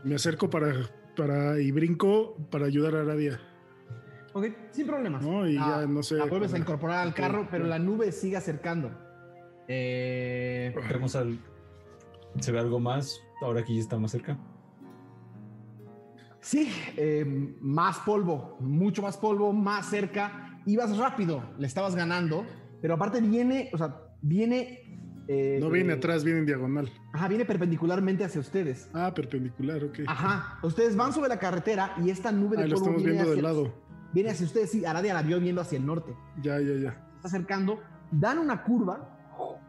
Me 0.05 0.15
acerco 0.15 0.49
para, 0.49 0.73
para 1.17 1.61
y 1.61 1.71
brinco 1.73 2.37
para 2.51 2.67
ayudar 2.67 2.95
a 2.97 3.01
Aradia. 3.01 3.41
Ok, 4.33 4.47
sin 4.71 4.87
problemas. 4.87 5.23
No, 5.23 5.47
y 5.47 5.55
La- 5.55 5.81
ya 5.83 5.87
no 5.87 6.03
sé. 6.03 6.17
La 6.17 6.27
vuelves 6.27 6.53
a 6.55 6.59
incorporar 6.59 6.99
al 7.07 7.15
carro, 7.15 7.49
pero 7.51 7.67
la 7.67 7.79
nube 7.79 8.13
sigue 8.13 8.37
acercando. 8.37 8.91
Eh, 9.67 10.75
Vemos 10.91 11.15
al. 11.17 11.39
¿Se 12.41 12.53
ve 12.53 12.59
algo 12.59 12.79
más 12.79 13.21
ahora 13.43 13.65
que 13.65 13.75
ya 13.75 13.81
está 13.81 13.99
más 13.99 14.13
cerca? 14.13 14.39
sí, 16.41 16.73
eh, 16.97 17.25
más 17.61 17.99
polvo, 17.99 18.57
mucho 18.61 19.03
más 19.03 19.17
polvo, 19.19 19.53
más 19.53 19.87
cerca. 19.91 20.61
Ibas 20.67 20.97
rápido, 20.97 21.43
le 21.59 21.67
estabas 21.67 21.95
ganando, 21.95 22.45
pero 22.81 22.95
aparte 22.95 23.21
viene, 23.21 23.71
o 23.73 23.79
sea, 23.79 24.03
viene. 24.23 24.85
Eh, 25.29 25.59
No 25.61 25.69
viene 25.71 25.93
eh, 25.93 25.97
atrás, 25.97 26.25
viene 26.25 26.41
en 26.41 26.47
diagonal. 26.47 26.91
Ajá, 27.13 27.29
viene 27.29 27.45
perpendicularmente 27.45 28.25
hacia 28.25 28.41
ustedes. 28.41 28.89
Ah, 28.95 29.13
perpendicular, 29.15 29.85
ok. 29.85 30.01
Ajá, 30.07 30.59
ustedes 30.63 30.97
van 30.97 31.13
sobre 31.13 31.29
la 31.29 31.39
carretera 31.39 31.93
y 32.03 32.11
esta 32.11 32.33
nube 32.33 32.57
de 32.57 32.65
Ah, 32.65 32.67
lo 32.67 32.75
estamos 32.77 32.97
viene 32.97 33.13
viendo 33.13 33.23
hacia, 33.31 33.35
del 33.35 33.43
lado. 33.45 33.75
viene 34.13 34.31
hacia 34.31 34.47
ustedes. 34.47 34.71
Sí, 34.71 34.85
Aradia 34.85 35.13
la 35.15 35.23
vio 35.23 35.39
viendo 35.39 35.61
hacia 35.61 35.77
el 35.79 35.87
norte. 35.87 36.15
Ya, 36.43 36.59
ya, 36.61 36.75
ya. 36.75 36.93
se 36.93 37.17
está 37.17 37.29
acercando, 37.29 37.81
dan 38.11 38.39
una 38.39 38.63
curva 38.65 39.17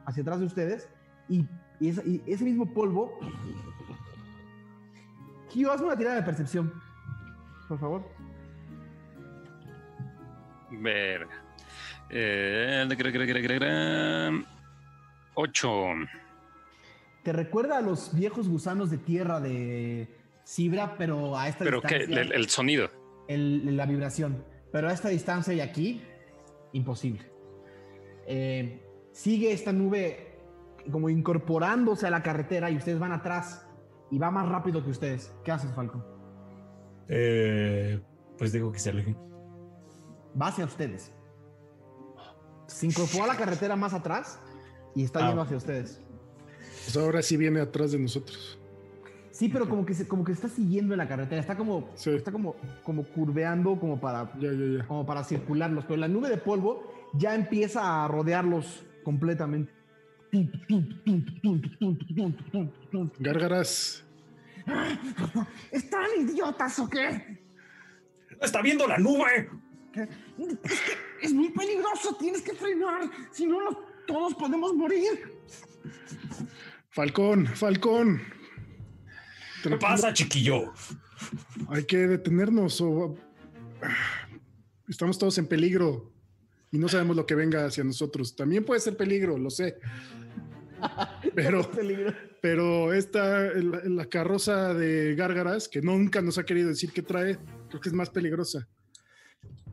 hacia 0.05 0.21
atrás 0.21 0.39
de 0.39 0.45
ustedes 0.45 0.87
y, 1.27 1.45
y 1.79 1.89
esa- 1.89 2.03
y 2.05 2.23
ese 2.25 2.43
mismo 2.45 2.73
polvo. 2.73 3.19
Kio, 5.49 5.71
hazme 5.71 5.87
una 5.87 5.97
tirada 5.97 6.15
de 6.15 6.23
percepción. 6.23 6.71
Por 7.67 7.79
favor. 7.79 8.03
Verga. 10.71 11.43
Eh, 12.09 12.85
gra- 15.39 15.51
gra- 15.51 15.59
gra- 15.61 15.77
gra- 15.77 15.87
gra- 15.87 16.05
Ocho. 16.05 16.09
Te 17.23 17.33
recuerda 17.33 17.77
a 17.77 17.81
los 17.81 18.15
viejos 18.15 18.47
gusanos 18.49 18.89
de 18.89 18.97
tierra 18.97 19.39
de 19.39 20.07
Sibra, 20.43 20.95
pero 20.97 21.37
a 21.37 21.47
esta 21.47 21.63
Pero 21.63 21.81
distancia. 21.81 22.21
el, 22.21 22.31
el 22.31 22.49
sonido. 22.49 22.89
el- 23.27 23.77
la 23.77 23.85
vibración. 23.85 24.43
Pero 24.71 24.87
a 24.89 24.93
esta 24.93 25.09
distancia 25.09 25.53
y 25.53 25.61
aquí, 25.61 26.01
imposible. 26.73 27.29
Eh, 28.27 28.83
sigue 29.11 29.51
esta 29.51 29.71
nube 29.73 30.39
como 30.91 31.09
incorporándose 31.09 32.07
a 32.07 32.09
la 32.09 32.23
carretera 32.23 32.69
y 32.71 32.77
ustedes 32.77 32.99
van 32.99 33.11
atrás 33.11 33.67
y 34.11 34.17
va 34.17 34.31
más 34.31 34.47
rápido 34.49 34.83
que 34.83 34.89
ustedes. 34.91 35.31
¿Qué 35.43 35.51
haces, 35.51 35.71
Falcon? 35.75 36.03
Eh, 37.07 37.99
pues 38.37 38.51
digo 38.51 38.71
que 38.71 38.79
se 38.79 38.89
alejen. 38.91 39.17
va 40.39 40.47
hacia 40.47 40.65
ustedes. 40.65 41.11
Se 42.67 42.85
incorporó 42.85 43.23
a 43.25 43.27
la 43.27 43.35
carretera 43.35 43.75
más 43.75 43.93
atrás 43.93 44.39
y 44.99 45.03
está 45.05 45.19
Ah. 45.23 45.27
yendo 45.27 45.41
hacia 45.41 45.57
ustedes. 45.57 46.01
Pues 46.85 46.97
ahora 46.97 47.21
sí 47.21 47.37
viene 47.37 47.59
atrás 47.61 47.91
de 47.91 47.99
nosotros. 47.99 48.57
Sí, 49.31 49.47
pero 49.47 49.69
como 49.69 49.85
que 49.85 49.93
se, 49.93 50.05
como 50.07 50.23
que 50.25 50.33
está 50.33 50.49
siguiendo 50.49 50.93
en 50.93 50.97
la 50.97 51.07
carretera, 51.07 51.39
está 51.39 51.55
como, 51.55 51.89
Sí. 51.95 52.09
está 52.09 52.31
como, 52.31 52.55
como 52.83 53.03
curveando 53.03 53.79
como 53.79 53.99
para, 53.99 54.33
Ya, 54.39 54.51
ya, 54.51 54.77
ya. 54.79 54.87
como 54.87 55.05
para 55.05 55.23
circularlos, 55.23 55.85
pero 55.85 55.97
la 55.97 56.07
nube 56.09 56.27
de 56.29 56.37
polvo 56.37 56.91
ya 57.13 57.35
empieza 57.35 58.03
a 58.03 58.07
rodearlos 58.09 58.83
completamente. 59.03 59.71
Gárgaras. 63.19 64.03
¿Están 65.71 66.05
idiotas 66.19 66.77
o 66.79 66.89
qué? 66.89 67.39
¡Está 68.41 68.61
viendo 68.61 68.87
la 68.87 68.97
nube! 68.97 69.49
¿Qué? 69.93 70.01
Es 70.63 70.81
que 70.81 71.25
es 71.25 71.33
muy 71.33 71.49
peligroso, 71.49 72.15
tienes 72.17 72.41
que 72.41 72.53
frenar, 72.53 73.01
si 73.31 73.45
no 73.47 73.63
nos- 73.63 73.77
todos 74.09 74.33
podemos 74.33 74.73
morir. 74.73 75.37
Falcón, 76.89 77.45
Falcón. 77.45 78.21
¿Qué 79.61 79.77
pasa, 79.77 80.11
chiquillo? 80.13 80.73
Hay 81.69 81.83
que 81.83 82.07
detenernos 82.07 82.81
o 82.81 83.15
estamos 84.87 85.19
todos 85.19 85.37
en 85.37 85.45
peligro 85.45 86.11
y 86.71 86.79
no 86.79 86.87
sabemos 86.89 87.15
lo 87.15 87.27
que 87.27 87.35
venga 87.35 87.65
hacia 87.65 87.83
nosotros. 87.83 88.35
También 88.35 88.65
puede 88.65 88.79
ser 88.81 88.97
peligro, 88.97 89.37
lo 89.37 89.51
sé. 89.51 89.77
Pero, 91.35 91.69
pero 92.41 92.93
esta, 92.93 93.41
la, 93.53 93.81
la 93.83 94.05
carroza 94.05 94.73
de 94.73 95.13
Gárgaras, 95.13 95.67
que 95.67 95.81
nunca 95.81 96.21
nos 96.21 96.37
ha 96.37 96.45
querido 96.45 96.69
decir 96.69 96.93
qué 96.93 97.01
trae, 97.01 97.37
creo 97.67 97.81
que 97.81 97.89
es 97.89 97.93
más 97.93 98.09
peligrosa. 98.09 98.65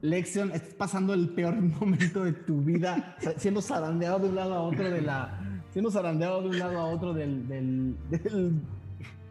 Lexion, 0.03 0.53
estás 0.53 0.75
pasando 0.75 1.15
el 1.15 1.29
peor 1.31 1.55
momento 1.81 2.25
de 2.25 2.33
tu 2.33 2.61
vida, 2.63 3.17
siendo 3.39 3.61
zarandeado 3.63 4.19
de 4.21 4.29
un 4.29 4.35
lado 4.37 4.55
a 4.55 4.61
otro 4.63 4.85
de 4.91 5.01
la, 5.03 5.41
siendo 5.73 5.91
zarandeado 5.91 6.43
de 6.43 6.49
un 6.49 6.59
lado 6.59 6.79
a 6.79 6.85
otro 6.87 7.13
del, 7.15 7.47
del- 7.49 7.97
del- 8.11 8.61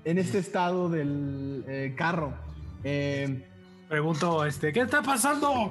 en 0.04 0.18
este 0.18 0.38
estado 0.40 0.90
del 0.90 1.64
eh, 1.68 1.94
carro. 1.98 2.34
Eh, 2.84 3.48
Pregunto, 3.90 4.44
este, 4.46 4.74
¿qué 4.74 4.82
está 4.82 5.02
pasando? 5.04 5.70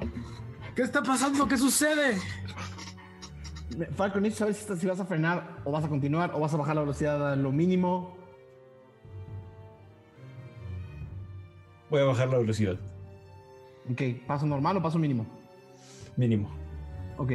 ¿Qué 0.75 0.81
está 0.83 1.03
pasando? 1.03 1.47
¿Qué 1.47 1.57
sucede? 1.57 2.17
Falcon, 3.95 4.23
necesito 4.23 4.39
saber 4.45 4.53
si, 4.55 4.61
estás- 4.61 4.79
si 4.79 4.87
vas 4.87 4.99
a 5.01 5.05
frenar 5.05 5.57
o 5.65 5.71
vas 5.71 5.83
a 5.83 5.89
continuar 5.89 6.31
o 6.33 6.39
vas 6.39 6.53
a 6.53 6.57
bajar 6.57 6.75
la 6.75 6.81
velocidad 6.81 7.33
a 7.33 7.35
lo 7.35 7.51
mínimo. 7.51 8.15
Voy 11.89 12.01
a 12.01 12.05
bajar 12.05 12.29
la 12.29 12.37
velocidad. 12.37 12.77
Ok, 13.91 14.01
¿paso 14.25 14.45
normal 14.45 14.77
o 14.77 14.81
paso 14.81 14.97
mínimo? 14.97 15.25
Mínimo. 16.17 16.49
Ok. 17.17 17.33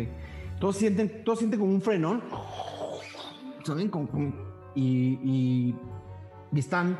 Todos 0.58 0.76
sienten, 0.76 1.24
todos 1.24 1.38
sienten 1.38 1.60
como 1.60 1.72
un 1.72 1.80
frenón. 1.80 2.22
¿Saben? 3.64 3.88
Como, 3.88 4.08
y, 4.74 5.18
y, 5.22 5.74
y 6.52 6.58
están. 6.58 6.96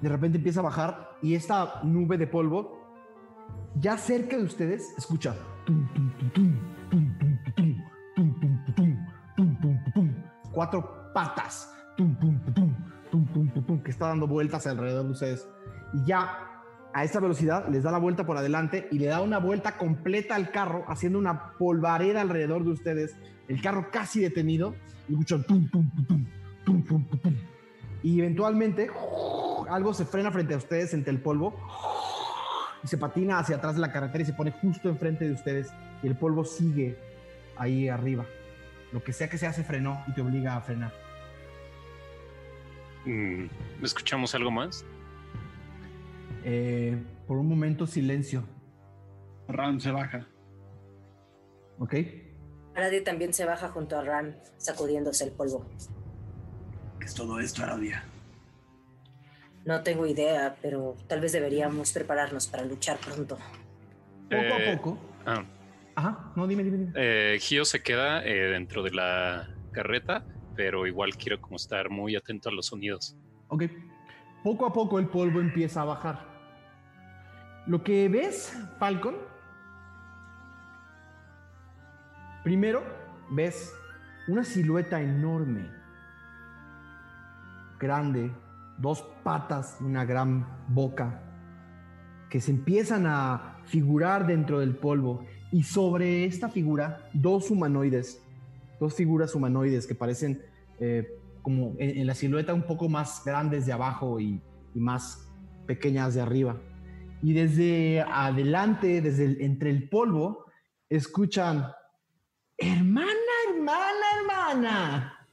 De 0.00 0.08
repente 0.08 0.38
empieza 0.38 0.60
a 0.60 0.64
bajar 0.64 1.16
y 1.22 1.34
esta 1.34 1.80
nube 1.82 2.18
de 2.18 2.26
polvo, 2.26 2.78
ya 3.80 3.96
cerca 3.96 4.36
de 4.36 4.44
ustedes, 4.44 4.92
escucha. 4.98 5.34
Cuatro 10.52 11.10
patas 11.14 11.74
que 13.84 13.90
está 13.90 14.08
dando 14.08 14.26
vueltas 14.26 14.66
alrededor 14.66 15.04
de 15.04 15.10
ustedes. 15.12 15.48
Y 15.94 16.06
ya 16.06 16.53
a 16.94 17.02
esta 17.02 17.18
velocidad 17.18 17.68
les 17.68 17.82
da 17.82 17.90
la 17.90 17.98
vuelta 17.98 18.24
por 18.24 18.36
adelante 18.38 18.86
y 18.92 19.00
le 19.00 19.06
da 19.06 19.20
una 19.20 19.38
vuelta 19.38 19.76
completa 19.76 20.36
al 20.36 20.52
carro, 20.52 20.84
haciendo 20.86 21.18
una 21.18 21.50
polvareda 21.58 22.20
alrededor 22.20 22.64
de 22.64 22.70
ustedes. 22.70 23.16
El 23.48 23.60
carro 23.60 23.90
casi 23.90 24.20
detenido. 24.20 24.76
Y 25.08 25.12
escuchan 25.12 25.42
tum, 25.42 25.68
tum, 25.68 25.90
tum, 26.06 26.24
tum, 26.64 26.84
tum, 26.84 27.04
tum. 27.04 27.34
Y 28.04 28.20
eventualmente 28.20 28.90
algo 29.68 29.92
se 29.92 30.04
frena 30.04 30.30
frente 30.30 30.54
a 30.54 30.56
ustedes 30.56 30.94
entre 30.94 31.10
el 31.10 31.20
polvo 31.20 31.58
y 32.84 32.86
se 32.86 32.96
patina 32.96 33.40
hacia 33.40 33.56
atrás 33.56 33.74
de 33.74 33.80
la 33.80 33.90
carretera 33.90 34.22
y 34.22 34.26
se 34.26 34.32
pone 34.32 34.52
justo 34.52 34.88
enfrente 34.88 35.26
de 35.26 35.32
ustedes. 35.32 35.72
Y 36.00 36.06
el 36.06 36.16
polvo 36.16 36.44
sigue 36.44 36.96
ahí 37.56 37.88
arriba. 37.88 38.24
Lo 38.92 39.02
que 39.02 39.12
sea 39.12 39.28
que 39.28 39.36
sea 39.36 39.52
se 39.52 39.64
frenó 39.64 40.04
y 40.06 40.12
te 40.12 40.20
obliga 40.20 40.54
a 40.54 40.60
frenar. 40.60 40.92
Mm, 43.04 43.46
¿Escuchamos 43.82 44.32
algo 44.36 44.52
más? 44.52 44.84
Eh, 46.44 47.02
por 47.26 47.38
un 47.38 47.48
momento 47.48 47.86
silencio, 47.86 48.44
Ram 49.48 49.80
se 49.80 49.90
baja. 49.90 50.26
¿ok? 51.78 51.94
Aradia 52.76 53.02
también 53.04 53.32
se 53.32 53.44
baja 53.44 53.68
junto 53.68 53.96
a 53.98 54.02
Ran, 54.02 54.36
sacudiéndose 54.58 55.24
el 55.24 55.32
polvo. 55.32 55.64
¿Qué 56.98 57.06
es 57.06 57.14
todo 57.14 57.40
esto, 57.40 57.62
Aradia? 57.62 58.04
No 59.64 59.82
tengo 59.82 60.06
idea, 60.06 60.56
pero 60.60 60.96
tal 61.08 61.20
vez 61.20 61.32
deberíamos 61.32 61.92
prepararnos 61.92 62.46
para 62.48 62.64
luchar 62.64 62.98
pronto. 62.98 63.36
Poco 64.28 64.36
Eh, 64.36 64.68
a 64.72 64.76
poco. 64.76 64.98
Ah, 65.24 65.44
Ajá, 65.96 66.32
no, 66.36 66.46
dime, 66.46 66.64
dime, 66.64 66.76
dime. 66.78 66.92
eh, 66.96 67.38
Gio 67.40 67.64
se 67.64 67.80
queda 67.82 68.24
eh, 68.26 68.50
dentro 68.50 68.82
de 68.82 68.90
la 68.90 69.48
carreta, 69.70 70.26
pero 70.56 70.86
igual 70.86 71.16
quiero 71.16 71.40
como 71.40 71.56
estar 71.56 71.88
muy 71.88 72.16
atento 72.16 72.48
a 72.48 72.52
los 72.52 72.66
sonidos. 72.66 73.16
Ok. 73.48 73.64
Poco 74.42 74.66
a 74.66 74.72
poco 74.72 74.98
el 74.98 75.06
polvo 75.08 75.40
empieza 75.40 75.82
a 75.82 75.84
bajar. 75.84 76.33
Lo 77.66 77.82
que 77.82 78.10
ves, 78.10 78.54
Falcon, 78.78 79.14
primero 82.42 82.82
ves 83.30 83.72
una 84.28 84.44
silueta 84.44 85.00
enorme, 85.00 85.70
grande, 87.78 88.30
dos 88.76 89.02
patas, 89.22 89.78
una 89.80 90.04
gran 90.04 90.46
boca, 90.68 91.22
que 92.28 92.38
se 92.42 92.50
empiezan 92.50 93.06
a 93.06 93.56
figurar 93.64 94.26
dentro 94.26 94.60
del 94.60 94.76
polvo. 94.76 95.24
Y 95.50 95.62
sobre 95.62 96.26
esta 96.26 96.50
figura, 96.50 97.08
dos 97.14 97.50
humanoides, 97.50 98.22
dos 98.78 98.94
figuras 98.94 99.34
humanoides 99.34 99.86
que 99.86 99.94
parecen 99.94 100.42
eh, 100.80 101.18
como 101.40 101.74
en, 101.78 102.06
la 102.06 102.14
silueta 102.14 102.52
un 102.52 102.66
poco 102.66 102.90
más 102.90 103.22
grandes 103.24 103.64
de 103.64 103.72
abajo 103.72 104.20
y 104.20 104.42
más 104.74 105.26
pequeñas 105.66 106.12
de 106.14 106.20
arriba. 106.20 106.56
Y 107.22 107.32
desde 107.32 108.02
adelante, 108.02 109.00
desde 109.00 109.24
el- 109.24 109.40
entre 109.40 109.70
el 109.70 109.88
polvo, 109.88 110.44
escuchan, 110.88 111.66
hermana, 112.58 113.10
hermana, 113.48 114.06
hermana, 114.20 115.28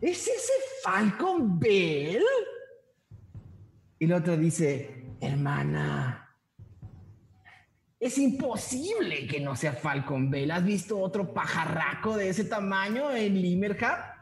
¿es 0.00 0.28
ese 0.28 0.52
Falcon 0.82 1.58
Bell? 1.58 2.22
Y 3.98 4.06
la 4.06 4.16
otra 4.18 4.36
dice, 4.36 5.06
hermana, 5.20 6.20
es 7.98 8.18
imposible 8.18 9.26
que 9.26 9.40
no 9.40 9.56
sea 9.56 9.72
Falcon 9.72 10.30
Bell. 10.30 10.50
¿Has 10.50 10.64
visto 10.64 10.98
otro 11.00 11.32
pajarraco 11.32 12.18
de 12.18 12.28
ese 12.28 12.44
tamaño 12.44 13.10
en 13.10 13.40
Limerhat? 13.40 14.14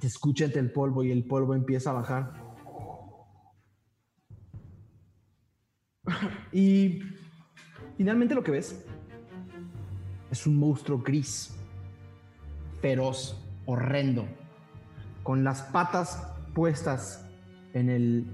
Se 0.00 0.06
escucha 0.06 0.46
entre 0.46 0.60
el 0.62 0.72
polvo 0.72 1.04
y 1.04 1.10
el 1.10 1.24
polvo 1.26 1.54
empieza 1.54 1.90
a 1.90 1.94
bajar. 1.94 2.43
Y 6.52 7.00
finalmente 7.96 8.34
lo 8.34 8.42
que 8.44 8.52
ves 8.52 8.84
es 10.30 10.46
un 10.46 10.56
monstruo 10.56 10.98
gris, 10.98 11.56
feroz, 12.80 13.40
horrendo, 13.66 14.26
con 15.22 15.44
las 15.44 15.62
patas 15.62 16.26
puestas 16.54 17.24
en 17.72 17.90
el, 17.90 18.26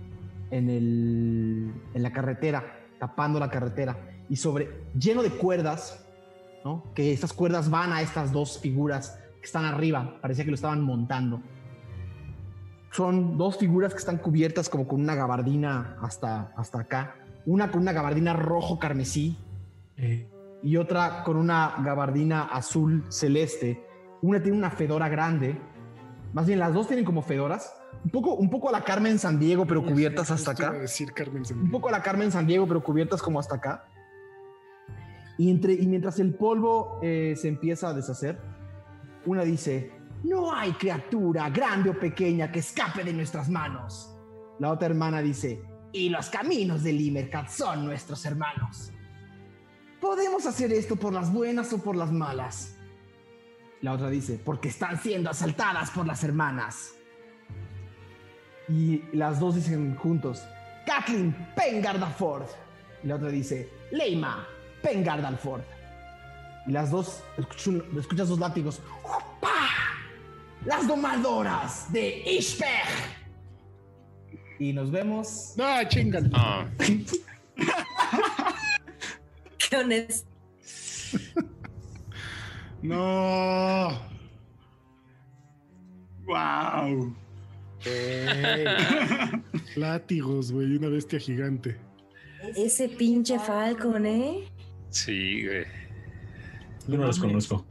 en 0.51 0.69
el, 0.69 1.73
en 1.95 2.03
la 2.03 2.13
carretera, 2.13 2.81
tapando 2.99 3.39
la 3.39 3.51
carretera 3.51 3.97
y 4.29 4.37
sobre 4.37 4.87
lleno 4.99 5.23
de 5.23 5.31
cuerdas, 5.31 6.07
¿no? 6.65 6.85
Que 6.95 7.13
estas 7.13 7.33
cuerdas 7.33 7.71
van 7.71 7.93
a 7.93 8.03
estas 8.03 8.33
dos 8.33 8.59
figuras 8.59 9.19
que 9.41 9.47
están 9.47 9.65
arriba, 9.65 10.19
parecía 10.21 10.45
que 10.45 10.51
lo 10.51 10.55
estaban 10.55 10.83
montando. 10.83 11.43
Son 12.93 13.39
dos 13.39 13.57
figuras 13.57 13.93
que 13.93 13.99
están 13.99 14.19
cubiertas 14.19 14.69
como 14.69 14.87
con 14.87 15.01
una 15.01 15.15
gabardina 15.15 15.97
hasta, 16.03 16.53
hasta 16.57 16.81
acá. 16.81 17.17
Una 17.47 17.71
con 17.71 17.81
una 17.81 17.93
gabardina 17.93 18.33
rojo 18.35 18.79
carmesí 18.79 19.37
y 20.63 20.77
otra 20.77 21.23
con 21.25 21.37
una 21.37 21.77
gabardina 21.83 22.43
azul 22.45 23.05
celeste. 23.09 23.85
Una 24.23 24.43
tiene 24.43 24.59
una 24.59 24.71
fedora 24.71 25.09
grande. 25.09 25.59
Más 26.33 26.47
bien, 26.47 26.59
las 26.59 26.75
dos 26.75 26.87
tienen 26.87 27.05
como 27.05 27.23
fedoras. 27.23 27.75
Un 28.05 28.11
poco, 28.11 28.35
un 28.35 28.49
poco 28.51 28.69
a 28.69 28.73
la 28.73 28.83
Carmen 28.83 29.19
San 29.19 29.39
Diego, 29.39 29.67
pero 29.67 29.83
cubiertas 29.83 30.31
hasta 30.31 30.53
acá. 30.53 30.71
a 30.71 30.73
decir 30.73 31.13
Carmen 31.13 31.45
San 31.45 31.59
Un 31.59 31.71
poco 31.71 31.89
a 31.89 31.93
la 31.93 32.03
Carmen 32.03 32.31
San 32.31 32.47
Diego, 32.47 32.67
pero 32.67 32.83
cubiertas 32.83 33.21
como 33.21 33.41
hasta 33.41 33.57
acá. 33.57 33.85
Y, 35.39 35.51
entre, 35.51 35.73
y 35.73 35.87
mientras 35.87 36.19
el 36.19 36.35
polvo 36.35 36.99
eh, 37.03 37.35
se 37.37 37.49
empieza 37.49 37.89
a 37.89 37.95
deshacer, 37.95 38.39
una 39.27 39.43
dice, 39.43 39.91
no 40.23 40.53
hay 40.53 40.73
criatura, 40.73 41.49
grande 41.51 41.91
o 41.91 41.99
pequeña, 41.99 42.53
que 42.53 42.59
escape 42.61 43.05
de 43.05 43.13
nuestras 43.13 43.49
manos. 43.49 44.17
La 44.59 44.71
otra 44.71 44.87
hermana 44.87 45.23
dice, 45.23 45.63
y 45.93 46.09
los 46.09 46.29
caminos 46.29 46.83
de 46.83 46.93
Limercat 46.93 47.49
son 47.49 47.85
nuestros 47.85 48.25
hermanos. 48.25 48.93
Podemos 50.01 50.47
hacer 50.47 50.73
esto 50.73 50.97
por 50.97 51.13
las 51.13 51.33
buenas 51.33 51.73
o 51.73 51.79
por 51.79 51.97
las 51.97 52.11
malas. 52.11 52.77
La 53.83 53.93
otra 53.93 54.09
dice, 54.09 54.41
porque 54.43 54.69
están 54.69 55.01
siendo 55.01 55.31
asaltadas 55.31 55.91
por 55.91 56.07
las 56.07 56.23
hermanas. 56.25 56.95
Y 58.69 59.03
las 59.13 59.41
dos 59.41 59.57
dicen 59.57 59.97
juntos, 59.97 60.43
Kathleen 60.87 61.35
Pengardaford. 61.57 62.47
Y 63.03 63.09
la 63.09 63.17
otra 63.17 63.29
dice, 63.29 63.69
Leima 63.91 64.47
Pengardalford. 64.83 65.63
Y 66.67 66.73
las 66.73 66.91
dos, 66.91 67.23
escuchas, 67.37 68.29
dos 68.29 68.39
látigos. 68.39 68.81
¡Pa! 69.41 69.69
Las 70.65 70.87
domadoras 70.87 71.91
de 71.93 72.23
Ishpech. 72.27 73.20
Y 74.61 74.73
nos 74.75 74.91
vemos. 74.91 75.55
No, 75.57 75.65
chingan. 75.89 76.31
Ah, 76.35 76.69
Qué 79.59 79.77
honesto. 79.77 80.29
No. 82.83 83.99
¡Wow! 86.27 87.17
Ey. 87.87 88.65
Látigos, 89.77 90.53
güey, 90.53 90.77
una 90.77 90.89
bestia 90.89 91.19
gigante. 91.19 91.79
Ese 92.55 92.91
pinche 92.91 93.39
Falcon, 93.39 94.05
¿eh? 94.05 94.45
sí, 94.91 95.47
güey. 95.47 95.65
Yo 96.87 96.99
no 96.99 97.07
los 97.07 97.19
conozco. 97.19 97.67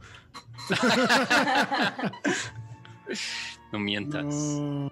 No 3.72 3.78
mientas. 3.78 4.24
No. 4.24 4.89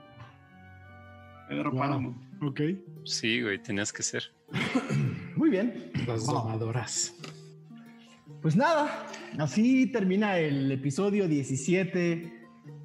Pedro 1.49 1.71
Wow. 1.71 1.81
Páramo. 1.81 2.29
Ok. 2.43 2.61
Sí, 3.05 3.43
güey, 3.43 3.63
tenías 3.63 3.93
que 3.93 4.03
ser. 4.03 4.23
Muy 5.37 5.51
bien. 5.51 5.91
Las 6.07 6.27
domadoras. 6.27 7.15
Pues 8.43 8.55
nada, 8.55 9.07
así 9.39 9.91
termina 9.91 10.39
el 10.39 10.71
episodio 10.71 11.27
17 11.27 12.33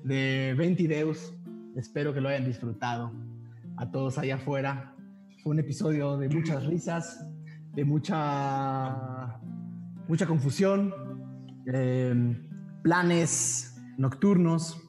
de 0.03 0.55
20 0.57 0.87
Deus. 0.87 1.33
Espero 1.75 2.13
que 2.13 2.21
lo 2.21 2.29
hayan 2.29 2.45
disfrutado 2.45 3.11
a 3.77 3.91
todos 3.91 4.17
allá 4.17 4.35
afuera. 4.35 4.95
Fue 5.43 5.51
un 5.51 5.59
episodio 5.59 6.17
de 6.17 6.29
muchas 6.29 6.65
risas, 6.65 7.23
de 7.73 7.85
mucha, 7.85 9.39
mucha 10.07 10.25
confusión, 10.25 10.93
eh, 11.71 12.35
planes 12.81 13.75
nocturnos. 13.97 14.79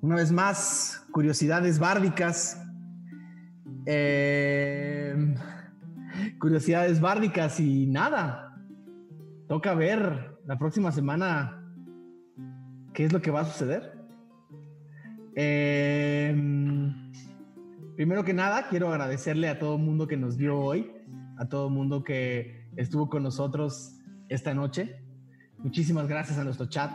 Una 0.00 0.16
vez 0.16 0.32
más, 0.32 1.05
curiosidades 1.16 1.78
bárdicas. 1.78 2.62
Eh, 3.86 5.34
curiosidades 6.38 7.00
bárdicas 7.00 7.58
y 7.58 7.86
nada. 7.86 8.54
Toca 9.48 9.72
ver 9.72 10.36
la 10.44 10.58
próxima 10.58 10.92
semana 10.92 11.64
qué 12.92 13.06
es 13.06 13.14
lo 13.14 13.22
que 13.22 13.30
va 13.30 13.40
a 13.40 13.44
suceder. 13.46 13.94
Eh, 15.36 16.36
primero 17.96 18.22
que 18.22 18.34
nada, 18.34 18.66
quiero 18.68 18.90
agradecerle 18.90 19.48
a 19.48 19.58
todo 19.58 19.76
el 19.76 19.82
mundo 19.82 20.06
que 20.06 20.18
nos 20.18 20.36
vio 20.36 20.58
hoy, 20.58 20.92
a 21.38 21.48
todo 21.48 21.68
el 21.68 21.72
mundo 21.72 22.04
que 22.04 22.68
estuvo 22.76 23.08
con 23.08 23.22
nosotros 23.22 24.02
esta 24.28 24.52
noche. 24.52 25.00
Muchísimas 25.60 26.08
gracias 26.08 26.36
a 26.36 26.44
nuestro 26.44 26.66
chat, 26.66 26.90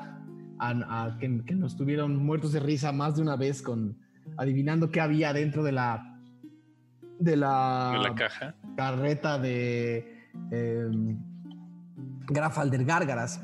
a, 0.59 1.05
a 1.05 1.17
que 1.17 1.55
nos 1.55 1.75
tuvieron 1.75 2.23
muertos 2.23 2.51
de 2.51 2.59
risa 2.59 2.91
más 2.91 3.15
de 3.15 3.23
una 3.23 3.35
vez 3.35 3.63
con 3.63 3.99
adivinando 4.37 4.89
qué 4.91 5.01
había 5.01 5.33
dentro 5.33 5.63
de 5.63 5.71
la 5.71 6.11
de 7.19 7.35
la, 7.35 8.13
caja. 8.15 8.55
carreta 8.75 9.37
de 9.37 10.27
eh, 10.51 10.89
Grafalder 12.27 12.83
Gárgaras. 12.83 13.41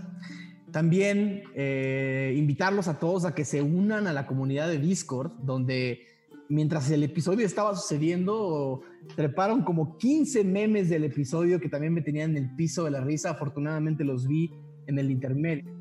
También 0.71 1.43
eh, 1.55 2.33
invitarlos 2.35 2.87
a 2.87 2.99
todos 2.99 3.25
a 3.25 3.33
que 3.33 3.45
se 3.45 3.61
unan 3.61 4.07
a 4.07 4.13
la 4.13 4.25
comunidad 4.25 4.67
de 4.67 4.79
Discord, 4.79 5.31
donde 5.43 6.01
mientras 6.49 6.89
el 6.91 7.03
episodio 7.03 7.45
estaba 7.45 7.75
sucediendo, 7.75 8.81
treparon 9.15 9.63
como 9.63 9.97
15 9.97 10.43
memes 10.43 10.89
del 10.89 11.03
episodio 11.03 11.59
que 11.59 11.69
también 11.69 11.93
me 11.93 12.01
tenían 12.01 12.31
en 12.31 12.43
el 12.43 12.55
piso 12.55 12.83
de 12.83 12.91
la 12.91 13.01
risa. 13.01 13.31
Afortunadamente 13.31 14.03
los 14.03 14.27
vi 14.27 14.51
en 14.87 14.99
el 14.99 15.11
intermedio. 15.11 15.71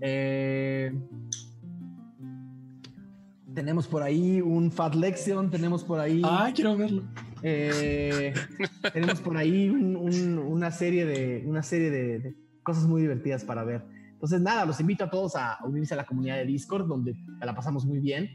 Eh, 0.00 0.92
tenemos 3.58 3.88
por 3.88 4.04
ahí 4.04 4.40
un 4.40 4.70
Fat 4.70 4.94
Lexion, 4.94 5.50
tenemos 5.50 5.82
por 5.82 5.98
ahí. 5.98 6.22
Ay, 6.24 6.52
quiero 6.52 6.76
verlo. 6.76 7.02
Eh, 7.42 8.32
tenemos 8.92 9.20
por 9.20 9.36
ahí 9.36 9.68
un- 9.68 9.96
un- 9.96 10.38
una 10.38 10.70
serie, 10.70 11.04
de, 11.04 11.42
una 11.44 11.64
serie 11.64 11.90
de, 11.90 12.18
de 12.20 12.36
cosas 12.62 12.86
muy 12.86 13.02
divertidas 13.02 13.42
para 13.44 13.64
ver. 13.64 13.82
Entonces, 14.12 14.40
nada, 14.40 14.64
los 14.64 14.78
invito 14.78 15.02
a 15.04 15.10
todos 15.10 15.34
a 15.34 15.58
unirse 15.64 15.94
a 15.94 15.96
la 15.96 16.06
comunidad 16.06 16.36
de 16.36 16.46
Discord, 16.46 16.86
donde 16.86 17.16
la 17.40 17.52
pasamos 17.52 17.84
muy 17.84 17.98
bien. 17.98 18.30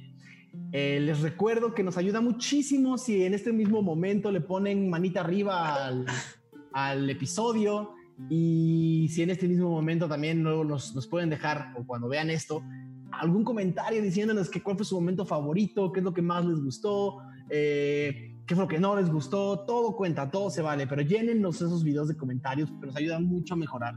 Eh, 0.74 1.00
les 1.00 1.22
recuerdo 1.22 1.74
que 1.74 1.84
nos 1.84 1.96
ayuda 1.98 2.20
muchísimo 2.20 2.98
si 2.98 3.24
en 3.24 3.34
este 3.34 3.54
mismo 3.54 3.82
momento 3.82 4.30
le 4.30 4.42
ponen 4.42 4.90
manita 4.90 5.22
arriba 5.22 5.86
al, 5.88 6.06
al 6.74 7.10
episodio 7.10 7.92
y 8.30 9.08
si 9.10 9.24
en 9.24 9.30
este 9.30 9.48
mismo 9.48 9.70
momento 9.70 10.10
también 10.10 10.44
luego 10.44 10.66
nos, 10.66 10.94
nos 10.94 11.08
pueden 11.08 11.30
dejar, 11.30 11.74
o 11.78 11.86
cuando 11.88 12.10
vean 12.10 12.30
esto, 12.30 12.62
algún 13.20 13.44
comentario 13.44 14.02
diciéndonos 14.02 14.50
que 14.50 14.62
cuál 14.62 14.76
fue 14.76 14.86
su 14.86 14.96
momento 14.96 15.26
favorito, 15.26 15.92
qué 15.92 16.00
es 16.00 16.04
lo 16.04 16.14
que 16.14 16.22
más 16.22 16.46
les 16.46 16.60
gustó, 16.60 17.20
eh, 17.50 18.36
qué 18.46 18.56
fue 18.56 18.64
lo 18.64 18.68
que 18.68 18.80
no 18.80 18.96
les 18.96 19.10
gustó, 19.10 19.66
todo 19.66 19.96
cuenta, 19.96 20.30
todo 20.30 20.50
se 20.50 20.62
vale, 20.62 20.88
pero 20.88 21.02
llénennos 21.02 21.58
esos 21.58 21.84
videos 21.84 22.08
de 22.08 22.18
comentarios 22.18 22.70
porque 22.70 22.88
nos 22.88 22.96
ayudan 22.96 23.26
mucho 23.26 23.54
a 23.54 23.58
mejorar. 23.58 23.96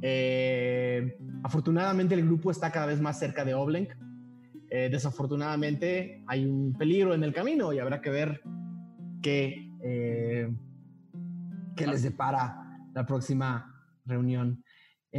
Eh, 0.00 1.18
afortunadamente 1.42 2.14
el 2.14 2.24
grupo 2.24 2.50
está 2.50 2.70
cada 2.70 2.86
vez 2.86 3.00
más 3.00 3.18
cerca 3.18 3.44
de 3.44 3.54
Oblenk. 3.54 3.90
Eh, 4.70 4.88
desafortunadamente 4.90 6.22
hay 6.26 6.44
un 6.44 6.74
peligro 6.74 7.14
en 7.14 7.24
el 7.24 7.32
camino 7.32 7.72
y 7.72 7.78
habrá 7.78 8.00
que 8.00 8.10
ver 8.10 8.42
qué, 9.22 9.72
eh, 9.82 10.52
qué 11.74 11.86
les 11.86 12.02
depara 12.02 12.78
la 12.94 13.06
próxima 13.06 13.74
reunión. 14.04 14.62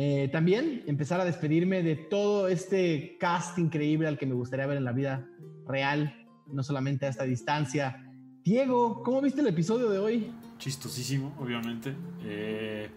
Eh, 0.02 0.30
también 0.32 0.84
empezar 0.88 1.19
a 1.19 1.26
despedirme 1.26 1.84
de 1.84 1.98
todo 1.98 2.48
este 2.48 3.18
cast 3.19 3.60
increíble 3.60 4.08
al 4.08 4.18
que 4.18 4.26
me 4.26 4.34
gustaría 4.34 4.66
ver 4.66 4.78
en 4.78 4.86
la 4.86 4.94
vida 4.94 5.28
real, 5.68 6.26
no 6.48 6.64
solamente 6.64 7.06
a 7.06 7.10
esta 7.10 7.26
distancia. 7.26 8.10
Diego, 8.45 9.03
¿cómo 9.03 9.19
viste 9.19 9.42
el 9.42 9.48
episodio 9.48 9.90
de 9.90 10.00
hoy? 10.00 10.32
Chistosísimo, 10.58 11.36
obviamente. 11.38 11.94
Eh, 12.24 12.90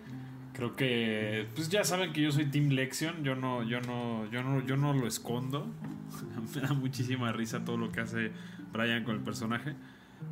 creo 0.53 0.77
que, 0.77 1.49
pues 1.57 1.69
ya 1.69 1.83
saben 1.83 2.13
que 2.13 2.23
yo 2.23 2.31
soy 2.31 2.47
Team 2.47 2.69
Lexion. 2.69 3.25
Yo 3.25 3.35
no, 3.35 3.65
yo 3.65 3.81
no, 3.81 4.31
yo 4.31 4.45
no, 4.45 4.65
yo 4.65 4.77
no 4.77 4.93
lo 4.93 5.09
escondo. 5.09 5.67
Me 6.55 6.61
da 6.61 6.73
muchísima 6.73 7.33
risa 7.33 7.65
todo 7.65 7.79
lo 7.79 7.91
que 7.91 7.99
hace 7.99 8.31
Brian 8.73 9.03
con 9.03 9.17
el 9.17 9.23
personaje. 9.23 9.75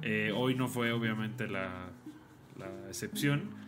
Eh, 0.02 0.32
hoy 0.32 0.54
no 0.54 0.68
fue 0.68 0.92
obviamente 0.92 1.48
la, 1.48 1.88
la 2.56 2.70
excepción. 2.86 3.58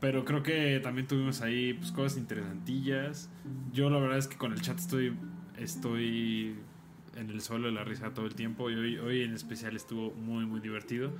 Pero 0.00 0.24
creo 0.24 0.42
que 0.42 0.80
también 0.82 1.06
tuvimos 1.06 1.40
ahí 1.40 1.74
pues, 1.74 1.90
cosas 1.92 2.18
interesantillas. 2.18 3.30
Yo 3.72 3.88
la 3.90 3.98
verdad 3.98 4.18
es 4.18 4.28
que 4.28 4.36
con 4.36 4.52
el 4.52 4.60
chat 4.60 4.78
estoy, 4.78 5.14
estoy 5.58 6.54
en 7.16 7.30
el 7.30 7.40
suelo 7.40 7.66
de 7.68 7.72
la 7.72 7.84
risa 7.84 8.12
todo 8.12 8.26
el 8.26 8.34
tiempo. 8.34 8.70
Y 8.70 8.74
hoy, 8.74 8.98
hoy 8.98 9.22
en 9.22 9.32
especial 9.32 9.74
estuvo 9.74 10.12
muy, 10.12 10.44
muy 10.44 10.60
divertido. 10.60 11.12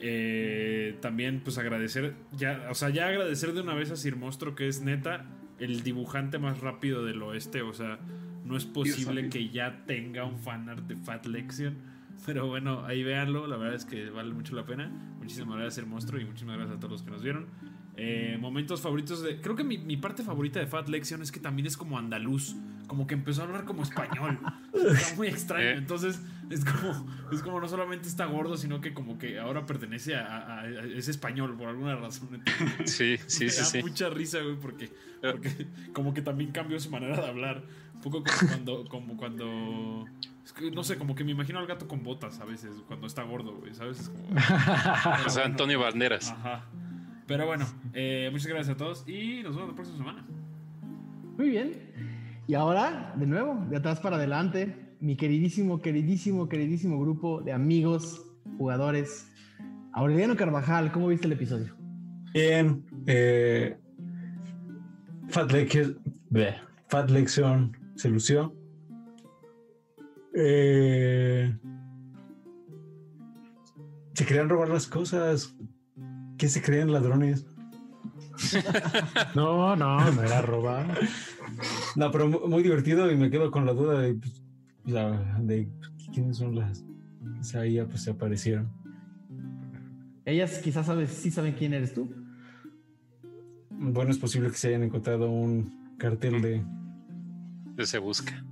Eh, 0.00 0.96
también 1.00 1.40
pues 1.40 1.58
agradecer, 1.58 2.14
ya, 2.32 2.68
o 2.70 2.74
sea, 2.74 2.88
ya 2.88 3.08
agradecer 3.08 3.52
de 3.52 3.60
una 3.60 3.74
vez 3.74 3.90
a 3.90 3.96
Sir 3.96 4.16
Monstro 4.16 4.54
que 4.54 4.66
es 4.66 4.80
neta 4.80 5.26
el 5.58 5.82
dibujante 5.82 6.38
más 6.38 6.60
rápido 6.60 7.04
del 7.04 7.22
oeste. 7.22 7.62
O 7.62 7.72
sea, 7.72 7.98
no 8.44 8.56
es 8.56 8.66
posible 8.66 9.22
Dios, 9.22 9.32
que 9.32 9.48
ya 9.48 9.84
tenga 9.86 10.24
un 10.24 10.38
fanart 10.38 10.86
de 10.86 10.96
Fat 10.96 11.26
Lexion. 11.26 11.76
Pero 12.26 12.48
bueno, 12.48 12.84
ahí 12.84 13.02
véanlo, 13.02 13.46
la 13.46 13.56
verdad 13.56 13.76
es 13.76 13.86
que 13.86 14.10
vale 14.10 14.32
mucho 14.34 14.54
la 14.54 14.66
pena. 14.66 14.88
Muchísimas 15.18 15.56
gracias 15.56 15.74
Sir 15.74 15.86
Monstro 15.86 16.20
y 16.20 16.24
muchísimas 16.24 16.56
gracias 16.56 16.76
a 16.76 16.80
todos 16.80 16.92
los 16.92 17.02
que 17.02 17.10
nos 17.10 17.22
vieron. 17.22 17.46
Eh, 17.96 18.38
momentos 18.40 18.80
favoritos 18.80 19.22
de. 19.22 19.40
Creo 19.40 19.56
que 19.56 19.64
mi, 19.64 19.76
mi 19.78 19.96
parte 19.96 20.22
favorita 20.22 20.58
de 20.60 20.66
Fat 20.66 20.88
Lexion 20.88 21.20
es 21.22 21.30
que 21.32 21.40
también 21.40 21.66
es 21.66 21.76
como 21.76 21.98
andaluz. 21.98 22.56
Como 22.86 23.06
que 23.06 23.14
empezó 23.14 23.42
a 23.42 23.44
hablar 23.44 23.64
como 23.64 23.82
español. 23.82 24.38
Está 24.72 25.14
muy 25.16 25.28
extraño. 25.28 25.64
Eh. 25.64 25.74
Entonces, 25.76 26.20
es 26.48 26.64
como, 26.64 27.06
es 27.30 27.42
como 27.42 27.60
no 27.60 27.68
solamente 27.68 28.08
está 28.08 28.24
gordo, 28.24 28.56
sino 28.56 28.80
que 28.80 28.94
como 28.94 29.18
que 29.18 29.38
ahora 29.38 29.66
pertenece 29.66 30.14
a. 30.16 30.24
a- 30.38 30.60
a- 30.60 30.66
es 30.68 31.08
español 31.08 31.56
por 31.56 31.68
alguna 31.68 31.94
razón. 31.96 32.28
Entonces, 32.34 32.90
Sí, 32.90 33.16
sí, 33.26 33.44
me 33.44 33.50
sí, 33.50 33.58
da 33.58 33.64
sí. 33.66 33.82
mucha 33.82 34.08
risa, 34.08 34.40
güey, 34.40 34.56
porque, 34.56 34.90
porque 35.20 35.66
como 35.92 36.14
que 36.14 36.22
también 36.22 36.52
cambió 36.52 36.80
su 36.80 36.90
manera 36.90 37.16
de 37.20 37.26
hablar. 37.28 37.62
Un 37.94 38.00
poco 38.00 38.22
como 38.24 38.48
cuando. 38.48 38.84
Como 38.88 39.16
cuando 39.18 40.04
no 40.72 40.82
sé, 40.84 40.96
como 40.98 41.14
que 41.14 41.22
me 41.22 41.30
imagino 41.32 41.58
al 41.58 41.66
gato 41.66 41.86
con 41.86 42.02
botas 42.02 42.40
a 42.40 42.44
veces, 42.44 42.70
cuando 42.88 43.06
está 43.06 43.22
gordo, 43.22 43.52
güey, 43.56 43.74
¿sabes? 43.74 44.00
Es 44.00 44.08
como. 44.08 44.24
O 44.34 44.38
sea, 44.40 45.42
bueno. 45.42 45.42
Antonio 45.44 45.80
Banderas. 45.80 46.30
Ajá. 46.30 46.64
Pero 47.30 47.46
bueno, 47.46 47.64
eh, 47.94 48.28
muchas 48.32 48.48
gracias 48.48 48.74
a 48.74 48.76
todos 48.76 49.04
y 49.06 49.44
nos 49.44 49.54
vemos 49.54 49.68
la 49.68 49.74
próxima 49.76 49.98
semana. 49.98 50.26
Muy 51.38 51.50
bien. 51.50 51.74
Y 52.48 52.54
ahora, 52.54 53.14
de 53.16 53.24
nuevo, 53.24 53.64
de 53.70 53.76
atrás 53.76 54.00
para 54.00 54.16
adelante, 54.16 54.96
mi 54.98 55.14
queridísimo, 55.14 55.80
queridísimo, 55.80 56.48
queridísimo 56.48 57.00
grupo 57.00 57.40
de 57.40 57.52
amigos, 57.52 58.20
jugadores. 58.58 59.30
Aureliano 59.92 60.34
Carvajal, 60.34 60.90
¿cómo 60.90 61.06
viste 61.06 61.28
el 61.28 61.34
episodio? 61.34 61.76
Bien. 62.34 62.84
Eh, 63.06 63.78
Fat, 65.28 65.52
bleh, 65.52 66.56
Fat 66.88 67.10
Lexion 67.10 67.76
se 67.94 68.08
lució. 68.08 68.52
Eh, 70.34 71.56
Se 74.14 74.26
querían 74.26 74.48
robar 74.48 74.68
las 74.68 74.88
cosas. 74.88 75.56
¿Qué 76.40 76.48
se 76.48 76.62
creen 76.62 76.90
ladrones? 76.90 77.44
No, 79.34 79.76
no, 79.76 80.10
no 80.10 80.22
era 80.22 80.40
robar. 80.40 80.98
No, 81.94 82.10
pero 82.10 82.26
mu- 82.28 82.48
muy 82.48 82.62
divertido 82.62 83.12
y 83.12 83.16
me 83.16 83.30
quedo 83.30 83.50
con 83.50 83.66
la 83.66 83.72
duda 83.74 84.00
de, 84.00 84.14
pues, 84.14 84.42
la, 84.86 85.38
de 85.40 85.68
quiénes 86.14 86.38
son 86.38 86.54
las 86.56 86.82
que 87.52 87.58
ahí 87.58 87.74
ya, 87.74 87.84
pues, 87.86 88.02
se 88.02 88.10
aparecieron. 88.12 88.70
Ellas 90.24 90.58
quizás 90.64 90.86
sabes, 90.86 91.10
sí 91.10 91.30
saben 91.30 91.52
quién 91.54 91.74
eres 91.74 91.92
tú. 91.92 92.10
Bueno, 93.68 94.10
es 94.10 94.18
posible 94.18 94.48
que 94.50 94.56
se 94.56 94.68
hayan 94.68 94.82
encontrado 94.84 95.30
un 95.30 95.94
cartel 95.98 96.40
de... 96.40 97.84
se 97.84 97.98
busca. 97.98 98.42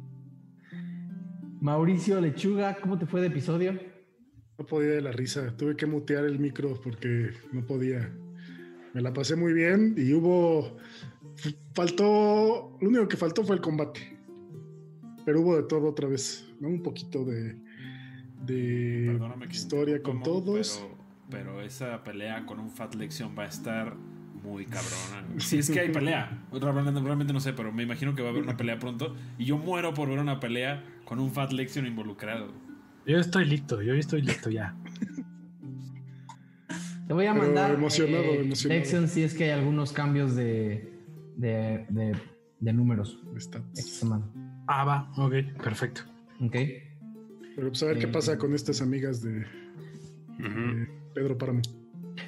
Mauricio 1.61 2.21
Lechuga, 2.21 2.77
¿cómo 2.81 2.99
te 2.99 3.07
fue 3.07 3.23
de 3.23 3.29
episodio? 3.29 3.81
No 4.59 4.67
podía 4.67 4.91
de 4.91 5.03
la 5.03 5.13
risa. 5.13 5.57
Tuve 5.57 5.77
que 5.77 5.87
mutear 5.87 6.25
el 6.25 6.41
micro 6.41 6.81
porque 6.83 7.31
no 7.53 7.65
podía. 7.65 8.13
Me 8.93 9.01
la 9.01 9.13
pasé 9.13 9.37
muy 9.37 9.53
bien 9.53 9.95
y 9.97 10.13
hubo. 10.13 10.77
Faltó. 11.75 12.77
Lo 12.81 12.89
único 12.89 13.07
que 13.07 13.17
faltó 13.17 13.45
fue 13.45 13.55
el 13.55 13.63
combate. 13.63 14.19
Pero 15.25 15.43
hubo 15.43 15.57
de 15.57 15.63
todo 15.63 15.89
otra 15.89 16.09
vez. 16.09 16.45
¿no? 16.59 16.69
Un 16.69 16.83
poquito 16.83 17.25
de. 17.25 17.57
De 18.45 19.05
Perdóname 19.13 19.47
que 19.47 19.57
historia 19.57 20.03
con 20.03 20.17
incómodo, 20.17 20.43
todos. 20.43 20.85
Pero, 21.29 21.55
pero 21.55 21.63
esa 21.63 22.03
pelea 22.03 22.45
con 22.45 22.59
un 22.59 22.71
Fat 22.71 22.95
Lexion 22.95 23.35
va 23.39 23.45
a 23.45 23.49
estar 23.49 23.97
muy 24.43 24.65
cabrona. 24.65 25.39
Si 25.39 25.59
es 25.59 25.71
que 25.71 25.81
hay 25.81 25.91
pelea. 25.91 26.47
Realmente 26.53 27.33
no 27.33 27.41
sé, 27.41 27.53
pero 27.53 27.73
me 27.73 27.85
imagino 27.85 28.15
que 28.17 28.23
va 28.23 28.29
a 28.29 28.31
haber 28.33 28.43
una 28.43 28.57
pelea 28.57 28.79
pronto. 28.81 29.15
Y 29.39 29.45
yo 29.45 29.57
muero 29.59 29.95
por 29.95 30.09
ver 30.09 30.19
una 30.19 30.41
pelea 30.41 30.85
con 31.05 31.21
un 31.21 31.31
Fat 31.31 31.53
Lexion 31.53 31.87
involucrado. 31.87 32.68
Yo 33.09 33.17
estoy 33.19 33.47
listo, 33.47 33.81
yo 33.81 33.95
estoy 33.95 34.21
listo 34.23 34.51
ya. 34.51 34.77
Te 37.07 37.15
voy 37.15 37.25
a 37.25 37.33
Pero 37.33 37.45
mandar 37.47 37.73
emocionado, 37.73 38.23
eh, 38.25 38.41
emocionado. 38.43 38.79
Lexion 38.81 39.09
si 39.09 39.23
es 39.23 39.33
que 39.33 39.45
hay 39.45 39.51
algunos 39.51 39.93
cambios 39.93 40.37
de, 40.37 40.93
de, 41.37 41.87
de, 41.89 42.13
de 42.61 42.73
números 42.75 43.19
Stats. 43.39 43.79
esta 43.79 44.01
semana. 44.01 44.27
Ah, 44.67 44.85
va, 44.85 45.11
ok, 45.17 45.33
perfecto. 45.63 46.03
¿Ok? 46.43 46.53
Pero 47.57 47.69
pues 47.71 47.83
a 47.83 47.87
ver 47.87 47.99
qué 47.99 48.05
Eh, 48.05 48.09
pasa 48.09 48.37
con 48.37 48.55
estas 48.55 48.83
amigas 48.83 49.23
de, 49.23 49.47
Pedro 51.15 51.39
Páramo. 51.39 51.63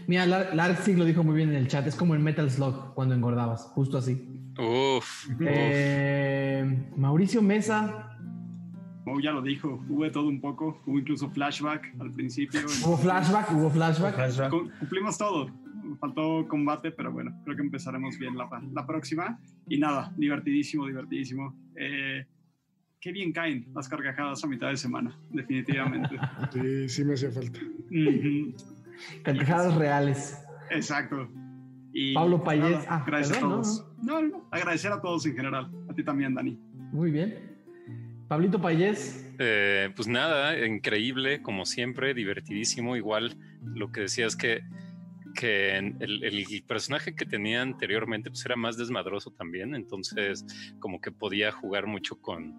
Mira, 0.06 0.24
Lar- 0.24 0.54
Larxig 0.54 0.96
lo 0.96 1.04
dijo 1.04 1.22
muy 1.22 1.36
bien 1.36 1.50
en 1.50 1.56
el 1.56 1.68
chat. 1.68 1.86
Es 1.86 1.94
como 1.94 2.14
en 2.14 2.22
Metal 2.22 2.50
Slug 2.50 2.94
cuando 2.94 3.14
engordabas, 3.14 3.64
justo 3.74 3.98
así. 3.98 4.26
Uf, 4.58 5.28
uf. 5.28 5.36
Eh, 5.46 6.86
Mauricio 6.96 7.42
Mesa, 7.42 8.09
Mo 9.10 9.18
ya 9.20 9.32
lo 9.32 9.42
dijo, 9.42 9.82
hubo 9.88 10.08
todo 10.12 10.28
un 10.28 10.40
poco, 10.40 10.80
hubo 10.86 10.98
incluso 10.98 11.28
flashback 11.30 11.92
al 11.98 12.12
principio. 12.12 12.60
hubo 12.86 12.96
flashback, 12.96 13.50
hubo 13.52 13.68
flashback. 13.70 14.14
Flashback. 14.14 14.50
Cu- 14.50 14.70
Cumplimos 14.78 15.18
todo. 15.18 15.50
Faltó 15.98 16.46
combate, 16.48 16.92
pero 16.92 17.10
bueno, 17.12 17.32
creo 17.44 17.56
que 17.56 17.62
empezaremos 17.62 18.16
bien 18.18 18.36
la, 18.36 18.48
la 18.72 18.86
próxima. 18.86 19.40
Y 19.68 19.78
nada, 19.78 20.12
divertidísimo, 20.16 20.86
divertidísimo. 20.86 21.56
Eh, 21.74 22.24
qué 23.00 23.10
bien 23.10 23.32
caen 23.32 23.66
las 23.74 23.88
carcajadas 23.88 24.44
a 24.44 24.46
mitad 24.46 24.68
de 24.68 24.76
semana, 24.76 25.18
definitivamente. 25.30 26.16
Sí, 26.52 26.88
sí 26.88 27.04
me 27.04 27.14
hacía 27.14 27.32
falta. 27.32 27.58
Ujú, 27.58 28.54
Carcajadas 29.24 29.74
reales. 29.74 30.38
Exacto. 30.70 31.28
Y 31.92 32.14
Pablo 32.14 32.44
Payés. 32.44 32.70
nada, 32.70 32.84
Ah, 32.88 33.04
gracias 33.04 33.38
perdón, 33.38 33.52
a 33.52 33.56
no, 33.56 33.62
todos. 33.62 33.86
No, 34.02 34.22
no, 34.22 34.28
no, 34.28 34.44
agradecer 34.52 34.92
a 34.92 35.00
todos 35.00 35.26
en 35.26 35.34
general. 35.34 35.68
A 35.88 35.94
ti 35.94 36.04
también, 36.04 36.34
Dani. 36.34 36.56
Muy 36.92 37.10
bien. 37.10 37.49
Pablito 38.30 38.60
Payés, 38.60 39.26
Eh, 39.40 39.90
pues 39.96 40.06
nada, 40.06 40.64
increíble, 40.64 41.42
como 41.42 41.66
siempre, 41.66 42.14
divertidísimo. 42.14 42.96
Igual 42.96 43.36
lo 43.74 43.90
que 43.90 44.02
decía 44.02 44.26
es 44.26 44.36
que, 44.36 44.62
que 45.34 45.76
el, 45.76 46.22
el 46.22 46.62
personaje 46.62 47.16
que 47.16 47.24
tenía 47.26 47.60
anteriormente 47.60 48.30
pues 48.30 48.46
era 48.46 48.54
más 48.54 48.76
desmadroso 48.76 49.32
también, 49.32 49.74
entonces 49.74 50.44
como 50.78 51.00
que 51.00 51.10
podía 51.10 51.50
jugar 51.50 51.86
mucho 51.88 52.20
con, 52.20 52.54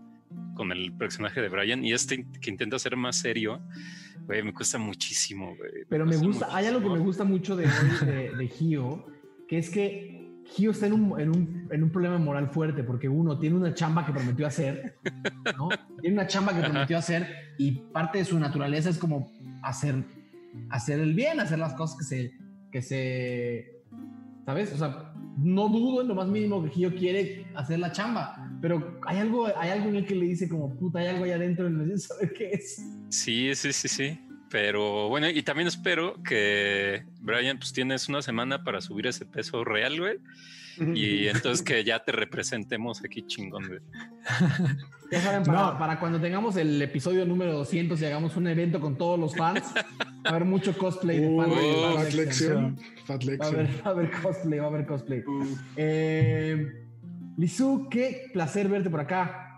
con 0.55 0.73
el 0.73 0.91
personaje 0.91 1.41
de 1.41 1.47
Brian 1.47 1.85
y 1.85 1.93
este 1.93 2.25
que 2.41 2.49
intenta 2.49 2.77
ser 2.77 2.97
más 2.97 3.15
serio, 3.15 3.61
güey, 4.25 4.43
me 4.43 4.53
cuesta 4.53 4.77
muchísimo. 4.77 5.55
güey, 5.55 5.85
pero 5.87 6.05
me 6.05 6.17
gusta, 6.17 6.49
hay 6.53 6.65
algo 6.65 6.79
que 6.81 6.89
me 6.89 6.99
muchísimo. 6.99 7.05
gusta 7.05 7.23
mucho 7.23 7.55
de 7.55 7.67
de, 8.05 8.35
de 8.35 8.47
Gio, 8.49 9.05
que 9.47 9.57
es 9.57 9.69
que 9.69 10.20
Gio 10.51 10.71
está 10.71 10.87
en 10.87 10.93
un, 10.93 11.19
en, 11.19 11.29
un, 11.29 11.67
en 11.71 11.83
un 11.83 11.89
problema 11.89 12.17
moral 12.17 12.49
fuerte, 12.49 12.83
porque 12.83 13.07
uno 13.07 13.39
tiene 13.39 13.55
una 13.55 13.73
chamba 13.73 14.05
que 14.05 14.11
prometió 14.11 14.45
hacer, 14.45 14.97
¿no? 15.57 15.69
Tiene 16.01 16.17
una 16.17 16.27
chamba 16.27 16.53
que 16.53 16.61
prometió 16.61 16.97
hacer 16.97 17.27
y 17.57 17.71
parte 17.71 18.19
de 18.19 18.25
su 18.25 18.37
naturaleza 18.37 18.89
es 18.89 18.97
como 18.97 19.31
hacer, 19.63 20.03
hacer 20.69 20.99
el 20.99 21.13
bien, 21.13 21.39
hacer 21.39 21.59
las 21.59 21.73
cosas 21.73 21.97
que 21.97 22.03
se, 22.03 22.31
que 22.71 22.81
se, 22.81 23.81
¿sabes? 24.45 24.73
O 24.73 24.77
sea, 24.77 25.13
no 25.37 25.69
dudo 25.69 26.01
en 26.01 26.09
lo 26.09 26.15
más 26.15 26.27
mínimo 26.27 26.61
que 26.63 26.69
Gio 26.69 26.93
quiere 26.95 27.47
hacer 27.55 27.79
la 27.79 27.93
chamba, 27.93 28.51
pero 28.61 28.99
hay 29.05 29.19
algo, 29.19 29.47
hay 29.57 29.69
algo 29.69 29.89
en 29.89 29.95
él 29.95 30.05
que 30.05 30.15
le 30.15 30.25
dice 30.25 30.49
como, 30.49 30.75
puta, 30.75 30.99
hay 30.99 31.07
algo 31.07 31.23
allá 31.23 31.35
adentro 31.35 31.69
y 31.69 31.71
necesito 31.71 32.15
saber 32.15 32.33
qué 32.33 32.51
es. 32.51 32.85
Sí, 33.09 33.55
sí, 33.55 33.71
sí, 33.71 33.87
sí. 33.87 34.19
Pero 34.51 35.07
bueno, 35.07 35.29
y 35.29 35.41
también 35.43 35.67
espero 35.67 36.21
que 36.23 37.03
Brian, 37.21 37.57
pues 37.57 37.71
tienes 37.71 38.09
una 38.09 38.21
semana 38.21 38.63
para 38.63 38.81
subir 38.81 39.07
ese 39.07 39.25
peso 39.25 39.63
real, 39.63 39.99
güey. 39.99 40.17
Y 40.95 41.27
entonces 41.27 41.61
que 41.61 41.83
ya 41.83 41.99
te 42.03 42.11
representemos 42.11 43.03
aquí 43.03 43.23
chingón, 43.25 43.67
güey. 43.67 43.79
Ya 45.11 45.19
saben, 45.19 45.43
para, 45.43 45.59
No. 45.73 45.77
para 45.77 45.99
cuando 45.99 46.21
tengamos 46.21 46.55
el 46.55 46.81
episodio 46.81 47.25
número 47.25 47.51
200 47.53 48.01
y 48.01 48.05
hagamos 48.05 48.37
un 48.37 48.47
evento 48.47 48.79
con 48.79 48.97
todos 48.97 49.19
los 49.19 49.35
fans, 49.35 49.61
va 49.75 49.83
a 50.23 50.29
haber 50.29 50.45
mucho 50.45 50.77
cosplay 50.77 51.19
de 51.19 51.35
fans. 51.35 51.53
Fat. 52.05 52.13
Lexion. 52.13 52.77
Fat 53.05 53.21
Va 53.41 53.45
a, 53.45 53.47
haber, 53.49 53.67
va 53.67 53.81
a 53.83 53.89
haber 53.89 54.11
cosplay, 54.21 54.59
va 54.59 54.65
a 54.65 54.67
haber 54.69 54.85
cosplay. 54.85 55.19
Uh, 55.19 55.57
Eh, 55.75 56.85
Lizu, 57.37 57.89
qué 57.89 58.29
placer 58.31 58.69
verte 58.69 58.89
por 58.89 59.01
acá. 59.01 59.50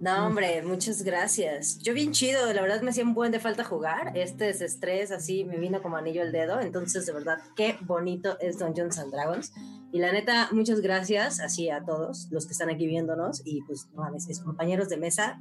No, 0.00 0.26
hombre, 0.26 0.62
muchas 0.62 1.02
gracias. 1.02 1.78
Yo 1.80 1.92
bien 1.92 2.12
chido, 2.12 2.52
la 2.52 2.62
verdad 2.62 2.82
me 2.82 2.90
hacía 2.90 3.02
un 3.02 3.14
buen 3.14 3.32
de 3.32 3.40
falta 3.40 3.64
jugar. 3.64 4.16
Este 4.16 4.44
desestrés 4.44 5.10
así 5.10 5.44
me 5.44 5.58
vino 5.58 5.82
como 5.82 5.96
anillo 5.96 6.22
al 6.22 6.30
dedo. 6.30 6.60
Entonces, 6.60 7.04
de 7.04 7.12
verdad, 7.12 7.38
qué 7.56 7.76
bonito 7.80 8.38
es 8.38 8.60
Dungeons 8.60 8.98
and 9.00 9.12
Dragons. 9.12 9.52
Y 9.92 9.98
la 9.98 10.12
neta, 10.12 10.50
muchas 10.52 10.82
gracias 10.82 11.40
así 11.40 11.68
a 11.68 11.84
todos 11.84 12.28
los 12.30 12.46
que 12.46 12.52
están 12.52 12.70
aquí 12.70 12.86
viéndonos. 12.86 13.42
Y 13.44 13.62
pues, 13.62 13.88
no 13.92 14.02
mames, 14.02 14.28
mis 14.28 14.38
compañeros 14.38 14.88
de 14.88 14.98
mesa, 14.98 15.40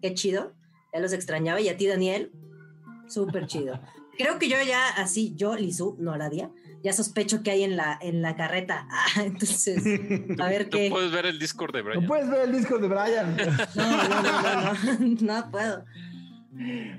qué 0.00 0.14
chido. 0.14 0.52
Ya 0.92 1.00
los 1.00 1.12
extrañaba. 1.12 1.60
Y 1.60 1.68
a 1.68 1.76
ti, 1.76 1.88
Daniel, 1.88 2.30
súper 3.08 3.48
chido. 3.48 3.80
Creo 4.16 4.38
que 4.38 4.48
yo 4.48 4.56
ya, 4.64 4.90
así, 4.90 5.34
yo, 5.34 5.56
Lizu, 5.56 5.96
no 5.98 6.16
la 6.16 6.28
día, 6.28 6.50
ya 6.82 6.92
sospecho 6.92 7.42
que 7.42 7.50
hay 7.50 7.62
en 7.64 7.76
la, 7.76 7.98
en 8.00 8.22
la 8.22 8.36
carreta. 8.36 8.86
Ah, 9.16 9.22
entonces, 9.24 9.82
a 10.38 10.48
ver 10.48 10.68
qué. 10.68 10.88
puedes 10.90 11.10
ver 11.10 11.26
el 11.26 11.38
Discord 11.38 11.72
de 11.72 11.82
No 11.82 11.88
Brian. 11.88 12.06
puedes 12.06 12.30
ver 12.30 12.48
el 12.48 12.52
disco 12.52 12.78
de 12.78 12.88
Brian. 12.88 13.36
No, 13.74 13.96
no, 13.96 14.08
no, 14.08 14.32
no, 14.32 14.98
no, 14.98 15.42
no 15.42 15.50
puedo. 15.50 15.84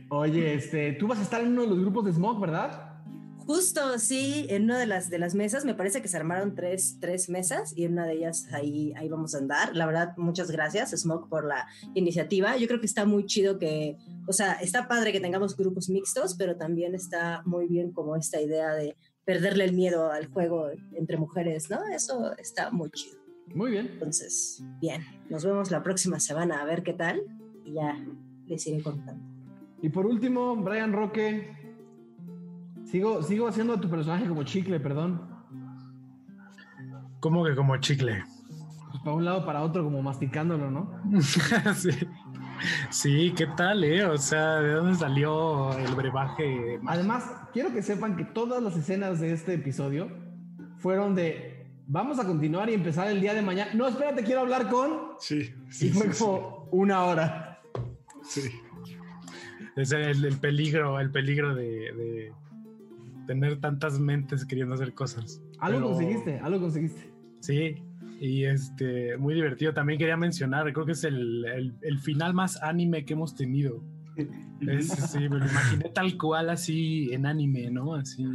Oye, 0.09 0.53
este, 0.55 0.93
tú 0.93 1.07
vas 1.07 1.19
a 1.19 1.23
estar 1.23 1.41
en 1.41 1.49
uno 1.49 1.63
de 1.63 1.67
los 1.69 1.79
grupos 1.79 2.05
de 2.05 2.13
Smog, 2.13 2.39
¿verdad? 2.39 2.85
Justo, 3.45 3.97
sí, 3.97 4.45
en 4.49 4.65
una 4.65 4.77
de 4.77 4.85
las, 4.85 5.09
de 5.09 5.17
las 5.17 5.33
mesas, 5.33 5.65
me 5.65 5.73
parece 5.73 6.03
que 6.03 6.07
se 6.07 6.15
armaron 6.17 6.53
tres, 6.53 6.97
tres 7.01 7.29
mesas 7.29 7.73
y 7.75 7.85
en 7.85 7.93
una 7.93 8.05
de 8.05 8.13
ellas 8.13 8.47
ahí, 8.53 8.93
ahí 8.95 9.09
vamos 9.09 9.33
a 9.33 9.39
andar. 9.39 9.75
La 9.75 9.87
verdad, 9.87 10.13
muchas 10.17 10.51
gracias, 10.51 10.91
Smoke, 10.91 11.27
por 11.29 11.45
la 11.45 11.65
iniciativa. 11.95 12.57
Yo 12.57 12.67
creo 12.67 12.79
que 12.79 12.85
está 12.85 13.05
muy 13.05 13.25
chido 13.25 13.57
que, 13.57 13.97
o 14.27 14.33
sea, 14.33 14.53
está 14.53 14.87
padre 14.87 15.11
que 15.11 15.19
tengamos 15.19 15.57
grupos 15.57 15.89
mixtos, 15.89 16.35
pero 16.35 16.57
también 16.57 16.93
está 16.93 17.41
muy 17.43 17.67
bien 17.67 17.91
como 17.91 18.15
esta 18.15 18.39
idea 18.39 18.69
de 18.75 18.95
perderle 19.29 19.63
el 19.63 19.73
miedo 19.73 20.11
al 20.11 20.25
juego 20.25 20.71
entre 20.93 21.15
mujeres, 21.15 21.69
¿no? 21.69 21.77
Eso 21.93 22.35
está 22.39 22.71
muy 22.71 22.89
chido. 22.89 23.19
Muy 23.53 23.69
bien. 23.69 23.87
Entonces, 23.93 24.63
bien, 24.81 25.03
nos 25.29 25.45
vemos 25.45 25.69
la 25.69 25.83
próxima 25.83 26.19
semana 26.19 26.59
a 26.59 26.65
ver 26.65 26.81
qué 26.81 26.93
tal 26.93 27.21
y 27.63 27.73
ya 27.73 27.95
les 28.47 28.65
iré 28.65 28.81
contando. 28.81 29.23
Y 29.83 29.89
por 29.89 30.07
último, 30.07 30.55
Brian 30.55 30.91
Roque. 30.91 31.55
Sigo, 32.85 33.21
sigo 33.21 33.47
haciendo 33.47 33.73
a 33.73 33.79
tu 33.79 33.87
personaje 33.87 34.27
como 34.27 34.41
chicle, 34.41 34.79
perdón. 34.79 35.21
Como 37.19 37.45
que 37.45 37.55
como 37.55 37.77
chicle. 37.77 38.23
Pues 38.89 39.03
para 39.03 39.15
un 39.15 39.25
lado, 39.25 39.45
para 39.45 39.61
otro, 39.61 39.83
como 39.83 40.01
masticándolo, 40.01 40.71
¿no? 40.71 41.03
sí. 41.75 41.91
Sí, 42.89 43.31
¿qué 43.37 43.45
tal, 43.45 43.83
eh? 43.83 44.05
O 44.05 44.17
sea, 44.17 44.55
¿de 44.55 44.73
dónde 44.73 44.97
salió 44.97 45.71
el 45.77 45.93
brebaje? 45.93 46.79
Además, 46.87 47.31
quiero 47.53 47.71
que 47.73 47.81
sepan 47.81 48.15
que 48.15 48.25
todas 48.25 48.61
las 48.63 48.75
escenas 48.77 49.19
de 49.19 49.31
este 49.33 49.53
episodio 49.55 50.09
fueron 50.77 51.15
de 51.15 51.65
vamos 51.87 52.19
a 52.19 52.25
continuar 52.25 52.69
y 52.69 52.73
empezar 52.73 53.07
el 53.07 53.19
día 53.21 53.33
de 53.33 53.41
mañana. 53.41 53.71
No, 53.73 53.87
espérate, 53.87 54.23
quiero 54.23 54.41
hablar 54.41 54.69
con. 54.69 55.13
Sí, 55.19 55.51
Y 55.67 55.71
sí, 55.71 55.89
fue 55.89 56.13
sí, 56.13 56.23
como 56.23 56.67
una 56.71 57.03
hora. 57.05 57.61
sí. 58.23 58.41
Es 59.75 59.91
el, 59.93 60.25
el 60.25 60.37
peligro, 60.37 60.99
el 60.99 61.09
peligro 61.09 61.55
de, 61.55 61.63
de 61.65 62.33
tener 63.27 63.61
tantas 63.61 63.97
mentes 63.99 64.45
queriendo 64.45 64.75
hacer 64.75 64.93
cosas. 64.93 65.41
Algo 65.59 65.77
Pero- 65.79 65.89
conseguiste, 65.91 66.39
algo 66.39 66.59
conseguiste. 66.59 67.09
Sí, 67.39 67.75
y 68.19 68.43
este, 68.43 69.15
muy 69.17 69.33
divertido. 69.35 69.73
También 69.73 69.97
quería 69.97 70.17
mencionar, 70.17 70.71
creo 70.73 70.85
que 70.85 70.91
es 70.91 71.03
el, 71.05 71.45
el- 71.45 71.75
el 71.81 71.99
final 71.99 72.33
más 72.33 72.61
anime 72.61 73.05
que 73.05 73.13
hemos 73.13 73.35
tenido. 73.35 73.81
Es- 74.61 74.87
sí, 75.11 75.19
me 75.19 75.37
lo 75.39 75.45
imaginé 75.47 75.89
tal 75.89 76.17
cual 76.17 76.49
así 76.49 77.13
en 77.13 77.25
anime, 77.25 77.69
¿no? 77.71 77.95
Así. 77.95 78.25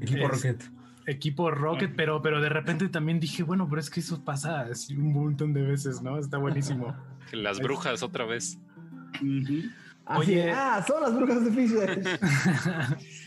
Equipo 0.00 0.24
Es- 0.26 0.30
Rocket. 0.30 0.64
Equipo 1.06 1.50
Rocket, 1.50 1.94
pero, 1.96 2.22
pero 2.22 2.40
de 2.40 2.48
repente 2.48 2.88
también 2.88 3.18
dije, 3.18 3.42
bueno, 3.42 3.68
pero 3.68 3.80
es 3.80 3.90
que 3.90 3.98
eso 4.00 4.24
pasa 4.24 4.60
así 4.62 4.96
un 4.96 5.12
montón 5.12 5.52
de 5.52 5.62
veces, 5.62 6.00
¿no? 6.00 6.16
Está 6.18 6.38
buenísimo. 6.38 6.94
Las 7.32 7.58
brujas 7.58 8.02
otra 8.04 8.24
vez. 8.24 8.58
Ujú. 9.20 9.68
Así, 10.04 10.32
Oye. 10.32 10.50
ah, 10.52 10.84
son 10.86 11.00
las 11.02 11.14
brujas 11.14 11.44
de 11.44 11.50
Fishers. 11.52 12.08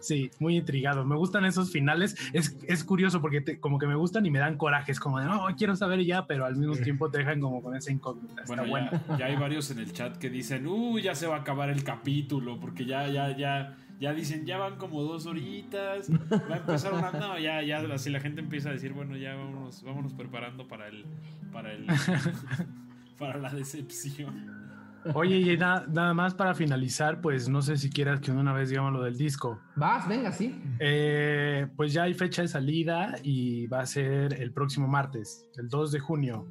Sí, 0.00 0.30
muy 0.38 0.56
intrigado. 0.56 1.04
Me 1.04 1.16
gustan 1.16 1.44
esos 1.44 1.70
finales. 1.70 2.16
Es, 2.32 2.56
es 2.66 2.84
curioso 2.84 3.20
porque 3.20 3.40
te- 3.40 3.60
como 3.60 3.78
que 3.78 3.86
me 3.86 3.94
gustan 3.94 4.24
y 4.26 4.30
me 4.30 4.38
dan 4.38 4.56
coraje. 4.56 4.92
Es 4.92 5.00
como 5.00 5.18
de, 5.18 5.26
no, 5.26 5.44
quiero 5.56 5.76
saber 5.76 6.04
ya, 6.04 6.26
pero 6.26 6.44
al 6.46 6.56
mismo 6.56 6.74
tiempo 6.76 7.10
te 7.10 7.18
dejan 7.18 7.40
como 7.40 7.62
con 7.62 7.76
esa 7.76 7.92
incógnita. 7.92 8.42
Está 8.42 8.46
Bueno, 8.46 8.66
bueno. 8.68 8.90
ya, 9.10 9.18
ya 9.18 9.26
hay 9.26 9.36
varios 9.36 9.70
en 9.70 9.78
el 9.78 9.92
chat 9.92 10.16
que 10.16 10.30
dicen, 10.30 10.66
uh, 10.66 10.98
ya 10.98 11.14
se 11.14 11.26
va 11.26 11.36
a 11.36 11.40
acabar 11.40 11.68
el 11.70 11.82
capítulo, 11.84 12.58
porque 12.60 12.84
ya, 12.86 13.08
ya, 13.08 13.36
ya, 13.36 13.76
ya 14.00 14.12
dicen, 14.14 14.44
ya 14.46 14.58
van 14.58 14.76
como 14.76 15.02
dos 15.02 15.26
horitas, 15.26 16.10
va 16.10 16.54
a 16.54 16.58
empezar 16.58 16.92
una. 16.94 17.10
No, 17.12 17.38
ya, 17.38 17.62
ya, 17.62 17.78
así 17.92 18.10
la 18.10 18.20
gente 18.20 18.40
empieza 18.40 18.68
a 18.70 18.72
decir, 18.72 18.92
bueno, 18.92 19.16
ya 19.16 19.34
vámonos, 19.34 19.82
vámonos 19.82 20.12
preparando 20.14 20.66
para 20.68 20.88
el, 20.88 21.04
para 21.52 21.72
el, 21.72 21.86
para 23.18 23.38
la 23.38 23.50
decepción. 23.50 24.65
Oye, 25.14 25.36
y 25.38 25.56
na- 25.56 25.84
nada 25.88 26.14
más 26.14 26.34
para 26.34 26.54
finalizar, 26.54 27.20
pues 27.20 27.48
no 27.48 27.62
sé 27.62 27.76
si 27.76 27.90
quieras 27.90 28.20
que 28.20 28.30
una 28.32 28.52
vez 28.52 28.68
digamos 28.70 28.92
lo 28.92 29.02
del 29.02 29.16
disco. 29.16 29.60
Vas, 29.76 30.08
venga, 30.08 30.32
sí. 30.32 30.60
Eh, 30.78 31.66
pues 31.76 31.92
ya 31.92 32.04
hay 32.04 32.14
fecha 32.14 32.42
de 32.42 32.48
salida 32.48 33.14
y 33.22 33.66
va 33.66 33.80
a 33.80 33.86
ser 33.86 34.34
el 34.40 34.52
próximo 34.52 34.88
martes, 34.88 35.48
el 35.56 35.68
2 35.68 35.92
de 35.92 36.00
junio. 36.00 36.46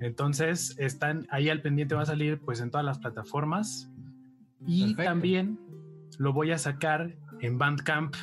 Entonces, 0.00 0.76
están 0.78 1.26
ahí 1.30 1.48
al 1.48 1.60
pendiente, 1.60 1.94
va 1.94 2.02
a 2.02 2.06
salir 2.06 2.40
pues 2.40 2.60
en 2.60 2.70
todas 2.70 2.84
las 2.84 2.98
plataformas. 2.98 3.90
Y 4.66 4.94
Perfecto. 4.94 5.02
también 5.10 5.58
lo 6.18 6.32
voy 6.32 6.52
a 6.52 6.58
sacar 6.58 7.16
en 7.40 7.58
Bandcamp. 7.58 8.14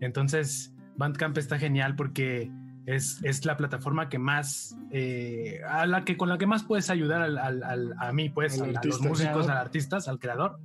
Entonces, 0.00 0.74
Bandcamp 0.96 1.36
está 1.38 1.58
genial 1.58 1.94
porque 1.96 2.50
es, 2.94 3.20
es 3.22 3.44
la 3.44 3.56
plataforma 3.56 4.08
que 4.08 4.18
más, 4.18 4.76
eh, 4.90 5.60
a 5.68 5.86
la 5.86 6.04
que 6.04 6.16
con 6.16 6.28
la 6.28 6.38
que 6.38 6.46
más 6.46 6.62
puedes 6.64 6.90
ayudar 6.90 7.22
al, 7.22 7.38
al- 7.38 7.62
al- 7.62 7.94
a 7.98 8.12
mí, 8.12 8.28
pues, 8.30 8.60
a, 8.60 8.64
a 8.64 8.66
los 8.68 8.76
artista. 8.76 9.08
músicos, 9.08 9.48
al 9.48 9.56
artista, 9.56 9.98
al 10.06 10.18
creador. 10.18 10.58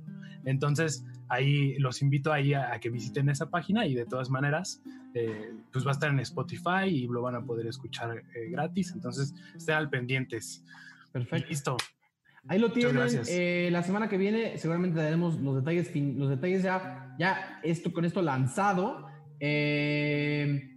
Entonces, 0.44 1.04
ahí 1.28 1.76
los 1.78 2.02
invito 2.02 2.32
ahí 2.32 2.54
a, 2.54 2.72
a 2.72 2.78
que 2.80 2.88
visiten 2.90 3.28
esa 3.28 3.50
página 3.50 3.84
y 3.86 3.94
de 3.94 4.06
todas 4.06 4.30
maneras, 4.30 4.80
eh, 5.14 5.52
pues 5.72 5.84
va 5.84 5.90
a 5.90 5.92
estar 5.92 6.10
en 6.10 6.20
Spotify 6.20 6.84
y 6.86 7.06
lo 7.08 7.20
van 7.22 7.34
a 7.34 7.42
poder 7.44 7.66
escuchar 7.66 8.16
eh, 8.34 8.50
gratis. 8.50 8.92
Entonces, 8.94 9.34
estén 9.56 9.74
al 9.74 9.88
pendientes. 9.90 10.62
Perfecto. 11.12 11.48
Listo. 11.48 11.76
Ahí 12.48 12.60
lo 12.60 12.68
Muchas 12.68 12.74
tienen. 12.80 12.96
gracias. 12.96 13.28
eh, 13.30 13.70
la 13.72 13.82
semana 13.82 14.08
que 14.08 14.16
viene 14.18 14.56
seguramente 14.56 15.00
daremos 15.00 15.40
los 15.40 15.56
detalles, 15.56 15.90
los 15.96 16.28
detalles 16.28 16.62
ya, 16.62 17.16
ya 17.18 17.58
esto 17.64 17.92
con 17.92 18.04
esto 18.04 18.22
lanzado. 18.22 19.08
Eh, 19.40 20.75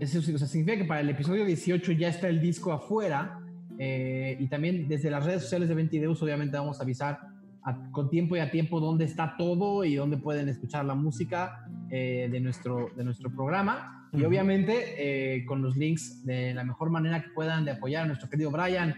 eso 0.00 0.18
o 0.18 0.22
sea, 0.38 0.46
significa 0.48 0.78
que 0.78 0.84
para 0.84 1.00
el 1.00 1.08
episodio 1.10 1.44
18 1.44 1.92
ya 1.92 2.08
está 2.08 2.28
el 2.28 2.40
disco 2.40 2.72
afuera. 2.72 3.40
eh, 3.78 4.38
y 4.40 4.46
también 4.48 4.88
desde 4.88 5.10
las 5.10 5.24
redes 5.26 5.42
sociales 5.42 5.68
de 5.68 5.74
Ventideus 5.74 6.22
obviamente 6.22 6.56
vamos 6.56 6.80
a 6.80 6.82
avisar 6.82 7.18
a- 7.62 7.90
con 7.90 8.08
tiempo 8.08 8.34
y 8.34 8.38
a 8.38 8.50
tiempo 8.50 8.80
dónde 8.80 9.04
está 9.04 9.34
todo 9.36 9.84
y 9.84 9.96
dónde 9.96 10.16
pueden 10.16 10.48
escuchar 10.48 10.84
la 10.86 10.94
música 10.94 11.66
eh, 11.90 12.28
de, 12.32 12.40
nuestro, 12.40 12.88
de 12.96 13.04
nuestro 13.04 13.30
programa. 13.30 14.08
Y 14.14 14.24
obviamente 14.24 14.94
eh, 15.36 15.44
con 15.44 15.60
los 15.60 15.76
links 15.76 16.24
de 16.24 16.54
la 16.54 16.64
mejor 16.64 16.88
manera 16.90 17.22
que 17.22 17.28
puedan 17.30 17.64
de 17.66 17.72
apoyar 17.72 18.04
a 18.04 18.06
nuestro 18.06 18.30
querido 18.30 18.50
Brian, 18.50 18.94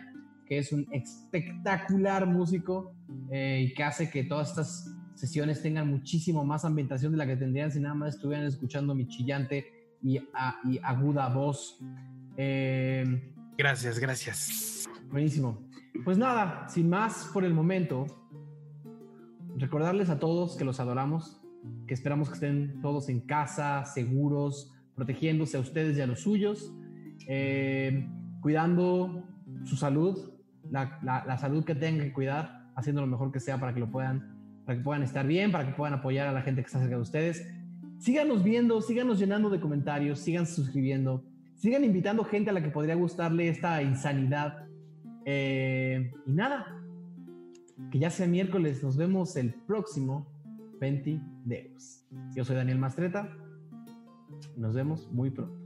que 0.47 0.59
es 0.59 0.71
un 0.73 0.87
espectacular 0.93 2.27
músico 2.27 2.95
y 3.33 3.73
que 3.75 3.83
hace 3.85 4.09
que 4.11 4.25
todas 4.25 4.51
estas 4.51 4.95
sesiones 5.15 5.61
tengan 5.61 5.89
muchísimo 5.91 6.45
más 6.45 6.65
ambientación 6.65 7.13
de 7.13 7.19
la 7.19 7.27
que 7.27 7.37
tendrían 7.37 7.73
si 7.73 7.81
nada 7.81 7.95
más 7.95 8.15
estuvieran 8.15 8.47
escuchando 8.47 8.95
mi 8.95 9.07
chillante 9.09 9.67
y, 10.03 10.19
a- 10.35 10.61
y 10.65 10.79
aguda 10.83 11.29
voz. 11.29 11.79
Eh, 12.37 13.33
Gracias, 13.57 13.99
gracias. 13.99 14.89
Buenísimo. 15.11 15.69
Pues 16.05 16.17
nada, 16.17 16.69
sin 16.69 16.89
más 16.89 17.29
por 17.33 17.45
el 17.45 17.53
momento, 17.53 18.07
recordarles 19.57 20.11
a 20.11 20.19
todos 20.19 20.57
que 20.57 20.65
los 20.65 20.79
adoramos, 20.81 21.41
que 21.87 21.95
esperamos 21.95 22.29
que 22.29 22.35
estén 22.35 22.81
todos 22.81 23.09
en 23.09 23.21
casa, 23.21 23.85
seguros, 23.85 24.73
protegiéndose 24.95 25.57
a 25.57 25.61
ustedes 25.61 25.97
y 25.99 26.01
a 26.01 26.07
los 26.07 26.21
suyos, 26.21 26.73
eh, 27.27 28.09
cuidando 28.41 29.25
su 29.65 29.77
salud, 29.77 30.33
la, 30.71 30.99
la- 31.03 31.25
la 31.27 31.39
salud 31.39 31.65
que 31.65 31.75
tengan 31.75 32.07
que 32.07 32.13
cuidar, 32.13 32.71
haciendo 32.77 33.01
lo 33.01 33.09
mejor 33.09 33.33
que 33.33 33.41
sea 33.41 33.59
para 33.59 33.75
que 33.75 33.81
lo 33.81 33.91
puedan, 33.91 34.37
para 34.65 34.79
que 34.79 34.85
puedan 34.85 35.03
estar 35.03 35.27
bien, 35.27 35.51
para 35.51 35.67
que 35.67 35.73
puedan 35.73 35.95
apoyar 35.95 36.29
a 36.29 36.33
la 36.33 36.43
gente 36.43 36.61
que 36.63 36.67
está 36.67 36.79
cerca 36.79 36.95
de 36.97 37.03
ustedes. 37.03 37.45
Síganos 37.99 38.45
viendo, 38.45 38.81
síganos 38.81 39.19
llenando 39.19 39.51
de 39.51 39.61
comentarios, 39.61 40.21
sigan 40.21 40.47
suscribiendo, 40.47 41.25
sigan 41.57 41.85
invitando 41.85 42.25
gente 42.25 42.51
a 42.51 42.53
la 42.53 42.63
que 42.63 42.71
podría 42.71 42.95
gustarle 42.95 43.49
esta 43.49 43.83
insanidad. 43.83 44.67
Eh, 45.25 46.13
y 46.25 46.33
nada, 46.33 46.81
que 47.91 47.99
ya 47.99 48.11
sea 48.11 48.29
miércoles, 48.29 48.83
nos 48.83 48.97
vemos 48.97 49.37
el 49.37 49.53
próximo 49.53 50.27
20 50.81 51.21
Deus. 51.45 52.07
Yo 52.37 52.45
soy 52.45 52.55
Daniel 52.55 52.79
Mastreta, 52.79 53.37
nos 54.57 54.75
vemos 54.75 55.11
muy 55.11 55.31
pronto. 55.31 55.58